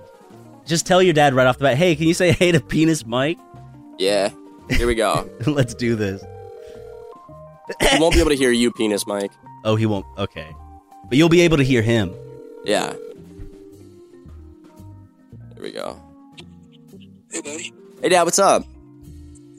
Just 0.65 0.87
tell 0.87 1.03
your 1.03 1.13
dad 1.13 1.33
right 1.33 1.45
off 1.45 1.57
the 1.57 1.63
bat. 1.65 1.77
Hey, 1.77 1.95
can 1.95 2.07
you 2.07 2.13
say 2.13 2.31
hey 2.31 2.53
to 2.53 2.61
Penis 2.61 3.05
Mike? 3.05 3.37
Yeah, 3.99 4.29
here 4.71 4.87
we 4.87 4.95
go. 4.95 5.29
Let's 5.45 5.73
do 5.73 5.95
this. 5.95 6.23
he 7.79 7.99
won't 7.99 8.13
be 8.13 8.19
able 8.19 8.31
to 8.31 8.35
hear 8.35 8.51
you, 8.51 8.71
Penis 8.71 9.05
Mike. 9.07 9.31
Oh, 9.63 9.75
he 9.75 9.85
won't. 9.85 10.05
Okay, 10.17 10.49
but 11.07 11.17
you'll 11.17 11.29
be 11.29 11.41
able 11.41 11.57
to 11.57 11.63
hear 11.63 11.81
him. 11.81 12.13
Yeah. 12.63 12.93
Here 15.53 15.63
we 15.63 15.71
go. 15.71 15.99
Hey, 17.31 17.41
buddy. 17.41 17.73
Hey, 18.01 18.09
Dad, 18.09 18.23
what's 18.23 18.39
up? 18.39 18.63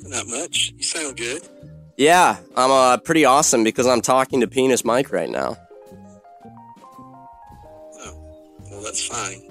Not 0.04 0.26
much. 0.26 0.74
You 0.76 0.82
sound 0.82 1.16
good. 1.16 1.42
Yeah, 1.96 2.38
I'm 2.56 2.70
uh, 2.70 2.96
pretty 2.98 3.24
awesome 3.24 3.62
because 3.62 3.86
I'm 3.86 4.00
talking 4.00 4.40
to 4.40 4.48
Penis 4.48 4.84
Mike 4.84 5.12
right 5.12 5.30
now. 5.30 5.56
Well, 8.70 8.82
that's 8.82 9.06
fine. 9.06 9.48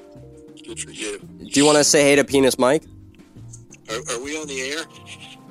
Good 0.66 0.80
for 0.80 0.91
you. 0.91 1.20
Do 1.20 1.59
you 1.59 1.66
want 1.66 1.78
to 1.78 1.84
say 1.84 2.03
hey 2.03 2.16
to 2.18 2.24
Penis 2.26 2.59
Mike? 2.59 2.84
Are, 3.89 3.95
are 3.95 4.24
we 4.24 4.38
on 4.38 4.47
the 4.47 4.59
air? 4.62 4.84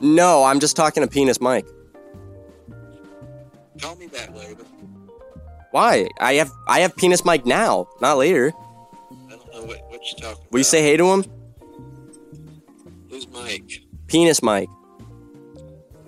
No, 0.00 0.44
I'm 0.44 0.60
just 0.60 0.76
talking 0.76 1.02
to 1.02 1.08
Penis 1.08 1.40
Mike. 1.40 1.66
Call 3.80 3.96
me 3.96 4.06
back 4.06 4.34
later. 4.34 4.64
Why? 5.70 6.08
I 6.18 6.34
have 6.34 6.50
I 6.66 6.80
have 6.80 6.96
Penis 6.96 7.24
Mike 7.24 7.46
now, 7.46 7.86
not 8.00 8.18
later. 8.18 8.52
I 9.28 9.30
don't 9.30 9.52
know 9.52 9.62
what, 9.64 9.82
what 9.90 10.00
you're 10.10 10.30
talking 10.30 10.44
Will 10.50 10.60
you 10.60 10.64
say 10.64 10.82
hey 10.82 10.96
to 10.96 11.06
him? 11.12 11.24
Who's 13.08 13.28
Mike? 13.28 13.82
Penis 14.06 14.42
Mike. 14.42 14.68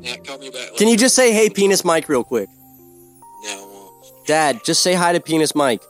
Yeah, 0.01 0.17
call 0.17 0.39
me 0.39 0.49
back 0.49 0.61
later. 0.61 0.75
Can 0.77 0.89
you 0.89 0.97
just 0.97 1.15
say 1.15 1.33
hey 1.33 1.49
Penis 1.49 1.85
Mike 1.85 2.09
real 2.09 2.25
quick? 2.25 2.49
No, 3.45 3.51
I 3.51 3.57
won't. 3.57 4.27
Dad, 4.27 4.61
just 4.65 4.83
say 4.83 4.95
hi 4.95 5.13
to 5.13 5.21
Penis 5.21 5.55
Mike. 5.55 5.83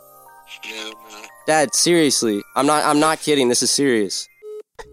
No, 0.69 0.91
not. 0.91 1.29
Dad, 1.47 1.75
seriously. 1.75 2.43
I'm 2.55 2.67
not 2.67 2.85
I'm 2.85 3.01
not 3.01 3.21
kidding. 3.21 3.49
This 3.49 3.63
is 3.63 3.71
serious. 3.71 4.29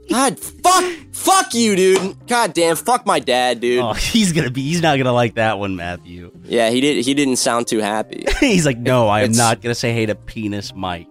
God, 0.09 0.39
fuck 0.39 0.83
fuck 1.11 1.53
you, 1.53 1.75
dude. 1.75 2.27
God 2.27 2.53
damn, 2.53 2.75
fuck 2.75 3.05
my 3.05 3.19
dad, 3.19 3.59
dude. 3.61 3.79
Oh, 3.79 3.93
he's 3.93 4.33
gonna 4.33 4.49
be. 4.51 4.61
He's 4.63 4.81
not 4.81 4.97
gonna 4.97 5.13
like 5.13 5.35
that 5.35 5.59
one, 5.59 5.75
Matthew. 5.75 6.31
Yeah, 6.45 6.69
he 6.69 6.81
did 6.81 7.05
he 7.05 7.13
didn't 7.13 7.35
sound 7.37 7.67
too 7.67 7.79
happy. 7.79 8.25
he's 8.39 8.65
like, 8.65 8.77
no, 8.77 9.07
I 9.07 9.19
am 9.19 9.25
It's- 9.31 9.37
not 9.37 9.61
gonna 9.61 9.75
say 9.75 9.93
hey 9.93 10.05
to 10.07 10.15
Penis 10.15 10.73
Mike. 10.75 11.07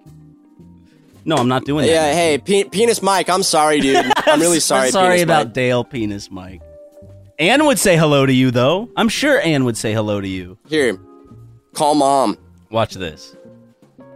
No, 1.25 1.37
I'm 1.37 1.49
not 1.49 1.65
doing 1.67 1.85
that. 1.87 1.93
Yeah, 1.93 2.13
hey, 2.15 2.39
Pe- 2.39 2.71
Penis 2.71 3.03
Mike, 3.03 3.29
I'm 3.29 3.43
sorry, 3.43 3.81
dude. 3.81 4.05
I'm 4.17 4.41
really 4.41 4.61
sorry. 4.61 4.87
I'm 4.87 4.93
sorry 4.93 5.09
Penis 5.17 5.25
about 5.25 5.47
Mike. 5.49 5.55
Dale 5.55 5.85
Penis 5.85 6.31
Mike. 6.31 6.63
Anne 7.39 7.67
would 7.67 7.79
say 7.79 7.97
hello 7.99 8.25
to 8.25 8.33
you, 8.33 8.51
though. 8.51 8.89
I'm 8.97 9.09
sure 9.11 9.39
Anne 9.43 9.65
would 9.67 9.77
say 9.77 9.93
hello 9.93 10.21
to 10.23 10.27
you. 10.29 10.57
Here, 10.69 10.99
call 11.75 11.95
mom. 11.95 12.39
Watch 12.71 12.95
this. 12.95 13.37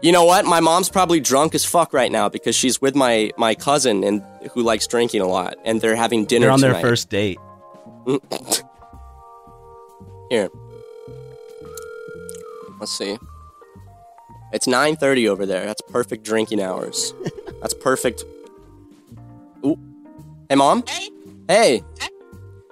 You 0.02 0.10
know 0.10 0.24
what? 0.24 0.44
My 0.44 0.58
mom's 0.58 0.88
probably 0.88 1.20
drunk 1.20 1.54
as 1.54 1.64
fuck 1.64 1.92
right 1.92 2.10
now 2.10 2.28
because 2.28 2.56
she's 2.56 2.80
with 2.80 2.96
my 2.96 3.30
my 3.38 3.54
cousin 3.54 4.02
and 4.02 4.24
who 4.52 4.62
likes 4.62 4.88
drinking 4.88 5.20
a 5.20 5.26
lot, 5.26 5.56
and 5.64 5.80
they're 5.80 5.94
having 5.94 6.24
dinner. 6.24 6.46
They're 6.46 6.52
on 6.52 6.60
their 6.60 6.74
first 6.80 7.08
date. 7.08 7.38
Here, 10.28 10.50
let's 12.80 12.90
see. 12.90 13.16
It's 14.52 14.66
nine 14.66 14.96
thirty 14.96 15.28
over 15.28 15.46
there. 15.46 15.64
That's 15.66 15.82
perfect 15.82 16.24
drinking 16.24 16.60
hours. 16.60 17.14
That's 17.60 17.74
perfect. 17.74 18.24
Ooh. 19.64 19.78
Hey, 20.48 20.56
mom. 20.56 20.82
Hey. 20.88 21.10
Hey. 21.48 21.84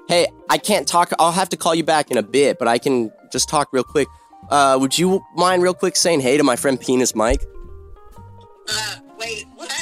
Hey, 0.08 0.26
I 0.48 0.58
can't 0.58 0.88
talk. 0.88 1.12
I'll 1.20 1.30
have 1.30 1.50
to 1.50 1.56
call 1.56 1.76
you 1.76 1.84
back 1.84 2.10
in 2.10 2.18
a 2.18 2.22
bit, 2.24 2.58
but 2.58 2.66
I 2.66 2.78
can 2.78 3.12
just 3.30 3.48
talk 3.48 3.68
real 3.72 3.84
quick. 3.84 4.08
Uh, 4.48 4.78
would 4.80 4.98
you 4.98 5.24
mind 5.36 5.62
real 5.62 5.74
quick 5.74 5.96
saying 5.96 6.20
hey 6.20 6.36
to 6.36 6.42
my 6.42 6.56
friend 6.56 6.80
Penis 6.80 7.14
Mike? 7.14 7.44
Uh, 8.68 8.96
wait, 9.18 9.46
what? 9.56 9.72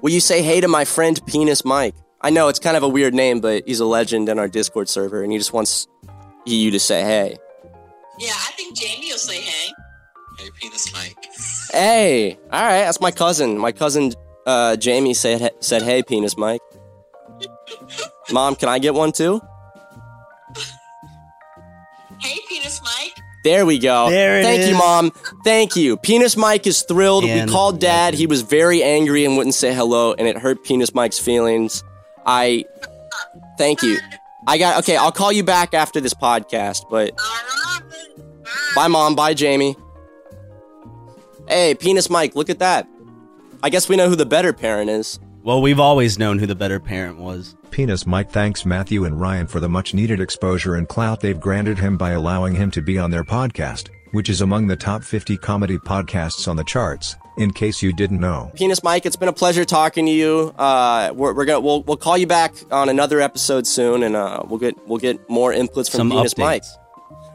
Will 0.00 0.10
you 0.10 0.20
say 0.20 0.42
hey 0.42 0.60
to 0.60 0.68
my 0.68 0.84
friend 0.84 1.20
Penis 1.26 1.64
Mike? 1.64 1.94
I 2.20 2.30
know 2.30 2.48
it's 2.48 2.58
kind 2.58 2.76
of 2.76 2.82
a 2.82 2.88
weird 2.88 3.14
name, 3.14 3.40
but 3.40 3.64
he's 3.66 3.80
a 3.80 3.84
legend 3.84 4.28
in 4.28 4.38
our 4.38 4.48
Discord 4.48 4.88
server, 4.88 5.22
and 5.22 5.30
he 5.30 5.38
just 5.38 5.52
wants 5.52 5.86
you 6.44 6.70
to 6.70 6.80
say 6.80 7.02
hey. 7.02 7.38
Yeah, 8.18 8.32
I 8.32 8.50
think 8.52 8.76
Jamie 8.76 9.10
will 9.10 9.18
say 9.18 9.40
hey. 9.40 9.72
Hey, 10.38 10.50
penis 10.60 10.92
Mike. 10.92 11.26
Hey, 11.72 12.38
all 12.52 12.62
right, 12.62 12.82
that's 12.82 13.00
my 13.00 13.10
cousin. 13.10 13.58
My 13.58 13.72
cousin 13.72 14.12
uh, 14.46 14.76
Jamie 14.76 15.14
said 15.14 15.52
said 15.60 15.82
hey, 15.82 16.02
Penis 16.02 16.36
Mike. 16.36 16.60
Mom, 18.32 18.56
can 18.56 18.68
I 18.68 18.78
get 18.78 18.94
one 18.94 19.12
too? 19.12 19.40
There 23.44 23.64
we 23.64 23.78
go. 23.78 24.10
There 24.10 24.40
it 24.40 24.42
Thank 24.42 24.68
you, 24.68 24.76
mom. 24.76 25.10
Thank 25.44 25.76
you. 25.76 25.96
Penis 25.96 26.36
Mike 26.36 26.66
is 26.66 26.82
thrilled. 26.82 27.24
And 27.24 27.48
we 27.48 27.52
called 27.52 27.80
dad. 27.80 28.14
He 28.14 28.26
was 28.26 28.42
very 28.42 28.82
angry 28.82 29.24
and 29.24 29.36
wouldn't 29.36 29.54
say 29.54 29.72
hello, 29.72 30.12
and 30.12 30.26
it 30.26 30.36
hurt 30.36 30.64
Penis 30.64 30.94
Mike's 30.94 31.18
feelings. 31.18 31.84
I 32.26 32.64
thank 33.56 33.82
you. 33.82 33.98
I 34.46 34.58
got 34.58 34.78
okay. 34.80 34.96
I'll 34.96 35.12
call 35.12 35.32
you 35.32 35.44
back 35.44 35.74
after 35.74 36.00
this 36.00 36.14
podcast. 36.14 36.88
But 36.90 37.16
bye, 38.74 38.88
mom. 38.88 39.14
Bye, 39.14 39.34
Jamie. 39.34 39.76
Hey, 41.46 41.74
Penis 41.74 42.10
Mike, 42.10 42.34
look 42.34 42.50
at 42.50 42.58
that. 42.58 42.86
I 43.62 43.70
guess 43.70 43.88
we 43.88 43.96
know 43.96 44.08
who 44.08 44.16
the 44.16 44.26
better 44.26 44.52
parent 44.52 44.90
is. 44.90 45.18
Well, 45.48 45.62
we've 45.62 45.80
always 45.80 46.18
known 46.18 46.38
who 46.38 46.44
the 46.44 46.54
better 46.54 46.78
parent 46.78 47.16
was. 47.16 47.56
Penis 47.70 48.06
Mike 48.06 48.30
thanks 48.30 48.66
Matthew 48.66 49.06
and 49.06 49.18
Ryan 49.18 49.46
for 49.46 49.60
the 49.60 49.68
much 49.70 49.94
needed 49.94 50.20
exposure 50.20 50.74
and 50.74 50.86
clout 50.86 51.20
they've 51.20 51.40
granted 51.40 51.78
him 51.78 51.96
by 51.96 52.10
allowing 52.10 52.54
him 52.54 52.70
to 52.72 52.82
be 52.82 52.98
on 52.98 53.10
their 53.10 53.24
podcast, 53.24 53.88
which 54.10 54.28
is 54.28 54.42
among 54.42 54.66
the 54.66 54.76
top 54.76 55.02
50 55.02 55.38
comedy 55.38 55.78
podcasts 55.78 56.48
on 56.48 56.56
the 56.56 56.64
charts, 56.64 57.16
in 57.38 57.50
case 57.50 57.82
you 57.82 57.94
didn't 57.94 58.20
know. 58.20 58.52
Penis 58.56 58.82
Mike, 58.82 59.06
it's 59.06 59.16
been 59.16 59.30
a 59.30 59.32
pleasure 59.32 59.64
talking 59.64 60.04
to 60.04 60.12
you. 60.12 60.52
Uh, 60.58 61.12
we're, 61.14 61.32
we're 61.32 61.46
gonna 61.46 61.60
we'll, 61.60 61.82
we'll 61.84 61.96
call 61.96 62.18
you 62.18 62.26
back 62.26 62.52
on 62.70 62.90
another 62.90 63.18
episode 63.18 63.66
soon, 63.66 64.02
and 64.02 64.16
uh, 64.16 64.42
we'll 64.46 64.58
get 64.58 64.74
we'll 64.86 64.98
get 64.98 65.30
more 65.30 65.50
inputs 65.50 65.90
from 65.90 65.96
Some 65.96 66.10
Penis 66.10 66.34
updates. 66.34 66.38
Mike. 66.38 66.64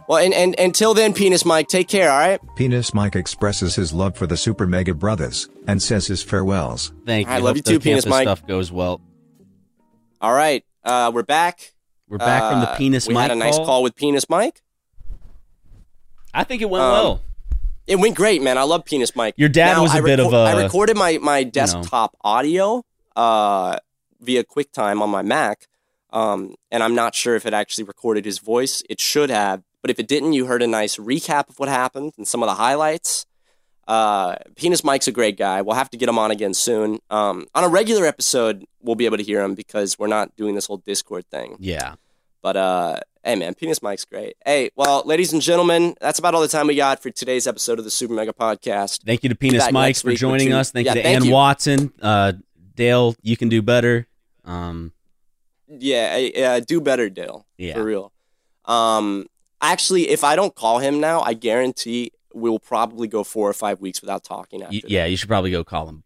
Well, 0.08 0.18
and, 0.24 0.34
and 0.34 0.56
until 0.60 0.94
then, 0.94 1.14
Penis 1.14 1.46
Mike, 1.46 1.68
take 1.70 1.88
care. 1.88 2.12
All 2.12 2.20
right. 2.20 2.40
Penis 2.56 2.94
Mike 2.94 3.16
expresses 3.16 3.76
his 3.76 3.94
love 3.94 4.18
for 4.18 4.28
the 4.28 4.36
Super 4.38 4.68
Mega 4.68 4.94
Brothers, 4.94 5.48
and 5.68 5.82
says 5.82 6.08
his 6.08 6.22
farewells. 6.22 6.92
Thank 7.06 7.28
you. 7.28 7.34
I 7.34 7.38
love 7.38 7.56
Hope 7.56 7.58
you 7.58 7.62
too, 7.62 7.80
Penis 7.80 8.06
Mike. 8.06 8.24
Stuff 8.26 8.46
goes 8.46 8.72
well. 8.72 9.00
All 10.22 10.34
right. 10.34 10.64
Uh, 10.84 11.12
we're 11.14 11.24
back. 11.24 11.74
We're 12.10 12.18
back 12.18 12.52
from 12.52 12.60
the 12.62 12.70
Uh, 12.70 12.76
Penis 12.78 13.08
we 13.08 13.14
Mike 13.14 13.24
had 13.24 13.32
a 13.32 13.36
nice 13.36 13.56
call. 13.56 13.66
call 13.66 13.84
with 13.84 13.96
Penis 13.96 14.30
Mike. 14.30 14.62
I 16.34 16.44
think 16.44 16.62
it 16.62 16.70
went 16.70 16.84
Um, 16.84 16.92
well. 16.92 17.22
It 17.86 17.98
went 17.98 18.16
great, 18.16 18.42
man. 18.42 18.58
I 18.58 18.64
love 18.64 18.86
Penis 18.86 19.16
Mike. 19.16 19.34
Your 19.38 19.50
dad 19.50 19.74
Now, 19.74 19.84
was 19.84 19.94
a 19.94 19.98
I 19.98 20.02
bit 20.02 20.20
of 20.20 20.32
a- 20.34 20.38
I 20.38 20.64
recorded 20.64 20.96
my 20.98 21.18
my 21.22 21.44
desktop 21.44 22.16
audio 22.22 22.84
uh, 23.16 23.78
via 24.22 24.44
QuickTime 24.44 25.02
on 25.02 25.10
my 25.10 25.22
Mac, 25.22 25.68
um, 26.12 26.56
and 26.72 26.82
I'm 26.82 26.96
not 26.96 27.14
sure 27.14 27.36
if 27.36 27.46
it 27.46 27.54
actually 27.54 27.84
recorded 27.84 28.24
his 28.26 28.40
voice. 28.40 28.84
It 28.90 29.02
should 29.02 29.30
have, 29.30 29.64
but 29.84 29.92
if 29.92 30.00
it 30.00 30.08
didn't, 30.08 30.34
you 30.34 30.48
heard 30.48 30.64
a 30.64 30.68
nice 30.68 30.98
recap 30.98 31.50
of 31.50 31.60
what 31.60 31.70
happened 31.70 32.14
and 32.18 32.28
some 32.28 32.42
of 32.42 32.48
the 32.50 32.56
highlights. 32.56 33.28
Uh, 33.88 34.36
Penis 34.56 34.84
Mike's 34.84 35.08
a 35.08 35.12
great 35.12 35.38
guy. 35.38 35.62
We'll 35.62 35.76
have 35.76 35.90
to 35.92 35.98
get 35.98 36.08
him 36.10 36.18
on 36.18 36.32
again 36.32 36.54
soon. 36.56 37.00
Um, 37.12 37.46
on 37.54 37.64
a 37.66 37.68
regular 37.68 38.06
episode, 38.06 38.66
we'll 38.82 38.96
be 38.96 39.06
able 39.06 39.18
to 39.18 39.24
hear 39.24 39.42
him 39.44 39.54
because 39.56 40.00
we're 40.00 40.08
not 40.08 40.36
doing 40.38 40.56
this 40.56 40.66
whole 40.68 40.78
Discord 40.78 41.26
thing. 41.30 41.58
Yeah. 41.60 41.96
But 42.42 42.56
uh, 42.58 43.00
hey, 43.26 43.36
man, 43.36 43.54
Penis 43.56 43.82
Mike's 43.84 44.06
great. 44.06 44.36
Hey, 44.46 44.70
well, 44.76 45.04
ladies 45.06 45.34
and 45.34 45.42
gentlemen, 45.42 45.96
that's 46.02 46.18
about 46.20 46.34
all 46.34 46.42
the 46.42 46.48
time 46.48 46.68
we 46.68 46.76
got 46.76 47.02
for 47.04 47.10
today's 47.10 47.46
episode 47.46 47.78
of 47.78 47.86
the 47.86 47.92
Super 47.92 48.14
Mega 48.14 48.32
Podcast. 48.34 49.04
Thank 49.04 49.24
you 49.24 49.30
to 49.30 49.36
Penis 49.36 49.72
Mike 49.72 49.98
for 49.98 50.14
joining 50.14 50.54
us. 50.54 50.72
Thank 50.72 50.86
Yeah, 50.86 50.94
you 50.94 51.02
to 51.02 51.04
thank 51.04 51.16
Ann 51.22 51.26
you. 51.26 51.32
Watson. 51.34 51.94
Uh, 52.02 52.34
Dale, 52.76 53.16
you 53.22 53.36
can 53.38 53.50
do 53.50 53.62
better. 53.62 54.08
Um, 54.46 54.94
Yeah, 55.68 56.30
uh, 56.38 56.60
do 56.62 56.80
better, 56.82 57.10
Dale. 57.10 57.46
Yeah. 57.58 57.74
for 57.76 57.84
real. 57.84 58.12
Um, 58.66 59.28
actually, 59.64 60.10
if 60.10 60.24
I 60.24 60.36
don't 60.36 60.54
call 60.54 60.80
him 60.80 61.00
now, 61.00 61.22
I 61.22 61.34
guarantee 61.34 62.12
we 62.34 62.50
will 62.50 62.60
probably 62.60 63.08
go 63.08 63.24
four 63.24 63.50
or 63.50 63.54
five 63.54 63.80
weeks 63.82 64.02
without 64.02 64.24
talking. 64.24 64.62
After 64.62 64.76
yeah, 64.88 65.06
you 65.06 65.18
should 65.18 65.30
probably 65.30 65.52
go 65.52 65.64
call 65.64 65.88
him. 65.88 66.04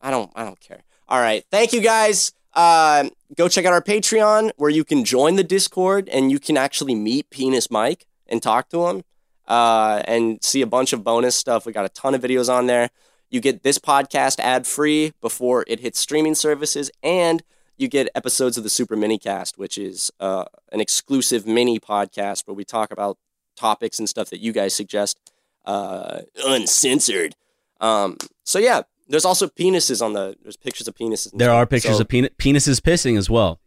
I 0.00 0.10
don't 0.10 0.30
I 0.36 0.44
don't 0.44 0.60
care. 0.60 0.84
All 1.08 1.20
right. 1.20 1.44
Thank 1.50 1.72
you 1.72 1.80
guys. 1.80 2.32
Uh, 2.52 3.08
go 3.36 3.48
check 3.48 3.64
out 3.64 3.72
our 3.72 3.82
Patreon 3.82 4.52
where 4.56 4.70
you 4.70 4.84
can 4.84 5.04
join 5.04 5.34
the 5.34 5.42
Discord 5.42 6.08
and 6.08 6.30
you 6.30 6.38
can 6.38 6.56
actually 6.56 6.94
meet 6.94 7.30
Penis 7.30 7.70
Mike 7.70 8.06
and 8.28 8.40
talk 8.42 8.68
to 8.70 8.86
him 8.86 9.02
uh, 9.48 10.02
and 10.06 10.42
see 10.42 10.62
a 10.62 10.66
bunch 10.66 10.92
of 10.92 11.02
bonus 11.02 11.34
stuff. 11.34 11.66
We 11.66 11.72
got 11.72 11.84
a 11.84 11.88
ton 11.88 12.14
of 12.14 12.22
videos 12.22 12.52
on 12.52 12.66
there. 12.66 12.90
You 13.30 13.40
get 13.40 13.64
this 13.64 13.78
podcast 13.78 14.38
ad 14.38 14.66
free 14.66 15.12
before 15.20 15.64
it 15.66 15.80
hits 15.80 15.98
streaming 15.98 16.36
services, 16.36 16.90
and 17.02 17.42
you 17.76 17.88
get 17.88 18.08
episodes 18.14 18.56
of 18.56 18.64
the 18.64 18.70
Super 18.70 18.96
Minicast, 18.96 19.58
which 19.58 19.76
is 19.78 20.10
uh, 20.20 20.44
an 20.72 20.80
exclusive 20.80 21.46
mini 21.46 21.78
podcast 21.80 22.46
where 22.46 22.54
we 22.54 22.64
talk 22.64 22.90
about 22.92 23.18
topics 23.56 23.98
and 23.98 24.08
stuff 24.08 24.30
that 24.30 24.40
you 24.40 24.52
guys 24.52 24.74
suggest, 24.74 25.18
uh, 25.66 26.20
uncensored. 26.46 27.34
Um, 27.80 28.16
so 28.44 28.58
yeah, 28.58 28.82
there's 29.08 29.24
also 29.24 29.48
penises 29.48 30.04
on 30.04 30.12
the. 30.12 30.36
There's 30.42 30.56
pictures 30.56 30.88
of 30.88 30.94
penises. 30.94 31.30
There 31.32 31.48
stuff. 31.48 31.54
are 31.56 31.66
pictures 31.66 31.96
So- 31.96 32.00
of 32.02 32.08
penis, 32.08 32.30
penises 32.38 32.80
pissing 32.80 33.18
as 33.18 33.28
well. 33.28 33.60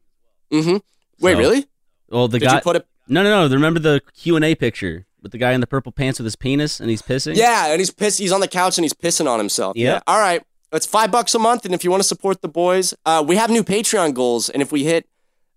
Mm-hmm. 0.51 0.77
Wait, 1.19 1.33
So- 1.33 1.37
really? 1.39 1.65
Well, 2.09 2.27
the 2.29 2.39
Did 2.39 2.45
guy. 2.47 2.55
you 2.55 2.61
put 2.61 2.75
a? 2.77 2.85
No, 3.09 3.23
no, 3.23 3.47
no. 3.47 3.53
Remember 3.53 3.79
the 3.79 4.01
Q 4.15 4.35
and 4.37 4.45
A 4.45 4.55
picture 4.55 5.05
with 5.21 5.31
the 5.33 5.37
guy 5.37 5.51
in 5.51 5.59
the 5.61 5.67
purple 5.67 5.91
pants 5.91 6.19
with 6.19 6.25
his 6.25 6.35
penis 6.37 6.79
and 6.79 6.89
he's 6.89 7.01
pissing? 7.01 7.35
Yeah, 7.35 7.67
and 7.67 7.79
he's 7.79 7.91
pissed. 7.91 8.19
He's 8.19 8.31
on 8.31 8.39
the 8.39 8.47
couch 8.47 8.77
and 8.77 8.85
he's 8.85 8.93
pissing 8.93 9.27
on 9.29 9.39
himself. 9.39 9.75
Yep. 9.75 10.03
All 10.07 10.19
right. 10.19 10.41
It's 10.73 10.85
five 10.85 11.11
bucks 11.11 11.33
a 11.33 11.39
month, 11.39 11.63
and 11.63 11.73
if 11.73 11.83
you 11.83 11.91
want 11.91 12.01
to 12.01 12.07
support 12.07 12.41
the 12.41 12.49
boys, 12.49 12.93
uh, 13.05 13.23
we 13.25 13.37
have 13.37 13.49
new 13.49 13.63
Patreon 13.63 14.13
goals, 14.13 14.49
and 14.49 14.61
if 14.61 14.71
we 14.71 14.83
hit 14.83 15.07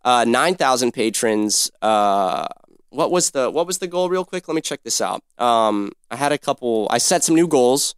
uh, 0.05 0.25
nine 0.25 0.55
thousand 0.55 0.93
patrons, 0.93 1.71
uh, 1.83 2.47
what 2.91 3.11
was 3.11 3.33
the 3.33 3.51
what 3.51 3.67
was 3.67 3.79
the 3.79 3.89
goal? 3.89 4.09
Real 4.09 4.25
quick, 4.25 4.47
let 4.47 4.55
me 4.55 4.61
check 4.61 4.83
this 4.85 5.01
out. 5.01 5.23
Um, 5.37 5.93
I 6.11 6.17
had 6.17 6.31
a 6.31 6.39
couple. 6.39 6.87
I 6.91 6.99
set 6.99 7.25
some 7.25 7.35
new 7.35 7.49
goals. 7.49 7.97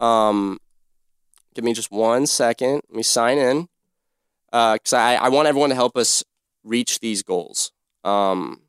Um, 0.00 0.58
give 1.54 1.64
me 1.64 1.74
just 1.74 1.90
one 1.90 2.26
second. 2.26 2.82
Let 2.88 2.96
me 2.96 3.02
sign 3.02 3.36
in 3.36 3.68
because 4.50 4.94
I 4.94 5.16
I 5.16 5.28
want 5.28 5.48
everyone 5.48 5.68
to 5.68 5.76
help 5.76 5.98
us 5.98 6.24
reach 6.64 7.00
these 7.00 7.22
goals. 7.22 7.72
Um, 8.04 8.62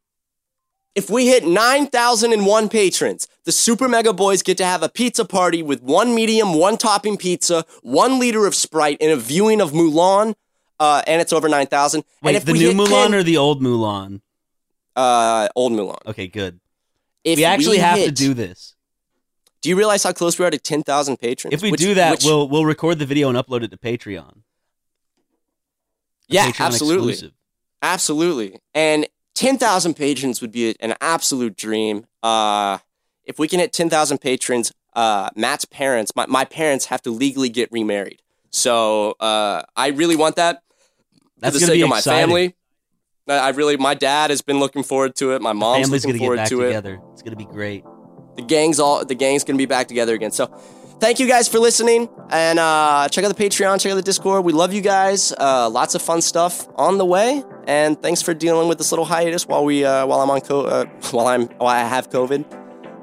if 0.96 1.10
we 1.10 1.28
hit 1.28 1.46
9,001 1.46 2.70
patrons, 2.70 3.28
the 3.46 3.52
Super 3.52 3.88
Mega 3.88 4.12
Boys 4.14 4.42
get 4.44 4.58
to 4.58 4.66
have 4.66 4.84
a 4.84 4.90
pizza 4.90 5.24
party 5.26 5.64
with 5.64 5.82
one 5.82 6.14
medium, 6.16 6.54
one 6.54 6.78
topping 6.78 7.18
pizza, 7.18 7.66
one 7.82 8.20
liter 8.20 8.46
of 8.46 8.56
Sprite, 8.56 8.98
and 9.02 9.12
a 9.12 9.16
viewing 9.18 9.62
of 9.62 9.72
Mulan. 9.72 10.36
Uh, 10.80 11.02
and 11.08 11.22
it's 11.22 11.34
over 11.34 11.50
9,000. 11.50 12.04
Wait, 12.22 12.30
and 12.30 12.38
if 12.38 12.46
the 12.46 12.54
new 12.54 12.72
Mulan 12.72 12.88
10 13.08 13.16
or 13.16 13.24
the 13.24 13.38
old 13.38 13.62
Mulan? 13.62 14.22
uh, 14.96 15.48
old 15.56 15.74
Mulan? 15.74 15.98
Okay, 16.08 16.28
good. 16.28 16.60
If 17.24 17.38
we 17.38 17.44
actually 17.46 17.78
have 17.80 18.00
to 18.04 18.12
do 18.12 18.34
this. 18.34 18.76
Do 19.62 19.68
you 19.70 19.76
realize 19.76 20.04
how 20.04 20.14
close 20.14 20.40
we 20.40 20.46
are 20.46 20.50
to 20.52 20.58
10,000 20.58 21.18
patrons? 21.18 21.54
If 21.54 21.62
we 21.62 21.72
Which- 21.72 21.82
do 21.82 21.94
that, 21.96 22.12
which- 22.12 22.24
we'll 22.24 22.48
we'll 22.48 22.64
record 22.66 22.98
the 22.98 23.06
video 23.06 23.28
and 23.28 23.38
upload 23.38 23.62
it 23.64 23.72
to 23.72 23.78
Patreon. 23.78 24.38
A 24.38 24.42
yeah, 26.30 26.50
Patreon 26.50 26.66
absolutely, 26.68 27.10
exclusive. 27.14 27.36
absolutely. 27.82 28.60
And 28.74 29.08
10,000 29.40 29.94
patrons 29.94 30.42
would 30.42 30.52
be 30.52 30.76
an 30.82 30.96
absolute 31.00 31.56
dream. 31.56 32.06
Uh, 32.22 32.80
if 33.24 33.40
we 33.40 33.48
can 33.48 33.62
hit 33.62 33.72
10,000 33.72 34.18
patrons, 34.18 34.74
uh, 34.98 35.30
Matt's 35.34 35.64
parents, 35.64 36.14
my, 36.14 36.26
my 36.26 36.44
parents, 36.44 36.88
have 36.88 37.02
to 37.04 37.10
legally 37.10 37.48
get 37.48 37.72
remarried. 37.72 38.22
So 38.50 39.12
uh, 39.22 39.64
I 39.78 39.88
really 39.92 40.18
want 40.18 40.36
that 40.36 40.62
That's 41.38 41.56
for 41.56 41.60
the 41.62 41.66
sake 41.68 41.82
of 41.82 41.88
my 41.88 42.00
exciting. 42.00 42.28
family. 42.28 42.56
I 43.30 43.50
really, 43.52 43.78
my 43.78 43.94
dad 43.94 44.30
has 44.30 44.42
been 44.42 44.60
looking 44.60 44.84
forward 44.84 45.16
to 45.16 45.32
it. 45.32 45.42
My 45.42 45.54
mom's 45.54 45.86
Family's 45.86 46.06
looking 46.06 46.18
gonna 46.18 46.20
get 46.20 46.26
forward 46.26 46.36
back 46.38 46.50
to 46.50 46.62
it. 46.64 46.66
together. 46.66 47.00
It's 47.14 47.22
gonna 47.22 47.38
be 47.38 47.46
great. 47.46 47.86
The 48.36 48.42
gang's 48.42 48.78
all 48.82 49.06
the 49.06 49.16
gang's 49.16 49.46
gonna 49.46 49.58
be 49.58 49.68
back 49.68 49.88
together 49.88 50.16
again. 50.16 50.32
So 50.32 50.48
thank 51.00 51.20
you 51.20 51.28
guys 51.30 51.48
for 51.48 51.60
listening 51.60 52.10
and 52.30 52.60
uh, 52.60 53.08
check 53.10 53.24
out 53.24 53.34
the 53.34 53.42
Patreon, 53.42 53.80
check 53.80 53.92
out 53.92 53.96
the 53.96 54.02
Discord. 54.02 54.44
We 54.44 54.52
love 54.52 54.74
you 54.74 54.82
guys. 54.82 55.32
Uh, 55.32 55.70
lots 55.70 55.96
of 55.96 56.02
fun 56.02 56.22
stuff 56.22 56.68
on 56.76 56.98
the 56.98 57.06
way. 57.06 57.44
And 57.70 58.02
thanks 58.02 58.24
for 58.24 58.34
dealing 58.34 58.68
with 58.68 58.80
this 58.80 58.92
little 58.92 59.06
hiatus 59.06 59.46
while 59.46 59.64
we 59.64 59.86
uh, 59.86 60.04
while 60.08 60.22
I'm 60.22 60.30
on 60.32 60.42
co- 60.42 60.66
uh, 60.66 60.86
while 61.12 61.28
I'm 61.28 61.46
while 61.60 61.70
I 61.70 61.82
have 61.82 62.10
COVID. 62.10 62.44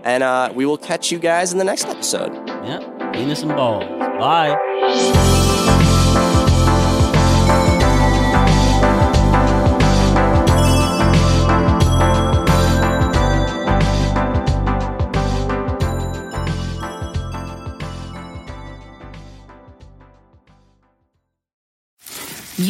And 0.03 0.25
uh, 0.25 0.53
we 0.55 0.67
will 0.67 0.77
catch 0.77 1.13
you 1.13 1.21
guys 1.21 1.53
in 1.53 1.59
the 1.59 1.65
next 1.65 1.85
episode. 1.87 2.33
Yeah, 2.65 3.11
penis 3.13 3.43
and 3.43 3.53
balls. 3.55 3.85
Bye. 4.19 5.36